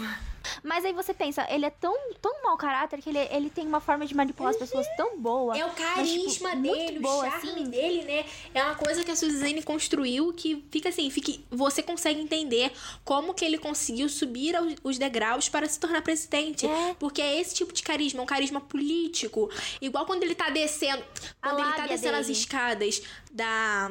Mas 0.62 0.85
aí 0.85 0.92
você 0.92 1.12
pensa, 1.12 1.46
ele 1.51 1.66
é 1.66 1.70
tão, 1.70 1.94
tão 2.20 2.42
mau 2.42 2.57
caráter 2.57 3.01
que 3.01 3.11
ele, 3.11 3.18
ele 3.31 3.51
tem 3.51 3.66
uma 3.66 3.81
forma 3.81 4.07
de 4.07 4.14
manipular 4.14 4.51
as 4.51 4.57
pessoas 4.57 4.87
tão 4.96 5.18
boa. 5.18 5.57
É 5.57 5.64
o 5.64 5.68
mas, 5.68 5.77
tipo, 5.77 5.94
carisma 5.94 6.55
muito 6.55 6.77
dele, 6.77 6.99
boa, 6.99 7.27
o 7.27 7.31
charme 7.31 7.51
assim. 7.51 7.64
dele, 7.64 8.05
né? 8.05 8.25
É 8.55 8.62
uma 8.62 8.75
coisa 8.75 9.00
que 9.05 9.11
a 9.11 9.17
Suzane 9.17 9.63
construiu 9.63 10.33
que 10.33 10.65
fica 10.71 10.89
assim, 10.89 11.09
fica, 11.11 11.33
você 11.51 11.83
consegue 11.83 12.21
entender 12.21 12.73
como 13.05 13.35
que 13.35 13.45
ele 13.45 13.59
conseguiu 13.59 14.09
subir 14.09 14.55
aos- 14.57 14.75
os 14.83 14.99
degraus 14.99 15.49
para 15.49 15.69
se 15.69 15.79
tornar 15.79 16.03
presidente. 16.03 16.67
É. 16.67 16.95
Porque 16.99 17.21
é 17.23 17.41
esse 17.41 17.55
tipo 17.55 17.73
de 17.73 17.83
carisma, 17.83 18.23
um 18.23 18.27
carisma 18.27 18.61
político. 18.61 19.51
Igual 19.81 20.07
quando 20.07 20.23
ele 20.23 20.35
tá 20.35 20.51
descendo, 20.51 21.03
quando 21.43 21.61
ele 21.61 21.73
tá 21.73 21.87
descendo 21.87 22.17
as 22.17 22.27
dele. 22.27 22.39
escadas 22.39 23.03
da 23.33 23.91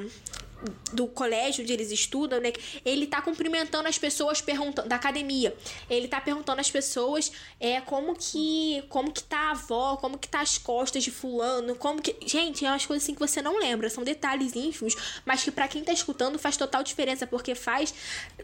do 0.92 1.08
colégio 1.08 1.64
onde 1.64 1.72
eles 1.72 1.92
estudam, 1.92 2.40
né? 2.40 2.52
Ele 2.84 3.08
tá 3.08 3.22
cumprimentando 3.22 3.88
as 3.88 3.98
pessoas 3.98 4.42
perguntando 4.42 4.88
da 4.90 4.96
academia. 4.96 5.56
Ele 5.90 6.08
tá 6.08 6.20
perguntando 6.20 6.60
às 6.60 6.70
pessoas 6.70 7.32
é 7.60 7.80
como 7.82 8.16
que 8.16 8.84
como 8.90 9.12
que 9.12 9.24
tá 9.24 9.38
a 9.38 9.52
avó, 9.52 9.98
como 9.98 10.18
que 10.18 10.28
tá 10.28 10.42
as 10.42 10.58
costas 10.58 11.04
de 11.04 11.12
fulano, 11.12 11.76
como 11.76 12.02
que, 12.02 12.16
gente, 12.26 12.66
é 12.66 12.70
umas 12.70 12.86
coisas 12.86 13.04
assim 13.04 13.14
que 13.14 13.20
você 13.20 13.42
não 13.42 13.60
lembra, 13.60 13.90
são 13.90 14.04
detalhes 14.04 14.56
ínfimos, 14.56 14.96
mas 15.26 15.44
que 15.44 15.52
pra 15.52 15.68
quem 15.68 15.84
tá 15.84 15.94
escutando 15.94 16.38
faz 16.38 16.58
total 16.58 16.84
diferença, 16.84 17.26
porque 17.26 17.56
faz 17.56 17.94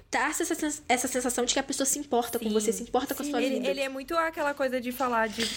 dá 0.09 0.27
essa, 0.29 0.43
essa 0.87 1.07
sensação 1.07 1.45
de 1.45 1.53
que 1.53 1.59
a 1.59 1.63
pessoa 1.63 1.85
se 1.85 1.99
importa 1.99 2.39
com 2.39 2.45
Sim. 2.45 2.53
você, 2.53 2.71
se 2.71 2.83
importa 2.83 3.13
com 3.13 3.23
a 3.23 3.25
sua 3.25 3.41
Ele, 3.41 3.55
vida. 3.55 3.69
ele 3.69 3.81
é 3.81 3.89
muito 3.89 4.15
aquela 4.15 4.53
coisa 4.53 4.79
de 4.79 4.91
falar 4.91 5.27
de, 5.27 5.49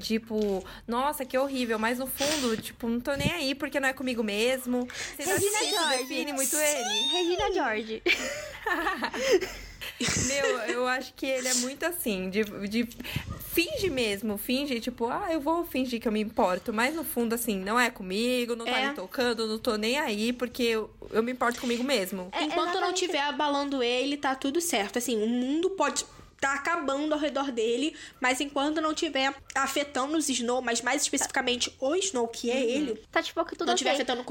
tipo, 0.00 0.64
nossa, 0.86 1.24
que 1.24 1.36
horrível, 1.36 1.78
mas 1.78 1.98
no 1.98 2.06
fundo, 2.06 2.56
tipo, 2.56 2.88
não 2.88 3.00
tô 3.00 3.14
nem 3.14 3.30
aí 3.30 3.54
porque 3.54 3.78
não 3.78 3.88
é 3.88 3.92
comigo 3.92 4.22
mesmo. 4.22 4.86
Você 5.16 5.24
tá. 5.74 5.97
Define 5.98 6.32
muito 6.32 6.56
ele. 6.56 6.88
Regina 7.12 7.52
George. 7.52 8.02
Meu, 10.28 10.58
eu 10.68 10.86
acho 10.86 11.12
que 11.14 11.26
ele 11.26 11.48
é 11.48 11.54
muito 11.54 11.84
assim, 11.84 12.30
de, 12.30 12.44
de 12.68 12.88
finge 13.52 13.90
mesmo, 13.90 14.38
finge, 14.38 14.78
tipo, 14.78 15.08
ah, 15.08 15.26
eu 15.30 15.40
vou 15.40 15.64
fingir 15.64 16.00
que 16.00 16.06
eu 16.06 16.12
me 16.12 16.20
importo, 16.20 16.72
mas 16.72 16.94
no 16.94 17.02
fundo, 17.02 17.34
assim, 17.34 17.58
não 17.58 17.78
é 17.80 17.90
comigo, 17.90 18.54
não 18.54 18.64
tá 18.64 18.78
É. 18.78 18.88
me 18.90 18.94
tocando, 18.94 19.48
não 19.48 19.58
tô 19.58 19.76
nem 19.76 19.98
aí, 19.98 20.32
porque 20.32 20.62
eu, 20.62 20.90
eu 21.10 21.20
me 21.22 21.32
importo 21.32 21.60
comigo 21.60 21.82
mesmo. 21.82 22.28
É, 22.30 22.44
Enquanto 22.44 22.66
não 22.66 22.72
exatamente. 22.74 22.98
tiver 23.06 23.20
abalando 23.22 23.82
ele, 23.82 24.16
tá 24.16 24.36
tudo 24.36 24.60
certo. 24.60 24.98
Assim, 24.98 25.20
o 25.20 25.26
mundo 25.26 25.70
pode 25.70 26.04
tá 26.40 26.54
acabando 26.54 27.12
ao 27.12 27.18
redor 27.18 27.50
dele, 27.50 27.96
mas 28.20 28.40
enquanto 28.40 28.80
não 28.80 28.94
tiver 28.94 29.34
afetando 29.54 30.16
os 30.16 30.28
Snow, 30.28 30.62
mas 30.62 30.80
mais 30.82 31.02
especificamente 31.02 31.74
o 31.80 31.94
Snow, 31.96 32.28
que 32.28 32.50
é 32.50 32.60
ele, 32.60 32.96
Tá 33.10 33.22
tipo 33.22 33.44
que 33.44 33.56
tudo 33.56 33.68
Não 33.68 33.74
tiver 33.74 33.90
ok. 33.90 34.02
afetando 34.02 34.24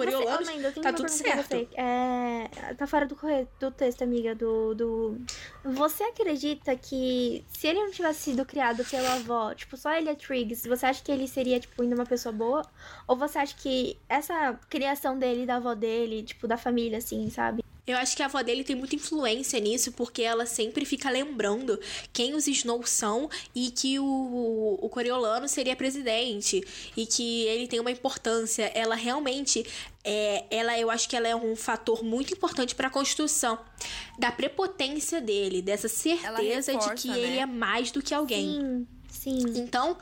Amanda, 0.50 0.68
eu 0.68 0.74
tenho 0.74 0.84
tá 0.84 0.94
tudo 0.94 1.10
certo. 1.10 1.68
É, 1.76 2.50
tá 2.76 2.88
fora 2.88 3.06
do, 3.06 3.18
do 3.60 3.72
texto, 3.72 4.04
amiga, 4.04 4.34
do, 4.36 4.74
do... 4.74 5.22
Você 5.64 6.04
acredita 6.04 6.76
que 6.76 7.44
se 7.52 7.68
ele 7.68 7.80
não 7.80 7.92
tivesse 7.92 8.22
sido 8.22 8.46
criado 8.46 8.84
pela 8.86 9.16
avó, 9.16 9.54
tipo, 9.54 9.76
só 9.76 9.94
ele 9.94 10.10
é 10.10 10.16
Triggs, 10.16 10.68
você 10.68 10.86
acha 10.86 11.04
que 11.04 11.12
ele 11.12 11.28
seria, 11.28 11.60
tipo, 11.60 11.82
ainda 11.82 11.96
uma 11.96 12.06
pessoa 12.06 12.32
boa? 12.32 12.64
Ou 13.08 13.18
você 13.18 13.40
acha 13.40 13.56
que 13.56 13.98
essa 14.08 14.60
criação 14.70 15.18
dele, 15.18 15.46
da 15.46 15.56
avó 15.58 15.74
dele, 15.74 16.24
tipo, 16.24 16.48
da 16.48 16.58
família, 16.58 16.98
assim, 16.98 17.30
sabe? 17.30 17.64
Eu 17.88 17.98
acho 17.98 18.18
que 18.18 18.22
a 18.22 18.26
avó 18.26 18.42
dele 18.44 18.66
tem 18.66 18.76
muita 18.76 18.96
influência 18.96 19.58
nisso, 19.62 19.94
porque 19.94 20.22
ela 20.22 20.46
sempre 20.46 20.84
fica 20.84 21.10
lembrando 21.10 21.80
quem 22.12 22.36
os 22.36 22.46
Snow 22.46 22.86
são 22.86 23.30
e 23.56 23.72
que 23.72 23.98
o, 23.98 24.78
o 24.82 24.90
Coriolano 24.90 25.48
seria 25.48 25.74
presidente 25.74 26.62
e 26.98 27.06
que 27.06 27.46
ele 27.46 27.66
tem 27.66 27.80
uma 27.80 27.90
importância. 27.90 28.70
Ela 28.76 28.96
realmente 28.96 29.66
é, 30.04 30.44
ela 30.52 30.78
eu 30.78 30.92
acho 30.92 31.08
que 31.08 31.16
ela 31.16 31.30
é 31.30 31.36
um 31.36 31.56
fator 31.56 32.04
muito 32.04 32.34
importante 32.34 32.76
para 32.76 32.88
a 32.88 32.92
construção 32.92 33.58
da 34.20 34.34
prepotência 34.34 35.22
dele, 35.22 35.62
dessa 35.62 35.88
certeza 35.88 36.74
de 36.74 36.78
reforça, 36.78 36.96
que 36.96 37.08
né? 37.08 37.20
ele 37.20 37.38
é 37.38 37.46
mais 37.46 37.90
do 37.90 38.02
que 38.02 38.14
alguém. 38.14 38.86
Sim, 39.10 39.40
sim. 39.40 39.62
Então, 39.62 39.98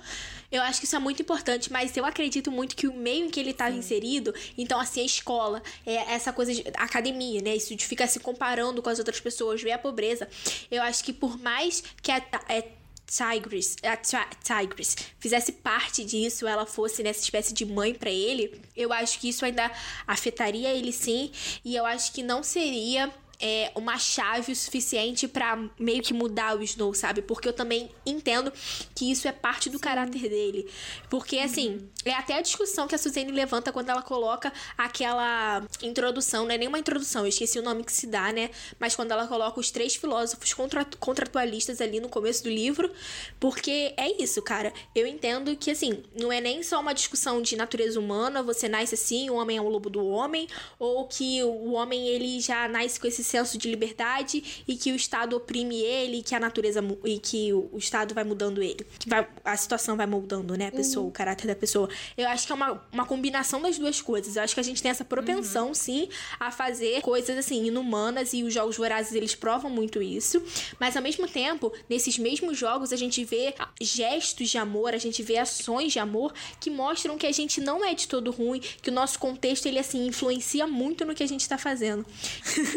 eu 0.55 0.61
acho 0.63 0.79
que 0.79 0.85
isso 0.85 0.95
é 0.95 0.99
muito 0.99 1.21
importante, 1.21 1.71
mas 1.71 1.95
eu 1.97 2.05
acredito 2.05 2.51
muito 2.51 2.75
que 2.75 2.87
o 2.87 2.93
meio 2.93 3.25
em 3.25 3.29
que 3.29 3.39
ele 3.39 3.53
tá 3.53 3.69
inserido, 3.69 4.33
então, 4.57 4.79
assim, 4.79 5.01
a 5.01 5.05
escola, 5.05 5.61
é 5.85 5.95
essa 6.13 6.31
coisa 6.33 6.53
de 6.53 6.63
academia, 6.75 7.41
né? 7.41 7.55
Isso 7.55 7.75
de 7.75 7.85
ficar 7.85 8.07
se 8.07 8.19
comparando 8.19 8.81
com 8.81 8.89
as 8.89 8.99
outras 8.99 9.19
pessoas, 9.19 9.61
ver 9.61 9.71
a 9.71 9.77
pobreza. 9.77 10.27
Eu 10.69 10.81
acho 10.83 11.03
que 11.03 11.13
por 11.13 11.37
mais 11.39 11.83
que 12.01 12.11
a, 12.11 12.21
é, 12.49 12.69
Tigris, 13.07 13.75
a 13.83 13.95
Ti- 13.97 14.37
Tigris 14.43 14.95
fizesse 15.19 15.51
parte 15.51 16.03
disso, 16.03 16.47
ela 16.47 16.65
fosse 16.65 17.03
nessa 17.03 17.21
espécie 17.21 17.53
de 17.53 17.63
mãe 17.65 17.93
pra 17.93 18.09
ele, 18.09 18.59
eu 18.75 18.91
acho 18.91 19.19
que 19.19 19.29
isso 19.29 19.45
ainda 19.45 19.71
afetaria 20.07 20.69
ele 20.69 20.91
sim, 20.91 21.31
e 21.63 21.75
eu 21.75 21.85
acho 21.85 22.11
que 22.11 22.23
não 22.23 22.41
seria 22.41 23.13
é, 23.39 23.71
uma 23.75 23.97
chave 23.97 24.51
o 24.51 24.55
suficiente 24.55 25.27
pra 25.27 25.57
meio 25.79 26.01
que 26.01 26.13
mudar 26.13 26.57
o 26.57 26.63
Snow, 26.63 26.93
sabe? 26.93 27.21
Porque 27.21 27.47
eu 27.47 27.53
também 27.53 27.89
entendo 28.05 28.51
que 28.93 29.11
isso 29.11 29.27
é 29.27 29.31
parte 29.31 29.69
do 29.69 29.79
caráter 29.79 30.29
dele. 30.29 30.69
Porque, 31.09 31.39
assim, 31.39 31.89
é 32.05 32.13
até 32.13 32.37
a 32.37 32.41
discussão 32.41 32.87
que 32.87 32.93
a 32.93 32.97
Suzane 32.97 33.31
levanta 33.31 33.71
quando 33.71 33.89
ela 33.89 34.01
coloca 34.01 34.53
aquela 34.77 35.63
introdução, 35.81 36.45
não 36.45 36.51
é 36.51 36.57
nem 36.57 36.67
uma 36.67 36.79
introdução, 36.79 37.23
eu 37.23 37.29
esqueci 37.29 37.57
o 37.57 37.63
nome 37.63 37.83
que 37.83 37.91
se 37.91 38.05
dá, 38.07 38.31
né? 38.31 38.51
Mas 38.79 38.95
quando 38.95 39.11
ela 39.11 39.27
coloca 39.27 39.59
os 39.59 39.71
três 39.71 39.95
filósofos 39.95 40.53
contra 40.53 40.85
contratualistas 40.99 41.81
ali 41.81 41.99
no 41.99 42.07
começo 42.07 42.43
do 42.43 42.49
livro, 42.49 42.91
porque 43.39 43.93
é 43.97 44.21
isso, 44.21 44.41
cara. 44.41 44.71
Eu 44.93 45.07
entendo 45.07 45.55
que, 45.55 45.71
assim, 45.71 46.03
não 46.15 46.31
é 46.31 46.39
nem 46.39 46.61
só 46.61 46.79
uma 46.79 46.93
discussão 46.93 47.41
de 47.41 47.55
natureza 47.55 47.99
humana, 47.99 48.43
você 48.43 48.69
nasce 48.69 48.93
assim, 48.93 49.29
o 49.29 49.35
homem 49.35 49.57
é 49.57 49.61
o 49.61 49.67
lobo 49.67 49.89
do 49.89 50.05
homem, 50.05 50.47
ou 50.77 51.07
que 51.07 51.43
o 51.43 51.71
homem 51.71 52.07
ele 52.07 52.39
já 52.39 52.67
nasce 52.67 52.99
com 52.99 53.07
esse 53.07 53.23
senso 53.23 53.57
de 53.57 53.69
liberdade 53.69 54.63
e 54.67 54.75
que 54.75 54.91
o 54.91 54.95
Estado 54.95 55.35
oprime 55.35 55.81
ele, 55.81 56.21
que 56.21 56.35
a 56.35 56.39
natureza 56.39 56.83
e 57.03 57.19
que 57.19 57.51
o, 57.51 57.77
Estado 57.77 58.13
vai 58.13 58.23
mudando 58.23 58.61
ele, 58.61 58.85
que 58.99 59.09
vai, 59.09 59.27
a 59.43 59.57
situação 59.57 59.97
vai 59.97 60.05
moldando, 60.05 60.55
né, 60.55 60.67
a 60.67 60.71
pessoa, 60.71 61.07
o 61.07 61.11
caráter 61.11 61.47
da 61.47 61.55
pessoa. 61.55 61.89
Eu 62.17 62.27
acho 62.29 62.45
que 62.45 62.51
é 62.51 62.55
uma, 62.55 62.81
uma 62.91 63.05
combinação 63.05 63.61
das 63.61 63.77
duas 63.77 64.01
coisas. 64.01 64.35
Eu 64.35 64.43
acho 64.43 64.53
que 64.53 64.59
a 64.59 64.63
gente 64.63 64.81
tem 64.81 64.91
essa 64.91 65.05
propensão, 65.05 65.73
sim, 65.73 66.09
a 66.39 66.51
fazer 66.51 67.01
coisas 67.01 67.37
assim 67.37 67.65
inumanas 67.65 68.33
e 68.33 68.43
os 68.43 68.53
jogos 68.53 68.77
vorazes 68.77 69.13
eles 69.13 69.35
provam 69.35 69.69
muito 69.69 70.01
isso, 70.01 70.41
mas 70.79 70.95
ao 70.95 71.03
mesmo 71.03 71.27
tempo, 71.27 71.71
nesses 71.89 72.17
mesmos 72.17 72.57
jogos 72.57 72.91
a 72.91 72.95
gente 72.95 73.23
vê 73.23 73.53
gestos 73.81 74.49
de 74.49 74.57
amor, 74.57 74.93
a 74.93 74.97
gente 74.97 75.21
vê 75.21 75.37
ações 75.37 75.93
de 75.93 75.99
amor 75.99 76.33
que 76.59 76.69
mostram 76.69 77.17
que 77.17 77.27
a 77.27 77.31
gente 77.31 77.61
não 77.61 77.83
é 77.83 77.93
de 77.93 78.07
todo 78.07 78.31
ruim, 78.31 78.59
que 78.59 78.89
o 78.89 78.93
nosso 78.93 79.19
contexto 79.19 79.65
ele 79.65 79.79
assim 79.79 80.07
influencia 80.07 80.67
muito 80.67 81.05
no 81.05 81.13
que 81.13 81.23
a 81.23 81.27
gente 81.27 81.47
tá 81.47 81.57
fazendo. 81.57 82.05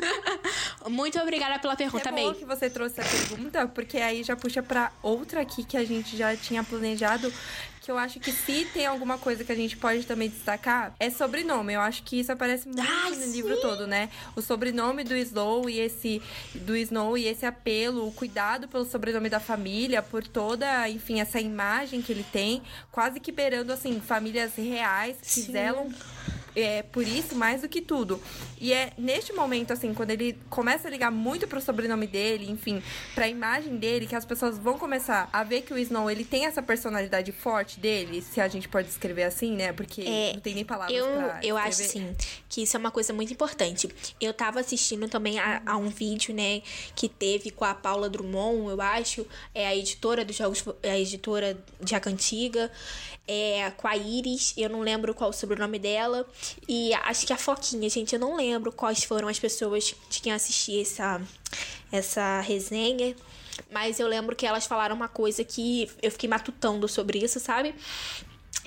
muito 0.88 1.18
obrigada 1.18 1.58
pela 1.58 1.76
pergunta, 1.76 2.08
é 2.08 2.12
bom 2.12 2.26
May. 2.26 2.34
que 2.34 2.44
você 2.44 2.70
trouxe 2.70 3.00
a 3.00 3.04
pergunta, 3.04 3.66
porque 3.68 3.98
aí 3.98 4.22
já 4.22 4.36
puxa 4.36 4.62
pra 4.62 4.92
outra 5.02 5.40
aqui 5.40 5.64
que 5.64 5.76
a 5.76 5.84
gente 5.84 6.16
já 6.16 6.36
tinha 6.36 6.62
planejado. 6.62 7.32
Que 7.89 7.93
eu 7.93 7.97
acho 7.97 8.20
que 8.20 8.30
se 8.30 8.66
tem 8.66 8.84
alguma 8.84 9.16
coisa 9.16 9.43
que 9.43 9.51
a 9.51 9.55
gente 9.55 9.74
pode 9.74 10.05
também 10.05 10.28
destacar, 10.28 10.95
é 11.01 11.09
sobrenome. 11.09 11.72
Eu 11.72 11.80
acho 11.80 12.03
que 12.03 12.20
isso 12.20 12.30
aparece 12.30 12.68
muito 12.68 12.82
Ah, 12.82 13.09
no 13.09 13.32
livro 13.32 13.59
todo, 13.62 13.86
né? 13.86 14.11
O 14.36 14.43
sobrenome 14.43 15.03
do 15.05 15.16
Snow 15.16 15.70
e 15.70 15.80
esse 15.80 16.20
do 16.55 16.76
Snow 16.76 17.16
e 17.16 17.26
esse 17.26 17.47
apelo, 17.47 18.07
o 18.07 18.12
cuidado 18.12 18.68
pelo 18.68 18.84
sobrenome 18.84 19.30
da 19.30 19.41
família, 19.41 20.03
por 20.03 20.22
toda, 20.22 20.86
enfim, 20.86 21.18
essa 21.18 21.41
imagem 21.41 22.03
que 22.03 22.12
ele 22.12 22.26
tem, 22.30 22.61
quase 22.93 23.20
que 23.20 23.32
beirando 23.32 23.72
assim 23.72 23.99
famílias 24.03 24.55
reais 24.57 25.16
que 25.22 25.41
Sim. 25.41 25.53
zelam 25.53 25.91
é, 26.54 26.82
por 26.82 27.06
isso 27.06 27.34
mais 27.34 27.62
do 27.62 27.68
que 27.68 27.80
tudo. 27.80 28.20
E 28.60 28.72
é 28.72 28.92
neste 28.98 29.32
momento, 29.32 29.72
assim, 29.72 29.94
quando 29.94 30.10
ele 30.10 30.36
começa 30.50 30.88
a 30.88 30.90
ligar 30.90 31.10
muito 31.10 31.46
pro 31.46 31.60
sobrenome 31.60 32.06
dele, 32.06 32.50
enfim, 32.50 32.82
pra 33.14 33.28
imagem 33.28 33.76
dele, 33.76 34.06
que 34.06 34.16
as 34.16 34.24
pessoas 34.24 34.58
vão 34.58 34.78
começar 34.78 35.28
a 35.32 35.44
ver 35.44 35.62
que 35.62 35.72
o 35.72 35.78
Snow, 35.78 36.10
ele 36.10 36.24
tem 36.24 36.46
essa 36.46 36.62
personalidade 36.62 37.30
forte 37.32 37.78
dele, 37.78 38.20
se 38.22 38.40
a 38.40 38.48
gente 38.48 38.68
pode 38.68 38.88
descrever 38.88 39.24
assim, 39.24 39.54
né? 39.54 39.72
Porque 39.72 40.02
É, 40.02 40.32
não 40.34 40.40
tem 40.40 40.54
nem 40.54 40.64
palavras 40.64 40.96
Eu, 40.96 41.06
pra 41.06 41.40
eu 41.42 41.56
acho 41.56 41.84
sim 41.84 42.14
que 42.48 42.62
isso 42.62 42.76
é 42.76 42.80
uma 42.80 42.90
coisa 42.90 43.12
muito 43.12 43.32
importante. 43.32 43.88
Eu 44.20 44.32
tava 44.32 44.60
assistindo 44.60 45.08
também 45.08 45.38
a, 45.38 45.62
a 45.64 45.76
um 45.76 45.88
vídeo, 45.88 46.34
né, 46.34 46.62
que 46.94 47.08
teve 47.08 47.50
com 47.50 47.64
a 47.64 47.74
Paula 47.74 48.08
Drummond, 48.08 48.70
eu 48.70 48.80
acho, 48.80 49.26
é 49.54 49.66
a 49.66 49.76
editora 49.76 50.24
dos 50.24 50.36
jogos, 50.36 50.64
é 50.82 50.90
a 50.90 50.98
editora 50.98 51.58
de 51.80 51.94
A 51.94 52.00
Cantiga, 52.00 52.70
é 53.28 53.70
com 53.76 53.86
a 53.86 53.96
Iris, 53.96 54.54
eu 54.56 54.70
não 54.70 54.80
lembro 54.80 55.14
qual 55.14 55.30
o 55.30 55.32
sobrenome 55.32 55.78
dela, 55.78 56.26
e 56.66 56.92
acho 56.94 57.26
que 57.26 57.32
a 57.32 57.36
Foquinha, 57.36 57.88
gente, 57.88 58.14
eu 58.14 58.20
não 58.20 58.34
lembro 58.36 58.72
quais 58.72 59.04
foram 59.04 59.28
as 59.28 59.38
pessoas 59.38 59.94
de 60.08 60.20
quem 60.20 60.32
assisti 60.32 60.80
essa 60.80 61.20
essa 61.92 62.40
resenha. 62.40 63.14
Mas 63.70 63.98
eu 63.98 64.06
lembro 64.06 64.36
que 64.36 64.46
elas 64.46 64.66
falaram 64.66 64.94
uma 64.94 65.08
coisa 65.08 65.42
que 65.44 65.90
eu 66.02 66.10
fiquei 66.10 66.28
matutando 66.28 66.86
sobre 66.88 67.18
isso, 67.18 67.40
sabe? 67.40 67.74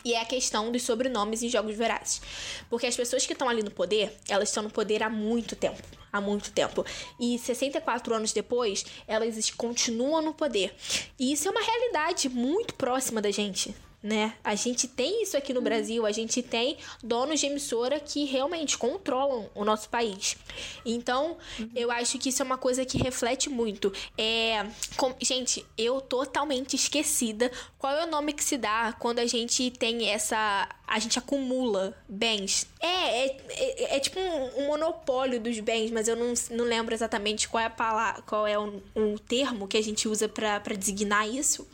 E 0.04 0.14
é 0.14 0.22
a 0.22 0.26
questão 0.26 0.72
dos 0.72 0.84
sobrenomes 0.84 1.44
em 1.44 1.50
jogos 1.50 1.78
vorazes. 1.78 2.22
Porque 2.70 2.88
as 2.88 2.96
pessoas 2.96 3.26
que 3.26 3.34
estão 3.34 3.48
ali 3.48 3.64
no 3.64 3.72
poder, 3.72 4.16
elas 4.28 4.50
estão 4.50 4.64
no 4.64 4.70
poder 4.70 5.04
há 5.04 5.10
muito 5.10 5.56
tempo. 5.56 5.82
Há 6.12 6.20
muito 6.20 6.52
tempo. 6.52 6.86
E 7.20 7.38
64 7.40 8.14
anos 8.14 8.34
depois, 8.34 8.86
elas 9.08 9.50
continuam 9.52 10.22
no 10.22 10.34
poder. 10.34 10.76
E 11.18 11.32
isso 11.32 11.48
é 11.48 11.52
uma 11.52 11.62
realidade 11.62 12.28
muito 12.28 12.74
próxima 12.74 13.22
da 13.22 13.32
gente. 13.32 13.74
Né? 14.04 14.34
A 14.44 14.56
gente 14.56 14.88
tem 14.88 15.22
isso 15.22 15.38
aqui 15.38 15.54
no 15.54 15.62
Brasil, 15.62 16.08
a 16.08 16.12
gente 16.12 16.42
tem 16.42 16.78
donos 17.04 17.40
de 17.40 17.46
emissora 17.46 18.00
que 18.00 18.26
realmente 18.26 18.76
controlam 18.76 19.48
o 19.54 19.64
nosso 19.64 19.90
país. 19.90 20.36
Então, 20.84 21.38
eu 21.76 21.92
acho 21.92 22.18
que 22.18 22.30
isso 22.30 22.42
é 22.42 22.46
uma 22.46 22.58
coisa 22.58 22.84
que 22.84 22.98
reflete 22.98 23.48
muito. 23.48 23.94
É, 24.18 24.66
com- 24.98 25.14
gente, 25.22 25.64
eu 25.78 26.02
totalmente 26.02 26.76
esquecida 26.76 27.52
qual 27.78 27.94
é 27.94 28.04
o 28.06 28.10
nome 28.10 28.34
que 28.34 28.44
se 28.44 28.58
dá 28.58 28.92
quando 29.00 29.20
a 29.20 29.26
gente 29.28 29.70
tem 29.70 30.10
essa. 30.10 30.68
A 30.88 30.98
gente 30.98 31.20
acumula 31.20 31.96
bens. 32.10 32.68
É, 32.80 32.88
é, 33.28 33.38
é, 33.50 33.96
é 33.98 34.00
tipo 34.00 34.20
um, 34.20 34.64
um 34.64 34.68
monopólio 34.68 35.40
dos 35.40 35.60
bens, 35.60 35.92
mas 35.92 36.08
eu 36.08 36.16
não, 36.16 36.34
não 36.50 36.66
lembro 36.66 36.94
exatamente 36.94 37.48
qual 37.48 37.62
é 37.62 37.68
a 37.68 37.70
palavra, 37.70 38.22
qual 38.24 38.48
é 38.48 38.58
o, 38.58 38.82
o 38.96 39.20
termo 39.20 39.68
que 39.68 39.78
a 39.78 39.84
gente 39.84 40.08
usa 40.08 40.28
pra 40.28 40.60
designar 40.76 41.30
isso. 41.30 41.68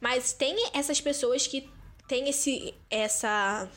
Mas 0.00 0.32
tem 0.32 0.56
essas 0.72 1.00
pessoas 1.00 1.46
que 1.46 1.68
têm 2.08 2.28
esse. 2.28 2.74
essa. 2.90 3.68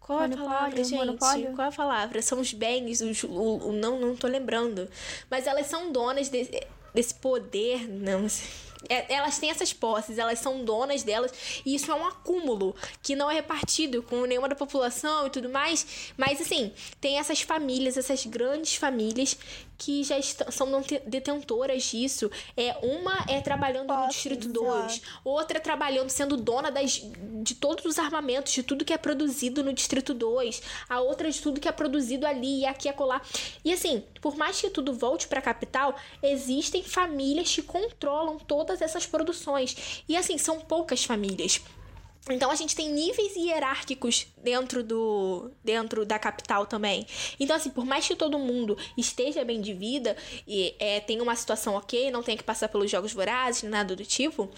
Qual 0.00 0.20
é 0.20 0.24
a 0.24 0.28
Monopólio, 0.28 0.50
palavra, 0.54 0.76
gente? 0.84 0.94
monopólio? 0.94 1.52
Qual 1.54 1.64
é 1.66 1.68
a 1.68 1.72
palavra? 1.72 2.22
São 2.22 2.40
os 2.40 2.52
bens, 2.52 3.00
os, 3.00 3.22
o, 3.22 3.28
o- 3.68 3.72
não, 3.72 4.00
não 4.00 4.16
tô 4.16 4.26
lembrando. 4.26 4.88
Mas 5.30 5.46
elas 5.46 5.66
são 5.68 5.92
donas 5.92 6.28
desse, 6.28 6.60
desse 6.92 7.14
poder, 7.14 7.88
não 7.88 8.28
sei. 8.28 8.44
é, 8.88 9.14
elas 9.14 9.38
têm 9.38 9.48
essas 9.48 9.72
posses, 9.72 10.18
elas 10.18 10.40
são 10.40 10.64
donas 10.64 11.04
delas, 11.04 11.32
e 11.64 11.72
isso 11.76 11.88
é 11.90 11.94
um 11.94 12.04
acúmulo 12.04 12.74
que 13.00 13.14
não 13.14 13.30
é 13.30 13.34
repartido 13.34 14.02
com 14.02 14.26
nenhuma 14.26 14.48
da 14.48 14.56
população 14.56 15.28
e 15.28 15.30
tudo 15.30 15.48
mais. 15.48 16.12
Mas 16.16 16.40
assim, 16.40 16.72
tem 17.00 17.20
essas 17.20 17.40
famílias, 17.42 17.96
essas 17.96 18.26
grandes 18.26 18.74
famílias 18.74 19.38
que 19.84 20.04
já 20.04 20.16
estão, 20.16 20.50
são 20.50 20.68
detentoras 21.06 21.82
disso. 21.82 22.30
É, 22.56 22.76
uma 22.82 23.24
é 23.28 23.40
trabalhando 23.40 23.88
Posso, 23.88 24.02
no 24.02 24.08
Distrito 24.08 24.48
2, 24.48 25.02
outra 25.24 25.58
é 25.58 25.60
trabalhando, 25.60 26.08
sendo 26.08 26.36
dona 26.36 26.70
das, 26.70 27.02
de 27.42 27.56
todos 27.56 27.84
os 27.84 27.98
armamentos, 27.98 28.52
de 28.52 28.62
tudo 28.62 28.84
que 28.84 28.92
é 28.92 28.98
produzido 28.98 29.64
no 29.64 29.72
Distrito 29.72 30.14
2, 30.14 30.62
a 30.88 31.00
outra 31.00 31.28
de 31.28 31.40
tudo 31.40 31.60
que 31.60 31.68
é 31.68 31.72
produzido 31.72 32.26
ali 32.26 32.60
e 32.60 32.66
aqui 32.66 32.86
e 32.86 32.90
acolá. 32.90 33.20
E 33.64 33.72
assim, 33.72 34.04
por 34.20 34.36
mais 34.36 34.60
que 34.60 34.70
tudo 34.70 34.92
volte 34.94 35.26
para 35.26 35.40
a 35.40 35.42
capital, 35.42 35.96
existem 36.22 36.82
famílias 36.84 37.52
que 37.52 37.62
controlam 37.62 38.38
todas 38.38 38.80
essas 38.80 39.04
produções. 39.04 40.04
E 40.08 40.16
assim, 40.16 40.38
são 40.38 40.60
poucas 40.60 41.04
famílias. 41.04 41.60
Então 42.30 42.50
a 42.50 42.54
gente 42.54 42.76
tem 42.76 42.92
níveis 42.92 43.34
hierárquicos 43.34 44.28
dentro 44.36 44.84
do 44.84 45.50
dentro 45.64 46.06
da 46.06 46.18
capital 46.18 46.66
também. 46.66 47.04
Então 47.38 47.56
assim, 47.56 47.70
por 47.70 47.84
mais 47.84 48.06
que 48.06 48.14
todo 48.14 48.38
mundo 48.38 48.78
esteja 48.96 49.44
bem 49.44 49.60
de 49.60 49.74
vida 49.74 50.16
e 50.46 50.74
é, 50.78 51.00
tenha 51.00 51.22
uma 51.22 51.34
situação 51.34 51.74
ok, 51.74 52.10
não 52.12 52.22
tenha 52.22 52.38
que 52.38 52.44
passar 52.44 52.68
pelos 52.68 52.90
jogos 52.90 53.12
vorazes, 53.12 53.68
nada 53.68 53.96
do 53.96 54.04
tipo, 54.04 54.48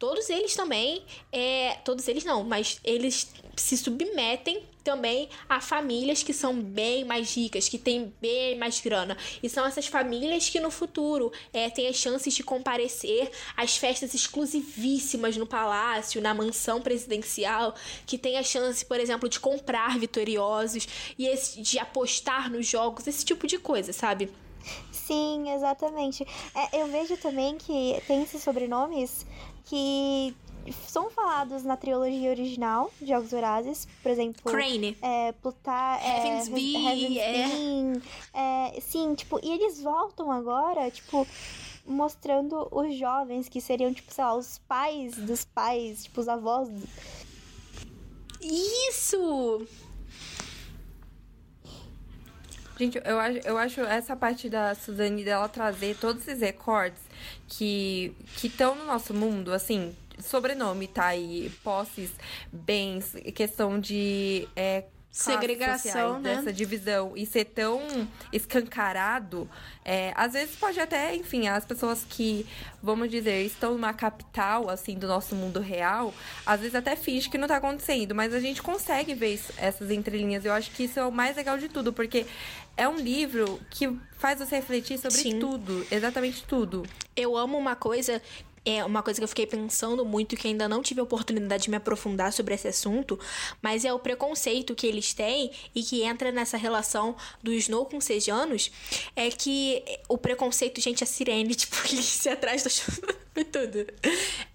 todos 0.00 0.30
eles 0.30 0.54
também, 0.54 1.04
é, 1.30 1.74
todos 1.84 2.08
eles 2.08 2.24
não, 2.24 2.42
mas 2.42 2.80
eles 2.82 3.30
se 3.54 3.76
submetem 3.76 4.64
também 4.82 5.28
a 5.46 5.60
famílias 5.60 6.22
que 6.22 6.32
são 6.32 6.58
bem 6.58 7.04
mais 7.04 7.36
ricas, 7.36 7.68
que 7.68 7.76
têm 7.76 8.10
bem 8.18 8.56
mais 8.56 8.80
grana. 8.80 9.14
E 9.42 9.48
são 9.48 9.66
essas 9.66 9.86
famílias 9.86 10.48
que 10.48 10.58
no 10.58 10.70
futuro 10.70 11.30
é, 11.52 11.68
têm 11.68 11.86
as 11.86 11.96
chances 11.96 12.32
de 12.32 12.42
comparecer 12.42 13.30
às 13.54 13.76
festas 13.76 14.14
exclusivíssimas 14.14 15.36
no 15.36 15.46
palácio, 15.46 16.22
na 16.22 16.32
mansão 16.32 16.80
presidencial, 16.80 17.74
que 18.06 18.16
tem 18.16 18.38
a 18.38 18.42
chance, 18.42 18.82
por 18.82 18.98
exemplo, 18.98 19.28
de 19.28 19.38
comprar 19.38 19.98
vitoriosos 19.98 20.88
e 21.18 21.26
esse, 21.26 21.60
de 21.60 21.78
apostar 21.78 22.50
nos 22.50 22.66
jogos, 22.66 23.06
esse 23.06 23.22
tipo 23.22 23.46
de 23.46 23.58
coisa, 23.58 23.92
sabe? 23.92 24.30
Sim, 24.90 25.52
exatamente. 25.52 26.26
É, 26.54 26.80
eu 26.80 26.86
vejo 26.86 27.16
também 27.16 27.56
que 27.58 28.00
tem 28.06 28.22
esses 28.22 28.42
sobrenomes 28.42 29.26
que 29.70 30.34
são 30.88 31.08
falados 31.10 31.62
na 31.62 31.76
trilogia 31.76 32.28
original 32.28 32.92
de 33.00 33.08
Jogos 33.08 33.30
Vorazes, 33.30 33.86
por 34.02 34.10
exemplo. 34.10 34.50
Crane. 34.50 34.96
É, 35.00 35.30
Plutar. 35.30 36.04
Heaven's 36.04 36.48
é, 36.48 36.50
Bee. 36.50 37.18
É. 37.20 38.76
é. 38.76 38.80
Sim, 38.80 39.14
tipo, 39.14 39.38
e 39.40 39.48
eles 39.48 39.80
voltam 39.80 40.30
agora, 40.30 40.90
tipo, 40.90 41.24
mostrando 41.86 42.66
os 42.72 42.96
jovens 42.96 43.48
que 43.48 43.60
seriam, 43.60 43.94
tipo, 43.94 44.12
sei 44.12 44.24
lá, 44.24 44.34
os 44.34 44.58
pais 44.66 45.14
dos 45.14 45.44
pais, 45.44 46.02
tipo, 46.02 46.20
os 46.20 46.28
avós. 46.28 46.68
Isso! 48.40 49.66
Gente, 52.76 53.00
eu 53.04 53.20
acho, 53.20 53.38
eu 53.44 53.56
acho 53.56 53.80
essa 53.82 54.16
parte 54.16 54.48
da 54.48 54.74
Suzane 54.74 55.22
dela 55.22 55.48
trazer 55.48 55.96
todos 55.96 56.26
esses 56.26 56.40
recordes 56.40 57.09
que 57.48 58.14
estão 58.42 58.74
no 58.74 58.84
nosso 58.86 59.12
mundo, 59.14 59.52
assim, 59.52 59.94
sobrenome 60.18 60.86
tá? 60.86 61.06
Aí, 61.06 61.50
posses, 61.64 62.10
bens, 62.52 63.14
questão 63.34 63.78
de 63.78 64.48
é, 64.54 64.84
segregação, 65.10 65.76
sociais, 65.76 66.22
né? 66.22 66.36
Dessa 66.36 66.52
divisão 66.52 67.12
e 67.16 67.26
ser 67.26 67.46
tão 67.46 67.80
escancarado, 68.32 69.50
é, 69.84 70.12
às 70.14 70.34
vezes 70.34 70.54
pode 70.54 70.78
até, 70.78 71.14
enfim, 71.16 71.48
as 71.48 71.64
pessoas 71.64 72.06
que, 72.08 72.46
vamos 72.82 73.10
dizer, 73.10 73.44
estão 73.44 73.72
numa 73.72 73.92
capital, 73.92 74.70
assim, 74.70 74.96
do 74.96 75.08
nosso 75.08 75.34
mundo 75.34 75.58
real, 75.58 76.14
às 76.46 76.60
vezes 76.60 76.74
até 76.74 76.94
finge 76.94 77.28
que 77.28 77.36
não 77.36 77.48
tá 77.48 77.56
acontecendo, 77.56 78.14
mas 78.14 78.32
a 78.32 78.40
gente 78.40 78.62
consegue 78.62 79.14
ver 79.14 79.34
isso, 79.34 79.52
essas 79.56 79.90
entrelinhas. 79.90 80.44
Eu 80.44 80.52
acho 80.52 80.70
que 80.70 80.84
isso 80.84 81.00
é 81.00 81.04
o 81.04 81.10
mais 81.10 81.36
legal 81.36 81.58
de 81.58 81.68
tudo, 81.68 81.92
porque 81.92 82.24
é 82.76 82.88
um 82.88 82.96
livro 82.96 83.60
que 83.68 83.94
faz 84.16 84.38
você 84.38 84.56
refletir 84.56 84.98
sobre 84.98 85.18
Sim. 85.18 85.38
tudo, 85.38 85.86
exatamente 85.90 86.44
tudo. 86.44 86.84
Eu 87.16 87.36
amo 87.36 87.58
uma 87.58 87.74
coisa 87.74 88.22
é 88.64 88.84
uma 88.84 89.02
coisa 89.02 89.20
que 89.20 89.24
eu 89.24 89.28
fiquei 89.28 89.46
pensando 89.46 90.04
muito 90.04 90.36
que 90.36 90.48
ainda 90.48 90.68
não 90.68 90.82
tive 90.82 91.00
a 91.00 91.02
oportunidade 91.02 91.64
de 91.64 91.70
me 91.70 91.76
aprofundar 91.76 92.32
sobre 92.32 92.54
esse 92.54 92.68
assunto, 92.68 93.18
mas 93.62 93.84
é 93.84 93.92
o 93.92 93.98
preconceito 93.98 94.74
que 94.74 94.86
eles 94.86 95.14
têm 95.14 95.50
e 95.74 95.82
que 95.82 96.02
entra 96.02 96.30
nessa 96.30 96.56
relação 96.56 97.16
do 97.42 97.52
Snow 97.52 97.86
com 97.86 98.00
Sejanos, 98.00 98.70
é 99.16 99.30
que 99.30 99.82
o 100.08 100.18
preconceito, 100.18 100.80
gente, 100.80 101.02
a 101.02 101.06
Sirene, 101.06 101.54
tipo, 101.56 101.76
se 101.88 102.28
atrás 102.28 102.62
do 102.62 102.70
tudo. 103.44 103.86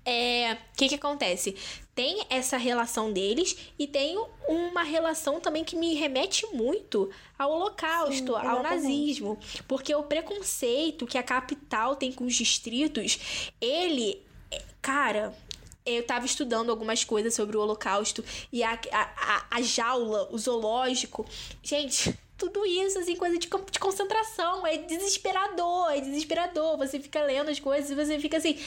É, 0.06 0.54
o 0.54 0.78
que 0.78 0.90
que 0.90 0.96
acontece? 0.96 1.56
Tem 1.94 2.26
essa 2.30 2.58
relação 2.58 3.12
deles 3.12 3.58
e 3.80 3.88
tem 3.88 4.18
uma 4.48 4.84
relação 4.84 5.40
também 5.40 5.64
que 5.64 5.76
me 5.76 5.96
remete 5.96 6.46
muito 6.54 7.10
ao 7.40 7.52
holocausto, 7.52 8.34
Sim, 8.34 8.48
ao 8.48 8.62
nazismo, 8.62 9.40
porque 9.68 9.96
o 9.96 10.04
preconceito 10.04 11.08
que 11.08 11.18
a 11.18 11.24
capital 11.24 11.96
tem 11.96 12.12
com 12.12 12.26
os 12.26 12.36
distritos, 12.36 13.52
ele, 13.62 14.22
cara, 14.82 15.34
eu 15.86 16.02
estava 16.02 16.26
estudando 16.26 16.70
algumas 16.70 17.04
coisas 17.04 17.34
sobre 17.34 17.56
o 17.56 17.62
Holocausto 17.62 18.24
e 18.52 18.64
a, 18.64 18.74
a, 18.92 19.02
a, 19.02 19.46
a 19.52 19.62
jaula, 19.62 20.28
o 20.32 20.38
zoológico. 20.38 21.26
Gente, 21.62 22.18
tudo 22.38 22.66
isso, 22.66 23.00
assim, 23.00 23.16
coisa 23.16 23.38
de 23.38 23.48
de 23.48 23.80
concentração. 23.80 24.66
É 24.66 24.78
desesperador, 24.78 25.92
é 25.92 26.02
desesperador. 26.02 26.78
Você 26.78 27.00
fica 27.00 27.22
lendo 27.24 27.50
as 27.50 27.60
coisas 27.60 27.90
e 27.90 27.96
você 27.96 28.20
fica 28.20 28.38
assim. 28.38 28.58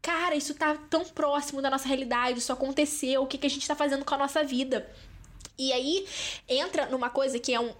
Cara, 0.00 0.34
isso 0.34 0.54
tá 0.54 0.76
tão 0.90 1.04
próximo 1.04 1.62
da 1.62 1.70
nossa 1.70 1.86
realidade, 1.86 2.40
isso 2.40 2.52
aconteceu, 2.52 3.22
o 3.22 3.26
que, 3.26 3.38
que 3.38 3.46
a 3.46 3.50
gente 3.50 3.68
tá 3.68 3.76
fazendo 3.76 4.04
com 4.04 4.12
a 4.16 4.18
nossa 4.18 4.42
vida? 4.42 4.90
E 5.56 5.72
aí 5.72 6.04
entra 6.48 6.86
numa 6.86 7.08
coisa 7.08 7.38
que 7.38 7.54
é 7.54 7.60
um. 7.60 7.72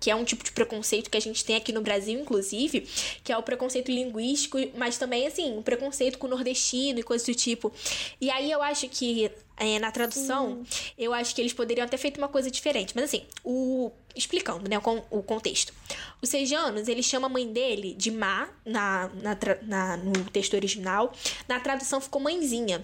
Que 0.00 0.10
é 0.10 0.14
um 0.14 0.24
tipo 0.24 0.42
de 0.42 0.50
preconceito 0.50 1.10
que 1.10 1.16
a 1.18 1.20
gente 1.20 1.44
tem 1.44 1.56
aqui 1.56 1.72
no 1.72 1.82
Brasil, 1.82 2.18
inclusive, 2.18 2.88
que 3.22 3.30
é 3.30 3.36
o 3.36 3.42
preconceito 3.42 3.90
linguístico, 3.90 4.56
mas 4.74 4.96
também, 4.96 5.26
assim, 5.26 5.58
o 5.58 5.62
preconceito 5.62 6.16
com 6.16 6.26
o 6.26 6.30
nordestino 6.30 6.98
e 6.98 7.02
coisas 7.02 7.26
do 7.26 7.34
tipo. 7.34 7.70
E 8.18 8.30
aí 8.30 8.50
eu 8.50 8.62
acho 8.62 8.88
que 8.88 9.30
é, 9.60 9.78
na 9.78 9.92
tradução, 9.92 10.62
eu 10.96 11.12
acho 11.12 11.34
que 11.34 11.40
eles 11.42 11.52
poderiam 11.52 11.86
ter 11.86 11.98
feito 11.98 12.16
uma 12.16 12.28
coisa 12.28 12.50
diferente. 12.50 12.92
Mas 12.94 13.04
assim, 13.04 13.24
o 13.44 13.92
explicando, 14.16 14.68
né, 14.68 14.78
o, 14.78 15.18
o 15.18 15.22
contexto. 15.22 15.72
O 16.20 16.26
Sejanos, 16.26 16.88
ele 16.88 17.02
chama 17.02 17.26
a 17.26 17.30
mãe 17.30 17.46
dele 17.46 17.94
de 17.94 18.10
Má 18.10 18.48
na, 18.64 19.10
na, 19.22 19.36
na, 19.62 19.96
no 19.98 20.24
texto 20.30 20.54
original. 20.54 21.12
Na 21.46 21.60
tradução 21.60 22.00
ficou 22.00 22.20
mãezinha. 22.20 22.82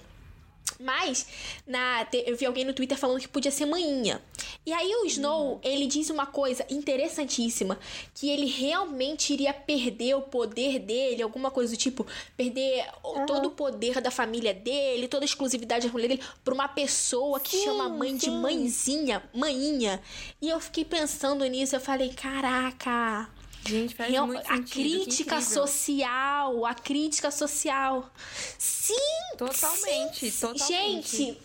Mas 0.78 1.26
na, 1.66 2.06
eu 2.12 2.36
vi 2.36 2.46
alguém 2.46 2.64
no 2.64 2.72
Twitter 2.72 2.96
falando 2.96 3.20
que 3.20 3.28
podia 3.28 3.50
ser 3.50 3.66
manhinha. 3.66 4.20
E 4.64 4.72
aí 4.72 4.94
o 4.96 5.06
Snow, 5.06 5.52
uhum. 5.52 5.60
ele 5.62 5.86
diz 5.86 6.10
uma 6.10 6.26
coisa 6.26 6.66
interessantíssima, 6.68 7.78
que 8.14 8.28
ele 8.28 8.46
realmente 8.46 9.32
iria 9.32 9.54
perder 9.54 10.14
o 10.14 10.22
poder 10.22 10.78
dele, 10.78 11.22
alguma 11.22 11.50
coisa 11.50 11.72
do 11.72 11.78
tipo, 11.78 12.06
perder 12.36 12.84
uhum. 13.04 13.26
todo 13.26 13.46
o 13.46 13.50
poder 13.50 14.00
da 14.00 14.10
família 14.10 14.52
dele, 14.52 15.08
toda 15.08 15.24
a 15.24 15.26
exclusividade 15.26 15.86
da 15.86 15.92
família 15.92 16.16
dele 16.16 16.28
pra 16.44 16.52
uma 16.52 16.68
pessoa 16.68 17.38
que 17.40 17.56
sim, 17.56 17.64
chama 17.64 17.86
a 17.86 17.88
mãe 17.88 18.10
sim. 18.10 18.16
de 18.16 18.30
mãezinha, 18.30 19.22
manhinha. 19.32 20.02
E 20.40 20.48
eu 20.48 20.60
fiquei 20.60 20.84
pensando 20.84 21.44
nisso, 21.44 21.76
eu 21.76 21.80
falei, 21.80 22.10
caraca, 22.10 23.28
Gente, 23.66 23.94
faz 23.94 24.10
Real, 24.10 24.26
muito 24.26 24.46
sentido, 24.46 24.62
A 24.62 24.72
crítica 24.72 25.40
social, 25.40 26.66
a 26.66 26.74
crítica 26.74 27.30
social. 27.30 28.10
Sim! 28.58 28.94
Totalmente, 29.36 30.30
sim, 30.30 30.40
totalmente. 30.40 31.16
Gente, 31.16 31.38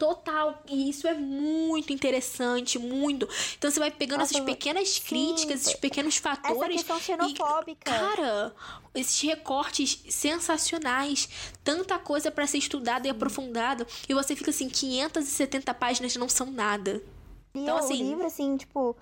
total. 0.00 0.62
E 0.66 0.88
isso 0.88 1.06
é 1.06 1.14
muito 1.14 1.92
interessante, 1.92 2.78
muito. 2.78 3.28
Então 3.58 3.70
você 3.70 3.78
vai 3.78 3.90
pegando 3.90 4.20
Nossa, 4.20 4.34
essas 4.34 4.44
pequenas 4.46 4.88
sim. 4.88 5.02
críticas, 5.02 5.60
esses 5.60 5.74
pequenos 5.74 6.16
fatores. 6.16 6.80
Essa 6.80 6.98
xenofóbica. 6.98 7.90
E, 7.90 7.94
cara, 7.94 8.54
esses 8.94 9.20
recortes 9.20 10.02
sensacionais, 10.08 11.28
tanta 11.62 11.98
coisa 11.98 12.30
para 12.30 12.46
ser 12.46 12.58
estudada 12.58 13.06
e 13.06 13.10
aprofundada, 13.10 13.86
e 14.08 14.14
você 14.14 14.34
fica 14.34 14.50
assim, 14.50 14.70
570 14.70 15.74
páginas 15.74 16.16
não 16.16 16.28
são 16.28 16.50
nada. 16.50 17.02
E 17.54 17.60
então, 17.60 17.76
assim, 17.76 18.02
o 18.02 18.08
livro, 18.10 18.26
assim, 18.26 18.56
tipo, 18.56 18.96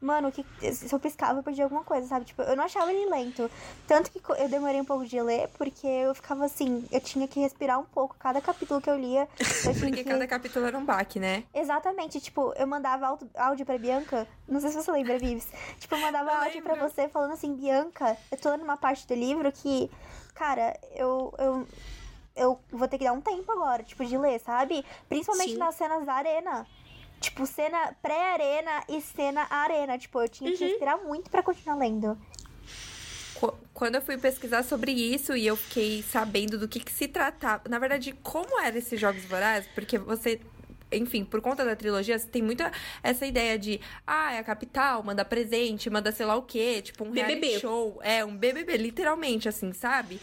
Mano, 0.00 0.30
que, 0.30 0.44
se 0.72 0.92
eu 0.92 1.00
piscava, 1.00 1.38
eu 1.38 1.42
perdia 1.42 1.64
alguma 1.64 1.82
coisa, 1.82 2.06
sabe? 2.06 2.26
Tipo, 2.26 2.42
eu 2.42 2.54
não 2.54 2.64
achava 2.64 2.92
ele 2.92 3.08
lento. 3.08 3.50
Tanto 3.86 4.10
que 4.10 4.20
eu 4.38 4.48
demorei 4.48 4.80
um 4.80 4.84
pouco 4.84 5.06
de 5.06 5.20
ler, 5.22 5.48
porque 5.56 5.86
eu 5.86 6.14
ficava 6.14 6.44
assim, 6.44 6.86
eu 6.92 7.00
tinha 7.00 7.26
que 7.26 7.40
respirar 7.40 7.80
um 7.80 7.84
pouco. 7.84 8.14
Cada 8.18 8.40
capítulo 8.40 8.82
que 8.82 8.90
eu 8.90 8.98
lia. 8.98 9.26
Eu 9.64 9.72
porque 9.80 10.02
que... 10.02 10.04
cada 10.04 10.26
capítulo 10.26 10.66
era 10.66 10.76
um 10.76 10.84
baque, 10.84 11.18
né? 11.18 11.44
Exatamente. 11.54 12.20
Tipo, 12.20 12.52
eu 12.56 12.66
mandava 12.66 13.18
áudio 13.34 13.64
pra 13.64 13.78
Bianca. 13.78 14.26
Não 14.46 14.60
sei 14.60 14.70
se 14.70 14.76
você 14.76 14.92
lembra, 14.92 15.18
Vives. 15.18 15.48
Tipo, 15.78 15.94
eu 15.94 16.00
mandava 16.00 16.30
eu 16.30 16.36
áudio 16.36 16.54
lembro. 16.54 16.74
pra 16.74 16.88
você 16.88 17.08
falando 17.08 17.32
assim, 17.32 17.54
Bianca, 17.54 18.16
eu 18.30 18.36
tô 18.36 18.54
numa 18.58 18.76
parte 18.76 19.06
do 19.06 19.14
livro 19.14 19.50
que, 19.52 19.90
cara, 20.34 20.78
eu. 20.94 21.32
eu 21.38 21.66
eu 22.36 22.58
vou 22.72 22.88
ter 22.88 22.98
que 22.98 23.04
dar 23.04 23.12
um 23.12 23.20
tempo 23.20 23.50
agora, 23.52 23.84
tipo, 23.84 24.04
de 24.04 24.18
ler, 24.18 24.40
sabe? 24.40 24.84
Principalmente 25.08 25.52
Sim. 25.52 25.58
nas 25.58 25.76
cenas 25.76 26.04
da 26.04 26.14
arena. 26.14 26.66
Tipo, 27.20 27.46
cena 27.46 27.94
pré-arena 28.02 28.84
e 28.88 29.00
cena 29.00 29.46
arena. 29.50 29.98
Tipo, 29.98 30.20
eu 30.20 30.28
tinha 30.28 30.52
que 30.52 30.62
uhum. 30.62 30.70
respirar 30.70 31.04
muito 31.04 31.30
para 31.30 31.42
continuar 31.42 31.76
lendo. 31.76 32.18
quando 33.72 33.96
eu 33.96 34.02
fui 34.02 34.16
pesquisar 34.16 34.62
sobre 34.62 34.92
isso 34.92 35.36
e 35.36 35.46
eu 35.46 35.56
fiquei 35.56 36.02
sabendo 36.02 36.58
do 36.58 36.68
que, 36.68 36.80
que 36.80 36.92
se 36.92 37.08
tratava, 37.08 37.62
na 37.68 37.78
verdade, 37.78 38.12
como 38.22 38.60
eram 38.60 38.78
esses 38.78 38.98
jogos 39.00 39.24
vorazes, 39.24 39.68
porque 39.74 39.98
você 39.98 40.40
enfim, 40.92 41.24
por 41.24 41.40
conta 41.40 41.64
da 41.64 41.74
trilogia, 41.74 42.18
tem 42.18 42.42
muita 42.42 42.70
essa 43.02 43.26
ideia 43.26 43.58
de, 43.58 43.80
ah, 44.06 44.32
é 44.32 44.38
a 44.38 44.44
capital, 44.44 45.02
manda 45.02 45.24
presente, 45.24 45.90
manda 45.90 46.12
sei 46.12 46.26
lá 46.26 46.36
o 46.36 46.42
quê, 46.42 46.80
tipo 46.82 47.04
um 47.04 47.10
BBB. 47.10 47.46
reality 47.46 47.60
show. 47.60 48.00
É, 48.02 48.24
um 48.24 48.36
BBB, 48.36 48.76
literalmente, 48.76 49.48
assim, 49.48 49.72
sabe? 49.72 50.20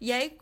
E 0.00 0.12
aí. 0.12 0.36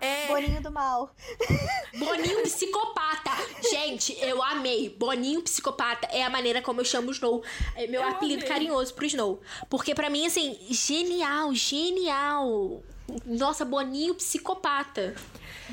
É... 0.00 0.26
Boninho 0.28 0.62
do 0.62 0.72
mal. 0.72 1.14
Boninho 1.98 2.42
psicopata. 2.42 3.30
Gente, 3.70 4.16
eu 4.20 4.42
amei. 4.42 4.88
Boninho 4.90 5.42
psicopata 5.42 6.08
é 6.10 6.22
a 6.22 6.30
maneira 6.30 6.62
como 6.62 6.80
eu 6.80 6.84
chamo 6.84 7.08
o 7.08 7.12
Snow. 7.12 7.44
É 7.74 7.86
meu 7.86 8.02
Eu 8.02 8.08
apelido 8.08 8.42
amei. 8.42 8.48
carinhoso 8.48 8.94
pro 8.94 9.06
Snow. 9.06 9.40
Porque 9.68 9.94
pra 9.94 10.10
mim, 10.10 10.26
assim, 10.26 10.58
genial, 10.70 11.54
genial. 11.54 12.82
Nossa, 13.24 13.64
Boninho 13.64 14.14
psicopata. 14.14 15.14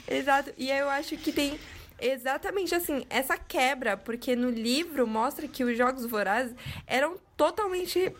Exato. 0.07 0.53
E 0.57 0.71
aí 0.71 0.79
eu 0.79 0.89
acho 0.89 1.17
que 1.17 1.31
tem 1.31 1.59
exatamente 2.07 2.75
assim, 2.75 3.05
essa 3.09 3.37
quebra, 3.37 3.95
porque 3.97 4.35
no 4.35 4.49
livro 4.49 5.07
mostra 5.07 5.47
que 5.47 5.63
os 5.63 5.77
jogos 5.77 6.05
vorazes 6.05 6.55
eram 6.85 7.17
totalmente. 7.37 8.13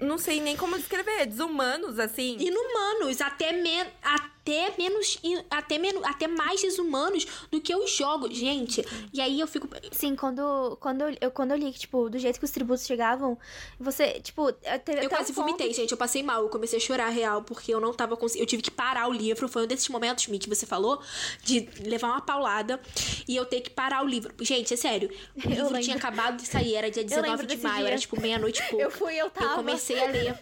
Não 0.00 0.16
sei 0.16 0.40
nem 0.40 0.56
como 0.56 0.76
descrever, 0.76 1.26
desumanos, 1.26 1.98
assim. 1.98 2.36
Inumanos, 2.38 3.20
até, 3.20 3.52
men 3.52 3.84
até 4.02 4.35
menos. 4.78 5.18
i- 5.24 5.44
Até, 5.50 5.78
menos, 5.78 6.02
até 6.04 6.26
mais 6.26 6.60
desumanos 6.62 7.26
do 7.50 7.60
que 7.60 7.74
os 7.74 7.90
jogos, 7.90 8.36
gente. 8.36 8.84
E 9.12 9.20
aí 9.20 9.40
eu 9.40 9.46
fico. 9.46 9.68
Sim, 9.92 10.14
quando, 10.16 10.76
quando, 10.80 11.02
eu, 11.20 11.30
quando 11.30 11.50
eu 11.52 11.56
li 11.56 11.72
que, 11.72 11.80
tipo, 11.80 12.08
do 12.10 12.18
jeito 12.18 12.38
que 12.38 12.44
os 12.44 12.50
tributos 12.50 12.86
chegavam, 12.86 13.38
você, 13.78 14.20
tipo... 14.20 14.48
Eu 14.50 14.56
até 14.66 15.08
quase 15.08 15.32
um 15.32 15.34
ponto 15.34 15.46
vomitei, 15.46 15.72
gente. 15.72 15.90
Eu 15.92 15.96
passei 15.98 16.22
mal. 16.22 16.42
Eu 16.42 16.48
comecei 16.48 16.78
a 16.78 16.82
chorar 16.82 17.08
real, 17.08 17.42
porque 17.42 17.72
eu 17.74 17.80
não 17.80 17.92
tava 17.92 18.16
conseguindo. 18.16 18.42
Eu 18.44 18.46
tive 18.48 18.62
que 18.62 18.70
parar 18.70 19.08
o 19.08 19.12
livro. 19.12 19.48
Foi 19.48 19.64
um 19.64 19.66
desses 19.66 19.88
momentos, 19.88 20.26
Mi, 20.28 20.38
que 20.38 20.48
você 20.48 20.66
falou, 20.66 21.00
de 21.42 21.68
levar 21.84 22.08
uma 22.08 22.20
paulada 22.20 22.80
e 23.28 23.34
eu 23.36 23.44
ter 23.44 23.60
que 23.60 23.70
parar 23.70 24.04
o 24.04 24.08
livro. 24.08 24.32
Gente, 24.40 24.72
é 24.74 24.76
sério. 24.76 25.10
O 25.46 25.48
livro 25.48 25.64
lembro. 25.66 25.82
tinha 25.82 25.96
acabado 25.96 26.36
de 26.36 26.46
sair, 26.46 26.74
era 26.74 26.90
dia 26.90 27.02
Eu 27.02 27.06
19 27.06 27.30
lembro 27.30 27.46
de 27.46 27.56
maio, 27.62 27.76
dia. 27.78 27.86
era 27.88 27.98
tipo 27.98 28.20
meia-noite 28.20 28.60
e 28.62 28.66
pouco. 28.68 28.82
Eu 28.84 28.90
fui, 28.90 29.14
eu 29.14 29.30
tava. 29.30 29.46
Eu 29.52 29.56
comecei 29.56 29.98
a 29.98 30.06
ler. 30.06 30.38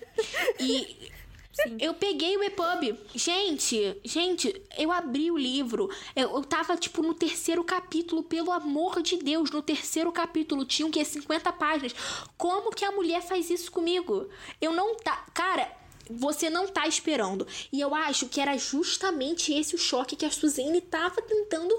E. 0.60 1.12
Eu 1.78 1.94
peguei 1.94 2.36
o 2.36 2.42
EPUB. 2.42 2.98
Gente, 3.14 3.96
gente, 4.04 4.62
eu 4.76 4.90
abri 4.90 5.30
o 5.30 5.38
livro. 5.38 5.88
Eu, 6.14 6.30
eu 6.30 6.44
tava, 6.44 6.76
tipo, 6.76 7.02
no 7.02 7.14
terceiro 7.14 7.62
capítulo, 7.62 8.22
pelo 8.22 8.50
amor 8.50 9.02
de 9.02 9.16
Deus, 9.16 9.50
no 9.50 9.62
terceiro 9.62 10.10
capítulo. 10.10 10.64
Tinha 10.64 10.88
o 10.88 10.90
quê? 10.90 11.04
50 11.04 11.52
páginas. 11.52 11.94
Como 12.36 12.70
que 12.70 12.84
a 12.84 12.92
mulher 12.92 13.22
faz 13.22 13.50
isso 13.50 13.70
comigo? 13.70 14.28
Eu 14.60 14.72
não 14.72 14.96
tá. 14.96 15.24
Cara. 15.32 15.83
Você 16.10 16.50
não 16.50 16.66
tá 16.66 16.86
esperando. 16.86 17.46
E 17.72 17.80
eu 17.80 17.94
acho 17.94 18.26
que 18.28 18.40
era 18.40 18.56
justamente 18.56 19.52
esse 19.52 19.74
o 19.74 19.78
choque 19.78 20.16
que 20.16 20.24
a 20.26 20.30
Suzane 20.30 20.80
tava 20.80 21.20
tentando. 21.22 21.74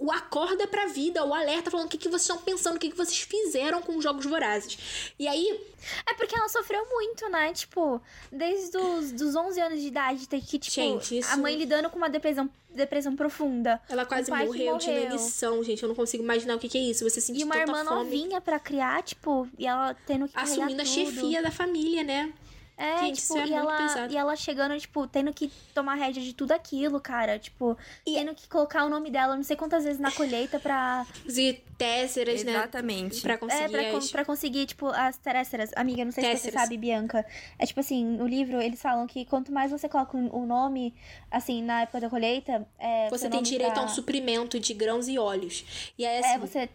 O 0.00 0.12
acorda 0.12 0.66
pra 0.66 0.86
vida, 0.86 1.24
o 1.24 1.32
alerta, 1.34 1.70
falando 1.70 1.86
o 1.86 1.88
que, 1.90 1.98
que 1.98 2.08
vocês 2.08 2.22
estão 2.22 2.38
pensando, 2.38 2.76
o 2.76 2.78
que, 2.78 2.90
que 2.90 2.96
vocês 2.96 3.18
fizeram 3.20 3.80
com 3.82 3.96
os 3.96 4.02
Jogos 4.04 4.26
Vorazes. 4.26 5.12
E 5.18 5.26
aí, 5.26 5.60
É 6.06 6.14
porque 6.14 6.34
ela 6.34 6.48
sofreu 6.48 6.86
muito, 6.90 7.28
né? 7.28 7.52
Tipo, 7.52 8.00
desde 8.32 8.76
os 8.78 9.12
dos 9.12 9.34
11 9.36 9.60
anos 9.60 9.80
de 9.80 9.86
idade, 9.88 10.26
ter 10.28 10.40
que, 10.40 10.58
tipo, 10.58 10.74
Gente, 10.74 11.18
isso- 11.18 11.30
a 11.30 11.36
mãe 11.36 11.56
lidando 11.56 11.90
com 11.90 11.96
uma 11.98 12.08
depressão, 12.08 12.48
depressão 12.70 13.14
profunda. 13.14 13.80
Ela 13.88 14.06
quase 14.06 14.30
que 14.30 14.44
morreu 14.44 14.78
de 14.78 14.90
inanição, 14.90 15.62
gente. 15.62 15.82
Eu 15.82 15.88
não 15.88 15.94
consigo 15.96 16.22
imaginar 16.22 16.56
o 16.56 16.58
que, 16.58 16.68
que 16.70 16.78
é 16.78 16.80
isso. 16.80 17.04
Você 17.08 17.20
sentir 17.20 17.40
E 17.40 17.44
uma 17.44 17.56
irmã 17.58 17.84
fome. 17.84 17.96
novinha 17.96 18.40
pra 18.40 18.58
criar, 18.58 19.02
tipo, 19.02 19.46
e 19.58 19.66
ela 19.66 19.94
tendo 20.06 20.26
que 20.26 20.38
Assumindo 20.38 20.80
a 20.80 20.84
chefia 20.86 21.42
da 21.42 21.50
família, 21.50 22.02
né? 22.02 22.32
É, 22.76 22.98
Gente, 22.98 23.20
tipo, 23.22 23.34
isso 23.34 23.38
é 23.38 23.46
e, 23.46 23.50
muito 23.50 23.54
ela, 23.68 23.76
pesado. 23.76 24.12
e 24.12 24.16
ela 24.16 24.34
chegando, 24.36 24.76
tipo, 24.78 25.06
tendo 25.06 25.32
que 25.32 25.48
tomar 25.72 25.94
rédea 25.94 26.22
de 26.22 26.32
tudo 26.32 26.50
aquilo, 26.52 27.00
cara. 27.00 27.38
Tipo, 27.38 27.78
tendo 28.04 28.34
que 28.34 28.48
colocar 28.48 28.84
o 28.84 28.88
nome 28.88 29.10
dela 29.10 29.36
não 29.36 29.44
sei 29.44 29.56
quantas 29.56 29.84
vezes 29.84 30.00
na 30.00 30.10
colheita 30.10 30.58
pra, 30.58 31.06
E 31.28 31.62
tésseras, 31.78 32.42
né? 32.42 32.52
Exatamente. 32.52 33.20
Pra 33.20 33.34
é, 33.34 33.36
conseguir 33.36 33.70
pra, 33.70 33.90
con- 33.90 33.96
as... 33.98 34.10
pra 34.10 34.24
conseguir, 34.24 34.66
tipo, 34.66 34.86
as 34.88 35.16
tésseras. 35.16 35.70
Amiga, 35.76 36.04
não 36.04 36.10
sei 36.12 36.24
se 36.36 36.42
você 36.42 36.50
sabe, 36.52 36.76
Bianca. 36.76 37.24
É 37.58 37.64
tipo 37.66 37.78
assim, 37.80 38.04
no 38.04 38.26
livro 38.26 38.60
eles 38.60 38.80
falam 38.82 39.06
que 39.06 39.24
quanto 39.24 39.52
mais 39.52 39.70
você 39.70 39.88
coloca 39.88 40.16
o 40.16 40.44
nome, 40.46 40.92
assim, 41.30 41.62
na 41.62 41.82
época 41.82 42.00
da 42.00 42.10
colheita. 42.10 42.66
É, 42.78 43.08
Você 43.08 43.28
tem 43.30 43.42
direito 43.42 43.72
pra- 43.74 43.82
a 43.82 43.84
um 43.84 43.88
suprimento 43.88 44.58
de 44.58 44.74
grãos 44.74 45.06
e 45.08 45.16
óleos. 45.18 45.92
E 45.96 46.04
aí, 46.04 46.18
assim, 46.18 46.28
É, 46.34 46.38
você. 46.38 46.68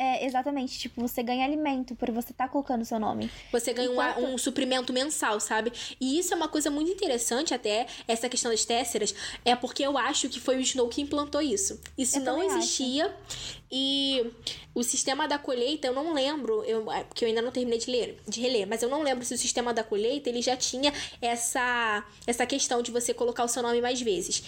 É, 0.00 0.24
exatamente. 0.24 0.78
Tipo, 0.78 1.00
você 1.02 1.22
ganha 1.24 1.44
alimento 1.44 1.94
por 1.96 2.08
você 2.12 2.32
tá 2.32 2.46
colocando 2.46 2.82
o 2.82 2.84
seu 2.84 3.00
nome. 3.00 3.28
Você 3.50 3.72
ganha 3.72 3.90
um, 3.90 3.94
Enquanto- 3.94 4.20
um 4.26 4.38
suprimento 4.38 4.92
mensal, 4.92 5.40
sabe? 5.40 5.72
E 6.00 6.18
isso 6.20 6.32
é 6.32 6.36
uma 6.36 6.46
coisa 6.48 6.70
muito 6.70 6.90
interessante, 6.90 7.52
até, 7.52 7.86
essa 8.06 8.28
questão 8.28 8.50
das 8.52 8.64
tésseras, 8.64 9.12
é 9.44 9.56
porque 9.56 9.82
eu 9.82 9.98
acho 9.98 10.28
que 10.28 10.38
foi 10.38 10.56
o 10.56 10.60
Snow 10.60 10.88
que 10.88 11.00
implantou 11.02 11.42
isso. 11.42 11.80
Isso 11.98 12.18
Eu 12.18 12.22
não 12.22 12.34
também 12.34 12.48
acho. 12.48 12.58
existia. 12.58 13.16
E 13.70 14.24
o 14.74 14.82
sistema 14.82 15.26
da 15.28 15.36
colheita, 15.38 15.88
eu 15.88 15.92
não 15.92 16.14
lembro, 16.14 16.62
eu, 16.64 16.90
é, 16.90 17.04
porque 17.04 17.24
eu 17.24 17.28
ainda 17.28 17.42
não 17.42 17.50
terminei 17.50 17.78
de 17.78 17.90
ler, 17.90 18.18
de 18.26 18.40
reler, 18.40 18.66
mas 18.66 18.82
eu 18.82 18.88
não 18.88 19.02
lembro 19.02 19.24
se 19.26 19.34
o 19.34 19.38
sistema 19.38 19.74
da 19.74 19.82
colheita 19.84 20.30
ele 20.30 20.40
já 20.40 20.56
tinha 20.56 20.90
essa, 21.20 22.02
essa 22.26 22.46
questão 22.46 22.80
de 22.80 22.90
você 22.90 23.12
colocar 23.12 23.44
o 23.44 23.48
seu 23.48 23.62
nome 23.62 23.82
mais 23.82 24.00
vezes. 24.00 24.42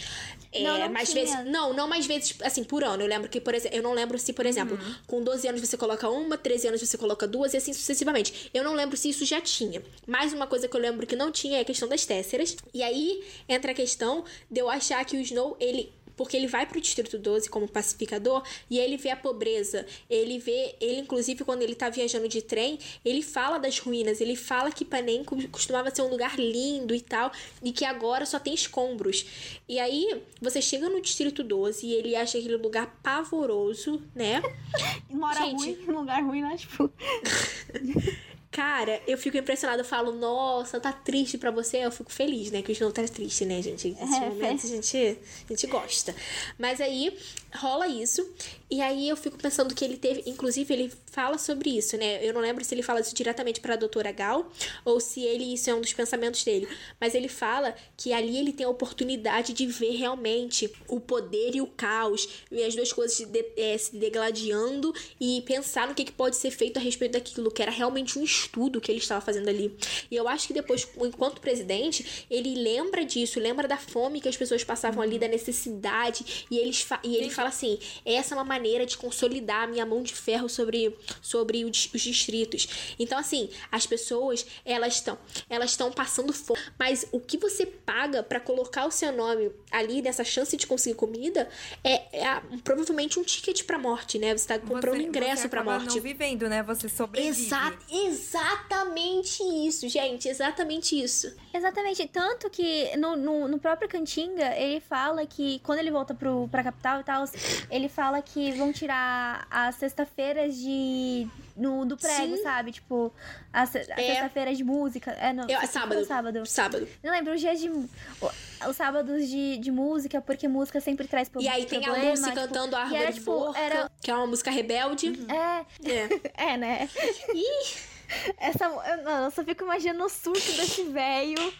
É, 0.52 0.62
Não, 0.62 0.78
não 0.78 0.88
mais 0.90 1.10
tinha. 1.10 1.24
vezes. 1.24 1.44
Não, 1.46 1.72
não 1.72 1.88
mais 1.88 2.06
vezes, 2.06 2.34
assim, 2.42 2.64
por 2.64 2.82
ano. 2.82 3.02
Eu 3.02 3.06
lembro 3.06 3.28
que, 3.28 3.40
por 3.40 3.54
exemplo, 3.54 3.76
eu 3.76 3.82
não 3.82 3.92
lembro 3.92 4.18
se, 4.18 4.32
por 4.32 4.44
exemplo, 4.44 4.78
com 5.06 5.22
12 5.22 5.46
anos 5.46 5.60
você 5.60 5.76
coloca 5.76 6.08
uma, 6.08 6.36
13 6.36 6.68
anos 6.68 6.80
você 6.80 6.98
coloca 6.98 7.26
duas 7.26 7.54
e 7.54 7.56
assim 7.56 7.72
sucessivamente. 7.72 8.50
Eu 8.52 8.64
não 8.64 8.74
lembro 8.74 8.96
se 8.96 9.08
isso 9.10 9.24
já 9.24 9.40
tinha. 9.40 9.82
Mais 10.06 10.32
uma 10.32 10.46
coisa 10.46 10.66
que 10.66 10.76
eu 10.76 10.80
lembro 10.80 11.06
que 11.06 11.14
não 11.14 11.30
tinha 11.30 11.58
é 11.58 11.60
a 11.60 11.64
questão 11.64 11.88
das 11.88 12.04
tésseras. 12.04 12.56
E 12.74 12.82
aí 12.82 13.22
entra 13.48 13.70
a 13.70 13.74
questão 13.74 14.24
de 14.50 14.60
eu 14.60 14.68
achar 14.68 15.04
que 15.04 15.16
o 15.16 15.20
Snow, 15.20 15.56
ele 15.60 15.92
porque 16.20 16.36
ele 16.36 16.46
vai 16.46 16.66
pro 16.66 16.78
Distrito 16.78 17.16
12 17.16 17.48
como 17.48 17.66
pacificador 17.66 18.42
e 18.68 18.78
ele 18.78 18.98
vê 18.98 19.08
a 19.08 19.16
pobreza. 19.16 19.86
Ele 20.10 20.38
vê, 20.38 20.74
ele 20.78 21.00
inclusive 21.00 21.44
quando 21.44 21.62
ele 21.62 21.74
tá 21.74 21.88
viajando 21.88 22.28
de 22.28 22.42
trem, 22.42 22.78
ele 23.02 23.22
fala 23.22 23.56
das 23.56 23.78
ruínas, 23.78 24.20
ele 24.20 24.36
fala 24.36 24.70
que 24.70 24.84
Panem 24.84 25.24
co- 25.24 25.48
costumava 25.48 25.90
ser 25.90 26.02
um 26.02 26.08
lugar 26.10 26.38
lindo 26.38 26.94
e 26.94 27.00
tal, 27.00 27.32
e 27.62 27.72
que 27.72 27.86
agora 27.86 28.26
só 28.26 28.38
tem 28.38 28.52
escombros. 28.52 29.24
E 29.66 29.78
aí 29.78 30.20
você 30.42 30.60
chega 30.60 30.90
no 30.90 31.00
Distrito 31.00 31.42
12 31.42 31.86
e 31.86 31.94
ele 31.94 32.14
acha 32.14 32.36
aquele 32.36 32.58
lugar 32.58 33.00
pavoroso, 33.02 34.02
né? 34.14 34.42
Mora 35.08 35.40
Gente. 35.40 35.54
ruim, 35.56 35.76
lugar 35.86 36.22
ruim, 36.22 36.42
né? 36.42 36.54
Tipo. 36.58 36.92
Cara, 38.50 39.00
eu 39.06 39.16
fico 39.16 39.36
impressionada, 39.36 39.80
eu 39.82 39.84
falo, 39.86 40.10
nossa, 40.12 40.80
tá 40.80 40.92
triste 40.92 41.38
pra 41.38 41.52
você. 41.52 41.78
Eu 41.78 41.92
fico 41.92 42.10
feliz, 42.10 42.50
né? 42.50 42.62
Que 42.62 42.70
o 42.70 42.72
Snow 42.72 42.90
tá 42.90 43.04
triste, 43.04 43.44
né, 43.44 43.62
gente? 43.62 43.90
Nesses 43.90 44.16
É, 44.16 44.20
momentos 44.28 44.64
a 44.64 44.68
gente, 44.68 45.18
a 45.48 45.52
gente 45.52 45.66
gosta. 45.68 46.14
Mas 46.58 46.80
aí 46.80 47.16
rola 47.54 47.86
isso. 47.86 48.28
E 48.70 48.80
aí 48.80 49.08
eu 49.08 49.16
fico 49.16 49.36
pensando 49.36 49.74
que 49.74 49.84
ele 49.84 49.96
teve. 49.96 50.22
Inclusive, 50.26 50.72
ele 50.72 50.92
fala 51.10 51.38
sobre 51.38 51.70
isso, 51.76 51.96
né? 51.96 52.24
Eu 52.24 52.32
não 52.32 52.40
lembro 52.40 52.64
se 52.64 52.72
ele 52.72 52.82
fala 52.82 53.00
isso 53.00 53.12
diretamente 53.12 53.60
pra 53.60 53.74
doutora 53.74 54.12
Gal 54.12 54.48
ou 54.84 55.00
se 55.00 55.22
ele 55.22 55.54
isso 55.54 55.68
é 55.68 55.74
um 55.74 55.80
dos 55.80 55.92
pensamentos 55.92 56.44
dele. 56.44 56.68
Mas 57.00 57.14
ele 57.16 57.26
fala 57.28 57.74
que 57.96 58.12
ali 58.12 58.36
ele 58.38 58.52
tem 58.52 58.64
a 58.64 58.68
oportunidade 58.68 59.52
de 59.52 59.66
ver 59.66 59.96
realmente 59.96 60.72
o 60.86 61.00
poder 61.00 61.56
e 61.56 61.60
o 61.60 61.66
caos, 61.66 62.28
ver 62.48 62.64
as 62.64 62.74
duas 62.76 62.92
coisas 62.92 63.16
se, 63.16 63.26
de- 63.26 63.44
eh, 63.56 63.76
se 63.76 63.96
degladiando 63.96 64.94
e 65.20 65.42
pensar 65.44 65.88
no 65.88 65.94
que, 65.94 66.04
que 66.04 66.12
pode 66.12 66.36
ser 66.36 66.52
feito 66.52 66.76
a 66.76 66.80
respeito 66.80 67.12
daquilo, 67.12 67.50
que 67.50 67.62
era 67.62 67.72
realmente 67.72 68.18
um 68.20 68.22
estudo 68.22 68.80
que 68.80 68.92
ele 68.92 69.00
estava 69.00 69.20
fazendo 69.20 69.48
ali. 69.48 69.74
E 70.08 70.14
eu 70.14 70.28
acho 70.28 70.46
que 70.46 70.52
depois, 70.54 70.86
enquanto 70.96 71.40
presidente, 71.40 72.24
ele 72.30 72.54
lembra 72.54 73.04
disso, 73.04 73.40
lembra 73.40 73.66
da 73.66 73.76
fome 73.76 74.20
que 74.20 74.28
as 74.28 74.36
pessoas 74.36 74.62
passavam 74.62 75.02
ali, 75.02 75.18
da 75.18 75.26
necessidade, 75.26 76.46
e, 76.48 76.56
eles 76.56 76.86
e 77.02 77.16
ele 77.16 77.30
fala 77.30 77.48
assim: 77.48 77.76
essa 78.04 78.34
é 78.34 78.38
uma 78.38 78.44
maneira 78.44 78.59
de 78.60 78.96
consolidar 78.98 79.64
a 79.64 79.66
minha 79.66 79.84
mão 79.86 80.02
de 80.02 80.14
ferro 80.14 80.48
sobre, 80.48 80.96
sobre 81.22 81.64
os 81.64 81.76
distritos. 82.00 82.94
Então, 82.98 83.18
assim, 83.18 83.48
as 83.72 83.86
pessoas, 83.86 84.46
elas 84.64 84.94
estão 84.94 85.18
elas 85.48 85.70
estão 85.70 85.90
passando 85.90 86.32
fome, 86.32 86.60
mas 86.78 87.06
o 87.12 87.20
que 87.20 87.36
você 87.38 87.64
paga 87.66 88.22
pra 88.22 88.38
colocar 88.40 88.86
o 88.86 88.90
seu 88.90 89.12
nome 89.12 89.50
ali 89.70 90.02
nessa 90.02 90.24
chance 90.24 90.56
de 90.56 90.66
conseguir 90.66 90.94
comida 90.96 91.48
é, 91.82 92.20
é 92.20 92.26
a- 92.26 92.42
provavelmente 92.64 93.18
um 93.18 93.22
ticket 93.22 93.64
pra 93.64 93.78
morte, 93.78 94.18
né? 94.18 94.36
Você 94.36 94.46
tá 94.48 94.58
comprando 94.58 94.96
você, 94.96 95.02
um 95.04 95.08
ingresso 95.08 95.42
você 95.42 95.48
pra 95.48 95.60
acaba 95.60 95.78
morte. 95.78 95.94
não 95.96 96.02
vivendo, 96.02 96.48
né? 96.48 96.62
Você 96.62 96.88
sobrevive. 96.88 97.30
Exa 97.46 97.72
exatamente 97.90 99.42
isso, 99.42 99.88
gente, 99.88 100.28
exatamente 100.28 101.00
isso. 101.00 101.34
Exatamente. 101.52 102.06
Tanto 102.08 102.48
que 102.50 102.96
no, 102.96 103.16
no, 103.16 103.48
no 103.48 103.58
próprio 103.58 103.88
Cantinga, 103.88 104.54
ele 104.56 104.80
fala 104.80 105.26
que 105.26 105.58
quando 105.60 105.78
ele 105.78 105.90
volta 105.90 106.14
pro, 106.14 106.48
pra 106.48 106.62
capital 106.62 107.00
e 107.00 107.04
tal, 107.04 107.24
ele 107.70 107.88
fala 107.88 108.20
que 108.22 108.49
vão 108.52 108.72
tirar 108.72 109.46
as 109.50 109.74
sexta-feiras 109.76 110.54
de. 110.56 111.26
No, 111.56 111.84
do 111.84 111.96
prego, 111.96 112.36
Sim. 112.36 112.42
sabe? 112.42 112.72
Tipo, 112.72 113.12
a, 113.52 113.60
a 113.60 113.62
É. 113.64 113.66
sexta-feira 113.66 114.54
de 114.54 114.64
música. 114.64 115.10
É, 115.12 115.32
no, 115.32 115.42
Eu, 115.42 115.48
sexta-feira 115.60 115.66
sábado, 115.72 115.98
ou 115.98 116.04
sábado. 116.06 116.46
sábado. 116.46 116.88
Não 117.02 117.10
lembro, 117.12 117.34
os 117.34 117.40
dias 117.40 117.60
de. 117.60 117.68
Os 117.70 118.76
sábados 118.76 119.28
de, 119.28 119.58
de 119.58 119.70
música, 119.70 120.20
porque 120.20 120.46
música 120.48 120.80
sempre 120.80 121.06
traz 121.08 121.28
pro- 121.28 121.40
E 121.42 121.48
aí 121.48 121.66
tem 121.66 121.78
a 121.80 121.82
problema. 121.82 122.10
Lucy 122.10 122.22
tipo, 122.24 122.34
cantando 122.36 122.76
a 122.76 122.80
Árvore 122.80 123.02
era, 123.02 123.12
de 123.12 123.18
tipo, 123.18 123.32
Borca, 123.32 123.58
era- 123.58 123.90
que 124.00 124.10
é 124.10 124.14
uma 124.14 124.26
música 124.26 124.50
rebelde. 124.50 125.12
É, 125.28 125.90
É. 125.90 126.08
é, 126.52 126.56
né? 126.56 126.88
Ih, 127.34 127.89
essa. 128.36 128.64
Eu, 128.64 129.02
não, 129.02 129.24
eu 129.24 129.30
só 129.30 129.44
fico 129.44 129.64
imaginando 129.64 130.04
o 130.04 130.08
surto 130.08 130.52
desse 130.52 130.84
velho 130.84 131.52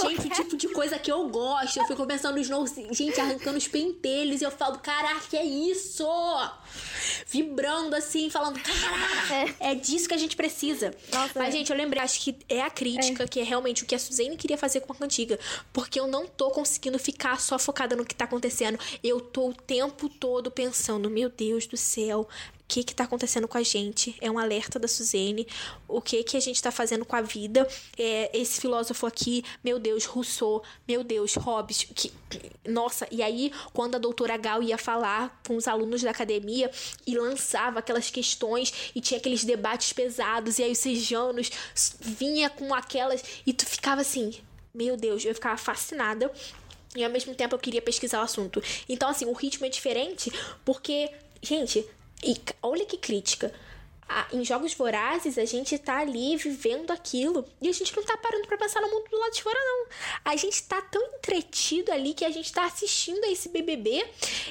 Gente, 0.00 0.26
o 0.26 0.30
tipo 0.30 0.56
de 0.56 0.68
coisa 0.68 0.98
que 0.98 1.10
eu 1.10 1.28
gosto. 1.28 1.78
Eu 1.78 1.86
fico 1.86 2.06
pensando 2.06 2.34
no 2.34 2.40
Snow, 2.40 2.64
gente, 2.92 3.20
arrancando 3.20 3.58
os 3.58 3.66
pentelhos. 3.66 4.40
E 4.40 4.44
eu 4.44 4.50
falo, 4.50 4.78
caraca, 4.78 5.20
que 5.28 5.36
é 5.36 5.44
isso? 5.44 6.06
Vibrando 7.26 7.96
assim, 7.96 8.30
falando, 8.30 8.60
caraca, 8.60 9.34
é. 9.34 9.72
é 9.72 9.74
disso 9.74 10.08
que 10.08 10.14
a 10.14 10.18
gente 10.18 10.36
precisa. 10.36 10.94
Nossa, 11.12 11.38
Mas, 11.38 11.48
é. 11.48 11.58
gente, 11.58 11.70
eu 11.70 11.76
lembrei, 11.76 12.02
acho 12.02 12.20
que 12.20 12.36
é 12.48 12.62
a 12.62 12.70
crítica, 12.70 13.24
é. 13.24 13.28
que 13.28 13.40
é 13.40 13.42
realmente 13.42 13.82
o 13.82 13.86
que 13.86 13.94
a 13.94 13.98
Suzane 13.98 14.36
queria 14.36 14.58
fazer 14.58 14.80
com 14.80 14.92
a 14.92 14.96
cantiga. 14.96 15.38
Porque 15.72 15.98
eu 15.98 16.06
não 16.06 16.26
tô 16.26 16.50
conseguindo 16.50 16.98
ficar 16.98 17.40
só 17.40 17.58
focada 17.58 17.96
no 17.96 18.04
que 18.04 18.14
tá 18.14 18.24
acontecendo. 18.24 18.78
Eu 19.02 19.20
tô 19.20 19.48
o 19.48 19.54
tempo 19.54 20.08
todo 20.08 20.50
pensando, 20.50 21.10
meu 21.10 21.28
Deus 21.28 21.66
do 21.66 21.76
céu, 21.76 22.28
que 22.70 22.84
que 22.84 22.94
tá 22.94 23.02
acontecendo 23.04 23.48
com 23.48 23.58
a 23.58 23.62
gente, 23.64 24.16
é 24.20 24.30
um 24.30 24.38
alerta 24.38 24.78
da 24.78 24.86
Suzane, 24.86 25.46
o 25.88 26.00
que 26.00 26.22
que 26.22 26.36
a 26.36 26.40
gente 26.40 26.62
tá 26.62 26.70
fazendo 26.70 27.04
com 27.04 27.16
a 27.16 27.20
vida, 27.20 27.66
é, 27.98 28.30
esse 28.32 28.60
filósofo 28.60 29.06
aqui, 29.06 29.44
meu 29.64 29.80
Deus, 29.80 30.04
Rousseau, 30.04 30.62
meu 30.86 31.02
Deus, 31.02 31.34
Hobbes, 31.34 31.82
que, 31.92 32.12
nossa, 32.64 33.08
e 33.10 33.22
aí 33.22 33.52
quando 33.72 33.96
a 33.96 33.98
doutora 33.98 34.36
Gal 34.36 34.62
ia 34.62 34.78
falar 34.78 35.42
com 35.46 35.56
os 35.56 35.66
alunos 35.66 36.02
da 36.02 36.10
academia 36.10 36.70
e 37.04 37.18
lançava 37.18 37.80
aquelas 37.80 38.08
questões 38.08 38.92
e 38.94 39.00
tinha 39.00 39.18
aqueles 39.18 39.42
debates 39.42 39.92
pesados, 39.92 40.58
e 40.58 40.62
aí 40.62 40.70
os 40.70 40.78
sejanos 40.78 41.50
vinha 42.00 42.48
com 42.48 42.72
aquelas, 42.72 43.24
e 43.44 43.52
tu 43.52 43.66
ficava 43.66 44.02
assim, 44.02 44.32
meu 44.72 44.96
Deus, 44.96 45.24
eu 45.24 45.34
ficava 45.34 45.56
fascinada, 45.56 46.30
e 46.94 47.02
ao 47.04 47.10
mesmo 47.10 47.34
tempo 47.34 47.54
eu 47.54 47.58
queria 47.58 47.82
pesquisar 47.82 48.20
o 48.20 48.24
assunto. 48.24 48.62
Então, 48.88 49.08
assim, 49.08 49.24
o 49.24 49.32
ritmo 49.32 49.66
é 49.66 49.68
diferente 49.68 50.32
porque, 50.64 51.10
gente, 51.42 51.84
e 52.22 52.36
olha 52.62 52.84
que 52.84 52.96
crítica. 52.96 53.52
em 54.32 54.44
jogos 54.44 54.74
vorazes, 54.74 55.38
a 55.38 55.44
gente 55.44 55.78
tá 55.78 55.98
ali 55.98 56.36
vivendo 56.36 56.90
aquilo 56.90 57.46
e 57.62 57.68
a 57.68 57.72
gente 57.72 57.94
não 57.96 58.02
tá 58.02 58.16
parando 58.16 58.46
para 58.46 58.58
pensar 58.58 58.80
no 58.80 58.90
mundo 58.90 59.08
do 59.08 59.18
lado 59.18 59.32
de 59.32 59.42
fora, 59.42 59.58
não. 59.58 59.86
A 60.24 60.36
gente 60.36 60.62
tá 60.64 60.82
tão 60.82 61.02
entretido 61.14 61.92
ali 61.92 62.12
que 62.12 62.24
a 62.24 62.30
gente 62.30 62.52
tá 62.52 62.64
assistindo 62.64 63.22
a 63.24 63.30
esse 63.30 63.48
BBB 63.48 64.04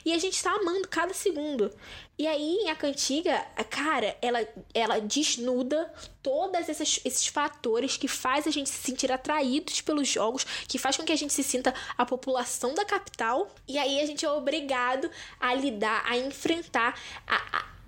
e 0.05 0.13
a 0.13 0.17
gente 0.17 0.41
tá 0.41 0.51
amando 0.51 0.87
cada 0.87 1.13
segundo. 1.13 1.71
E 2.19 2.27
aí, 2.27 2.67
A 2.67 2.75
Cantiga, 2.75 3.47
cara, 3.69 4.17
ela, 4.21 4.45
ela 4.73 4.99
desnuda 4.99 5.89
todos 6.21 6.67
esses, 6.67 7.27
fatores 7.27 7.95
que 7.95 8.09
faz 8.09 8.45
a 8.45 8.51
gente 8.51 8.69
se 8.69 8.75
sentir 8.75 9.09
atraídos 9.09 9.79
pelos 9.79 10.05
jogos, 10.05 10.45
que 10.67 10.77
faz 10.77 10.97
com 10.97 11.05
que 11.05 11.13
a 11.13 11.15
gente 11.15 11.31
se 11.31 11.41
sinta 11.41 11.73
a 11.97 12.05
população 12.05 12.73
da 12.73 12.83
capital. 12.83 13.49
E 13.65 13.77
aí 13.77 14.01
a 14.01 14.05
gente 14.05 14.25
é 14.25 14.29
obrigado 14.29 15.09
a 15.39 15.53
lidar, 15.53 16.03
a 16.05 16.17
enfrentar 16.17 16.99
a 17.25 17.78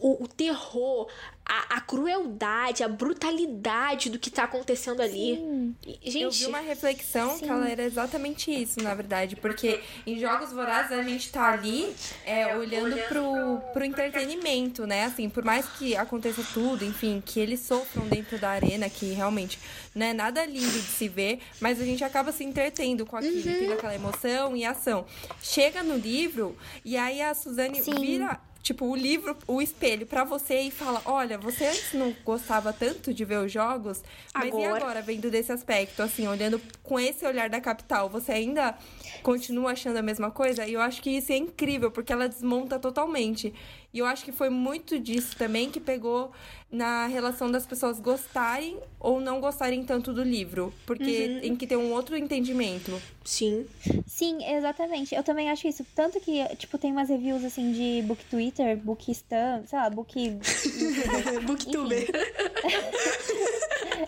o, 0.00 0.24
o, 0.24 0.28
terror, 0.28 1.08
a, 1.44 1.76
a, 1.76 1.80
crueldade, 1.80 2.84
a 2.84 2.88
brutalidade 2.88 4.08
do 4.10 4.18
que 4.18 4.30
tá 4.30 4.44
acontecendo 4.44 5.00
ali. 5.00 5.36
Sim. 5.36 5.76
Gente, 6.02 6.20
eu 6.20 6.30
vi 6.30 6.46
uma 6.46 6.60
reflexão 6.60 7.36
sim. 7.36 7.44
que 7.44 7.50
ela 7.50 7.68
era 7.68 7.82
exatamente 7.82 8.50
isso, 8.50 8.80
na 8.82 8.94
verdade, 8.94 9.36
porque 9.36 9.80
em 10.06 10.18
Jogos 10.18 10.52
Vorazes 10.52 10.92
a 10.92 11.02
gente 11.02 11.30
tá 11.32 11.52
ali 11.52 11.92
é, 12.24 12.56
olhando 12.56 12.96
pro, 13.08 13.60
pro 13.72 13.84
entretenimento, 13.84 14.86
né? 14.86 15.06
Assim, 15.06 15.28
por 15.28 15.44
mais 15.44 15.66
que 15.66 15.96
aconteça 15.96 16.44
tudo, 16.54 16.84
enfim, 16.84 17.22
que 17.24 17.40
eles 17.40 17.60
sofram 17.60 18.06
dentro 18.06 18.38
da 18.38 18.50
arena, 18.50 18.88
que 18.88 19.12
realmente 19.12 19.58
não 19.94 20.06
é 20.06 20.12
nada 20.12 20.44
lindo 20.44 20.70
de 20.70 20.82
se 20.82 21.08
ver, 21.08 21.40
mas 21.60 21.80
a 21.80 21.84
gente 21.84 22.04
acaba 22.04 22.30
se 22.30 22.44
entretendo 22.44 23.04
com 23.04 23.16
aquilo, 23.16 23.36
uhum. 23.36 23.42
tendo 23.42 23.72
aquela 23.72 23.94
emoção 23.94 24.56
e 24.56 24.64
ação. 24.64 25.04
Chega 25.42 25.82
no 25.82 25.96
livro 25.96 26.56
e 26.84 26.96
aí 26.96 27.20
a 27.20 27.34
Suzane 27.34 27.82
sim. 27.82 27.94
vira 27.94 28.38
tipo, 28.62 28.86
o 28.86 28.96
livro, 28.96 29.36
o 29.46 29.60
espelho 29.60 30.06
para 30.06 30.24
você 30.24 30.60
e 30.60 30.70
fala: 30.70 31.02
olha, 31.04 31.38
você 31.38 31.66
antes 31.66 31.92
não 31.94 32.14
gostava 32.24 32.72
tanto 32.72 33.12
de 33.12 33.24
ver 33.24 33.38
os 33.38 33.52
jogos, 33.52 34.02
mas 34.34 34.48
agora... 34.48 34.62
e 34.62 34.66
agora, 34.66 35.02
vendo 35.02 35.30
desse 35.30 35.52
aspecto, 35.52 36.02
assim, 36.02 36.26
olhando 36.26 36.60
com 36.82 36.98
esse 36.98 37.26
olhar 37.26 37.48
da 37.48 37.60
capital, 37.60 38.08
você 38.08 38.32
ainda 38.32 38.76
continua 39.22 39.72
achando 39.72 39.96
a 39.96 40.02
mesma 40.02 40.30
coisa? 40.30 40.66
E 40.66 40.74
eu 40.74 40.80
acho 40.80 41.02
que 41.02 41.10
isso 41.10 41.32
é 41.32 41.36
incrível, 41.36 41.90
porque 41.90 42.12
ela 42.12 42.28
desmonta 42.28 42.78
totalmente. 42.78 43.52
E 43.92 43.98
eu 43.98 44.06
acho 44.06 44.24
que 44.24 44.30
foi 44.30 44.48
muito 44.48 44.98
disso 45.00 45.36
também 45.36 45.68
que 45.68 45.80
pegou 45.80 46.30
na 46.70 47.06
relação 47.06 47.50
das 47.50 47.66
pessoas 47.66 47.98
gostarem 47.98 48.78
ou 49.00 49.20
não 49.20 49.40
gostarem 49.40 49.84
tanto 49.84 50.12
do 50.12 50.22
livro. 50.22 50.72
Porque 50.86 51.26
uhum. 51.26 51.40
tem 51.40 51.56
que 51.56 51.66
ter 51.66 51.76
um 51.76 51.92
outro 51.92 52.16
entendimento. 52.16 53.00
Sim. 53.24 53.66
Sim, 54.06 54.44
exatamente. 54.44 55.14
Eu 55.14 55.24
também 55.24 55.50
acho 55.50 55.66
isso. 55.66 55.84
Tanto 55.94 56.20
que, 56.20 56.44
tipo, 56.56 56.78
tem 56.78 56.92
umas 56.92 57.08
reviews 57.08 57.44
assim 57.44 57.72
de 57.72 58.02
Book 58.06 58.24
Twitter, 58.26 58.76
Bookstam, 58.76 59.64
sei 59.66 59.78
lá, 59.78 59.90
Book. 59.90 60.14
Booktuber. 61.44 62.06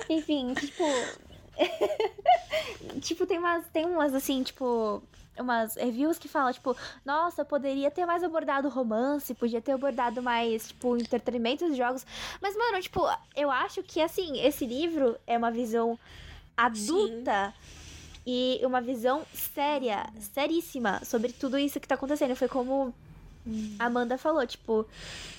Enfim, 0.08 0.54
tipo. 0.58 0.84
tipo, 3.00 3.26
tem 3.26 3.38
umas, 3.38 3.66
tem 3.68 3.86
umas 3.86 4.14
assim, 4.14 4.42
tipo, 4.42 5.02
umas 5.38 5.76
reviews 5.76 6.18
que 6.18 6.28
falam, 6.28 6.52
tipo, 6.52 6.76
nossa, 7.04 7.44
poderia 7.44 7.90
ter 7.90 8.06
mais 8.06 8.22
abordado 8.22 8.68
romance, 8.68 9.34
podia 9.34 9.60
ter 9.60 9.72
abordado 9.72 10.22
mais, 10.22 10.68
tipo, 10.68 10.96
entretenimento 10.96 11.66
dos 11.66 11.76
jogos. 11.76 12.06
Mas, 12.40 12.56
mano, 12.56 12.80
tipo, 12.80 13.00
eu 13.36 13.50
acho 13.50 13.82
que, 13.82 14.00
assim, 14.00 14.40
esse 14.40 14.66
livro 14.66 15.16
é 15.26 15.36
uma 15.36 15.50
visão 15.50 15.98
adulta. 16.56 17.54
Sim. 17.56 17.72
E 18.24 18.60
uma 18.62 18.80
visão 18.80 19.26
séria, 19.34 20.08
seríssima 20.32 21.04
sobre 21.04 21.32
tudo 21.32 21.58
isso 21.58 21.80
que 21.80 21.88
tá 21.88 21.96
acontecendo. 21.96 22.36
Foi 22.36 22.46
como 22.46 22.94
a 23.78 23.86
Amanda 23.86 24.16
falou, 24.16 24.46
tipo, 24.46 24.86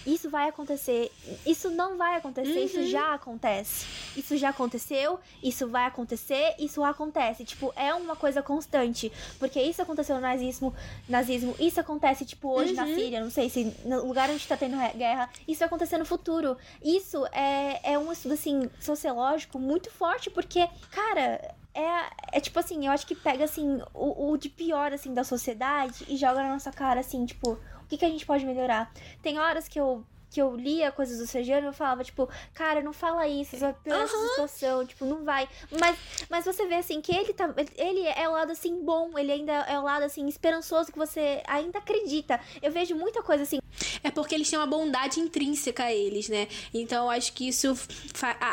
isso 0.06 0.30
vai 0.30 0.50
acontecer, 0.50 1.10
isso 1.46 1.72
não 1.72 1.98
vai 1.98 2.18
acontecer, 2.18 2.60
uhum. 2.60 2.66
isso 2.66 2.84
já 2.88 3.14
acontece. 3.14 3.86
Isso 4.18 4.36
já 4.36 4.50
aconteceu, 4.50 5.20
isso 5.42 5.68
vai 5.70 5.86
acontecer, 5.86 6.56
isso 6.60 6.84
acontece. 6.84 7.46
Tipo, 7.46 7.72
é 7.76 7.94
uma 7.94 8.16
coisa 8.16 8.42
constante. 8.42 9.12
Porque 9.40 9.62
isso 9.62 9.82
aconteceu 9.82 10.16
no 10.16 10.22
nazismo, 10.22 10.74
nazismo 11.08 11.56
isso 11.60 11.80
acontece, 11.80 12.26
tipo, 12.26 12.50
hoje 12.50 12.72
uhum. 12.72 12.76
na 12.76 12.86
Síria, 12.88 13.24
não 13.24 13.32
sei 13.32 13.50
se 13.50 13.74
no 13.86 14.06
lugar 14.06 14.30
onde 14.30 14.46
tá 14.46 14.58
tendo 14.58 14.76
guerra, 14.98 15.30
isso 15.48 15.60
vai 15.60 15.68
acontecer 15.68 15.98
no 15.98 16.06
futuro. 16.06 16.58
Isso 16.84 17.26
é, 17.28 17.94
é 17.94 17.98
um 17.98 18.12
estudo, 18.12 18.34
assim, 18.34 18.70
sociológico 18.80 19.58
muito 19.58 19.90
forte, 19.90 20.30
porque, 20.30 20.68
cara, 20.92 21.56
é, 21.74 22.38
é 22.38 22.40
tipo 22.40 22.60
assim, 22.60 22.86
eu 22.86 22.92
acho 22.92 23.08
que 23.08 23.16
pega 23.16 23.46
assim 23.46 23.82
o, 23.94 24.32
o 24.32 24.38
de 24.38 24.48
pior 24.48 24.94
assim 24.94 25.14
da 25.14 25.24
sociedade 25.24 26.06
e 26.08 26.16
joga 26.16 26.44
na 26.44 26.50
nossa 26.50 26.72
cara 26.72 27.00
assim, 27.00 27.26
tipo, 27.26 27.58
que, 27.94 27.98
que 28.00 28.06
a 28.06 28.10
gente 28.10 28.26
pode 28.26 28.46
melhorar? 28.46 28.92
Tem 29.22 29.40
horas 29.40 29.68
que 29.68 29.80
eu 29.80 30.04
que 30.34 30.42
eu 30.42 30.56
lia 30.56 30.92
coisas 30.92 31.20
do 31.20 31.28
Sergiano, 31.28 31.68
eu 31.68 31.74
falava, 31.74 32.04
tipo, 32.04 32.28
cara, 32.56 32.82
não 32.82 32.92
fala 32.92 33.28
isso, 33.28 33.56
vai 33.56 33.72
piorar 33.72 34.02
uhum. 34.02 34.06
essa 34.08 34.28
situação, 34.30 34.86
tipo, 34.86 35.06
não 35.06 35.24
vai. 35.24 35.48
Mas, 35.80 35.98
mas 36.28 36.44
você 36.44 36.66
vê, 36.66 36.76
assim, 36.76 37.00
que 37.02 37.16
ele 37.16 37.34
tá. 37.34 37.54
Ele 37.78 38.02
é 38.08 38.28
o 38.28 38.32
lado, 38.32 38.52
assim, 38.52 38.84
bom, 38.84 39.18
ele 39.18 39.32
ainda 39.32 39.54
é 39.54 39.78
o 39.78 39.84
lado, 39.84 40.04
assim, 40.04 40.28
esperançoso 40.28 40.92
que 40.92 40.98
você 40.98 41.44
ainda 41.46 41.78
acredita. 41.78 42.40
Eu 42.64 42.72
vejo 42.72 42.96
muita 42.96 43.22
coisa 43.22 43.44
assim. 43.44 43.60
É 44.04 44.12
porque 44.12 44.36
eles 44.36 44.50
têm 44.50 44.60
uma 44.60 44.68
bondade 44.68 45.20
intrínseca 45.20 45.86
a 45.86 45.94
eles, 45.94 46.30
né? 46.30 46.48
Então 46.74 47.06
eu 47.06 47.10
acho 47.10 47.34
que 47.34 47.48
isso 47.48 47.78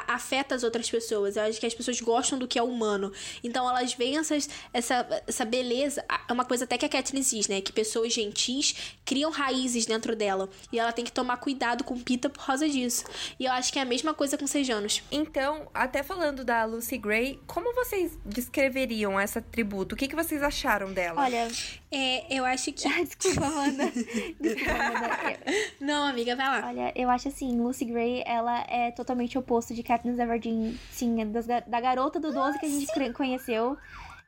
afeta 0.07 0.55
as 0.55 0.63
outras 0.63 0.89
pessoas. 0.89 1.37
Eu 1.37 1.45
acho 1.45 1.59
que 1.61 1.67
as 1.67 1.75
pessoas 1.75 2.01
gostam 2.01 2.39
do 2.39 2.47
que 2.47 2.59
é 2.59 2.63
humano. 2.63 3.13
Então 3.43 3.69
elas 3.69 3.93
veem 3.95 4.19
essas, 4.19 4.49
essa, 4.73 5.25
essa 5.27 5.45
beleza. 5.45 6.05
É 6.29 6.33
uma 6.33 6.45
coisa 6.45 6.65
até 6.65 6.79
que 6.79 6.87
a 6.87 6.89
Katniss 6.89 7.31
diz, 7.31 7.49
né? 7.49 7.61
Que 7.61 7.73
pessoas 7.73 8.13
gentis 8.13 8.97
criam 9.05 9.31
raízes 9.31 9.87
dentro 9.87 10.15
dela. 10.15 10.49
E 10.73 10.79
ela 10.79 10.93
tem 10.93 11.05
que 11.05 11.13
tomar 11.13 11.37
cuidado 11.39 11.70
cuidado 11.71 11.85
com 11.85 11.99
Pita 11.99 12.29
por 12.29 12.45
causa 12.45 12.69
disso. 12.69 13.05
E 13.39 13.45
eu 13.45 13.53
acho 13.53 13.73
que 13.73 13.79
é 13.79 13.83
a 13.83 13.85
mesma 13.85 14.13
coisa 14.13 14.37
com 14.37 14.47
Sejanos. 14.47 15.03
Então, 15.11 15.69
até 15.73 16.03
falando 16.03 16.45
da 16.45 16.65
Lucy 16.65 16.99
Gray, 16.99 17.41
como 17.47 17.75
vocês 17.75 18.19
descreveriam 18.25 19.19
essa 19.19 19.41
tributo? 19.41 19.95
O 19.95 19.99
que, 19.99 20.09
que 20.09 20.17
vocês 20.17 20.43
acharam 20.43 20.93
dela? 20.93 21.23
Olha, 21.23 21.49
é, 21.91 22.35
eu 22.35 22.45
acho 22.45 22.73
que. 22.73 22.91
Ah, 22.91 23.05
desculpa, 23.05 23.47
Amanda. 23.47 23.85
desculpa, 24.41 24.73
Amanda. 24.73 25.41
Não, 25.79 26.09
amiga, 26.09 26.35
vai 26.35 26.47
lá. 26.47 26.69
Olha, 26.69 26.93
eu 26.97 27.09
acho 27.09 27.29
assim, 27.29 27.57
Lucy 27.61 27.85
Gray, 27.85 28.25
ela 28.27 28.65
é 28.69 28.91
totalmente 28.91 29.39
oposto 29.39 29.73
de 29.73 29.83
Katniss 29.85 30.19
Everdeen, 30.19 30.79
sim, 30.91 31.25
das, 31.31 31.47
da 31.47 31.81
garota 31.81 32.19
do 32.19 32.33
12 32.33 32.59
que 32.59 32.67
a 32.67 32.69
gente 32.69 33.13
conheceu 33.13 33.79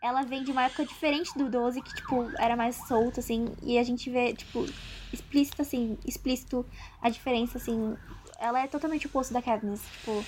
ela 0.00 0.22
vem 0.22 0.42
de 0.42 0.50
uma 0.50 0.64
época 0.64 0.84
diferente 0.84 1.30
do 1.38 1.48
12, 1.48 1.80
que, 1.80 1.94
tipo, 1.94 2.28
era 2.36 2.56
mais 2.56 2.74
solto, 2.88 3.20
assim, 3.20 3.46
e 3.62 3.78
a 3.78 3.84
gente 3.84 4.10
vê, 4.10 4.34
tipo, 4.34 4.66
explícito, 5.12 5.62
assim, 5.62 5.98
explícito 6.06 6.66
a 7.00 7.08
diferença, 7.08 7.58
assim. 7.58 7.96
Ela 8.38 8.62
é 8.62 8.66
totalmente 8.66 9.06
oposto 9.06 9.32
da 9.32 9.42
Katniss, 9.42 9.82
tipo, 9.98 10.24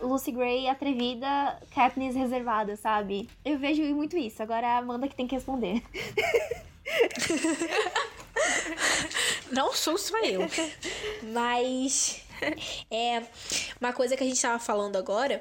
Lucy 0.00 0.32
Gray 0.32 0.68
atrevida, 0.68 1.58
Katniss 1.74 2.16
reservada, 2.16 2.76
sabe? 2.76 3.28
Eu 3.44 3.58
vejo 3.58 3.82
muito 3.94 4.16
isso, 4.16 4.42
agora 4.42 4.66
é 4.66 4.70
a 4.70 4.78
Amanda 4.78 5.06
que 5.08 5.14
tem 5.14 5.26
que 5.26 5.34
responder. 5.34 5.82
Não 9.52 9.72
sou 9.72 9.96
só 9.98 10.18
eu. 10.24 10.40
Mas 11.32 12.22
é 12.90 13.22
uma 13.80 13.92
coisa 13.92 14.16
que 14.16 14.24
a 14.24 14.26
gente 14.26 14.40
tava 14.40 14.58
falando 14.58 14.96
agora 14.96 15.40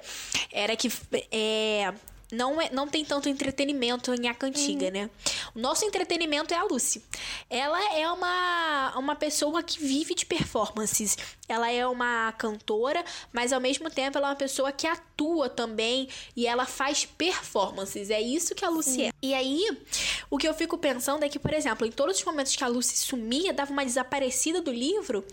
era 0.51 0.75
que 0.75 0.91
é, 1.31 1.93
não, 2.31 2.61
é, 2.61 2.69
não 2.71 2.87
tem 2.87 3.03
tanto 3.03 3.27
entretenimento 3.27 4.13
em 4.13 4.27
A 4.27 4.33
Cantiga, 4.33 4.85
uhum. 4.85 4.91
né? 4.91 5.09
O 5.53 5.59
nosso 5.59 5.83
entretenimento 5.85 6.53
é 6.53 6.57
a 6.57 6.63
Lucy. 6.63 7.03
Ela 7.49 7.93
é 7.93 8.09
uma, 8.09 8.93
uma 8.97 9.15
pessoa 9.15 9.61
que 9.61 9.79
vive 9.79 10.15
de 10.15 10.25
performances. 10.25 11.17
Ela 11.47 11.69
é 11.69 11.85
uma 11.85 12.31
cantora, 12.33 13.03
mas 13.33 13.51
ao 13.51 13.59
mesmo 13.59 13.89
tempo 13.89 14.17
ela 14.17 14.27
é 14.27 14.31
uma 14.31 14.35
pessoa 14.37 14.71
que 14.71 14.87
atua 14.87 15.49
também 15.49 16.07
e 16.35 16.47
ela 16.47 16.65
faz 16.65 17.05
performances. 17.05 18.09
É 18.09 18.21
isso 18.21 18.55
que 18.55 18.63
a 18.63 18.69
Lucy 18.69 18.91
Sim. 18.91 19.07
é. 19.07 19.11
E 19.21 19.33
aí, 19.33 19.77
o 20.29 20.37
que 20.37 20.47
eu 20.47 20.53
fico 20.53 20.77
pensando 20.77 21.23
é 21.23 21.29
que, 21.29 21.37
por 21.37 21.53
exemplo, 21.53 21.85
em 21.85 21.91
todos 21.91 22.17
os 22.17 22.23
momentos 22.23 22.55
que 22.55 22.63
a 22.63 22.67
Lucy 22.67 22.97
sumia, 22.97 23.53
dava 23.53 23.71
uma 23.71 23.83
desaparecida 23.83 24.61
do 24.61 24.71
livro, 24.71 25.25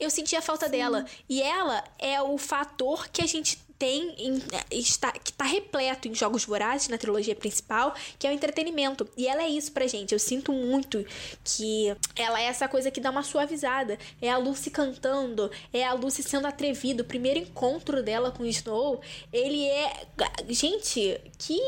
eu 0.00 0.08
sentia 0.08 0.38
a 0.38 0.42
falta 0.42 0.66
Sim. 0.66 0.72
dela. 0.72 1.06
E 1.28 1.42
ela 1.42 1.84
é 1.98 2.20
o 2.22 2.38
fator 2.38 3.08
que 3.08 3.22
a 3.22 3.26
gente 3.26 3.58
tem 3.78 4.14
em, 4.18 4.42
está, 4.70 5.12
que 5.12 5.30
está 5.30 5.44
repleto 5.44 6.08
em 6.08 6.14
Jogos 6.14 6.44
Vorazes, 6.44 6.88
na 6.88 6.98
trilogia 6.98 7.34
principal, 7.34 7.94
que 8.18 8.26
é 8.26 8.30
o 8.30 8.32
entretenimento. 8.32 9.08
E 9.16 9.28
ela 9.28 9.42
é 9.42 9.48
isso 9.48 9.72
pra 9.72 9.86
gente. 9.86 10.12
Eu 10.12 10.18
sinto 10.18 10.52
muito 10.52 11.04
que 11.44 11.94
ela 12.16 12.40
é 12.40 12.44
essa 12.44 12.66
coisa 12.68 12.90
que 12.90 13.00
dá 13.00 13.10
uma 13.10 13.22
suavizada. 13.22 13.98
É 14.20 14.30
a 14.30 14.36
Lucy 14.36 14.70
cantando, 14.70 15.50
é 15.72 15.84
a 15.84 15.92
Lucy 15.92 16.22
sendo 16.22 16.46
atrevida. 16.46 17.02
O 17.02 17.06
primeiro 17.06 17.38
encontro 17.38 18.02
dela 18.02 18.30
com 18.30 18.42
o 18.42 18.46
Snow, 18.46 19.00
ele 19.32 19.66
é. 19.66 20.06
Gente, 20.48 21.20
que 21.38 21.60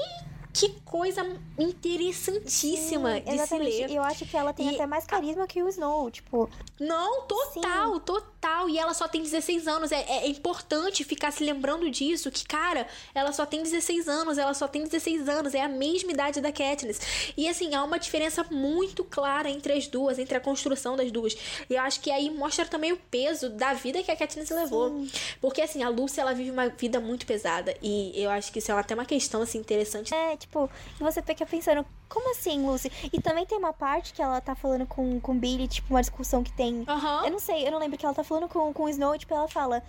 que 0.53 0.69
coisa 0.85 1.25
interessantíssima 1.59 3.15
Sim, 3.15 3.37
de 3.37 3.47
se 3.47 3.59
ler. 3.59 3.91
Eu 3.91 4.03
acho 4.03 4.27
que 4.27 4.37
ela 4.37 4.53
tem 4.53 4.71
e 4.71 4.75
até 4.75 4.87
mais 4.87 5.07
carisma 5.07 5.45
a... 5.45 5.47
que 5.47 5.63
o 5.63 5.69
Snow, 5.69 6.11
tipo. 6.11 6.51
Não, 6.79 7.23
total, 7.23 7.95
Sim. 7.95 8.01
total. 8.01 8.69
E 8.69 8.79
ela 8.79 8.93
só 8.95 9.07
tem 9.07 9.23
16 9.23 9.69
anos. 9.69 9.93
É, 9.93 10.01
é, 10.01 10.29
importante 10.29 11.05
ficar 11.05 11.31
se 11.31 11.45
lembrando 11.45 11.89
disso. 11.91 12.31
Que, 12.31 12.45
cara, 12.45 12.87
ela 13.15 13.33
só 13.33 13.47
tem 13.47 13.63
16 13.63 14.09
anos, 14.09 14.39
ela 14.39 14.55
só 14.55 14.67
tem 14.67 14.83
16 14.83 15.29
anos. 15.29 15.55
É 15.55 15.63
a 15.63 15.69
mesma 15.69 16.11
idade 16.11 16.41
da 16.41 16.51
Katniss. 16.51 17.01
E 17.37 17.49
assim, 17.49 17.75
há 17.75 17.85
uma 17.85 17.99
diferença 17.99 18.45
muito 18.51 19.05
clara 19.05 19.49
entre 19.49 19.73
as 19.73 19.87
duas, 19.87 20.19
entre 20.19 20.37
a 20.37 20.41
construção 20.41 20.97
das 20.97 21.13
duas. 21.13 21.37
E 21.69 21.75
eu 21.75 21.81
acho 21.83 22.01
que 22.01 22.11
aí 22.11 22.31
mostra 22.31 22.67
também 22.67 22.93
o 22.93 22.97
peso 22.97 23.51
da 23.51 23.73
vida 23.75 24.03
que 24.03 24.11
a 24.11 24.17
Katniss 24.17 24.51
levou. 24.51 24.91
Sim. 24.91 25.11
Porque 25.41 25.63
assim, 25.63 25.83
a 25.83 25.89
Lucy, 25.89 26.19
ela 26.19 26.33
vive 26.33 26.51
uma 26.51 26.69
vida 26.69 26.99
muito 26.99 27.27
pesada. 27.27 27.77
E 27.83 28.13
eu 28.17 28.31
acho 28.31 28.51
que 28.53 28.59
isso 28.59 28.73
é 28.73 28.75
até 28.75 28.95
uma 28.95 29.05
questão 29.05 29.43
assim 29.43 29.59
interessante. 29.59 30.15
É, 30.15 30.37
tipo, 30.41 30.69
você 30.99 31.23
fica 31.23 31.47
pensando, 31.47 31.87
como 32.09 32.33
assim, 32.33 32.67
Lucy? 32.67 32.91
E 33.13 33.21
também 33.21 33.47
tem 33.47 33.59
uma 33.59 33.73
parte 33.73 34.13
que 34.13 34.21
ela 34.21 34.41
tá 34.41 34.55
falando 34.55 34.87
com, 34.87 35.21
com 35.21 35.39
Billy, 35.39 35.69
tipo, 35.69 35.95
uma 35.95 36.01
discussão 36.01 36.43
que 36.43 36.53
tem. 36.53 36.85
Uhum. 36.89 37.25
Eu 37.25 37.31
não 37.31 37.39
sei, 37.39 37.67
eu 37.67 37.71
não 37.71 37.79
lembro 37.79 37.97
que 37.97 38.05
ela 38.05 38.15
tá 38.15 38.25
falando 38.25 38.49
com, 38.49 38.73
com 38.73 38.85
o 38.85 38.89
Snow, 38.89 39.17
tipo, 39.17 39.35
ela 39.35 39.49
fala 39.49 39.83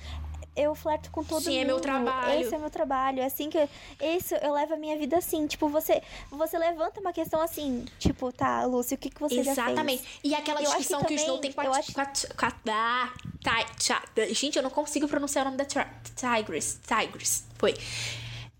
eu 0.55 0.75
flerto 0.75 1.09
com 1.11 1.23
todo 1.23 1.43
Sim, 1.43 1.51
mundo. 1.51 1.61
é 1.61 1.65
meu 1.65 1.79
trabalho. 1.79 2.41
Esse 2.41 2.53
é 2.53 2.57
meu 2.57 2.69
trabalho. 2.69 3.21
É 3.21 3.25
assim 3.25 3.49
que. 3.49 3.69
Isso, 4.01 4.35
eu 4.35 4.53
levo 4.53 4.73
a 4.73 4.77
minha 4.77 4.97
vida 4.97 5.17
assim. 5.17 5.47
Tipo, 5.47 5.69
você 5.69 6.01
você 6.29 6.57
levanta 6.57 6.99
uma 6.99 7.13
questão 7.13 7.41
assim. 7.41 7.85
Tipo, 7.97 8.31
tá, 8.31 8.65
Lúcio, 8.65 8.95
o 8.95 8.97
que, 8.97 9.09
que 9.09 9.19
você 9.19 9.39
Exatamente. 9.39 9.55
já 9.55 9.63
fez? 9.63 9.77
Exatamente. 9.77 10.19
E 10.23 10.35
aquela 10.35 10.61
discussão 10.61 10.99
que, 11.01 11.07
que, 11.07 11.13
o 11.13 11.17
Snow 11.17 11.37
tem 11.37 11.51
com 11.51 11.61
a. 11.61 11.77
Acho... 11.77 11.93
Com 11.93 12.01
a, 12.01 12.05
com 12.05 12.45
a 12.45 13.13
ah, 13.47 14.33
gente, 14.33 14.57
eu 14.57 14.63
não 14.63 14.69
consigo 14.69 15.07
pronunciar 15.07 15.45
o 15.45 15.51
nome 15.51 15.57
da 15.57 15.65
Tigress. 15.65 16.79
Tigress. 16.85 17.45
Foi 17.57 17.73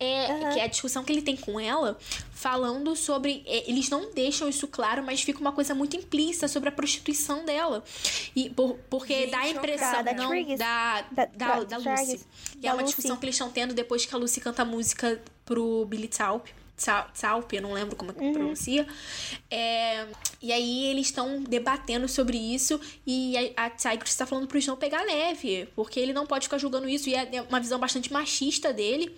é, 0.01 0.31
uhum. 0.31 0.53
que 0.53 0.59
é 0.59 0.63
a 0.63 0.67
discussão 0.67 1.03
que 1.03 1.13
ele 1.13 1.21
tem 1.21 1.37
com 1.37 1.59
ela, 1.59 1.95
falando 2.31 2.95
sobre. 2.95 3.43
É, 3.45 3.69
eles 3.69 3.87
não 3.87 4.11
deixam 4.11 4.49
isso 4.49 4.67
claro, 4.67 5.03
mas 5.03 5.21
fica 5.21 5.39
uma 5.39 5.51
coisa 5.51 5.75
muito 5.75 5.95
implícita 5.95 6.47
sobre 6.47 6.69
a 6.69 6.71
prostituição 6.71 7.45
dela. 7.45 7.83
E 8.35 8.49
por, 8.49 8.79
porque 8.89 9.13
Gente, 9.13 9.31
dá 9.31 9.39
a 9.41 9.49
impressão 9.49 10.03
da, 10.03 10.13
não, 10.13 10.57
da, 10.57 11.01
da, 11.11 11.25
da, 11.25 11.63
da, 11.63 11.77
Lucy. 11.77 12.25
E 12.59 12.65
é 12.67 12.71
uma 12.73 12.81
Lucy. 12.81 12.95
discussão 12.95 13.15
que 13.15 13.25
eles 13.25 13.35
estão 13.35 13.51
tendo 13.51 13.75
depois 13.75 14.03
que 14.03 14.15
a 14.15 14.17
Lucy 14.17 14.41
canta 14.41 14.63
a 14.63 14.65
música 14.65 15.21
pro 15.45 15.85
Billy 15.85 16.07
Taub. 16.07 16.45
Salp, 17.13 17.53
eu 17.53 17.61
não 17.61 17.73
lembro 17.73 17.95
como 17.95 18.11
é 18.11 18.13
que 18.13 18.21
uhum. 18.21 18.33
pronuncia. 18.33 18.87
É, 19.49 20.07
e 20.41 20.51
aí 20.51 20.85
eles 20.85 21.07
estão 21.07 21.43
debatendo 21.43 22.07
sobre 22.07 22.37
isso 22.37 22.79
e 23.05 23.53
a, 23.55 23.65
a 23.65 23.69
Tigris 23.69 24.11
está 24.11 24.25
falando 24.25 24.47
pro 24.47 24.57
Snow 24.57 24.77
pegar 24.77 25.03
leve, 25.03 25.67
porque 25.75 25.99
ele 25.99 26.13
não 26.13 26.25
pode 26.25 26.45
ficar 26.45 26.57
julgando 26.57 26.89
isso 26.89 27.09
e 27.09 27.15
é, 27.15 27.35
é 27.35 27.41
uma 27.41 27.59
visão 27.59 27.79
bastante 27.79 28.11
machista 28.11 28.73
dele, 28.73 29.15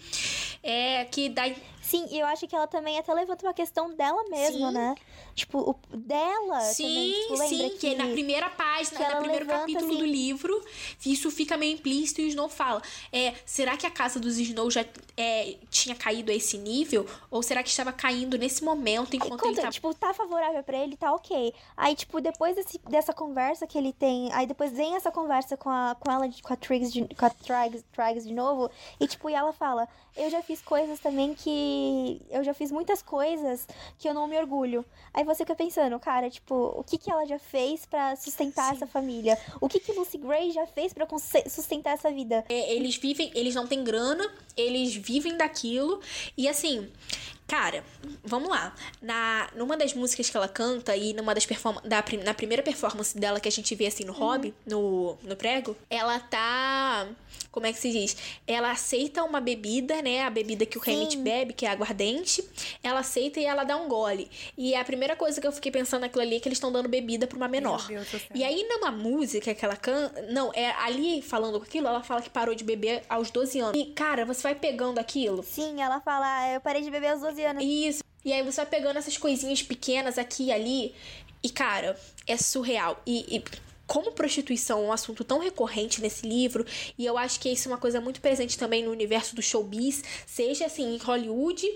é 0.61 1.05
que 1.05 1.29
dá 1.29 1.43
Sim, 1.83 2.07
e 2.09 2.17
eu 2.17 2.25
acho 2.25 2.47
que 2.47 2.55
ela 2.55 2.65
também 2.65 2.97
até 2.97 3.13
levanta 3.13 3.45
uma 3.45 3.53
questão 3.53 3.93
dela 3.93 4.23
mesma, 4.29 4.69
sim. 4.69 4.73
né? 4.73 4.95
Tipo, 5.35 5.59
o, 5.59 5.97
dela 5.97 6.61
sim, 6.61 6.83
também. 6.83 7.21
Tipo, 7.21 7.37
sim, 7.47 7.69
que, 7.69 7.77
que 7.77 7.95
na 7.95 8.07
primeira 8.07 8.49
página, 8.49 8.99
no 8.99 9.17
primeiro 9.21 9.45
levanta, 9.45 9.59
capítulo 9.61 9.91
assim... 9.91 9.97
do 9.97 10.05
livro, 10.05 10.65
isso 11.05 11.31
fica 11.31 11.57
meio 11.57 11.73
implícito 11.73 12.21
e 12.21 12.25
o 12.25 12.27
Snow 12.27 12.49
fala: 12.49 12.81
é, 13.11 13.33
será 13.45 13.75
que 13.75 13.87
a 13.87 13.91
casa 13.91 14.19
dos 14.19 14.37
Snow 14.37 14.69
já 14.69 14.85
é, 15.17 15.57
tinha 15.69 15.95
caído 15.95 16.31
a 16.31 16.35
esse 16.35 16.57
nível? 16.57 17.07
Ou 17.31 17.41
será 17.41 17.63
que 17.63 17.69
estava 17.69 17.91
caindo 17.91 18.37
nesse 18.37 18.63
momento 18.63 19.15
enquanto 19.15 19.41
Conta, 19.41 19.47
ele 19.47 19.61
tá... 19.61 19.71
Tipo, 19.71 19.93
tá 19.93 20.13
favorável 20.13 20.63
para 20.63 20.77
ele, 20.77 20.95
tá 20.95 21.13
ok. 21.13 21.53
Aí, 21.75 21.95
tipo, 21.95 22.21
depois 22.21 22.55
desse, 22.55 22.79
dessa 22.89 23.13
conversa 23.13 23.65
que 23.65 23.77
ele 23.77 23.91
tem, 23.91 24.31
aí 24.33 24.45
depois 24.45 24.71
vem 24.71 24.95
essa 24.95 25.11
conversa 25.11 25.57
com 25.57 25.69
a, 25.69 25.95
com 25.99 26.11
ela, 26.11 26.29
com 26.41 26.53
a 26.53 26.55
Triggs 26.55 26.93
de, 26.93 27.15
com 27.15 27.25
a 27.25 27.29
Triggs, 27.29 27.83
Triggs 27.91 28.27
de 28.27 28.33
novo, 28.33 28.69
e 28.99 29.07
tipo, 29.07 29.29
e 29.29 29.33
ela 29.33 29.51
fala: 29.51 29.87
eu 30.15 30.29
já 30.29 30.41
fiz 30.41 30.61
coisas 30.61 30.99
também 30.99 31.33
que 31.33 32.21
eu 32.29 32.43
já 32.43 32.53
fiz 32.53 32.71
muitas 32.71 33.01
coisas 33.01 33.67
que 33.97 34.07
eu 34.07 34.13
não 34.13 34.27
me 34.27 34.37
orgulho. 34.37 34.85
Aí 35.13 35.22
você 35.23 35.43
fica 35.43 35.55
pensando, 35.55 35.99
cara, 35.99 36.29
tipo, 36.29 36.53
o 36.77 36.83
que 36.83 36.97
que 36.97 37.11
ela 37.11 37.25
já 37.25 37.39
fez 37.39 37.85
para 37.85 38.15
sustentar 38.15 38.69
Sim. 38.69 38.75
essa 38.75 38.87
família? 38.87 39.37
O 39.59 39.67
que 39.67 39.79
que 39.79 39.91
Lucy 39.91 40.17
Gray 40.17 40.51
já 40.51 40.65
fez 40.65 40.93
para 40.93 41.07
sustentar 41.49 41.93
essa 41.93 42.11
vida? 42.11 42.43
É, 42.49 42.73
eles 42.73 42.95
vivem, 42.97 43.31
eles 43.35 43.55
não 43.55 43.67
têm 43.67 43.83
grana, 43.83 44.29
eles 44.55 44.95
vivem 44.95 45.37
daquilo 45.37 45.99
e 46.37 46.47
assim, 46.47 46.89
Cara, 47.47 47.83
vamos 48.23 48.49
lá. 48.49 48.73
Na, 49.01 49.49
numa 49.55 49.77
das 49.77 49.93
músicas 49.93 50.29
que 50.29 50.37
ela 50.37 50.47
canta 50.47 50.95
e 50.95 51.13
numa 51.13 51.33
das 51.33 51.45
performances. 51.45 51.89
Na 52.23 52.33
primeira 52.33 52.63
performance 52.63 53.17
dela 53.17 53.39
que 53.39 53.47
a 53.47 53.51
gente 53.51 53.75
vê 53.75 53.87
assim 53.87 54.03
no 54.03 54.13
uhum. 54.13 54.19
hobby, 54.19 54.53
no, 54.65 55.17
no 55.23 55.35
prego, 55.35 55.75
ela 55.89 56.19
tá 56.19 57.07
como 57.53 57.67
é 57.67 57.71
que 57.71 57.79
se 57.79 57.91
diz? 57.91 58.17
Ela 58.47 58.71
aceita 58.71 59.23
uma 59.23 59.39
bebida, 59.39 60.01
né? 60.01 60.23
A 60.23 60.29
bebida 60.31 60.65
que 60.65 60.75
o 60.75 60.81
Hamlet 60.81 61.15
bebe, 61.17 61.53
que 61.53 61.67
é 61.67 61.69
aguardente. 61.69 62.43
Ela 62.81 63.01
aceita 63.01 63.39
e 63.39 63.45
ela 63.45 63.63
dá 63.63 63.77
um 63.77 63.87
gole. 63.87 64.27
E 64.57 64.73
a 64.73 64.83
primeira 64.83 65.15
coisa 65.15 65.39
que 65.39 65.45
eu 65.45 65.51
fiquei 65.51 65.71
pensando 65.71 66.01
naquilo 66.01 66.23
ali 66.23 66.37
é 66.37 66.39
que 66.39 66.47
eles 66.47 66.57
estão 66.57 66.71
dando 66.71 66.89
bebida 66.89 67.27
pra 67.27 67.37
uma 67.37 67.47
menor. 67.47 67.87
E 68.33 68.43
aí, 68.43 68.67
numa 68.67 68.91
música 68.91 69.53
que 69.53 69.63
ela 69.63 69.75
canta. 69.75 70.19
Não, 70.31 70.51
é 70.55 70.71
ali 70.79 71.21
falando 71.21 71.59
com 71.59 71.65
aquilo, 71.65 71.87
ela 71.87 72.01
fala 72.01 72.23
que 72.23 72.29
parou 72.29 72.55
de 72.55 72.63
beber 72.63 73.03
aos 73.07 73.29
12 73.29 73.59
anos. 73.59 73.79
E, 73.79 73.85
cara, 73.91 74.25
você 74.25 74.41
vai 74.41 74.55
pegando 74.55 74.97
aquilo. 74.97 75.43
Sim, 75.43 75.79
ela 75.79 76.01
fala, 76.01 76.25
ah, 76.25 76.53
eu 76.53 76.61
parei 76.61 76.81
de 76.81 76.89
beber 76.89 77.09
aos 77.09 77.21
12 77.21 77.32
anos. 77.41 77.63
Isso. 77.63 78.03
E 78.23 78.31
aí 78.31 78.43
você 78.43 78.57
vai 78.57 78.65
pegando 78.65 78.97
essas 78.97 79.17
coisinhas 79.17 79.61
pequenas 79.61 80.17
aqui 80.17 80.45
e 80.45 80.51
ali. 80.51 80.95
E, 81.41 81.49
cara, 81.49 81.99
é 82.25 82.37
surreal. 82.37 83.01
E, 83.05 83.37
e 83.37 83.43
como 83.85 84.11
prostituição 84.13 84.79
é 84.79 84.87
um 84.87 84.91
assunto 84.91 85.23
tão 85.23 85.39
recorrente 85.39 86.01
nesse 86.01 86.25
livro, 86.25 86.65
e 86.97 87.05
eu 87.05 87.17
acho 87.17 87.39
que 87.39 87.49
isso 87.49 87.67
é 87.67 87.71
uma 87.71 87.77
coisa 87.77 87.99
muito 87.99 88.21
presente 88.21 88.57
também 88.57 88.83
no 88.83 88.91
universo 88.91 89.35
do 89.35 89.41
showbiz, 89.41 90.03
seja 90.25 90.65
assim 90.65 90.95
em 90.95 90.97
Hollywood, 90.97 91.67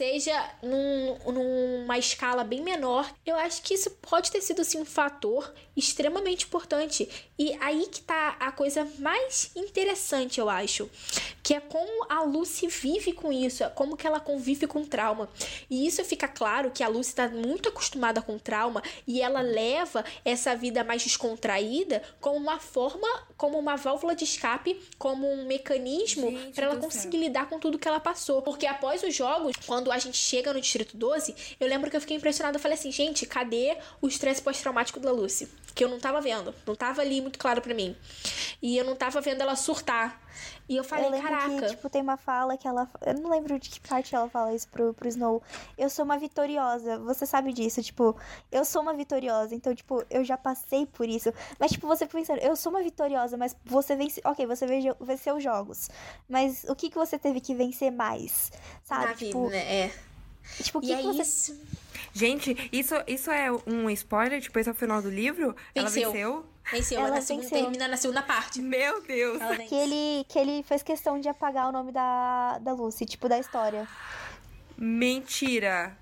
seja 0.00 0.50
num, 0.62 1.18
numa 1.30 1.98
escala 1.98 2.42
bem 2.42 2.62
menor, 2.62 3.12
eu 3.26 3.36
acho 3.36 3.60
que 3.60 3.74
isso 3.74 3.90
pode 4.00 4.30
ter 4.30 4.40
sido 4.40 4.62
assim, 4.62 4.80
um 4.80 4.84
fator 4.86 5.52
extremamente 5.76 6.46
importante. 6.46 7.06
E 7.38 7.54
aí 7.60 7.86
que 7.86 8.00
tá 8.00 8.34
a 8.40 8.50
coisa 8.50 8.88
mais 8.98 9.50
interessante, 9.54 10.40
eu 10.40 10.48
acho, 10.48 10.88
que 11.42 11.52
é 11.52 11.60
como 11.60 12.06
a 12.08 12.22
Lucy 12.22 12.66
vive 12.66 13.12
com 13.12 13.30
isso, 13.30 13.62
como 13.74 13.96
que 13.96 14.06
ela 14.06 14.20
convive 14.20 14.66
com 14.66 14.84
trauma. 14.84 15.28
E 15.68 15.86
isso 15.86 16.02
fica 16.02 16.26
claro 16.28 16.70
que 16.70 16.82
a 16.82 16.88
Lucy 16.88 17.10
está 17.10 17.28
muito 17.28 17.68
acostumada 17.68 18.22
com 18.22 18.38
trauma 18.38 18.82
e 19.06 19.20
ela 19.20 19.42
leva 19.42 20.02
essa 20.24 20.56
vida 20.56 20.82
mais 20.82 21.02
descontraída 21.02 22.02
como 22.20 22.36
uma 22.36 22.58
forma, 22.58 23.06
como 23.36 23.58
uma 23.58 23.76
válvula 23.76 24.14
de 24.14 24.24
escape, 24.24 24.80
como 24.98 25.30
um 25.30 25.44
mecanismo 25.44 26.32
para 26.54 26.66
ela 26.66 26.76
conseguir 26.76 27.18
céu. 27.18 27.26
lidar 27.26 27.48
com 27.48 27.58
tudo 27.58 27.78
que 27.78 27.88
ela 27.88 28.00
passou. 28.00 28.40
Porque 28.40 28.66
após 28.66 29.02
os 29.02 29.14
jogos, 29.14 29.56
quando 29.66 29.89
quando 29.90 29.96
a 29.96 29.98
gente 29.98 30.18
chega 30.18 30.52
no 30.52 30.60
Distrito 30.60 30.96
12, 30.96 31.34
eu 31.58 31.66
lembro 31.66 31.90
que 31.90 31.96
eu 31.96 32.00
fiquei 32.00 32.16
impressionada. 32.16 32.56
Eu 32.56 32.60
falei 32.60 32.78
assim, 32.78 32.92
gente, 32.92 33.26
cadê 33.26 33.76
o 34.00 34.06
estresse 34.06 34.40
pós-traumático 34.40 35.00
da 35.00 35.10
Lucy? 35.10 35.48
Que 35.74 35.82
eu 35.82 35.88
não 35.88 35.98
tava 35.98 36.20
vendo. 36.20 36.54
Não 36.64 36.76
tava 36.76 37.00
ali 37.00 37.20
muito 37.20 37.40
claro 37.40 37.60
para 37.60 37.74
mim. 37.74 37.96
E 38.62 38.76
eu 38.76 38.84
não 38.84 38.94
tava 38.94 39.20
vendo 39.20 39.40
ela 39.40 39.56
surtar. 39.56 40.19
E 40.70 40.76
eu 40.76 40.84
falei, 40.84 41.06
eu 41.06 41.20
caraca. 41.20 41.62
Que, 41.62 41.66
tipo, 41.70 41.90
tem 41.90 42.00
uma 42.00 42.16
fala 42.16 42.56
que 42.56 42.68
ela. 42.68 42.88
Eu 43.04 43.14
não 43.14 43.28
lembro 43.28 43.58
de 43.58 43.68
que 43.68 43.80
parte 43.80 44.14
ela 44.14 44.30
fala 44.30 44.54
isso 44.54 44.68
pro, 44.68 44.94
pro 44.94 45.08
Snow. 45.08 45.42
Eu 45.76 45.90
sou 45.90 46.04
uma 46.04 46.16
vitoriosa. 46.16 46.96
Você 47.00 47.26
sabe 47.26 47.52
disso. 47.52 47.82
Tipo, 47.82 48.16
eu 48.52 48.64
sou 48.64 48.80
uma 48.80 48.94
vitoriosa. 48.94 49.52
Então, 49.52 49.74
tipo, 49.74 50.04
eu 50.08 50.22
já 50.22 50.36
passei 50.36 50.86
por 50.86 51.08
isso. 51.08 51.34
Mas, 51.58 51.72
tipo, 51.72 51.88
você 51.88 52.06
pensando, 52.06 52.38
eu 52.38 52.54
sou 52.54 52.70
uma 52.70 52.84
vitoriosa, 52.84 53.36
mas 53.36 53.56
você 53.64 53.96
vence. 53.96 54.20
Ok, 54.24 54.46
você 54.46 54.64
venceu 55.00 55.38
os 55.38 55.42
jogos. 55.42 55.90
Mas 56.28 56.62
o 56.68 56.76
que, 56.76 56.88
que 56.88 56.96
você 56.96 57.18
teve 57.18 57.40
que 57.40 57.52
vencer 57.52 57.90
mais? 57.90 58.52
Sabe? 58.84 59.06
Na 59.06 59.14
tipo, 59.14 59.46
vida, 59.46 59.56
né? 59.56 59.86
É. 59.86 59.92
Tipo, 60.62 60.78
o 60.78 60.82
que, 60.82 60.92
e 60.92 60.96
que 60.96 61.00
é 61.00 61.02
você. 61.02 61.22
Isso. 61.22 61.60
Gente, 62.12 62.70
isso, 62.72 62.94
isso 63.08 63.28
é 63.28 63.50
um 63.66 63.90
spoiler? 63.90 64.40
Tipo, 64.40 64.56
esse 64.60 64.68
é 64.68 64.72
o 64.72 64.74
final 64.74 65.02
do 65.02 65.10
livro? 65.10 65.56
Venceu. 65.74 66.02
Ela 66.02 66.12
venceu? 66.12 66.46
Venceu, 66.70 66.98
ela, 67.00 67.08
ela 67.08 67.20
segunda, 67.20 67.48
termina 67.48 67.88
na 67.88 67.96
segunda 67.96 68.22
parte. 68.22 68.60
Meu 68.62 69.02
Deus! 69.02 69.38
Que 69.68 69.74
ele, 69.74 70.24
que 70.28 70.38
ele 70.38 70.62
fez 70.62 70.82
questão 70.82 71.18
de 71.20 71.28
apagar 71.28 71.68
o 71.68 71.72
nome 71.72 71.90
da, 71.92 72.58
da 72.58 72.72
Lucy, 72.72 73.04
tipo, 73.06 73.28
da 73.28 73.38
história. 73.38 73.86
Mentira. 74.76 75.96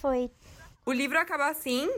Foi. 0.00 0.30
O 0.84 0.92
livro 0.92 1.18
acaba 1.18 1.48
assim? 1.48 1.88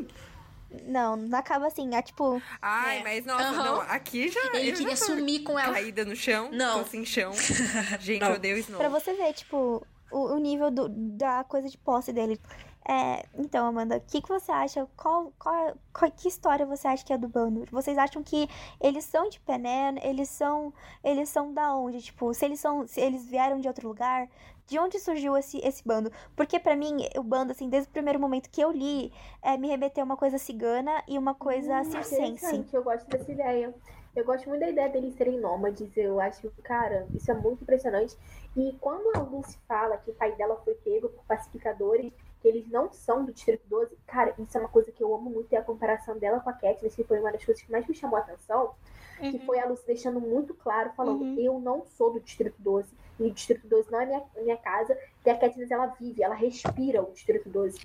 Não, 0.85 1.16
não 1.16 1.39
acaba 1.39 1.66
assim. 1.66 1.95
É 1.95 2.03
tipo. 2.03 2.43
Ai, 2.61 2.99
É. 2.99 3.03
mas 3.03 3.24
nossa, 3.24 3.45
Aham. 3.45 3.64
não. 3.64 3.81
Aqui 3.83 4.29
já. 4.29 4.41
Ele 4.55 4.70
já 4.72 4.77
queria 4.77 4.97
tô 4.97 5.05
sumir 5.05 5.43
com 5.43 5.59
ela. 5.59 5.72
Caída 5.72 6.05
no 6.05 6.14
chão. 6.16 6.51
Não. 6.53 6.83
Tô 6.83 6.91
sem 6.91 7.05
chão. 7.05 7.33
Gente, 8.01 8.20
Não. 8.20 8.29
eu 8.31 8.35
odeio 8.35 8.59
Snow. 8.59 8.79
Pra 8.79 8.89
você 8.89 9.14
ver, 9.14 9.33
tipo, 9.33 9.87
o, 10.11 10.18
o 10.35 10.39
nível 10.39 10.70
do- 10.70 10.89
da 10.89 11.45
coisa 11.45 11.68
de 11.68 11.79
posse 11.79 12.12
dele. 12.12 12.41
É, 12.89 13.24
então, 13.34 13.66
Amanda, 13.66 13.97
o 13.97 14.01
que, 14.01 14.22
que 14.22 14.28
você 14.28 14.53
acha? 14.53 14.87
Qual, 14.97 15.32
qual, 15.39 15.74
qual- 15.93 16.11
que 16.12 16.28
história 16.28 16.64
você 16.64 16.87
acha 16.87 17.05
que 17.05 17.12
é 17.12 17.18
do 17.18 17.26
bando? 17.28 17.64
Vocês 17.70 17.99
acham 17.99 18.22
que 18.22 18.49
eles 18.80 19.05
são 19.05 19.28
de 19.28 19.41
Pené? 19.41 19.95
Eles 20.03 20.28
são. 20.28 20.72
Eles 21.03 21.28
são 21.28 21.53
da 21.53 21.74
onde? 21.76 22.01
Tipo, 22.01 22.32
se 22.32 22.45
eles 22.45 22.61
são. 22.61 22.87
Se 22.87 23.01
eles 23.01 23.26
vieram 23.26 23.59
de 23.61 23.66
outro 23.68 23.89
lugar? 23.89 24.28
De 24.68 24.78
onde 24.78 24.99
surgiu 24.99 25.37
esse, 25.37 25.59
esse 25.59 25.82
bando? 25.87 26.11
Porque 26.37 26.59
pra 26.59 26.74
mim, 26.76 26.97
o 27.16 27.22
bando, 27.22 27.53
assim, 27.53 27.68
desde 27.68 27.89
o 27.89 27.93
primeiro 27.93 28.18
momento 28.20 28.51
que 28.51 28.61
eu 28.61 28.70
li, 28.72 29.12
é, 29.41 29.57
me 29.57 29.68
remeteu 29.68 30.05
uma 30.05 30.16
coisa 30.16 30.39
cigana 30.39 31.03
e 31.09 31.16
uma 31.18 31.34
coisa 31.34 31.80
Hum, 31.82 31.84
circense. 31.84 32.66
Eu 32.72 32.82
gosto 32.82 33.07
dessa 33.09 33.30
ideia. 33.30 33.72
Eu 34.14 34.24
gosto 34.24 34.49
muito 34.49 34.61
da 34.61 34.68
ideia 34.70 34.89
deles 34.89 35.14
serem 35.14 35.39
nômades. 35.39 35.95
Eu 35.97 36.18
acho, 36.20 36.51
cara, 36.64 37.07
isso 37.14 37.30
é 37.30 37.34
muito 37.34 37.62
impressionante. 37.62 38.16
E 38.57 38.72
quando 38.80 39.14
a 39.16 39.20
Lucy 39.20 39.59
fala 39.68 39.99
que 39.99 40.11
o 40.11 40.14
pai 40.14 40.34
dela 40.37 40.57
foi 40.64 40.74
pego 40.76 41.11
por 41.11 41.22
pacificadores, 41.26 42.12
eles 42.47 42.68
não 42.68 42.92
são 42.92 43.24
do 43.24 43.32
Distrito 43.32 43.66
12, 43.68 43.97
cara, 44.07 44.34
isso 44.38 44.57
é 44.57 44.61
uma 44.61 44.68
coisa 44.68 44.92
que 44.92 45.03
eu 45.03 45.14
amo 45.14 45.30
muito. 45.30 45.53
É 45.53 45.57
a 45.59 45.62
comparação 45.62 46.18
dela 46.18 46.40
com 46.40 46.51
a 46.51 46.53
Katniss, 46.53 46.94
que 46.94 47.05
foi 47.05 47.20
uma 47.20 47.32
das 47.32 47.44
coisas 47.44 47.62
que 47.62 47.70
mais 47.70 47.86
me 47.86 47.94
chamou 47.94 48.16
a 48.16 48.20
atenção. 48.20 48.74
Que 49.18 49.38
foi 49.47 49.59
a 49.59 49.66
Lucy 49.66 49.86
deixando 49.86 50.20
muito 50.20 50.53
claro, 50.53 50.92
falando: 50.94 51.22
Uhum. 51.22 51.38
eu 51.38 51.59
não 51.59 51.86
sou 51.86 52.12
do 52.12 52.20
Distrito 52.20 52.57
12. 52.59 52.86
E 53.18 53.22
o 53.24 53.30
Distrito 53.30 53.66
12 53.66 53.90
não 53.90 54.01
é 54.01 54.05
minha, 54.07 54.22
minha 54.42 54.57
casa. 54.59 54.97
E 55.24 55.30
a 55.30 55.38
Katniss, 55.38 55.70
ela 55.70 55.86
vive, 55.86 56.22
ela 56.22 56.34
respira 56.34 57.03
o 57.03 57.11
Distrito 57.12 57.49
12. 57.49 57.80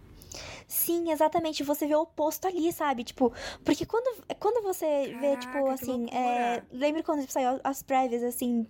Sim, 0.67 1.11
exatamente. 1.11 1.63
Você 1.63 1.87
vê 1.87 1.95
o 1.95 2.01
oposto 2.01 2.47
ali, 2.47 2.71
sabe? 2.73 3.03
Tipo, 3.03 3.31
porque 3.63 3.85
quando, 3.85 4.23
quando 4.39 4.61
você 4.61 4.85
vê, 5.19 5.35
Caraca, 5.35 5.39
tipo, 5.39 5.63
que 5.63 5.69
assim, 5.69 6.05
é, 6.13 6.63
lembra 6.71 7.03
quando 7.03 7.29
saiu 7.29 7.59
as 7.63 7.81
prévias, 7.81 8.23
assim, 8.23 8.67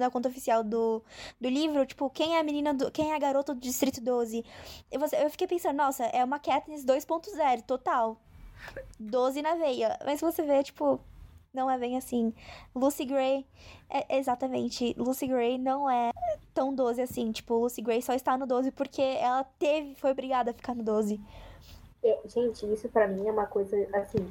na 0.00 0.10
conta 0.10 0.28
oficial 0.28 0.62
do, 0.62 1.02
do 1.40 1.48
livro, 1.48 1.84
tipo, 1.86 2.08
quem 2.10 2.36
é 2.36 2.40
a 2.40 2.44
menina 2.44 2.74
do. 2.74 2.90
Quem 2.90 3.12
é 3.12 3.16
a 3.16 3.18
garota 3.18 3.54
do 3.54 3.60
Distrito 3.60 4.00
12? 4.00 4.44
Eu, 4.90 5.00
eu 5.00 5.30
fiquei 5.30 5.46
pensando, 5.46 5.76
nossa, 5.76 6.04
é 6.04 6.22
uma 6.24 6.38
Katniss 6.38 6.84
2.0, 6.84 7.62
total. 7.62 8.18
12 8.98 9.42
na 9.42 9.54
veia. 9.54 9.98
Mas 10.04 10.20
você 10.20 10.42
vê, 10.42 10.62
tipo, 10.62 11.00
não 11.56 11.70
é 11.70 11.78
bem 11.78 11.96
assim. 11.96 12.32
Lucy 12.74 13.04
Gray, 13.04 13.46
é, 13.88 14.18
exatamente, 14.18 14.94
Lucy 14.98 15.26
Gray 15.26 15.58
não 15.58 15.90
é 15.90 16.12
tão 16.52 16.74
12 16.74 17.00
assim. 17.00 17.32
Tipo, 17.32 17.54
Lucy 17.54 17.80
Gray 17.80 18.02
só 18.02 18.12
está 18.12 18.36
no 18.36 18.46
12 18.46 18.70
porque 18.72 19.02
ela 19.02 19.42
teve, 19.58 19.94
foi 19.94 20.10
obrigada 20.10 20.50
a 20.50 20.54
ficar 20.54 20.74
no 20.74 20.82
12. 20.82 21.20
É, 22.04 22.20
gente, 22.26 22.70
isso 22.72 22.88
pra 22.88 23.08
mim 23.08 23.26
é 23.26 23.32
uma 23.32 23.46
coisa, 23.46 23.76
assim, 23.94 24.30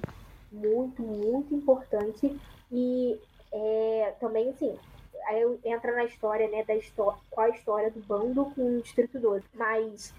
muito, 0.52 1.02
muito 1.02 1.54
importante. 1.54 2.40
E 2.72 3.20
é, 3.52 4.14
também, 4.20 4.50
assim, 4.50 4.78
aí 5.26 5.60
entra 5.64 5.94
na 5.94 6.06
história, 6.06 6.48
né, 6.50 6.64
da 6.64 6.76
história, 6.76 7.20
qual 7.30 7.48
a 7.48 7.50
história 7.50 7.92
do 7.92 8.00
bando 8.02 8.46
com 8.56 8.78
o 8.78 8.82
Distrito 8.82 9.20
12. 9.20 9.44
Mas 9.54 10.14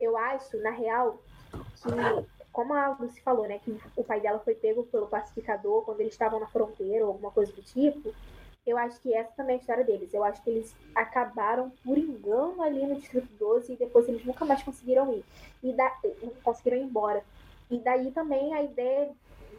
eu 0.00 0.16
acho, 0.16 0.56
na 0.58 0.70
real, 0.70 1.18
que, 1.50 2.26
como 2.52 2.74
a 2.74 2.96
Lucy 2.98 3.20
falou, 3.20 3.46
né, 3.48 3.58
que 3.64 3.76
o 3.96 4.04
pai 4.04 4.20
dela 4.20 4.38
foi 4.40 4.54
pego 4.54 4.84
pelo 4.84 5.06
pacificador 5.06 5.82
quando 5.82 6.00
eles 6.00 6.12
estavam 6.12 6.40
na 6.40 6.46
fronteira 6.46 7.04
ou 7.04 7.12
alguma 7.12 7.30
coisa 7.30 7.52
do 7.52 7.62
tipo, 7.62 8.14
eu 8.66 8.76
acho 8.76 9.00
que 9.00 9.14
essa 9.14 9.32
também 9.32 9.54
é 9.54 9.58
a 9.58 9.60
história 9.60 9.84
deles. 9.84 10.12
Eu 10.12 10.22
acho 10.22 10.42
que 10.42 10.50
eles 10.50 10.76
acabaram 10.94 11.72
por 11.82 11.96
engano 11.96 12.62
ali 12.62 12.84
no 12.84 12.96
Distrito 12.96 13.28
12 13.38 13.72
e 13.72 13.76
depois 13.76 14.06
eles 14.06 14.24
nunca 14.24 14.44
mais 14.44 14.62
conseguiram 14.62 15.12
ir. 15.14 15.24
E 15.62 15.72
da, 15.72 15.90
conseguiram 16.44 16.76
ir 16.76 16.82
embora. 16.82 17.24
E 17.70 17.78
daí 17.78 18.10
também 18.10 18.52
a 18.54 18.62
ideia, 18.62 19.10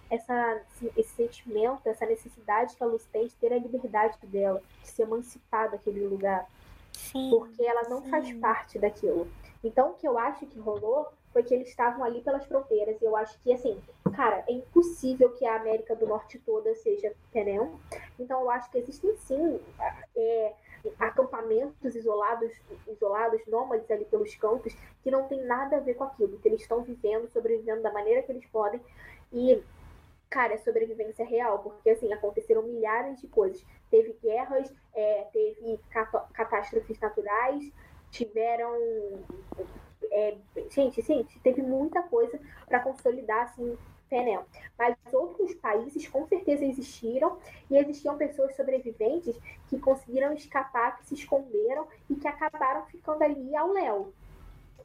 essa, 0.09 0.61
esse 0.97 1.15
sentimento, 1.15 1.87
essa 1.87 2.05
necessidade 2.05 2.75
que 2.75 2.83
a 2.83 2.87
Luz 2.87 3.05
tem 3.11 3.27
de 3.27 3.35
ter 3.35 3.53
a 3.53 3.57
liberdade 3.57 4.17
dela, 4.23 4.61
de 4.81 4.89
se 4.89 5.01
emancipar 5.01 5.69
daquele 5.69 6.05
lugar 6.07 6.47
Sim. 6.91 7.29
porque 7.29 7.63
ela 7.63 7.83
não 7.89 8.01
faz 8.03 8.27
Sim. 8.27 8.39
parte 8.39 8.77
daquilo. 8.77 9.27
Então, 9.63 9.91
o 9.91 9.93
que 9.93 10.07
eu 10.07 10.17
acho 10.17 10.45
que 10.45 10.59
rolou 10.59 11.07
foi 11.31 11.43
que 11.43 11.53
eles 11.53 11.67
estavam 11.67 12.03
ali 12.03 12.21
pelas 12.21 12.45
fronteiras. 12.45 12.99
E 13.01 13.05
eu 13.05 13.15
acho 13.15 13.37
que, 13.41 13.51
assim, 13.53 13.79
cara, 14.15 14.43
é 14.47 14.53
impossível 14.53 15.29
que 15.31 15.45
a 15.45 15.55
América 15.55 15.95
do 15.95 16.07
Norte 16.07 16.39
toda 16.39 16.73
seja 16.75 17.13
Penéu. 17.31 17.79
Então, 18.19 18.41
eu 18.41 18.49
acho 18.49 18.69
que 18.71 18.77
existem, 18.77 19.15
sim, 19.17 19.59
é, 20.15 20.53
acampamentos 20.97 21.95
isolados, 21.95 22.51
isolados, 22.87 23.41
nômades 23.47 23.89
ali 23.91 24.05
pelos 24.05 24.33
campos, 24.35 24.73
que 25.03 25.11
não 25.11 25.27
tem 25.27 25.43
nada 25.45 25.77
a 25.77 25.81
ver 25.81 25.95
com 25.95 26.05
aquilo. 26.05 26.39
Que 26.39 26.47
eles 26.47 26.61
estão 26.61 26.81
vivendo, 26.81 27.29
sobrevivendo 27.31 27.81
da 27.81 27.91
maneira 27.91 28.23
que 28.23 28.31
eles 28.31 28.45
podem. 28.47 28.81
E, 29.31 29.61
cara, 30.29 30.53
é 30.53 30.57
sobrevivência 30.59 31.25
real, 31.25 31.59
porque, 31.59 31.89
assim, 31.89 32.11
aconteceram 32.13 32.63
milhares 32.63 33.19
de 33.19 33.27
coisas. 33.27 33.65
Teve 33.89 34.15
guerras, 34.21 34.71
é, 34.93 35.27
teve 35.33 35.79
catástrofes 36.33 36.99
naturais, 36.99 37.71
tiveram. 38.11 38.73
é, 40.11 40.37
gente, 40.71 41.01
gente, 41.01 41.39
teve 41.39 41.61
muita 41.61 42.01
coisa 42.03 42.39
para 42.67 42.79
consolidar 42.79 43.43
assim, 43.43 43.77
Penel. 44.09 44.43
Mas 44.77 44.95
outros 45.13 45.53
países 45.55 46.07
com 46.07 46.25
certeza 46.27 46.65
existiram 46.65 47.37
e 47.69 47.77
existiam 47.77 48.17
pessoas 48.17 48.55
sobreviventes 48.55 49.35
que 49.67 49.79
conseguiram 49.79 50.33
escapar, 50.33 50.97
que 50.97 51.05
se 51.07 51.13
esconderam 51.13 51.87
e 52.09 52.15
que 52.15 52.27
acabaram 52.27 52.85
ficando 52.87 53.23
ali 53.23 53.55
ao 53.55 53.71
léu, 53.71 54.11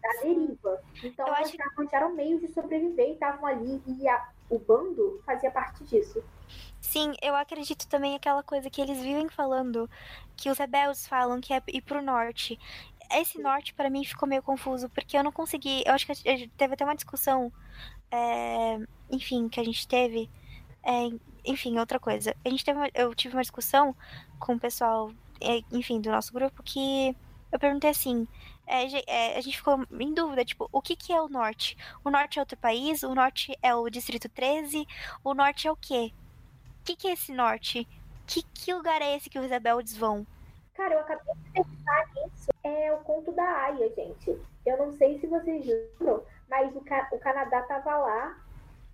da 0.03 0.20
deriva. 0.22 0.82
Então 1.03 1.26
Eu 1.26 1.34
eles 1.36 1.49
acho- 1.49 1.57
arranjaram 1.62 2.12
meios 2.12 2.40
de 2.42 2.49
sobreviver 2.49 3.09
e 3.09 3.12
estavam 3.12 3.47
ali 3.47 3.82
e 3.86 4.07
a- 4.07 4.28
o 4.49 4.59
bando 4.59 5.20
fazia 5.24 5.51
parte 5.51 5.84
disso. 5.84 6.22
Sim, 6.80 7.14
eu 7.22 7.34
acredito 7.34 7.88
também 7.88 8.14
aquela 8.14 8.42
coisa 8.42 8.68
que 8.70 8.80
eles 8.80 8.99
vivem 9.01 9.28
falando, 9.28 9.88
que 10.36 10.51
os 10.51 10.59
rebeldes 10.59 11.07
falam 11.07 11.40
que 11.40 11.53
é 11.53 11.62
ir 11.68 11.80
pro 11.82 12.03
norte. 12.03 12.59
Esse 13.12 13.40
norte 13.40 13.72
pra 13.74 13.90
mim 13.90 14.05
ficou 14.05 14.28
meio 14.28 14.42
confuso, 14.42 14.88
porque 14.90 15.16
eu 15.16 15.24
não 15.24 15.32
consegui. 15.32 15.82
Eu 15.86 15.95
acho 15.95 16.07
que 16.07 16.49
teve 16.57 16.74
até 16.74 16.84
uma 16.84 16.95
discussão, 16.95 17.53
é, 18.11 18.78
enfim, 19.11 19.49
que 19.49 19.61
a 19.61 19.64
gente 19.64 19.86
teve. 19.88 20.30
é, 20.86 21.09
enfim, 21.47 21.78
outra 21.78 21.99
coisa. 21.99 22.36
A 22.45 22.49
gente 22.51 22.62
teve 22.62 22.78
uma- 22.78 22.90
eu 22.95 23.14
tive 23.14 23.34
uma 23.34 23.40
discussão 23.42 23.97
com 24.38 24.55
o 24.55 24.61
pessoal, 24.61 25.11
é, 25.40 25.62
enfim, 25.72 25.99
do 26.01 26.11
nosso 26.11 26.30
grupo, 26.32 26.62
que 26.62 27.16
eu 27.51 27.59
perguntei 27.59 27.88
assim. 27.88 28.28
É, 28.67 29.33
é, 29.35 29.37
a 29.37 29.41
gente 29.41 29.57
ficou 29.57 29.85
em 29.91 30.15
dúvida, 30.15 30.45
tipo, 30.45 30.69
o 30.73 30.81
que, 30.83 30.97
que 30.97 31.12
é 31.12 31.21
o 31.21 31.29
norte? 31.29 31.77
O 32.05 32.11
norte 32.11 32.39
é 32.39 32.43
outro 32.43 32.57
país? 32.57 33.03
O 33.03 33.15
norte 33.15 33.57
é 33.62 33.75
o 33.75 33.89
Distrito 33.91 34.29
13? 34.29 34.87
O 35.23 35.35
norte 35.35 35.67
é 35.69 35.73
o 35.73 35.77
quê? 35.77 36.12
O 36.81 36.85
que, 36.85 36.97
que 36.97 37.09
é 37.09 37.12
esse 37.12 37.33
norte? 37.33 37.87
Que, 38.27 38.43
que 38.43 38.73
lugar 38.73 39.01
é 39.03 39.17
esse 39.17 39.29
que 39.29 39.39
os 39.39 39.49
rebeldes 39.51 39.97
vão? 39.97 40.27
Cara, 40.75 40.95
eu 40.95 41.01
acabei 41.01 41.35
de 41.35 41.51
pensar 41.51 42.07
nisso. 42.15 42.49
É 42.62 42.93
o 42.93 42.99
conto 42.99 43.31
da 43.33 43.45
Aya, 43.45 43.89
gente. 43.95 44.39
Eu 44.67 44.79
não 44.79 44.93
sei 44.97 45.19
se 45.21 45.27
vocês 45.27 45.65
lembram, 45.67 46.25
mas 46.49 46.75
o, 46.75 46.81
Ca- 46.81 47.09
o 47.12 47.19
Canadá 47.19 47.62
tava 47.62 47.97
lá 47.99 48.37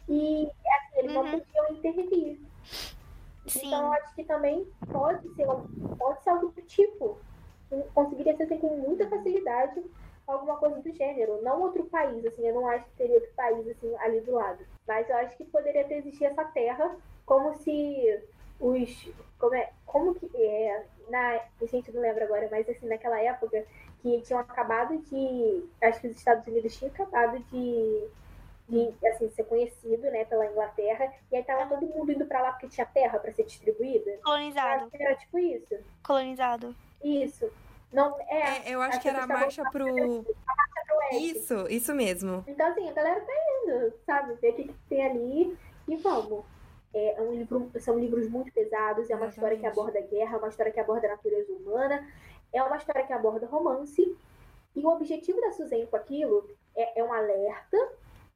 e 0.09 0.47
assim, 0.75 0.99
eles 0.99 1.13
não 1.15 1.23
Uhum. 1.23 1.41
podiam 1.41 1.73
intervir. 1.73 2.41
Sim, 3.47 3.67
Então 3.69 3.87
eu 3.87 3.93
acho 3.95 4.15
que 4.15 4.25
também 4.25 4.67
pode 4.93 5.29
ser, 5.35 5.47
pode 5.99 6.23
ser 6.23 6.31
algo 6.31 6.49
do 6.51 6.63
tipo. 6.63 7.19
Conseguiria 7.95 8.37
ser 8.37 8.45
assim, 8.45 8.59
com 8.59 8.77
muita 8.77 9.09
facilidade 9.09 9.83
alguma 10.27 10.57
coisa 10.57 10.81
do 10.81 10.93
gênero. 10.93 11.43
Não 11.43 11.63
outro 11.63 11.85
país, 11.85 12.25
assim, 12.25 12.47
eu 12.47 12.55
não 12.55 12.69
acho 12.69 12.85
que 12.87 12.97
teria 12.97 13.17
outro 13.17 13.33
país 13.35 13.67
assim, 13.69 13.95
ali 13.99 14.21
do 14.21 14.33
lado. 14.33 14.65
Mas 14.87 15.09
eu 15.09 15.17
acho 15.17 15.37
que 15.37 15.45
poderia 15.45 15.85
ter 15.85 15.99
existido 15.99 16.27
essa 16.27 16.45
terra 16.45 16.97
como 17.27 17.55
se 17.55 18.23
os. 18.59 19.09
Como, 19.39 19.55
é, 19.55 19.71
como 19.87 20.15
que 20.15 20.31
é. 20.37 20.85
Na, 21.09 21.41
gente, 21.63 21.91
não 21.93 22.03
lembro 22.03 22.25
agora, 22.25 22.49
mas 22.51 22.69
assim, 22.69 22.87
naquela 22.87 23.21
época 23.21 23.65
que 24.03 24.21
tinham 24.23 24.41
acabado 24.41 24.97
de. 24.99 25.65
Acho 25.83 26.01
que 26.01 26.09
os 26.09 26.17
Estados 26.17 26.47
Unidos 26.47 26.77
tinham 26.77 26.93
acabado 26.93 27.39
de. 27.51 28.09
De 28.69 28.95
assim, 29.05 29.29
ser 29.31 29.43
conhecido 29.47 30.03
né, 30.13 30.25
pela 30.27 30.47
Inglaterra, 30.47 31.13
e 31.33 31.35
aí 31.35 31.43
tava 31.43 31.67
todo 31.67 31.89
mundo 31.89 32.13
indo 32.13 32.25
pra 32.27 32.41
lá 32.41 32.53
porque 32.53 32.69
tinha 32.69 32.87
terra 32.87 33.19
pra 33.19 33.33
ser 33.33 33.43
distribuída. 33.43 34.21
Colonizado, 34.23 34.89
era 34.93 35.17
tipo 35.17 35.41
isso. 35.41 35.77
colonizado. 36.07 36.73
Isso. 37.03 37.51
Não, 37.93 38.17
é, 38.21 38.69
É, 38.69 38.75
eu 38.75 38.81
acho 38.81 39.01
que 39.01 39.09
era 39.09 39.25
a 39.25 39.27
marcha 39.27 39.63
pro. 39.71 39.85
pro 39.85 40.97
oeste. 40.99 41.39
Isso, 41.39 41.67
isso 41.69 41.95
mesmo. 41.95 42.45
Então, 42.47 42.67
assim, 42.69 42.89
a 42.89 42.93
galera 42.93 43.21
tá 43.21 43.33
indo, 43.65 43.93
sabe? 44.07 44.35
Ver 44.35 44.51
o 44.51 44.55
que, 44.55 44.65
que 44.65 44.75
tem 44.89 45.05
ali 45.05 45.59
e 45.89 45.97
vamos. 45.97 46.45
É, 46.93 47.19
é 47.19 47.23
um 47.23 47.33
livro, 47.33 47.71
são 47.79 47.99
livros 47.99 48.29
muito 48.29 48.53
pesados, 48.53 49.11
é 49.11 49.17
uma 49.17 49.27
história 49.27 49.57
que 49.57 49.65
Exatamente. 49.65 49.93
aborda 49.93 50.09
guerra, 50.09 50.37
é 50.37 50.39
uma 50.39 50.49
história 50.49 50.73
que 50.73 50.81
aborda 50.81 51.07
a 51.07 51.11
natureza 51.11 51.53
humana, 51.53 52.09
é 52.53 52.63
uma 52.63 52.77
história 52.77 53.07
que 53.07 53.13
aborda 53.13 53.47
romance. 53.47 54.17
E 54.75 54.85
o 54.85 54.89
objetivo 54.89 55.41
da 55.41 55.53
Suzane 55.53 55.87
com 55.87 55.97
aquilo 55.97 56.49
é, 56.77 57.01
é 57.01 57.05
um 57.05 57.13
alerta, 57.13 57.77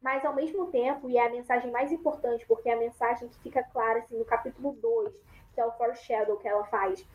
mas 0.02 0.24
ao 0.24 0.34
mesmo 0.34 0.66
tempo, 0.66 1.08
e 1.08 1.16
é 1.16 1.26
a 1.26 1.30
mensagem 1.30 1.70
mais 1.70 1.90
importante, 1.90 2.44
porque 2.46 2.68
é 2.68 2.74
a 2.74 2.78
mensagem 2.78 3.28
que 3.28 3.38
fica 3.38 3.62
clara 3.72 4.00
assim, 4.00 4.18
no 4.18 4.24
capítulo 4.24 4.72
2, 4.80 5.14
que 5.54 5.60
é 5.60 5.64
o 5.64 5.72
foreshadow 5.72 6.36
que 6.36 6.46
ela 6.46 6.64
faz, 6.64 7.06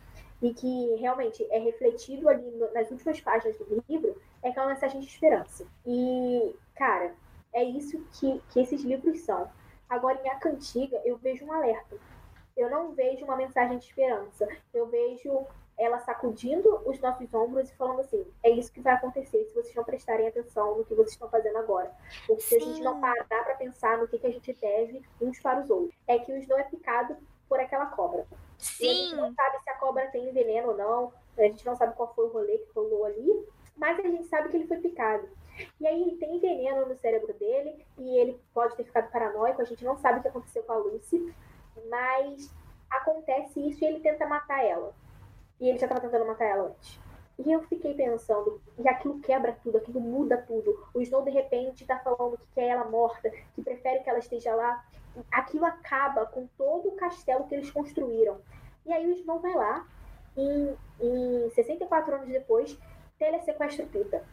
e 0.41 0.53
que 0.53 0.95
realmente 0.95 1.45
é 1.51 1.59
refletido 1.59 2.29
ali 2.29 2.49
no- 2.51 2.71
nas 2.73 2.89
últimas 2.91 3.19
páginas 3.19 3.57
do 3.57 3.83
livro, 3.89 4.19
é 4.41 4.49
aquela 4.49 4.67
mensagem 4.67 4.99
de 4.99 5.07
esperança. 5.07 5.65
E, 5.85 6.55
cara, 6.75 7.13
é 7.53 7.63
isso 7.63 7.99
que, 8.13 8.41
que 8.51 8.59
esses 8.61 8.81
livros 8.83 9.21
são. 9.21 9.49
Agora, 9.89 10.19
em 10.23 10.29
A 10.29 10.35
Cantiga, 10.35 11.01
eu 11.03 11.17
vejo 11.17 11.45
um 11.45 11.51
alerta. 11.51 11.97
Eu 12.55 12.69
não 12.69 12.91
vejo 12.93 13.25
uma 13.25 13.35
mensagem 13.35 13.77
de 13.77 13.85
esperança. 13.85 14.47
Eu 14.73 14.85
vejo 14.87 15.45
ela 15.77 15.97
sacudindo 15.99 16.81
os 16.85 16.99
nossos 16.99 17.33
ombros 17.33 17.69
e 17.69 17.75
falando 17.75 18.01
assim: 18.01 18.25
é 18.43 18.49
isso 18.49 18.71
que 18.71 18.81
vai 18.81 18.93
acontecer 18.93 19.45
se 19.45 19.53
vocês 19.55 19.73
não 19.73 19.83
prestarem 19.83 20.27
atenção 20.27 20.77
no 20.77 20.85
que 20.85 20.93
vocês 20.93 21.13
estão 21.13 21.29
fazendo 21.29 21.57
agora. 21.57 21.91
Porque 22.27 22.41
se 22.41 22.55
a 22.55 22.59
gente 22.59 22.81
não 22.81 22.99
parar 22.99 23.25
para 23.27 23.55
pensar 23.55 23.97
no 23.97 24.07
que, 24.07 24.19
que 24.19 24.27
a 24.27 24.31
gente 24.31 24.53
deve 24.53 25.01
uns 25.21 25.39
para 25.39 25.61
os 25.61 25.69
outros. 25.69 25.95
É 26.07 26.19
que 26.19 26.31
o 26.31 26.37
Snow 26.37 26.59
é 26.59 26.63
picado 26.63 27.15
por 27.47 27.59
aquela 27.59 27.85
cobra. 27.87 28.27
Sim. 28.59 28.85
E 28.85 28.89
a 28.89 28.93
gente 28.93 29.15
não 29.15 29.33
sabe 29.33 29.63
se 29.63 29.69
a 29.69 29.75
cobra 29.75 30.07
tem 30.07 30.31
veneno 30.31 30.69
ou 30.69 30.77
não. 30.77 31.13
A 31.37 31.43
gente 31.43 31.65
não 31.65 31.75
sabe 31.75 31.95
qual 31.95 32.13
foi 32.13 32.25
o 32.25 32.29
rolê 32.29 32.57
que 32.59 32.71
rolou 32.75 33.05
ali. 33.05 33.47
Mas 33.75 33.97
a 33.97 34.03
gente 34.03 34.27
sabe 34.27 34.49
que 34.49 34.57
ele 34.57 34.67
foi 34.67 34.77
picado. 34.77 35.27
E 35.79 35.87
aí 35.87 36.01
ele 36.01 36.17
tem 36.17 36.39
veneno 36.39 36.85
no 36.85 36.95
cérebro 36.97 37.33
dele 37.33 37.85
e 37.97 38.17
ele 38.17 38.39
pode 38.53 38.75
ter 38.75 38.83
ficado 38.83 39.09
paranoico. 39.11 39.61
A 39.61 39.65
gente 39.65 39.83
não 39.83 39.97
sabe 39.97 40.19
o 40.19 40.21
que 40.21 40.27
aconteceu 40.27 40.63
com 40.63 40.73
a 40.73 40.77
Lucy, 40.77 41.33
mas 41.89 42.53
acontece 42.89 43.67
isso 43.67 43.83
e 43.83 43.87
ele 43.87 43.99
tenta 43.99 44.27
matar 44.27 44.63
ela. 44.63 44.93
E 45.59 45.69
ele 45.69 45.77
já 45.77 45.85
estava 45.85 46.01
tentando 46.01 46.25
matar 46.25 46.45
ela 46.45 46.69
antes. 46.69 46.99
E 47.45 47.51
eu 47.51 47.61
fiquei 47.63 47.93
pensando, 47.93 48.61
e 48.77 48.87
aquilo 48.87 49.19
quebra 49.21 49.57
tudo, 49.63 49.77
aquilo 49.77 50.01
muda 50.01 50.37
tudo. 50.45 50.85
O 50.93 51.01
Snow, 51.01 51.23
de 51.23 51.29
repente, 51.29 51.85
tá 51.85 51.97
falando 51.99 52.37
que 52.37 52.47
quer 52.53 52.67
ela 52.67 52.83
morta, 52.83 53.31
que 53.55 53.61
prefere 53.61 54.03
que 54.03 54.09
ela 54.09 54.19
esteja 54.19 54.53
lá. 54.53 54.85
Aquilo 55.31 55.65
acaba 55.65 56.25
com 56.25 56.47
todo 56.57 56.89
o 56.89 56.95
castelo 56.95 57.45
que 57.45 57.55
eles 57.55 57.71
construíram. 57.71 58.39
E 58.85 58.93
aí 58.93 59.07
o 59.07 59.13
Snow 59.13 59.39
vai 59.39 59.53
lá, 59.53 59.85
em, 60.37 60.75
em 60.99 61.49
64 61.51 62.15
anos 62.15 62.29
depois, 62.29 62.77
telesequestra 63.17 63.85
o 63.85 63.89
Pita 63.89 64.23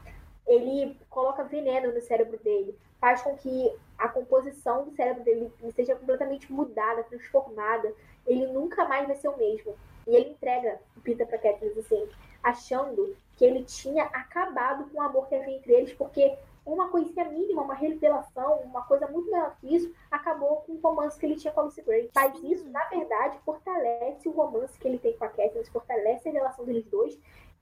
ele 0.46 0.96
coloca 1.10 1.42
veneno 1.44 1.92
no 1.92 2.00
cérebro 2.00 2.38
dele, 2.38 2.78
faz 3.00 3.20
com 3.22 3.36
que 3.36 3.72
a 3.98 4.08
composição 4.08 4.84
do 4.84 4.94
cérebro 4.94 5.24
dele 5.24 5.52
seja 5.74 5.96
completamente 5.96 6.52
mudada, 6.52 7.02
transformada. 7.04 7.92
Ele 8.26 8.46
nunca 8.46 8.86
mais 8.86 9.06
vai 9.06 9.16
ser 9.16 9.28
o 9.28 9.36
mesmo. 9.36 9.74
E 10.06 10.14
ele 10.14 10.30
entrega 10.30 10.80
o 10.96 11.00
Peter 11.00 11.26
para 11.26 11.38
Katniss 11.38 11.78
assim, 11.78 12.08
achando 12.42 13.16
que 13.36 13.44
ele 13.44 13.64
tinha 13.64 14.04
acabado 14.04 14.88
com 14.90 14.98
o 14.98 15.02
amor 15.02 15.28
que 15.28 15.34
havia 15.34 15.56
entre 15.56 15.72
eles, 15.72 15.92
porque 15.92 16.36
uma 16.66 16.88
coisinha 16.88 17.24
mínima, 17.26 17.62
uma 17.62 17.74
revelação, 17.74 18.60
uma 18.60 18.82
coisa 18.82 19.06
muito 19.06 19.30
maior 19.30 19.54
que 19.60 19.74
isso, 19.74 19.94
acabou 20.10 20.56
com 20.62 20.72
o 20.72 20.80
romance 20.80 21.18
que 21.18 21.24
ele 21.24 21.36
tinha 21.36 21.52
com 21.52 21.60
a 21.60 21.62
Lucy 21.64 21.82
Gray. 21.82 22.10
Mas 22.14 22.42
isso, 22.42 22.68
na 22.68 22.84
verdade, 22.86 23.38
fortalece 23.44 24.28
o 24.28 24.32
romance 24.32 24.78
que 24.78 24.88
ele 24.88 24.98
tem 24.98 25.16
com 25.16 25.24
a 25.24 25.28
Katniss, 25.28 25.68
fortalece 25.68 26.28
a 26.28 26.32
relação 26.32 26.64
deles 26.64 26.84
dois. 26.86 27.18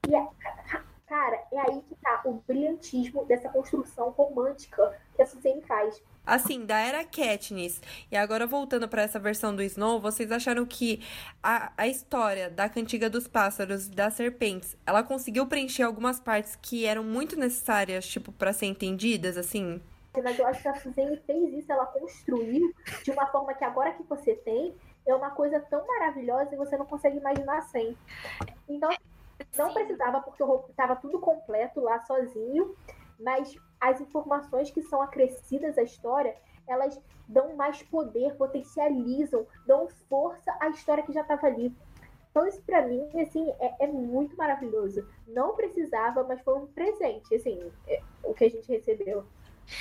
E 0.09 0.17
a, 0.17 0.29
Cara, 1.15 1.45
é 1.53 1.61
aí 1.61 1.81
que 1.83 1.95
tá 2.03 2.23
o 2.25 2.33
brilhantismo 2.45 3.25
dessa 3.25 3.49
construção 3.49 4.11
romântica 4.11 4.99
que 5.15 5.23
a 5.23 5.27
Suzanne 5.27 5.63
faz. 5.63 6.03
Assim, 6.27 6.67
da 6.67 6.77
era 6.77 7.05
Katniss, 7.05 7.81
e 8.11 8.17
agora 8.17 8.49
voltando 8.49 8.89
para 8.89 9.03
essa 9.03 9.21
versão 9.21 9.55
do 9.55 9.63
Snow, 9.63 10.01
vocês 10.01 10.33
acharam 10.33 10.67
que 10.67 11.01
a, 11.41 11.73
a 11.77 11.87
história 11.87 12.51
da 12.51 12.69
Cantiga 12.69 13.09
dos 13.09 13.29
Pássaros 13.29 13.89
das 13.89 14.15
Serpentes, 14.15 14.77
ela 14.85 15.05
conseguiu 15.05 15.47
preencher 15.47 15.85
algumas 15.85 16.19
partes 16.19 16.57
que 16.57 16.85
eram 16.85 17.05
muito 17.05 17.39
necessárias, 17.39 18.05
tipo, 18.09 18.33
para 18.33 18.53
ser 18.53 18.67
entendidas, 18.67 19.37
assim? 19.37 19.81
Mas 20.21 20.37
eu 20.37 20.47
acho 20.49 20.63
que 20.63 20.69
a 20.69 20.75
Suzanne 20.75 21.17
fez 21.25 21.55
isso, 21.55 21.71
ela 21.71 21.87
construiu 21.87 22.75
de 23.05 23.11
uma 23.13 23.27
forma 23.29 23.55
que 23.55 23.63
agora 23.63 23.93
que 23.93 24.03
você 24.03 24.35
tem, 24.35 24.75
é 25.07 25.15
uma 25.15 25.31
coisa 25.31 25.61
tão 25.71 25.87
maravilhosa 25.87 26.53
e 26.53 26.59
você 26.59 26.77
não 26.77 26.87
consegue 26.87 27.19
imaginar 27.19 27.63
sem. 27.63 27.97
Então, 28.69 28.91
não 29.57 29.69
Sim. 29.69 29.75
precisava, 29.75 30.21
porque 30.21 30.43
estava 30.71 30.97
tudo 30.97 31.19
completo 31.19 31.81
lá 31.81 32.01
sozinho, 32.01 32.75
mas 33.19 33.55
as 33.81 34.01
informações 34.01 34.71
que 34.71 34.83
são 34.83 35.01
acrescidas 35.03 35.79
à 35.79 35.83
história, 35.83 36.37
elas 36.67 37.01
dão 37.29 37.55
mais 37.57 37.83
poder, 37.83 38.35
potencializam, 38.37 39.47
dão 39.67 39.89
força 40.09 40.57
à 40.61 40.69
história 40.69 41.05
que 41.05 41.13
já 41.13 41.23
estava 41.23 41.47
ali. 41.47 41.75
Então, 42.31 42.47
isso 42.49 42.61
para 42.63 42.85
mim, 42.87 43.09
assim, 43.21 43.49
é, 43.61 43.85
é, 43.85 43.87
muito 43.87 44.37
maravilhoso. 44.37 45.07
Não 45.29 45.55
precisava, 45.55 46.25
mas 46.25 46.41
foi 46.41 46.55
um 46.55 46.67
presente, 46.67 47.33
assim, 47.33 47.71
é, 47.87 48.03
o 48.25 48.35
que 48.35 48.45
a 48.45 48.51
gente 48.51 48.69
recebeu. 48.69 49.25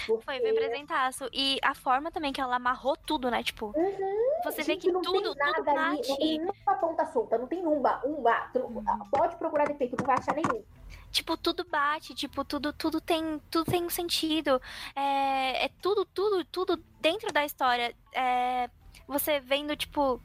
Porque... 0.07 0.25
Foi 0.25 0.39
bem 0.39 0.53
presentaço. 0.53 1.29
E 1.33 1.59
a 1.61 1.73
forma 1.73 2.11
também 2.11 2.31
que 2.33 2.41
ela 2.41 2.55
amarrou 2.55 2.95
tudo, 2.95 3.29
né? 3.29 3.43
Tipo, 3.43 3.73
uhum. 3.75 4.41
você 4.43 4.63
vê 4.63 4.77
que 4.77 4.91
não 4.91 5.01
tudo, 5.01 5.35
tem 5.35 5.45
nada 5.45 5.57
tudo 5.57 5.69
ali, 5.69 5.97
Não 6.07 6.17
tem 6.17 6.41
uma 6.65 6.75
ponta 6.75 7.05
solta, 7.07 7.37
não 7.37 7.47
tem 7.47 7.65
umba, 7.65 8.01
umba. 8.05 8.49
Uhum. 8.55 8.83
Pode 9.11 9.35
procurar 9.35 9.67
defeito, 9.67 9.95
não 9.97 10.05
vai 10.05 10.17
achar 10.17 10.35
nenhum. 10.35 10.63
Tipo, 11.11 11.37
tudo 11.37 11.63
bate, 11.63 12.15
tipo, 12.15 12.43
tudo, 12.43 12.73
tudo 12.73 12.99
tem, 12.99 13.39
tudo 13.51 13.69
tem 13.69 13.83
um 13.83 13.89
sentido. 13.89 14.59
É, 14.95 15.65
é 15.65 15.69
tudo, 15.81 16.05
tudo, 16.05 16.43
tudo 16.45 16.77
dentro 16.99 17.31
da 17.31 17.45
história. 17.45 17.95
É, 18.11 18.67
você 19.07 19.39
vendo, 19.39 19.75
tipo, 19.75 20.19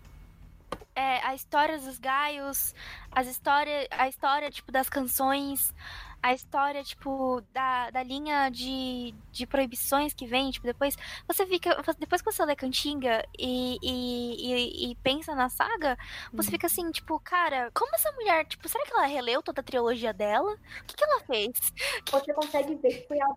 é, 0.95 1.21
a 1.27 1.35
história 1.35 1.79
dos 1.79 1.99
gaios, 1.99 2.75
as 3.13 3.27
histórias, 3.27 3.87
a 3.91 4.09
história, 4.09 4.51
tipo, 4.51 4.73
das 4.73 4.89
canções, 4.89 5.75
a 6.23 6.33
história, 6.35 6.83
tipo, 6.83 7.43
da, 7.53 7.91
da 7.91 8.03
linha 8.03 8.51
de, 8.51 9.14
de 9.31 9.47
proibições 9.47 10.12
que 10.12 10.27
vem, 10.27 10.51
tipo, 10.51 10.66
depois 10.66 10.97
você 11.27 11.47
fica. 11.47 11.83
Depois 11.99 12.21
que 12.21 12.31
você 12.31 12.45
lê 12.45 12.57
Cantinga 12.57 13.25
e, 13.39 13.79
e, 13.83 14.53
e, 14.53 14.91
e 14.91 14.95
pensa 14.97 15.35
na 15.35 15.49
saga, 15.49 15.97
você 16.33 16.49
uhum. 16.49 16.53
fica 16.53 16.66
assim, 16.66 16.91
tipo, 16.91 17.19
cara, 17.21 17.71
como 17.73 17.95
essa 17.95 18.11
mulher, 18.12 18.45
tipo, 18.47 18.69
será 18.69 18.85
que 18.85 18.93
ela 18.93 19.07
releu 19.07 19.43
toda 19.43 19.61
a 19.61 19.64
trilogia 19.64 20.12
dela? 20.12 20.53
O 20.53 20.85
que, 20.87 20.97
que 20.97 21.05
ela 21.05 21.21
fez? 21.21 21.53
Você 22.11 22.33
consegue 22.35 22.75
ver 22.77 23.01
que 23.01 23.09
foi 23.09 23.19
a. 23.21 23.29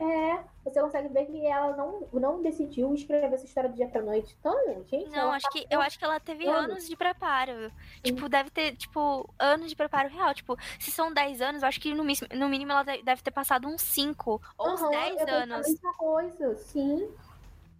É, 0.00 0.44
você 0.64 0.80
consegue 0.80 1.08
ver 1.08 1.26
que 1.26 1.44
ela 1.44 1.76
não, 1.76 2.06
não 2.12 2.40
decidiu 2.40 2.94
escrever 2.94 3.32
essa 3.32 3.44
história 3.44 3.68
do 3.68 3.74
dia 3.74 3.88
pra 3.88 4.00
noite. 4.00 4.36
Então, 4.38 4.54
gente. 4.88 5.10
Não, 5.10 5.32
acho 5.32 5.50
que, 5.50 5.66
eu 5.68 5.80
acho 5.80 5.98
que 5.98 6.04
ela 6.04 6.20
teve 6.20 6.46
anos, 6.46 6.70
anos 6.70 6.88
de 6.88 6.96
preparo. 6.96 7.72
Sim. 8.04 8.14
Tipo, 8.14 8.28
deve 8.28 8.50
ter, 8.50 8.76
tipo, 8.76 9.28
anos 9.38 9.70
de 9.70 9.76
preparo 9.76 10.08
real. 10.08 10.32
Tipo, 10.32 10.56
se 10.78 10.92
são 10.92 11.12
10 11.12 11.40
anos, 11.40 11.62
eu 11.62 11.68
acho 11.68 11.80
que 11.80 11.92
no, 11.94 12.04
no 12.04 12.48
mínimo 12.48 12.70
ela 12.70 12.84
deve 12.84 13.22
ter 13.22 13.32
passado 13.32 13.66
uns 13.66 13.82
5 13.82 14.40
ou 14.56 14.70
uns 14.70 14.88
10 14.88 15.28
anos. 15.28 15.66
A 15.66 15.68
mesma 15.68 15.94
coisa, 15.94 16.54
sim. 16.54 17.08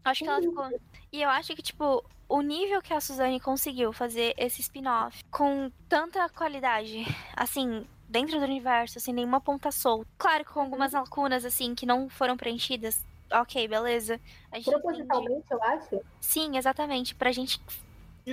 Acho 0.04 0.24
que 0.24 0.30
ela 0.30 0.40
ficou. 0.40 0.80
E 1.12 1.22
eu 1.22 1.28
acho 1.30 1.54
que, 1.54 1.62
tipo, 1.62 2.04
o 2.28 2.40
nível 2.40 2.82
que 2.82 2.92
a 2.92 3.00
Suzane 3.00 3.40
conseguiu 3.40 3.92
fazer 3.92 4.34
esse 4.36 4.60
spin-off 4.60 5.24
com 5.30 5.70
tanta 5.88 6.28
qualidade, 6.28 7.04
assim, 7.36 7.86
dentro 8.08 8.38
do 8.38 8.44
universo, 8.44 8.98
sem 8.98 9.12
nenhuma 9.14 9.40
ponta 9.40 9.70
solta. 9.70 10.08
Claro, 10.16 10.44
com 10.44 10.60
algumas 10.60 10.92
uhum. 10.92 11.00
lacunas, 11.00 11.44
assim, 11.44 11.74
que 11.74 11.86
não 11.86 12.08
foram 12.08 12.36
preenchidas. 12.36 13.04
Ok, 13.30 13.68
beleza. 13.68 14.18
Propositalmente, 14.64 15.32
entende. 15.32 15.46
eu 15.50 15.62
acho? 15.62 16.00
Sim, 16.20 16.56
exatamente. 16.56 17.14
Pra 17.14 17.30
gente 17.30 17.60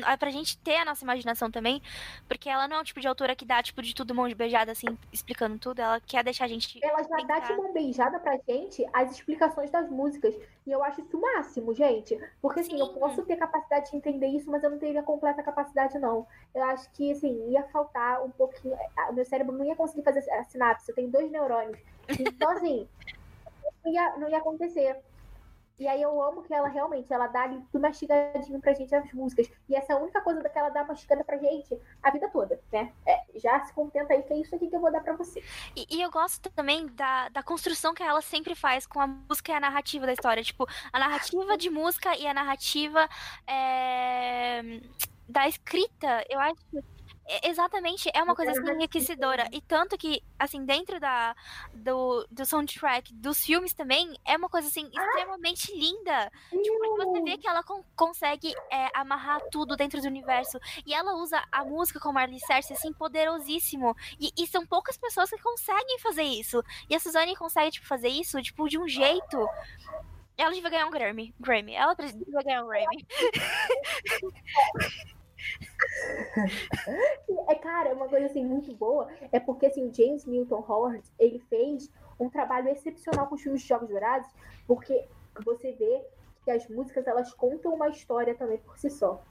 é 0.05 0.17
pra 0.17 0.29
gente 0.31 0.57
ter 0.57 0.77
a 0.77 0.85
nossa 0.85 1.03
imaginação 1.03 1.49
também, 1.51 1.81
porque 2.27 2.49
ela 2.49 2.67
não 2.67 2.77
é 2.77 2.81
o 2.81 2.83
tipo 2.83 2.99
de 2.99 3.07
autora 3.07 3.35
que 3.35 3.45
dá, 3.45 3.61
tipo, 3.61 3.81
de 3.81 3.93
tudo 3.93 4.15
mão 4.15 4.27
de 4.27 4.35
beijada, 4.35 4.71
assim, 4.71 4.87
explicando 5.11 5.57
tudo, 5.57 5.79
ela 5.79 5.99
quer 5.99 6.23
deixar 6.23 6.45
a 6.45 6.47
gente... 6.47 6.79
Ela 6.83 7.03
já 7.03 7.17
dá 7.25 7.39
de 7.39 7.55
mão 7.55 7.73
beijada 7.73 8.19
pra 8.19 8.37
gente 8.47 8.85
as 8.93 9.11
explicações 9.11 9.69
das 9.69 9.89
músicas, 9.89 10.35
e 10.65 10.71
eu 10.71 10.83
acho 10.83 11.01
isso 11.01 11.17
o 11.17 11.21
máximo, 11.21 11.73
gente, 11.73 12.19
porque, 12.41 12.61
assim, 12.61 12.71
Sim. 12.71 12.79
eu 12.79 12.89
posso 12.89 13.23
ter 13.23 13.35
capacidade 13.35 13.91
de 13.91 13.97
entender 13.97 14.27
isso, 14.27 14.49
mas 14.49 14.63
eu 14.63 14.69
não 14.69 14.79
teria 14.79 15.03
completa 15.03 15.43
capacidade, 15.43 15.99
não. 15.99 16.25
Eu 16.53 16.63
acho 16.63 16.89
que, 16.91 17.11
assim, 17.11 17.51
ia 17.51 17.63
faltar 17.65 18.23
um 18.23 18.31
pouquinho, 18.31 18.75
o 19.09 19.13
meu 19.13 19.25
cérebro 19.25 19.55
não 19.55 19.65
ia 19.65 19.75
conseguir 19.75 20.03
fazer 20.03 20.29
a 20.31 20.43
sinapse, 20.45 20.89
eu 20.89 20.95
tenho 20.95 21.09
dois 21.09 21.31
neurônios, 21.31 21.79
então, 22.09 22.51
assim, 22.51 22.87
não 23.83 23.91
ia, 23.91 24.17
não 24.17 24.29
ia 24.29 24.37
acontecer. 24.37 24.97
E 25.77 25.87
aí 25.87 26.01
eu 26.01 26.21
amo 26.21 26.41
que 26.41 26.53
ela 26.53 26.69
realmente, 26.69 27.11
ela 27.11 27.27
dá 27.27 27.43
ali 27.43 27.61
tudo 27.71 27.81
mastigadinho 27.81 28.61
pra 28.61 28.73
gente 28.73 28.95
as 28.95 29.11
músicas. 29.11 29.49
E 29.67 29.75
essa 29.75 29.93
é 29.93 29.95
a 29.95 29.99
única 29.99 30.21
coisa 30.21 30.41
que 30.47 30.57
ela 30.57 30.69
dá 30.69 30.85
mastigada 30.85 31.23
pra 31.23 31.37
gente 31.37 31.77
a 32.01 32.11
vida 32.11 32.29
toda, 32.29 32.59
né? 32.71 32.93
É, 33.05 33.25
já 33.35 33.63
se 33.65 33.73
contenta 33.73 34.13
aí 34.13 34.23
que 34.23 34.33
é 34.33 34.37
isso 34.37 34.55
aqui 34.55 34.69
que 34.69 34.75
eu 34.75 34.79
vou 34.79 34.91
dar 34.91 35.01
pra 35.01 35.15
você. 35.15 35.43
E, 35.75 35.85
e, 35.89 36.01
eu 36.01 36.09
gosto 36.09 36.49
também 36.51 36.87
da, 36.87 37.27
da 37.29 37.43
construção 37.43 37.93
que 37.93 38.03
ela 38.03 38.21
sempre 38.21 38.55
faz 38.55 38.85
com 38.87 39.01
a 39.01 39.07
música 39.07 39.51
e 39.51 39.55
a 39.55 39.59
narrativa 39.59 40.05
da 40.05 40.13
história. 40.13 40.43
Tipo, 40.43 40.65
a 40.93 40.99
narrativa 40.99 41.57
de 41.57 41.69
música 41.69 42.15
e 42.17 42.25
a 42.25 42.33
narrativa 42.33 43.09
é, 43.45 44.79
da 45.27 45.47
escrita, 45.47 46.25
eu 46.29 46.39
acho 46.39 46.55
Exatamente, 47.43 48.09
é 48.13 48.21
uma 48.21 48.35
coisa 48.35 48.51
assim 48.51 48.71
enriquecedora. 48.71 49.49
E 49.51 49.59
tanto 49.59 49.97
que, 49.97 50.21
assim, 50.37 50.63
dentro 50.63 50.99
da, 50.99 51.35
do, 51.73 52.25
do 52.29 52.45
soundtrack 52.45 53.11
dos 53.15 53.43
filmes 53.43 53.73
também, 53.73 54.15
é 54.23 54.37
uma 54.37 54.47
coisa 54.47 54.67
assim, 54.67 54.87
extremamente 54.87 55.75
linda. 55.75 56.31
Tipo, 56.51 56.97
você 56.97 57.21
vê 57.23 57.37
que 57.37 57.47
ela 57.47 57.63
con 57.63 57.83
consegue 57.95 58.53
é, 58.71 58.89
amarrar 58.93 59.41
tudo 59.51 59.75
dentro 59.75 59.99
do 59.99 60.07
universo. 60.07 60.59
E 60.85 60.93
ela 60.93 61.15
usa 61.15 61.43
a 61.51 61.65
música 61.65 61.99
como 61.99 62.19
alicerce, 62.19 62.73
assim, 62.73 62.93
poderosíssimo. 62.93 63.95
E, 64.19 64.31
e 64.37 64.45
são 64.45 64.65
poucas 64.65 64.95
pessoas 64.95 65.31
que 65.31 65.41
conseguem 65.41 65.97
fazer 65.99 66.23
isso. 66.23 66.63
E 66.87 66.95
a 66.95 66.99
Suzane 66.99 67.35
consegue, 67.35 67.71
tipo, 67.71 67.87
fazer 67.87 68.09
isso, 68.09 68.39
tipo, 68.41 68.69
de 68.69 68.77
um 68.77 68.87
jeito. 68.87 69.49
Ela 70.37 70.51
devia 70.51 70.69
ganhar 70.69 70.85
um 70.85 70.91
Grammy. 70.91 71.33
Grammy. 71.39 71.73
Ela 71.73 71.95
devia 71.95 72.43
ganhar 72.43 72.63
um 72.63 72.67
Grammy. 72.67 73.07
é, 77.47 77.55
cara, 77.55 77.93
uma 77.93 78.07
coisa 78.07 78.25
assim 78.25 78.45
muito 78.45 78.73
boa 78.75 79.07
é 79.31 79.39
porque 79.39 79.67
assim, 79.67 79.87
o 79.87 79.93
James 79.93 80.25
Newton 80.25 80.63
Howard, 80.67 81.03
ele 81.19 81.39
fez 81.39 81.91
um 82.19 82.29
trabalho 82.29 82.69
excepcional 82.69 83.27
com 83.27 83.35
os 83.35 83.41
filmes 83.41 83.61
de 83.61 83.67
Jogos 83.67 83.89
Dourados, 83.89 84.29
porque 84.67 85.07
você 85.43 85.71
vê 85.73 86.05
que 86.43 86.51
as 86.51 86.67
músicas 86.69 87.07
elas 87.07 87.33
contam 87.33 87.73
uma 87.73 87.89
história 87.89 88.35
também 88.35 88.57
por 88.59 88.77
si 88.77 88.89
só. 88.89 89.21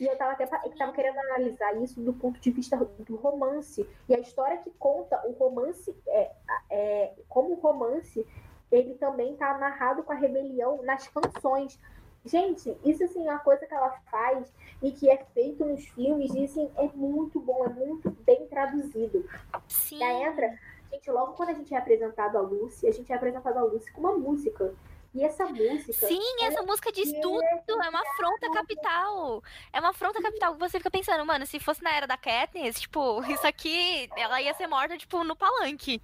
E 0.00 0.06
eu 0.06 0.16
tava 0.16 0.32
até 0.32 0.44
eu 0.64 0.76
tava 0.76 0.92
querendo 0.92 1.18
analisar 1.18 1.76
isso 1.80 2.00
do 2.00 2.12
ponto 2.12 2.40
de 2.40 2.50
vista 2.50 2.76
do 2.76 3.14
romance. 3.16 3.86
E 4.08 4.14
a 4.14 4.18
história 4.18 4.58
que 4.58 4.70
conta 4.72 5.20
o 5.26 5.32
romance, 5.32 5.94
é, 6.08 6.32
é 6.70 7.14
como 7.28 7.52
o 7.52 7.60
romance, 7.60 8.26
ele 8.70 8.94
também 8.94 9.36
tá 9.36 9.50
amarrado 9.50 10.02
com 10.02 10.12
a 10.12 10.16
rebelião 10.16 10.82
nas 10.82 11.06
canções. 11.06 11.78
Gente, 12.24 12.76
isso 12.84 13.02
assim, 13.02 13.26
é 13.26 13.30
uma 13.30 13.40
coisa 13.40 13.66
que 13.66 13.74
ela 13.74 13.90
faz 14.10 14.52
e 14.80 14.92
que 14.92 15.10
é 15.10 15.24
feito 15.34 15.64
nos 15.64 15.84
filmes, 15.88 16.32
e 16.34 16.44
assim, 16.44 16.70
é 16.76 16.88
muito 16.94 17.40
bom, 17.40 17.64
é 17.64 17.68
muito 17.68 18.10
bem 18.24 18.46
traduzido. 18.46 19.28
Sim. 19.68 20.02
Aí 20.02 20.22
entra, 20.22 20.56
gente, 20.92 21.10
logo 21.10 21.32
quando 21.32 21.50
a 21.50 21.54
gente 21.54 21.74
é 21.74 21.78
apresentado 21.78 22.38
a 22.38 22.40
Lucy, 22.40 22.86
a 22.86 22.92
gente 22.92 23.12
é 23.12 23.16
apresentado 23.16 23.56
a 23.58 23.64
Lucy 23.64 23.90
com 23.92 24.00
uma 24.00 24.16
música. 24.16 24.72
E 25.14 25.22
essa 25.22 25.44
música. 25.44 26.06
Sim, 26.06 26.22
essa 26.42 26.62
música 26.62 26.90
diz 26.90 27.12
tudo. 27.20 27.42
É 27.42 27.88
uma 27.90 28.00
afronta 28.00 28.50
capital. 28.50 29.42
É 29.70 29.78
uma 29.78 29.90
afronta 29.90 30.22
capital. 30.22 30.56
Você 30.56 30.78
fica 30.78 30.90
pensando, 30.90 31.26
mano, 31.26 31.44
se 31.44 31.60
fosse 31.60 31.82
na 31.82 31.94
era 31.94 32.06
da 32.06 32.16
Katniss, 32.16 32.80
tipo, 32.80 33.22
isso 33.24 33.46
aqui, 33.46 34.08
ela 34.16 34.40
ia 34.40 34.54
ser 34.54 34.66
morta, 34.66 34.96
tipo, 34.96 35.22
no 35.22 35.36
palanque. 35.36 36.00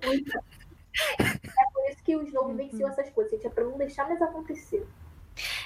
É 1.18 1.72
por 1.72 1.90
isso 1.90 2.02
que 2.02 2.16
o 2.16 2.22
Snow 2.22 2.54
venceu 2.54 2.88
essas 2.88 3.10
coisas, 3.10 3.32
gente. 3.32 3.46
É 3.46 3.50
pra 3.50 3.64
não 3.64 3.78
deixar 3.78 4.06
mais 4.08 4.20
acontecer. 4.20 4.86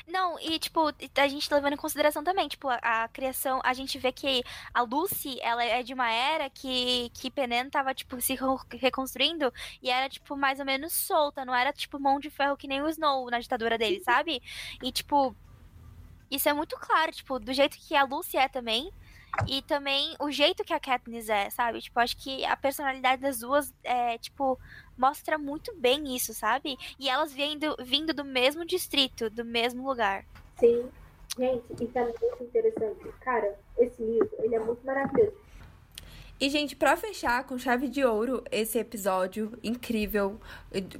Não, 0.06 0.38
e 0.38 0.58
tipo, 0.58 0.80
a 0.88 1.28
gente 1.28 1.48
tá 1.48 1.56
levando 1.56 1.72
em 1.72 1.78
consideração 1.78 2.22
também, 2.22 2.46
tipo, 2.46 2.68
a, 2.68 2.78
a, 2.82 3.08
criação, 3.08 3.60
a 3.64 3.72
gente 3.72 3.98
vê 3.98 4.12
que 4.12 4.42
a 4.72 4.82
Lucy, 4.82 5.38
ela 5.40 5.64
é 5.64 5.82
de 5.82 5.94
uma 5.94 6.10
era 6.10 6.48
que, 6.50 7.10
que 7.14 7.30
Penem 7.30 7.68
tava, 7.70 7.94
tipo, 7.94 8.20
se 8.20 8.36
reconstruindo 8.78 9.52
e 9.82 9.90
era, 9.90 10.08
tipo, 10.08 10.36
mais 10.36 10.60
ou 10.60 10.66
menos 10.66 10.92
solta, 10.92 11.44
não 11.44 11.54
era, 11.54 11.72
tipo, 11.72 11.98
mão 11.98 12.20
de 12.20 12.30
ferro 12.30 12.56
que 12.56 12.68
nem 12.68 12.82
o 12.82 12.88
Snow 12.88 13.30
na 13.30 13.40
ditadura 13.40 13.78
dele, 13.78 14.00
sabe? 14.00 14.42
E, 14.82 14.92
tipo, 14.92 15.34
isso 16.30 16.48
é 16.48 16.52
muito 16.52 16.76
claro, 16.78 17.10
tipo, 17.12 17.38
do 17.38 17.52
jeito 17.52 17.76
que 17.78 17.96
a 17.96 18.04
Lucy 18.04 18.36
é 18.36 18.48
também, 18.48 18.92
e 19.48 19.62
também 19.62 20.14
o 20.20 20.30
jeito 20.30 20.64
que 20.64 20.72
a 20.72 20.80
Katniss 20.80 21.28
é, 21.28 21.50
sabe? 21.50 21.80
Tipo, 21.80 22.00
acho 22.00 22.16
que 22.16 22.44
a 22.44 22.56
personalidade 22.56 23.20
das 23.20 23.40
duas 23.40 23.72
é, 23.82 24.18
tipo, 24.18 24.58
mostra 24.96 25.38
muito 25.38 25.74
bem 25.76 26.14
isso, 26.14 26.32
sabe? 26.32 26.76
E 26.98 27.08
elas 27.08 27.32
vindo, 27.32 27.76
vindo 27.80 28.12
do 28.14 28.24
mesmo 28.24 28.64
distrito, 28.64 29.28
do 29.30 29.44
mesmo 29.44 29.86
lugar. 29.86 30.24
Sim. 30.58 30.88
Gente, 31.36 31.64
isso 31.84 31.98
é 31.98 32.04
muito 32.04 32.44
interessante. 32.44 33.08
Cara, 33.20 33.58
esse 33.78 34.00
livro, 34.00 34.30
ele 34.38 34.54
é 34.54 34.60
muito 34.60 34.84
maravilhoso. 34.86 35.44
E, 36.40 36.50
gente, 36.50 36.74
para 36.74 36.96
fechar 36.96 37.44
com 37.44 37.56
chave 37.56 37.88
de 37.88 38.04
ouro 38.04 38.42
esse 38.50 38.78
episódio 38.78 39.56
incrível, 39.62 40.40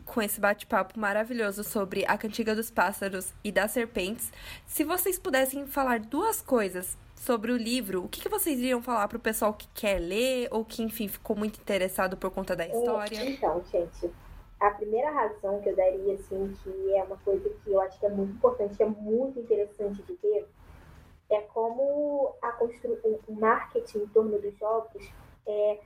com 0.05 0.23
esse 0.23 0.41
bate-papo 0.41 0.99
maravilhoso 0.99 1.65
sobre 1.65 2.05
a 2.07 2.17
cantiga 2.17 2.55
dos 2.55 2.71
pássaros 2.71 3.33
e 3.43 3.51
das 3.51 3.73
serpentes, 3.73 4.33
se 4.65 4.85
vocês 4.85 5.19
pudessem 5.19 5.67
falar 5.67 5.99
duas 5.99 6.41
coisas 6.41 6.97
sobre 7.15 7.53
o 7.53 7.57
livro, 7.57 8.05
o 8.05 8.09
que, 8.09 8.21
que 8.21 8.29
vocês 8.29 8.59
iriam 8.59 8.83
falar 8.83 9.09
para 9.09 9.17
o 9.17 9.21
pessoal 9.21 9.55
que 9.55 9.69
quer 9.69 9.99
ler 9.99 10.49
ou 10.51 10.65
que, 10.65 10.83
enfim, 10.83 11.09
ficou 11.09 11.37
muito 11.37 11.61
interessado 11.61 12.17
por 12.17 12.31
conta 12.31 12.55
da 12.55 12.67
história? 12.67 13.25
Então, 13.25 13.63
gente, 13.71 14.11
a 14.61 14.71
primeira 14.71 15.11
razão 15.11 15.61
que 15.61 15.69
eu 15.69 15.77
daria, 15.77 16.15
assim, 16.15 16.55
que 16.63 16.95
é 16.95 17.03
uma 17.03 17.17
coisa 17.19 17.49
que 17.49 17.71
eu 17.71 17.81
acho 17.81 17.99
que 17.99 18.07
é 18.07 18.11
muito 18.11 18.33
importante, 18.33 18.83
é 18.83 18.87
muito 18.87 19.41
interessante 19.41 20.03
de 20.03 20.15
ver, 20.15 20.49
é 21.31 21.41
como 21.41 22.35
a 22.43 22.53
constru... 22.53 22.99
o 23.27 23.33
marketing 23.33 23.99
em 23.99 24.07
torno 24.09 24.39
dos 24.39 24.57
jogos 24.59 25.13
é... 25.47 25.79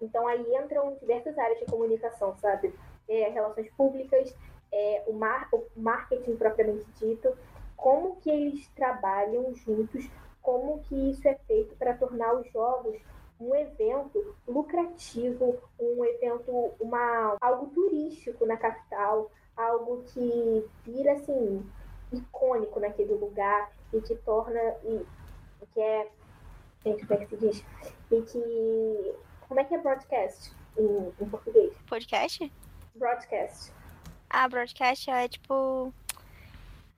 Então, 0.00 0.26
aí 0.26 0.42
entram 0.56 0.96
diversas 0.98 1.36
áreas 1.38 1.58
de 1.58 1.66
comunicação, 1.66 2.34
sabe? 2.36 2.74
É, 3.06 3.28
relações 3.28 3.70
públicas, 3.76 4.34
é, 4.72 5.04
o, 5.06 5.12
mar... 5.12 5.48
o 5.52 5.62
marketing 5.76 6.36
propriamente 6.36 6.86
dito, 6.98 7.36
como 7.76 8.16
que 8.16 8.30
eles 8.30 8.66
trabalham 8.68 9.54
juntos 9.54 10.08
como 10.42 10.80
que 10.84 11.10
isso 11.10 11.26
é 11.28 11.34
feito 11.46 11.74
para 11.76 11.94
tornar 11.94 12.34
os 12.34 12.50
jogos 12.50 12.96
um 13.40 13.54
evento 13.54 14.36
lucrativo, 14.46 15.58
um 15.78 16.04
evento, 16.04 16.74
uma, 16.78 17.36
algo 17.40 17.68
turístico 17.68 18.44
na 18.44 18.56
capital, 18.56 19.30
algo 19.56 20.02
que 20.08 20.68
vira 20.84 21.12
assim 21.12 21.64
icônico 22.12 22.78
naquele 22.78 23.14
lugar 23.14 23.72
e 23.92 24.00
que 24.00 24.14
torna 24.16 24.60
e, 24.84 25.06
que 25.72 25.80
é 25.80 26.08
gente, 26.84 27.06
como 27.06 27.20
é 27.20 27.24
que 27.24 27.36
se 27.36 27.36
diz? 27.36 27.64
E 28.10 28.22
que 28.22 29.14
como 29.48 29.60
é 29.60 29.64
que 29.64 29.74
é 29.74 29.78
broadcast 29.78 30.52
em, 30.76 31.12
em 31.20 31.28
português? 31.28 31.72
Podcast? 31.88 32.52
Broadcast. 32.94 33.72
Ah, 34.28 34.48
broadcast 34.48 35.10
é 35.10 35.28
tipo 35.28 35.92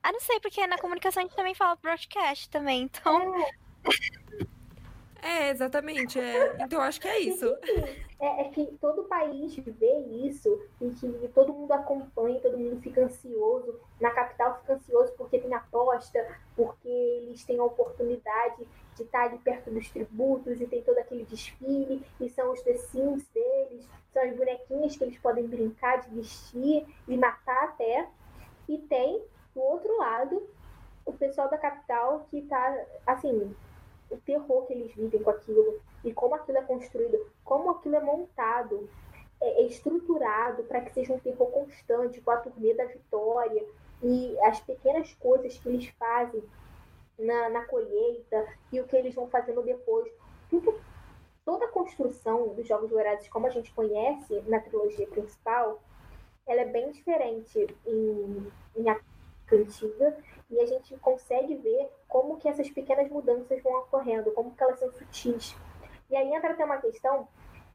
ah, 0.02 0.12
não 0.12 0.20
sei, 0.20 0.40
porque 0.40 0.66
na 0.66 0.78
comunicação 0.78 1.22
a 1.22 1.26
gente 1.26 1.36
também 1.36 1.54
fala 1.54 1.76
broadcast 1.76 2.50
também, 2.50 2.82
então. 2.82 3.34
É, 5.22 5.50
exatamente. 5.50 6.18
É. 6.18 6.56
Então 6.60 6.80
acho 6.80 7.00
que 7.00 7.06
é 7.06 7.20
isso. 7.20 7.46
É, 8.18 8.42
é, 8.42 8.44
que 8.50 8.66
todo 8.80 9.04
país 9.04 9.54
vê 9.56 9.98
isso 10.26 10.60
e 10.80 10.90
que 10.90 11.28
todo 11.28 11.52
mundo 11.52 11.72
acompanha, 11.72 12.40
todo 12.40 12.58
mundo 12.58 12.80
fica 12.80 13.04
ansioso. 13.04 13.78
Na 14.00 14.10
capital 14.10 14.58
fica 14.60 14.74
ansioso 14.74 15.12
porque 15.16 15.38
tem 15.38 15.54
aposta, 15.54 16.18
porque 16.56 16.88
eles 16.88 17.44
têm 17.44 17.58
a 17.60 17.64
oportunidade 17.64 18.66
de 18.96 19.02
estar 19.04 19.26
ali 19.26 19.38
perto 19.38 19.70
dos 19.70 19.88
tributos 19.88 20.60
e 20.60 20.66
tem 20.66 20.82
todo 20.82 20.98
aquele 20.98 21.24
desfile, 21.24 22.04
e 22.20 22.28
são 22.28 22.52
os 22.52 22.60
The 22.62 22.74
Sims 22.74 23.26
deles, 23.28 23.88
são 24.12 24.22
as 24.22 24.36
bonequinhas 24.36 24.96
que 24.96 25.04
eles 25.04 25.18
podem 25.18 25.46
brincar 25.46 26.02
de 26.02 26.14
vestir 26.14 26.84
e 27.08 27.16
matar 27.16 27.64
até. 27.64 28.08
E 28.68 28.78
tem 28.78 29.22
do 29.54 29.60
outro 29.60 29.96
lado, 29.98 30.48
o 31.04 31.12
pessoal 31.12 31.48
da 31.48 31.58
capital 31.58 32.26
que 32.30 32.42
tá, 32.42 32.84
assim, 33.06 33.54
o 34.10 34.16
terror 34.18 34.66
que 34.66 34.72
eles 34.72 34.94
vivem 34.94 35.22
com 35.22 35.30
aquilo 35.30 35.80
e 36.04 36.12
como 36.12 36.34
aquilo 36.34 36.58
é 36.58 36.62
construído, 36.62 37.18
como 37.44 37.70
aquilo 37.70 37.96
é 37.96 38.00
montado, 38.00 38.88
é, 39.40 39.62
é 39.62 39.66
estruturado 39.66 40.62
para 40.64 40.80
que 40.80 40.92
seja 40.92 41.12
um 41.12 41.18
terror 41.18 41.50
constante, 41.50 42.20
com 42.20 42.30
a 42.30 42.36
turnê 42.36 42.74
da 42.74 42.84
vitória 42.84 43.64
e 44.02 44.36
as 44.42 44.60
pequenas 44.60 45.12
coisas 45.14 45.58
que 45.58 45.68
eles 45.68 45.86
fazem 45.98 46.42
na, 47.18 47.48
na 47.50 47.64
colheita 47.64 48.46
e 48.72 48.80
o 48.80 48.86
que 48.86 48.96
eles 48.96 49.14
vão 49.14 49.28
fazendo 49.28 49.62
depois. 49.62 50.10
Tudo, 50.50 50.78
toda 51.44 51.64
a 51.64 51.68
construção 51.68 52.48
dos 52.54 52.66
Jogos 52.66 52.90
Dourados, 52.90 53.28
como 53.28 53.46
a 53.46 53.50
gente 53.50 53.72
conhece 53.72 54.40
na 54.46 54.60
trilogia 54.60 55.06
principal, 55.06 55.82
ela 56.46 56.62
é 56.62 56.66
bem 56.66 56.90
diferente 56.90 57.66
em, 57.86 58.52
em 58.76 58.88
cantiga 59.52 60.16
e 60.50 60.60
a 60.60 60.66
gente 60.66 60.96
consegue 60.98 61.54
ver 61.56 61.90
como 62.08 62.38
que 62.38 62.48
essas 62.48 62.70
pequenas 62.70 63.08
mudanças 63.10 63.62
vão 63.62 63.80
ocorrendo, 63.80 64.32
como 64.32 64.54
que 64.54 64.62
elas 64.62 64.78
são 64.78 64.90
sutis. 64.92 65.54
E 66.10 66.16
aí 66.16 66.32
entra 66.32 66.52
até 66.52 66.64
uma 66.64 66.78
questão 66.78 67.28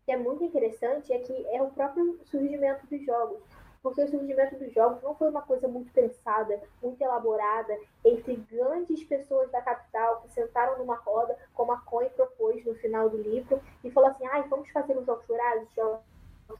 que 0.05 0.11
é 0.11 0.17
muito 0.17 0.43
interessante, 0.43 1.11
é 1.11 1.19
que 1.19 1.47
é 1.47 1.61
o 1.61 1.69
próprio 1.71 2.19
surgimento 2.25 2.85
dos 2.87 3.05
jogos. 3.05 3.41
Porque 3.81 4.03
o 4.03 4.07
surgimento 4.07 4.55
dos 4.55 4.73
jogos 4.73 5.01
não 5.03 5.15
foi 5.15 5.29
uma 5.29 5.41
coisa 5.41 5.67
muito 5.67 5.91
pensada, 5.91 6.61
muito 6.81 7.01
elaborada, 7.01 7.77
entre 8.03 8.35
grandes 8.35 9.03
pessoas 9.03 9.49
da 9.51 9.61
capital 9.61 10.21
que 10.21 10.31
sentaram 10.33 10.77
numa 10.77 10.95
roda, 10.95 11.37
como 11.53 11.71
a 11.71 11.77
Coin 11.81 12.09
propôs 12.09 12.65
no 12.65 12.75
final 12.75 13.09
do 13.09 13.17
livro, 13.17 13.61
e 13.83 13.91
falou 13.91 14.09
assim, 14.09 14.25
ai, 14.27 14.43
vamos 14.49 14.69
fazer 14.71 14.97
os 14.97 15.05
jogos 15.05 15.25
dourados, 15.25 15.69
jogos 15.73 16.01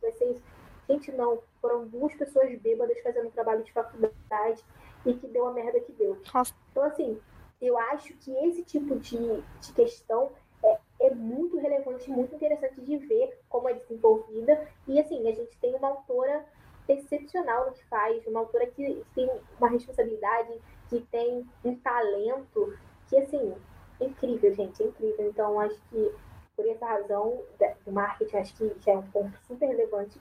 vai 0.02 0.12
ser 0.14 0.32
isso. 0.32 0.44
Gente, 0.90 1.12
não. 1.12 1.40
Foram 1.62 1.88
duas 1.88 2.14
pessoas 2.16 2.58
bêbadas 2.60 3.00
fazendo 3.02 3.32
trabalho 3.32 3.64
de 3.64 3.74
faculdade 3.74 4.64
e 5.06 5.14
que 5.14 5.28
deu 5.28 5.48
a 5.48 5.54
merda 5.54 5.80
que 5.80 5.92
deu. 5.94 6.18
Nossa. 6.34 6.54
Então, 6.72 6.84
assim, 6.84 7.20
eu 7.62 7.78
acho 7.78 8.14
que 8.16 8.32
esse 8.46 8.64
tipo 8.64 8.98
de, 9.00 9.18
de 9.62 9.74
questão 9.74 10.32
é, 10.64 10.80
é 11.02 11.16
muito 11.16 11.58
relevante, 11.58 12.10
muito 12.10 12.36
interessante 12.36 12.82
de 12.82 12.98
ver 12.98 13.40
como 13.50 13.70
é 13.70 13.74
desenvolvida. 13.74 14.68
E, 14.88 15.00
assim, 15.00 15.28
a 15.28 15.34
gente 15.34 15.58
tem 15.60 15.76
uma 15.76 15.90
autora 15.90 16.46
excepcional 16.88 17.68
no 17.68 17.74
que 17.74 17.84
faz, 17.86 18.26
uma 18.28 18.42
autora 18.42 18.68
que 18.68 19.04
tem 19.14 19.30
uma 19.60 19.70
responsabilidade, 19.70 20.60
que 20.90 21.02
tem 21.12 21.46
um 21.64 21.76
talento 21.76 22.78
que, 23.08 23.18
assim, 23.18 23.54
é 24.00 24.06
incrível, 24.06 24.54
gente, 24.54 24.84
é 24.84 24.88
incrível. 24.88 25.28
Então, 25.30 25.60
acho 25.60 25.80
que 25.90 26.12
por 26.56 26.68
essa 26.68 26.86
razão 26.88 27.44
do 27.86 27.92
marketing, 27.92 28.38
acho 28.38 28.56
que 28.56 28.76
já 28.80 28.94
é 28.94 28.98
um 28.98 29.12
ponto 29.12 29.38
super 29.48 29.68
relevante. 29.68 30.20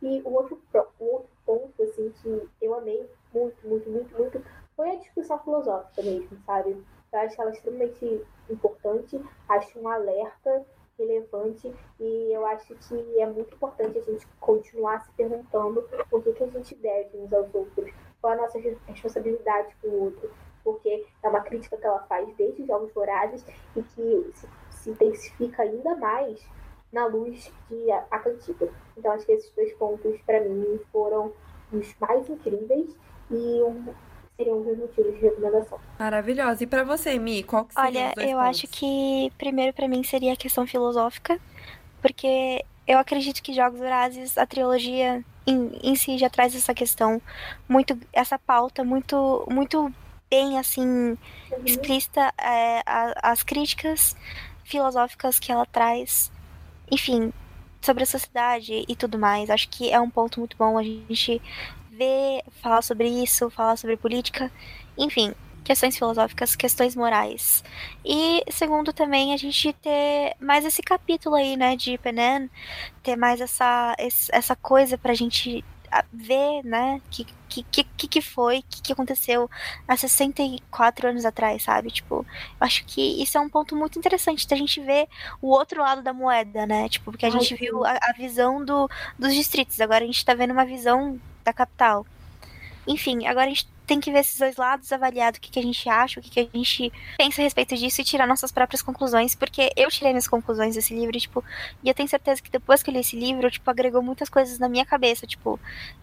E 0.00 0.22
o 0.24 0.32
outro, 0.32 0.60
o 0.98 1.04
outro 1.04 1.30
ponto, 1.44 1.82
assim, 1.82 2.12
que 2.22 2.48
eu 2.60 2.74
amei 2.74 3.08
muito, 3.34 3.66
muito, 3.66 3.90
muito, 3.90 4.18
muito, 4.18 4.44
foi 4.76 4.90
a 4.90 4.96
discussão 4.96 5.38
filosófica 5.40 6.02
mesmo, 6.02 6.38
sabe? 6.46 6.76
Eu 7.12 7.18
acho 7.18 7.40
ela 7.42 7.50
extremamente 7.50 8.24
importante, 8.48 9.20
acho 9.48 9.78
um 9.78 9.88
alerta 9.88 10.64
relevante 10.98 11.72
e 12.00 12.32
eu 12.32 12.46
acho 12.46 12.74
que 12.74 13.20
é 13.20 13.26
muito 13.26 13.54
importante 13.54 13.98
a 13.98 14.02
gente 14.02 14.26
continuar 14.40 15.00
se 15.00 15.10
perguntando 15.12 15.82
por 16.10 16.22
que, 16.22 16.32
que 16.32 16.44
a 16.44 16.46
gente 16.48 16.74
deve 16.76 17.16
uns 17.18 17.32
aos 17.32 17.54
outros, 17.54 17.90
qual 18.20 18.34
a 18.34 18.36
nossa 18.36 18.58
responsabilidade 18.58 19.74
com 19.80 19.88
o 19.88 20.04
outro. 20.04 20.30
porque 20.64 21.04
é 21.22 21.28
uma 21.28 21.40
crítica 21.40 21.76
que 21.76 21.86
ela 21.86 22.02
faz 22.04 22.32
desde 22.36 22.64
Jogos 22.64 22.92
Vorazes 22.92 23.44
e 23.74 23.82
que 23.82 24.32
se, 24.34 24.48
se 24.70 24.90
intensifica 24.90 25.62
ainda 25.62 25.96
mais 25.96 26.40
na 26.92 27.06
luz 27.06 27.52
de 27.68 27.90
a 27.90 28.18
Cantiga. 28.18 28.68
Então 28.96 29.12
acho 29.12 29.26
que 29.26 29.32
esses 29.32 29.50
dois 29.52 29.72
pontos, 29.74 30.20
para 30.22 30.40
mim, 30.40 30.78
foram 30.92 31.32
os 31.72 31.96
mais 31.98 32.28
incríveis 32.28 32.96
e 33.32 33.62
um, 33.62 33.94
seriam 34.36 34.58
os 34.60 34.66
meus 34.66 34.78
motivos 34.78 35.14
de 35.14 35.20
recomendação. 35.20 35.80
Maravilhosa. 35.98 36.64
E 36.64 36.66
para 36.66 36.84
você, 36.84 37.18
Mi, 37.18 37.42
qual 37.42 37.64
que 37.64 37.74
seria 37.74 38.00
Olha, 38.00 38.08
os 38.08 38.14
dois 38.14 38.32
eu 38.32 38.38
pontos? 38.38 38.38
acho 38.38 38.68
que 38.68 39.32
primeiro 39.38 39.72
pra 39.72 39.88
mim 39.88 40.02
seria 40.04 40.32
a 40.34 40.36
questão 40.36 40.66
filosófica, 40.66 41.40
porque 42.02 42.64
eu 42.86 42.98
acredito 42.98 43.42
que 43.42 43.54
Jogos 43.54 43.78
Vorazes, 43.80 44.38
a 44.38 44.46
trilogia 44.46 45.24
em, 45.46 45.72
em 45.82 45.96
si 45.96 46.18
já 46.18 46.30
traz 46.30 46.54
essa 46.54 46.74
questão 46.74 47.22
muito, 47.68 47.98
essa 48.12 48.38
pauta 48.38 48.84
muito, 48.84 49.46
muito 49.50 49.92
bem 50.30 50.58
assim 50.58 51.16
Uhum. 51.50 51.66
explícita, 51.66 52.32
é, 52.38 52.82
a- 52.86 53.32
as 53.32 53.42
críticas 53.42 54.16
filosóficas 54.64 55.38
que 55.38 55.52
ela 55.52 55.66
traz, 55.66 56.30
enfim, 56.90 57.32
sobre 57.82 58.02
a 58.04 58.06
sociedade 58.06 58.84
e 58.88 58.96
tudo 58.96 59.18
mais. 59.18 59.50
Acho 59.50 59.68
que 59.68 59.90
é 59.90 60.00
um 60.00 60.10
ponto 60.10 60.40
muito 60.40 60.56
bom 60.56 60.78
a 60.78 60.82
gente 60.82 61.42
ver, 62.02 62.42
falar 62.62 62.82
sobre 62.82 63.08
isso, 63.08 63.50
falar 63.50 63.76
sobre 63.76 63.96
política, 63.96 64.50
enfim, 64.98 65.34
questões 65.64 65.96
filosóficas, 65.96 66.56
questões 66.56 66.96
morais. 66.96 67.62
E 68.04 68.42
segundo 68.50 68.92
também 68.92 69.32
a 69.32 69.36
gente 69.36 69.72
ter 69.74 70.34
mais 70.40 70.64
esse 70.64 70.82
capítulo 70.82 71.36
aí, 71.36 71.56
né, 71.56 71.76
de 71.76 71.98
Penan, 71.98 72.48
ter 73.02 73.16
mais 73.16 73.40
essa 73.40 73.94
essa 74.30 74.56
coisa 74.56 74.98
pra 74.98 75.14
gente 75.14 75.64
ver, 76.12 76.62
né, 76.64 77.00
que 77.10 77.26
que 77.48 77.62
que, 77.84 78.08
que 78.08 78.22
foi, 78.22 78.62
que, 78.62 78.80
que 78.82 78.92
aconteceu 78.92 79.48
há 79.86 79.96
64 79.96 81.08
anos 81.08 81.24
atrás, 81.24 81.62
sabe? 81.64 81.90
Tipo, 81.90 82.26
eu 82.60 82.66
acho 82.66 82.84
que 82.86 83.22
isso 83.22 83.36
é 83.38 83.40
um 83.40 83.48
ponto 83.48 83.76
muito 83.76 83.98
interessante 83.98 84.48
da 84.48 84.56
gente 84.56 84.80
ver 84.80 85.06
o 85.40 85.48
outro 85.48 85.82
lado 85.82 86.02
da 86.02 86.12
moeda, 86.12 86.66
né? 86.66 86.88
Tipo, 86.88 87.12
porque 87.12 87.26
a 87.26 87.30
Ai, 87.30 87.32
gente 87.32 87.54
viu 87.54 87.84
a, 87.84 87.92
a 88.02 88.12
visão 88.16 88.64
do, 88.64 88.88
dos 89.18 89.34
distritos, 89.34 89.80
agora 89.80 90.02
a 90.04 90.06
gente 90.06 90.24
tá 90.24 90.34
vendo 90.34 90.52
uma 90.52 90.64
visão 90.64 91.20
da 91.44 91.52
capital. 91.52 92.06
Enfim, 92.86 93.26
agora 93.26 93.46
a 93.46 93.48
gente 93.48 93.68
tem 93.86 94.00
que 94.00 94.10
ver 94.10 94.20
esses 94.20 94.38
dois 94.38 94.56
lados, 94.56 94.92
avaliar 94.92 95.32
o 95.32 95.40
que, 95.40 95.50
que 95.50 95.58
a 95.58 95.62
gente 95.62 95.88
acha, 95.88 96.18
o 96.18 96.22
que, 96.22 96.30
que 96.30 96.40
a 96.40 96.56
gente 96.56 96.92
pensa 97.18 97.40
a 97.40 97.44
respeito 97.44 97.76
disso 97.76 98.00
e 98.00 98.04
tirar 98.04 98.26
nossas 98.26 98.50
próprias 98.50 98.80
conclusões, 98.80 99.34
porque 99.34 99.70
eu 99.76 99.88
tirei 99.90 100.12
minhas 100.12 100.28
conclusões 100.28 100.74
desse 100.74 100.94
livro, 100.94 101.18
tipo, 101.18 101.44
e 101.82 101.88
eu 101.88 101.94
tenho 101.94 102.08
certeza 102.08 102.40
que 102.40 102.50
depois 102.50 102.82
que 102.82 102.90
eu 102.90 102.94
li 102.94 103.00
esse 103.00 103.16
livro, 103.16 103.50
tipo, 103.50 103.68
agregou 103.70 104.02
muitas 104.02 104.28
coisas 104.28 104.58
na 104.58 104.68
minha 104.68 104.86
cabeça, 104.86 105.26
tipo, 105.26 105.58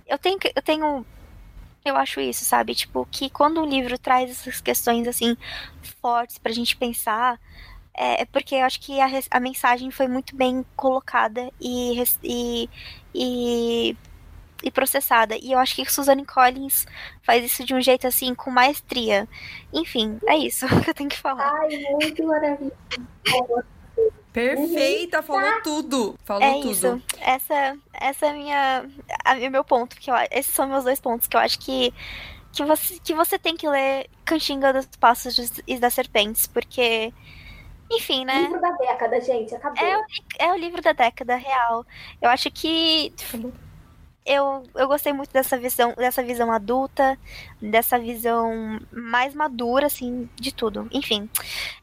eu 0.07 0.17
tenho 0.17 0.37
eu 0.55 0.61
tenho 0.61 1.05
eu 1.85 1.95
acho 1.95 2.19
isso, 2.19 2.45
sabe? 2.45 2.75
Tipo, 2.75 3.07
que 3.09 3.29
quando 3.29 3.61
um 3.61 3.65
livro 3.65 3.97
traz 3.97 4.29
essas 4.29 4.61
questões 4.61 5.07
assim 5.07 5.35
fortes 6.01 6.37
pra 6.37 6.51
gente 6.51 6.75
pensar, 6.77 7.39
é 7.95 8.21
é 8.21 8.25
porque 8.25 8.55
eu 8.55 8.65
acho 8.65 8.79
que 8.81 8.99
a, 8.99 9.07
a 9.31 9.39
mensagem 9.39 9.91
foi 9.91 10.07
muito 10.07 10.35
bem 10.35 10.65
colocada 10.75 11.49
e, 11.59 12.03
e, 12.23 12.69
e, 13.15 13.97
e 14.63 14.71
processada. 14.71 15.35
E 15.37 15.51
eu 15.51 15.59
acho 15.59 15.75
que 15.75 15.91
Suzanne 15.91 16.25
Collins 16.25 16.85
faz 17.23 17.43
isso 17.43 17.63
de 17.63 17.73
um 17.73 17.81
jeito 17.81 18.07
assim, 18.07 18.33
com 18.35 18.51
maestria. 18.51 19.27
Enfim, 19.73 20.19
é 20.27 20.37
isso 20.37 20.65
que 20.83 20.89
eu 20.89 20.93
tenho 20.93 21.09
que 21.09 21.17
falar. 21.17 21.51
Ai, 21.61 21.77
muito 21.91 22.23
maravilhoso. 22.25 22.73
Perfeita, 24.31 25.21
falou 25.23 25.61
tudo. 25.63 26.15
Falou 26.23 26.43
É 26.43 26.53
tudo. 26.61 26.71
isso. 26.71 27.01
Essa, 27.19 27.77
essa 27.93 28.25
é 28.27 28.29
a 28.29 28.33
minha, 28.33 28.89
a, 29.25 29.33
o 29.33 29.51
meu 29.51 29.63
ponto. 29.63 29.95
Que 29.97 30.11
eu, 30.11 30.15
esses 30.31 30.53
são 30.53 30.67
meus 30.67 30.83
dois 30.83 30.99
pontos 30.99 31.27
que 31.27 31.35
eu 31.35 31.41
acho 31.41 31.59
que, 31.59 31.93
que, 32.53 32.63
você, 32.63 32.99
que 32.99 33.13
você 33.13 33.39
tem 33.39 33.57
que 33.57 33.67
ler 33.67 34.07
Cantinga 34.23 34.71
dos 34.71 34.85
Passos 34.97 35.61
e 35.67 35.77
das 35.79 35.93
Serpentes, 35.95 36.45
porque, 36.45 37.11
enfim, 37.91 38.23
né? 38.23 38.41
Livro 38.43 38.61
da 38.61 38.71
década, 38.71 39.19
gente, 39.19 39.55
acabou. 39.55 39.83
É 39.83 39.97
o, 39.97 40.05
é 40.39 40.51
o 40.53 40.57
livro 40.57 40.81
da 40.81 40.93
década 40.93 41.35
real. 41.35 41.85
Eu 42.21 42.29
acho 42.29 42.51
que 42.51 43.11
eu, 44.25 44.63
eu 44.75 44.87
gostei 44.87 45.13
muito 45.13 45.31
dessa 45.31 45.57
visão, 45.57 45.93
dessa 45.97 46.23
visão 46.23 46.51
adulta, 46.51 47.17
dessa 47.61 47.97
visão 47.97 48.79
mais 48.91 49.33
madura, 49.33 49.87
assim, 49.87 50.29
de 50.35 50.53
tudo. 50.53 50.87
Enfim, 50.91 51.29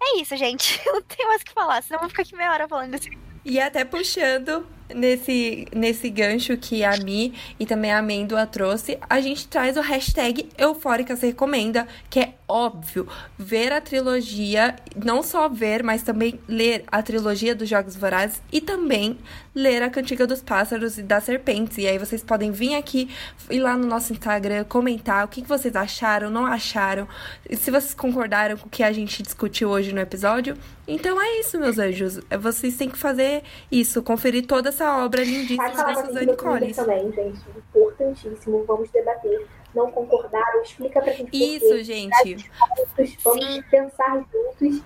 é 0.00 0.20
isso, 0.20 0.36
gente. 0.36 0.80
Eu 0.86 0.94
não 0.94 1.02
tenho 1.02 1.28
mais 1.28 1.42
o 1.42 1.44
que 1.44 1.52
falar, 1.52 1.82
senão 1.82 1.98
eu 1.98 2.00
vou 2.02 2.08
ficar 2.08 2.22
aqui 2.22 2.36
meia 2.36 2.52
hora 2.52 2.68
falando 2.68 2.92
desse 2.92 3.10
E 3.44 3.58
até 3.58 3.84
puxando 3.84 4.66
nesse, 4.94 5.66
nesse 5.74 6.08
gancho 6.10 6.56
que 6.56 6.84
a 6.84 6.96
Mi 6.98 7.34
e 7.58 7.66
também 7.66 7.92
a 7.92 7.98
Amêndoa 7.98 8.46
trouxe, 8.46 8.98
a 9.08 9.20
gente 9.20 9.48
traz 9.48 9.76
o 9.76 9.80
hashtag 9.80 10.48
Eufórica 10.56 11.16
se 11.16 11.26
recomenda, 11.26 11.86
que 12.08 12.20
é 12.20 12.34
óbvio, 12.48 13.08
ver 13.36 13.72
a 13.72 13.80
trilogia, 13.80 14.76
não 15.04 15.22
só 15.22 15.48
ver, 15.48 15.82
mas 15.82 16.02
também 16.02 16.38
ler 16.46 16.84
a 16.86 17.02
trilogia 17.02 17.54
dos 17.54 17.68
Jogos 17.68 17.96
Vorazes 17.96 18.40
e 18.52 18.60
também 18.60 19.18
ler 19.56 19.82
a 19.82 19.88
Cantiga 19.88 20.26
dos 20.26 20.42
Pássaros 20.42 20.98
e 20.98 21.02
das 21.02 21.24
Serpentes. 21.24 21.78
E 21.78 21.86
aí 21.88 21.96
vocês 21.98 22.22
podem 22.22 22.52
vir 22.52 22.74
aqui, 22.74 23.08
ir 23.50 23.60
lá 23.60 23.74
no 23.74 23.86
nosso 23.86 24.12
Instagram, 24.12 24.64
comentar 24.64 25.24
o 25.24 25.28
que 25.28 25.42
vocês 25.42 25.74
acharam, 25.74 26.28
não 26.28 26.44
acharam, 26.44 27.08
e 27.48 27.56
se 27.56 27.70
vocês 27.70 27.94
concordaram 27.94 28.58
com 28.58 28.66
o 28.66 28.70
que 28.70 28.82
a 28.82 28.92
gente 28.92 29.22
discutiu 29.22 29.70
hoje 29.70 29.94
no 29.94 30.00
episódio. 30.00 30.56
Então 30.86 31.20
é 31.20 31.40
isso, 31.40 31.58
meus 31.58 31.78
anjos. 31.78 32.20
É, 32.30 32.36
Vocês 32.36 32.76
têm 32.76 32.88
que 32.88 32.98
fazer 32.98 33.42
isso, 33.72 34.02
conferir 34.02 34.46
toda 34.46 34.68
essa 34.68 35.04
obra 35.04 35.24
lindíssima 35.24 35.68
da 35.70 35.90
a 35.90 36.36
Collins. 36.36 36.76
também, 36.76 37.10
gente. 37.12 37.40
Importantíssimo. 37.56 38.64
Vamos 38.64 38.90
debater. 38.90 39.46
Não 39.74 39.90
concordaram? 39.90 40.62
Explica 40.62 41.00
pra 41.02 41.12
gente 41.12 41.36
Isso, 41.36 41.82
gente. 41.82 42.38
juntos, 42.38 43.16
vamos 43.22 43.44
Sim. 43.44 43.62
pensar 43.70 44.24
juntos, 44.32 44.82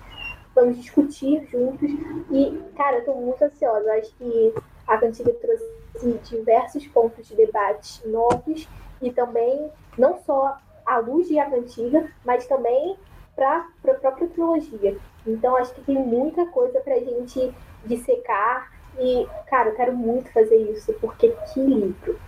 vamos 0.55 0.77
discutir 0.77 1.47
juntos. 1.49 1.89
E, 2.31 2.61
cara, 2.75 2.97
eu 2.97 3.05
tô 3.05 3.13
muito 3.13 3.41
ansiosa. 3.43 3.85
Eu 3.85 3.99
acho 3.99 4.13
que 4.15 4.53
a 4.87 4.97
cantiga 4.97 5.33
trouxe 5.33 5.63
assim, 5.95 6.19
diversos 6.29 6.85
pontos 6.87 7.27
de 7.27 7.35
debate 7.35 8.07
novos 8.07 8.67
e 9.01 9.11
também 9.11 9.69
não 9.97 10.19
só 10.23 10.57
à 10.85 10.97
luz 10.97 11.27
de 11.27 11.39
a 11.39 11.49
cantiga, 11.49 12.09
mas 12.25 12.45
também 12.47 12.97
para 13.35 13.57
a 13.57 13.97
própria 13.97 14.27
trilogia. 14.27 14.97
Então, 15.25 15.55
acho 15.55 15.73
que 15.73 15.81
tem 15.81 15.95
muita 15.95 16.45
coisa 16.47 16.79
pra 16.81 16.99
gente 16.99 17.53
dissecar. 17.85 18.71
E, 18.99 19.25
cara, 19.47 19.69
eu 19.69 19.75
quero 19.75 19.93
muito 19.93 20.31
fazer 20.33 20.57
isso, 20.71 20.93
porque 20.99 21.33
que 21.53 21.59
livro. 21.59 22.19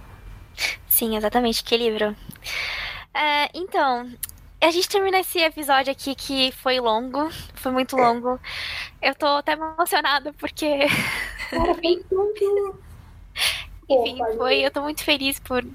Sim, 0.88 1.18
exatamente, 1.18 1.64
que 1.64 1.76
livro. 1.76 2.16
É, 3.14 3.50
então, 3.54 4.10
a 4.66 4.72
gente 4.72 4.88
termina 4.88 5.20
esse 5.20 5.40
episódio 5.40 5.92
aqui 5.92 6.16
que 6.16 6.52
foi 6.52 6.80
longo, 6.80 7.30
foi 7.54 7.72
muito 7.72 7.96
longo. 7.96 8.40
Eu 9.02 9.14
tô 9.16 9.26
até 9.26 9.54
emocionada 9.54 10.32
porque, 10.34 10.80
Cara, 11.50 11.74
foi 11.76 12.04
tudo. 12.10 12.80
enfim, 13.90 14.18
foi, 14.38 14.60
eu 14.60 14.72
tô 14.72 14.82
muito 14.82 15.04
feliz 15.04 15.40
por 15.40 15.66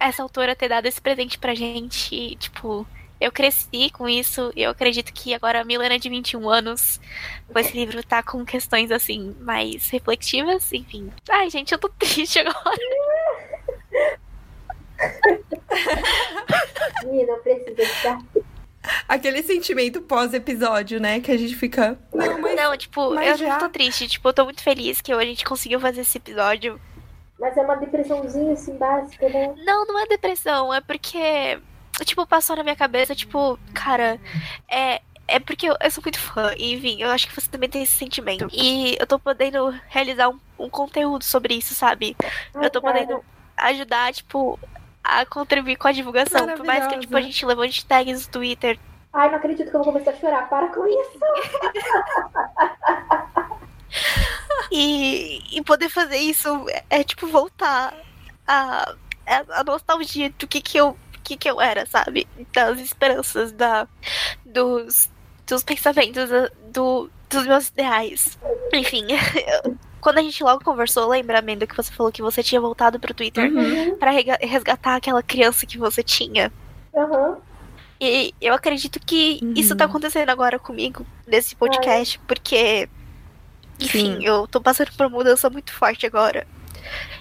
essa 0.00 0.22
autora 0.22 0.56
ter 0.56 0.68
dado 0.68 0.86
esse 0.86 1.00
presente 1.00 1.38
pra 1.38 1.54
gente. 1.54 2.14
E, 2.14 2.36
tipo, 2.36 2.86
eu 3.20 3.30
cresci 3.30 3.90
com 3.90 4.08
isso 4.08 4.52
e 4.56 4.62
eu 4.62 4.70
acredito 4.70 5.12
que 5.12 5.34
agora 5.34 5.60
a 5.60 5.64
Milena 5.64 5.98
de 5.98 6.08
21 6.08 6.48
anos, 6.48 7.00
com 7.52 7.58
esse 7.58 7.72
livro, 7.72 8.02
tá 8.02 8.22
com 8.22 8.44
questões 8.44 8.90
assim, 8.90 9.36
mais 9.40 9.88
reflexivas, 9.90 10.72
enfim. 10.72 11.12
Ai, 11.28 11.50
gente, 11.50 11.72
eu 11.72 11.78
tô 11.78 11.88
triste 11.98 12.38
agora. 12.38 12.78
Menina, 17.04 17.34
precisa 17.38 17.84
ficar 17.86 18.18
Aquele 19.08 19.42
sentimento 19.42 20.00
pós-episódio, 20.02 21.00
né? 21.00 21.20
Que 21.20 21.30
a 21.30 21.38
gente 21.38 21.54
fica. 21.54 21.96
Não, 22.12 22.40
mas. 22.40 22.56
Não, 22.56 22.76
tipo, 22.76 23.14
mas 23.14 23.40
eu 23.40 23.46
já- 23.46 23.52
não 23.52 23.58
tô 23.58 23.68
triste. 23.68 24.08
Tipo, 24.08 24.28
eu 24.28 24.32
tô 24.32 24.44
muito 24.44 24.62
feliz 24.62 25.00
que 25.00 25.12
a 25.12 25.24
gente 25.24 25.44
conseguiu 25.44 25.78
fazer 25.78 26.00
esse 26.00 26.18
episódio. 26.18 26.80
Mas 27.38 27.56
é 27.56 27.60
uma 27.62 27.76
depressãozinha 27.76 28.52
assim 28.52 28.76
básica, 28.76 29.28
né? 29.28 29.54
Não, 29.64 29.86
não 29.86 29.98
é 30.00 30.06
depressão, 30.06 30.74
é 30.74 30.80
porque, 30.80 31.58
tipo, 32.04 32.26
passou 32.26 32.56
na 32.56 32.62
minha 32.64 32.76
cabeça, 32.76 33.14
tipo, 33.14 33.58
cara, 33.72 34.18
é. 34.68 35.00
É 35.28 35.38
porque 35.38 35.66
eu, 35.70 35.76
eu 35.80 35.90
sou 35.90 36.02
muito 36.02 36.18
fã, 36.18 36.52
e 36.58 36.74
enfim, 36.74 37.00
eu 37.00 37.08
acho 37.08 37.26
que 37.28 37.34
você 37.40 37.48
também 37.48 37.68
tem 37.68 37.84
esse 37.84 37.92
sentimento. 37.92 38.48
E 38.52 38.96
eu 39.00 39.06
tô 39.06 39.18
podendo 39.18 39.70
realizar 39.88 40.28
um, 40.28 40.38
um 40.58 40.68
conteúdo 40.68 41.24
sobre 41.24 41.54
isso, 41.54 41.74
sabe? 41.74 42.16
Ai, 42.52 42.66
Eu 42.66 42.70
tô 42.70 42.82
cara, 42.82 42.98
podendo 42.98 43.24
ajudar, 43.56 44.12
tipo, 44.12 44.58
a 45.02 45.26
contribuir 45.26 45.76
com 45.76 45.88
a 45.88 45.92
divulgação. 45.92 46.46
Por 46.46 46.64
mais 46.64 46.86
que, 46.86 47.00
tipo, 47.00 47.16
a 47.16 47.20
gente 47.20 47.44
levante 47.44 47.84
tags 47.84 48.26
no 48.26 48.32
Twitter. 48.32 48.78
Ai, 49.12 49.28
não 49.28 49.36
acredito 49.36 49.70
que 49.70 49.76
eu 49.76 49.82
vou 49.82 49.92
começar 49.92 50.12
a 50.12 50.16
chorar. 50.16 50.48
Para 50.48 50.68
com 50.68 50.86
isso. 50.86 51.18
E, 54.70 55.58
e 55.58 55.62
poder 55.62 55.90
fazer 55.90 56.16
isso 56.16 56.48
é, 56.70 57.00
é, 57.00 57.04
tipo, 57.04 57.26
voltar 57.26 57.94
a, 58.46 58.94
a, 59.26 59.64
nostalgia 59.64 60.30
do 60.38 60.46
que 60.46 60.62
que 60.62 60.78
eu, 60.78 60.96
que 61.22 61.36
que 61.36 61.48
eu 61.48 61.60
era, 61.60 61.84
sabe? 61.84 62.26
Das 62.54 62.80
esperanças, 62.80 63.52
da, 63.52 63.86
dos, 64.46 65.10
dos 65.46 65.62
pensamentos, 65.62 66.30
do, 66.72 67.10
dos 67.28 67.46
meus 67.46 67.68
ideais. 67.68 68.38
Enfim, 68.72 69.04
eu- 69.64 69.76
quando 70.02 70.18
a 70.18 70.22
gente 70.22 70.42
logo 70.44 70.62
conversou, 70.62 71.08
lembra, 71.08 71.38
Amanda, 71.38 71.66
que 71.66 71.74
você 71.76 71.90
falou 71.90 72.12
que 72.12 72.20
você 72.20 72.42
tinha 72.42 72.60
voltado 72.60 73.00
pro 73.00 73.14
Twitter 73.14 73.50
Uhum. 73.50 73.96
pra 73.96 74.10
rega- 74.10 74.38
resgatar 74.42 74.96
aquela 74.96 75.22
criança 75.22 75.64
que 75.64 75.78
você 75.78 76.02
tinha? 76.02 76.52
Aham. 76.94 77.38
E 78.00 78.34
eu 78.40 78.52
acredito 78.52 78.98
que 78.98 79.38
uhum. 79.40 79.54
isso 79.56 79.76
tá 79.76 79.84
acontecendo 79.84 80.28
agora 80.28 80.58
comigo 80.58 81.06
nesse 81.26 81.54
podcast, 81.54 82.18
é. 82.18 82.26
porque. 82.26 82.88
Enfim, 83.80 84.16
Sim. 84.18 84.24
eu 84.24 84.46
tô 84.46 84.60
passando 84.60 84.90
por 84.92 85.06
uma 85.06 85.16
mudança 85.16 85.48
muito 85.48 85.72
forte 85.72 86.04
agora. 86.04 86.46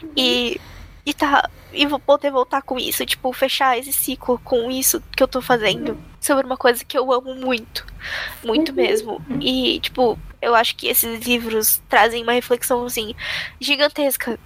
Uhum. 0.02 0.10
E. 0.18 0.60
E 1.06 1.14
tá. 1.14 1.50
E 1.74 1.86
vou 1.86 2.00
poder 2.00 2.32
voltar 2.32 2.62
com 2.62 2.78
isso, 2.78 3.06
tipo, 3.06 3.32
fechar 3.32 3.78
esse 3.78 3.94
ciclo 3.94 4.40
com 4.44 4.70
isso 4.70 5.02
que 5.16 5.24
eu 5.24 5.28
tô 5.28 5.42
fazendo. 5.42 5.98
Sobre 6.20 6.46
uma 6.46 6.58
coisa 6.58 6.84
que 6.84 6.98
eu 6.98 7.12
amo 7.12 7.34
muito. 7.34 7.86
Muito 8.44 8.70
uhum. 8.70 8.76
mesmo. 8.76 9.26
E, 9.40 9.80
tipo, 9.80 10.20
eu 10.42 10.54
acho 10.54 10.76
que 10.76 10.88
esses 10.88 11.26
livros 11.26 11.82
trazem 11.90 12.24
uma 12.24 12.34
reflexão, 12.34 12.86
assim, 12.86 13.16
gigantesca 13.60 14.38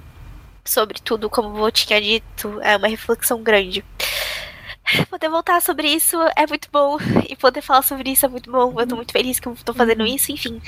sobre 0.64 1.00
tudo, 1.00 1.30
como 1.30 1.66
eu 1.66 1.72
tinha 1.72 2.00
dito. 2.02 2.60
É 2.62 2.78
uma 2.78 2.88
reflexão 2.88 3.42
grande. 3.42 3.84
Poder 5.10 5.30
voltar 5.30 5.62
sobre 5.62 5.88
isso 5.88 6.18
é 6.36 6.46
muito 6.48 6.70
bom. 6.72 6.98
E 7.28 7.36
poder 7.36 7.62
falar 7.62 7.82
sobre 7.82 8.12
isso 8.12 8.26
é 8.26 8.30
muito 8.30 8.52
bom. 8.52 8.80
Eu 8.80 8.88
tô 8.88 8.96
muito 8.96 9.12
feliz 9.12 9.40
que 9.40 9.48
eu 9.48 9.58
tô 9.66 9.74
fazendo 9.74 10.02
uhum. 10.02 10.08
isso, 10.08 10.32
enfim. 10.32 10.62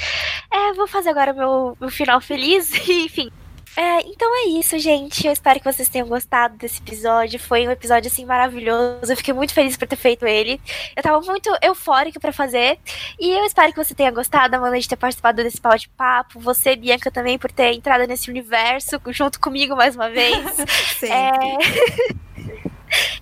É, 0.51 0.73
vou 0.73 0.87
fazer 0.87 1.09
agora 1.09 1.33
meu, 1.33 1.77
meu 1.79 1.89
final 1.89 2.19
feliz, 2.19 2.73
enfim. 2.89 3.29
É, 3.77 4.01
então 4.07 4.27
é 4.35 4.47
isso, 4.57 4.79
gente. 4.79 5.27
Eu 5.27 5.31
espero 5.31 5.59
que 5.59 5.71
vocês 5.71 5.87
tenham 5.87 6.07
gostado 6.07 6.57
desse 6.57 6.81
episódio. 6.81 7.39
Foi 7.39 7.67
um 7.67 7.69
episódio 7.69 8.09
assim 8.11 8.25
maravilhoso. 8.25 9.11
Eu 9.11 9.15
fiquei 9.15 9.35
muito 9.35 9.53
feliz 9.53 9.77
por 9.77 9.87
ter 9.87 9.95
feito 9.95 10.25
ele. 10.25 10.59
Eu 10.95 11.03
tava 11.03 11.21
muito 11.21 11.47
eufórica 11.61 12.19
para 12.19 12.33
fazer. 12.33 12.79
E 13.19 13.29
eu 13.29 13.45
espero 13.45 13.71
que 13.71 13.77
você 13.77 13.93
tenha 13.93 14.09
gostado, 14.09 14.55
Amanda, 14.55 14.79
de 14.79 14.89
ter 14.89 14.95
participado 14.95 15.43
desse 15.43 15.61
de-papo. 15.77 16.39
Você, 16.39 16.75
Bianca, 16.75 17.11
também 17.11 17.37
por 17.37 17.51
ter 17.51 17.71
entrado 17.71 18.07
nesse 18.07 18.31
universo 18.31 18.99
junto 19.09 19.39
comigo 19.39 19.75
mais 19.75 19.95
uma 19.95 20.09
vez. 20.09 20.35
Sempre. 20.97 21.13
É... 21.13 22.27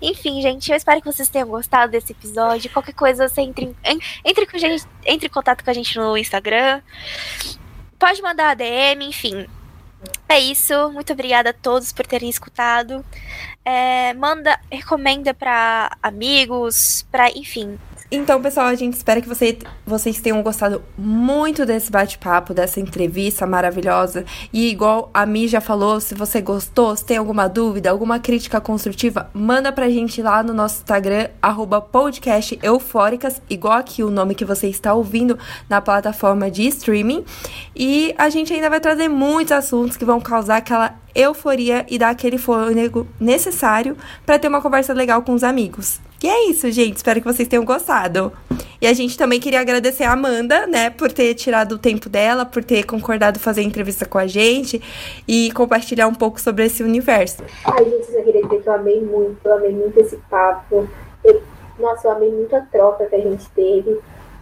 Enfim, 0.00 0.40
gente, 0.40 0.70
eu 0.70 0.76
espero 0.76 1.02
que 1.02 1.12
vocês 1.12 1.28
tenham 1.28 1.48
gostado 1.48 1.92
desse 1.92 2.12
episódio. 2.12 2.70
Qualquer 2.70 2.94
coisa, 2.94 3.28
você 3.28 3.42
entre, 3.42 3.76
entre, 4.24 4.46
com 4.46 4.56
gente, 4.56 4.86
entre 5.04 5.26
em 5.26 5.30
contato 5.30 5.62
com 5.62 5.70
a 5.70 5.74
gente 5.74 5.98
no 5.98 6.16
Instagram. 6.16 6.80
Pode 7.98 8.22
mandar 8.22 8.52
a 8.52 8.54
DM, 8.54 9.04
enfim. 9.04 9.46
É 10.28 10.38
isso. 10.38 10.90
Muito 10.92 11.12
obrigada 11.12 11.50
a 11.50 11.52
todos 11.52 11.92
por 11.92 12.06
terem 12.06 12.28
escutado. 12.28 13.04
É, 13.64 14.12
manda, 14.14 14.58
recomenda 14.70 15.32
para 15.34 15.96
amigos, 16.02 17.06
para 17.10 17.30
enfim, 17.30 17.78
então, 18.10 18.40
pessoal, 18.40 18.66
a 18.66 18.74
gente 18.74 18.94
espera 18.94 19.20
que 19.20 19.28
você, 19.28 19.58
vocês 19.84 20.20
tenham 20.20 20.40
gostado 20.42 20.82
muito 20.96 21.66
desse 21.66 21.90
bate-papo, 21.90 22.54
dessa 22.54 22.78
entrevista 22.78 23.46
maravilhosa. 23.46 24.24
E 24.52 24.70
igual 24.70 25.10
a 25.12 25.26
Mi 25.26 25.48
já 25.48 25.60
falou, 25.60 26.00
se 26.00 26.14
você 26.14 26.40
gostou, 26.40 26.94
se 26.94 27.04
tem 27.04 27.16
alguma 27.16 27.48
dúvida, 27.48 27.90
alguma 27.90 28.20
crítica 28.20 28.60
construtiva, 28.60 29.28
manda 29.34 29.72
pra 29.72 29.90
gente 29.90 30.22
lá 30.22 30.42
no 30.42 30.54
nosso 30.54 30.76
Instagram, 30.82 31.28
arroba 31.42 31.80
podcast 31.80 32.58
eufóricas, 32.62 33.42
igual 33.50 33.74
aqui 33.74 34.04
o 34.04 34.10
nome 34.10 34.34
que 34.34 34.44
você 34.44 34.68
está 34.68 34.94
ouvindo 34.94 35.36
na 35.68 35.80
plataforma 35.80 36.48
de 36.50 36.66
streaming. 36.68 37.24
E 37.74 38.14
a 38.16 38.28
gente 38.28 38.52
ainda 38.52 38.70
vai 38.70 38.78
trazer 38.78 39.08
muitos 39.08 39.52
assuntos 39.52 39.96
que 39.96 40.04
vão 40.04 40.20
causar 40.20 40.58
aquela 40.58 40.94
euforia 41.16 41.84
e 41.88 41.98
dar 41.98 42.10
aquele 42.10 42.38
fôlego 42.38 43.06
necessário 43.18 43.96
para 44.24 44.38
ter 44.38 44.48
uma 44.48 44.60
conversa 44.60 44.92
legal 44.92 45.22
com 45.22 45.32
os 45.32 45.42
amigos. 45.42 46.00
E 46.22 46.28
é 46.28 46.48
isso, 46.48 46.70
gente. 46.70 46.96
Espero 46.96 47.20
que 47.20 47.26
vocês 47.26 47.48
tenham 47.48 47.64
gostado. 47.64 48.32
E 48.80 48.86
a 48.86 48.92
gente 48.92 49.16
também 49.16 49.38
queria 49.40 49.60
agradecer 49.60 50.04
a 50.04 50.12
Amanda, 50.12 50.66
né, 50.66 50.90
por 50.90 51.12
ter 51.12 51.34
tirado 51.34 51.72
o 51.72 51.78
tempo 51.78 52.08
dela, 52.08 52.44
por 52.44 52.64
ter 52.64 52.84
concordado 52.84 53.38
fazer 53.38 53.62
entrevista 53.62 54.04
com 54.06 54.18
a 54.18 54.26
gente 54.26 54.82
e 55.26 55.50
compartilhar 55.52 56.08
um 56.08 56.14
pouco 56.14 56.40
sobre 56.40 56.64
esse 56.64 56.82
universo. 56.82 57.42
Ai, 57.64 57.84
gente, 57.84 58.12
eu 58.12 58.24
queria 58.24 58.42
dizer 58.42 58.62
que 58.62 58.68
eu 58.68 58.72
amei 58.72 59.00
muito, 59.00 59.38
eu 59.44 59.54
amei 59.54 59.72
muito 59.72 59.98
esse 59.98 60.16
papo. 60.28 60.88
Eu, 61.24 61.42
nossa, 61.78 62.08
eu 62.08 62.12
amei 62.12 62.30
muito 62.30 62.54
a 62.54 62.60
troca 62.60 63.06
que 63.06 63.14
a 63.14 63.20
gente 63.20 63.48
teve. 63.50 63.98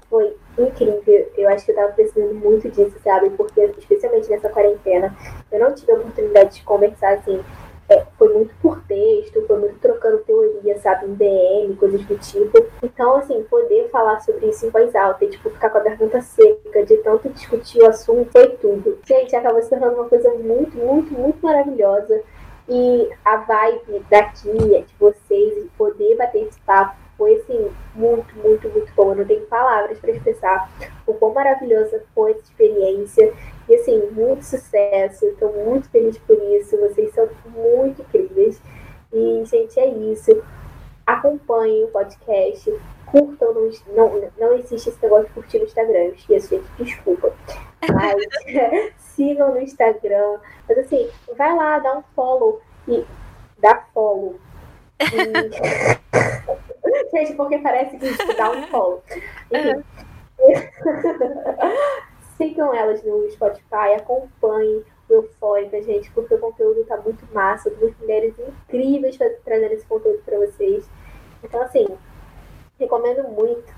Foi 0.09 0.37
incrível. 0.59 1.31
Eu 1.37 1.49
acho 1.49 1.65
que 1.65 1.73
eu 1.73 1.77
tava 1.77 1.93
precisando 1.93 2.35
muito 2.35 2.69
disso, 2.71 2.95
sabe? 3.03 3.31
Porque, 3.31 3.61
especialmente 3.79 4.31
nessa 4.31 4.49
quarentena, 4.49 5.17
eu 5.51 5.61
não 5.61 5.75
tive 5.75 5.93
a 5.93 5.97
oportunidade 5.97 6.57
de 6.57 6.63
conversar 6.63 7.15
assim 7.15 7.43
é, 7.89 8.05
foi 8.19 8.33
muito 8.33 8.55
por 8.63 8.81
texto, 8.85 9.45
foi 9.47 9.59
muito 9.59 9.79
trocando 9.79 10.19
teoria, 10.19 10.79
sabe, 10.79 11.07
em 11.07 11.15
DM, 11.15 11.77
coisas 11.77 12.03
do 12.05 12.17
tipo. 12.17 12.67
Então, 12.83 13.17
assim, 13.17 13.43
poder 13.45 13.89
falar 13.91 14.21
sobre 14.21 14.47
isso 14.47 14.67
em 14.67 14.71
voz 14.71 14.95
alta 14.95 15.25
e, 15.25 15.29
tipo, 15.29 15.51
ficar 15.51 15.71
com 15.71 15.79
a 15.79 15.83
garganta 15.83 16.21
seca 16.23 16.85
de 16.85 16.97
tanto 16.99 17.29
discutir 17.29 17.83
o 17.83 17.89
assunto 17.89 18.31
foi 18.33 18.49
tudo. 18.57 18.99
Gente, 19.05 19.37
acabou 19.37 19.63
se 19.63 19.69
tornando 19.69 19.97
uma 19.97 20.09
coisa 20.09 20.31
muito, 20.35 20.77
muito, 20.79 21.13
muito 21.13 21.39
maravilhosa. 21.45 22.23
E 22.67 23.11
a 23.23 23.37
vibe 23.37 24.07
daqui, 24.11 24.75
é 24.75 24.81
de 24.81 24.95
vocês, 24.99 25.67
poder 25.77 26.17
bater 26.17 26.45
esse 26.45 26.59
papo, 26.61 26.97
foi 27.17 27.37
assim, 27.37 27.71
muito, 27.95 28.35
muito, 28.37 28.69
muito 28.69 28.93
bom. 28.95 29.13
Eu 29.13 29.17
não 29.17 29.25
tenho 29.25 29.47
palavras 29.47 29.99
para 29.99 30.11
expressar 30.11 30.71
o 31.07 31.15
quão 31.15 31.33
maravilhosa 31.33 32.03
foi 32.15 32.33
essa 32.33 32.43
experiência. 32.43 33.33
E 33.69 33.75
assim, 33.75 34.11
muito 34.11 34.45
sucesso, 34.45 35.27
estou 35.27 35.53
muito 35.53 35.89
feliz 35.91 36.19
por 36.19 36.37
isso. 36.55 36.77
Vocês 36.79 37.13
são 37.13 37.29
muito 37.47 38.03
incríveis. 38.03 38.61
E, 39.13 39.45
gente, 39.45 39.79
é 39.79 39.89
isso. 39.89 40.43
Acompanhem 41.07 41.85
o 41.85 41.89
podcast. 41.89 42.73
Curtam 43.07 43.55
no, 43.55 43.71
não, 43.95 44.31
não 44.39 44.55
existe 44.55 44.89
esse 44.89 45.03
negócio 45.03 45.27
de 45.27 45.33
curtir 45.35 45.59
no 45.59 45.65
Instagram. 45.65 45.99
Eu 45.99 46.15
esqueço, 46.15 46.49
gente, 46.49 46.67
desculpa. 46.79 47.33
Mas 47.93 48.17
sigam 48.99 49.53
no 49.53 49.61
Instagram. 49.61 50.39
Mas 50.69 50.79
assim, 50.79 51.09
vai 51.37 51.55
lá, 51.55 51.79
dá 51.79 51.99
um 51.99 52.03
follow 52.15 52.61
e 52.89 53.05
dá 53.59 53.85
follow. 53.93 54.37
E... 55.01 56.74
gente, 57.13 57.35
porque 57.35 57.59
parece 57.59 57.97
que 57.97 58.35
dá 58.35 58.51
um. 58.51 58.63
Enfim. 59.53 59.85
Sigam 62.37 62.75
elas 62.75 63.03
no 63.05 63.31
Spotify, 63.31 63.95
acompanhem 63.97 64.85
o 65.09 65.15
Eufórica, 65.15 65.81
gente, 65.83 66.11
porque 66.11 66.35
o 66.35 66.39
conteúdo 66.39 66.85
tá 66.85 66.97
muito 66.97 67.25
massa, 67.33 67.71
duas 67.71 67.97
mulheres 67.99 68.35
incríveis 68.39 69.17
trazendo 69.45 69.73
esse 69.73 69.87
conteúdo 69.87 70.21
para 70.25 70.39
vocês. 70.39 70.89
Então, 71.43 71.63
assim, 71.63 71.87
recomendo 72.79 73.23
muito. 73.29 73.73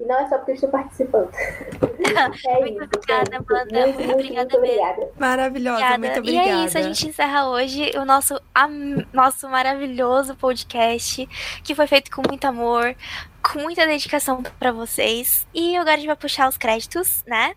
E 0.00 0.04
não 0.04 0.16
é 0.16 0.28
só 0.28 0.36
porque 0.36 0.52
eu 0.52 0.54
estou 0.54 0.70
participando. 0.70 1.30
é 1.34 2.60
muito 2.60 2.72
isso, 2.72 2.84
obrigada, 2.84 3.36
Amanda. 3.36 3.80
Muito, 3.80 3.98
muito, 3.98 4.12
obrigada 4.12 4.40
muito 4.42 4.56
obrigada. 4.56 5.10
Maravilhosa, 5.18 5.76
obrigada. 5.76 5.98
muito 5.98 6.18
obrigada. 6.20 6.46
E 6.46 6.50
é 6.50 6.64
isso, 6.64 6.78
a 6.78 6.82
gente 6.82 7.08
encerra 7.08 7.48
hoje 7.48 7.92
o 7.96 8.04
nosso, 8.04 8.40
am, 8.54 9.04
nosso 9.12 9.48
maravilhoso 9.48 10.36
podcast, 10.36 11.26
que 11.64 11.74
foi 11.74 11.86
feito 11.88 12.12
com 12.12 12.22
muito 12.28 12.44
amor, 12.44 12.94
com 13.42 13.58
muita 13.58 13.86
dedicação 13.86 14.40
para 14.58 14.70
vocês. 14.70 15.46
E 15.52 15.76
agora 15.76 15.94
a 15.94 15.96
gente 15.96 16.06
vai 16.06 16.16
puxar 16.16 16.48
os 16.48 16.56
créditos, 16.56 17.24
né? 17.26 17.54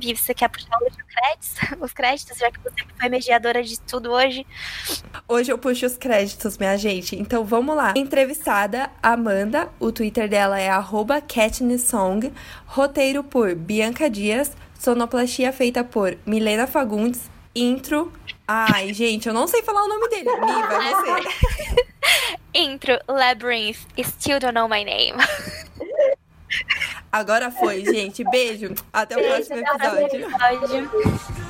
Vivi, 0.00 0.16
você 0.16 0.32
quer 0.32 0.48
puxar 0.48 0.76
os 0.78 0.96
créditos? 0.96 1.50
Os 1.80 1.92
créditos, 1.92 2.38
já 2.38 2.50
que 2.50 2.58
você 2.60 2.84
foi 2.98 3.08
mediadora 3.08 3.62
de 3.62 3.78
tudo 3.80 4.10
hoje. 4.10 4.46
Hoje 5.28 5.52
eu 5.52 5.58
puxo 5.58 5.86
os 5.86 5.96
créditos, 5.96 6.56
minha 6.58 6.76
gente. 6.76 7.16
Então 7.16 7.44
vamos 7.44 7.76
lá. 7.76 7.92
Entrevistada, 7.96 8.90
Amanda. 9.02 9.70
O 9.78 9.92
Twitter 9.92 10.28
dela 10.28 10.58
é 10.58 10.70
@katnissong. 11.28 12.32
Roteiro 12.66 13.22
por 13.22 13.54
Bianca 13.54 14.08
Dias. 14.08 14.52
Sonoplastia 14.78 15.52
feita 15.52 15.84
por 15.84 16.16
Milena 16.24 16.66
Fagundes. 16.66 17.30
Intro. 17.54 18.12
Ai, 18.46 18.92
gente, 18.92 19.28
eu 19.28 19.34
não 19.34 19.46
sei 19.46 19.62
falar 19.62 19.84
o 19.84 19.88
nome 19.88 20.08
dele. 20.08 20.30
Mi, 20.30 20.62
vai 20.62 20.94
você. 20.94 22.36
Intro, 22.54 22.98
Labyrinth. 23.08 23.78
Still 24.02 24.40
don't 24.40 24.54
know 24.54 24.68
my 24.68 24.84
name. 24.84 25.16
Agora 27.12 27.50
foi, 27.50 27.84
gente. 27.84 28.22
Beijo. 28.24 28.74
Até 28.92 29.16
o 29.16 29.18
Beijo, 29.18 29.34
próximo 29.34 29.56
episódio. 29.58 30.28
Até 30.34 30.54
o 30.54 30.58
próximo 30.58 30.90
episódio. 30.94 31.40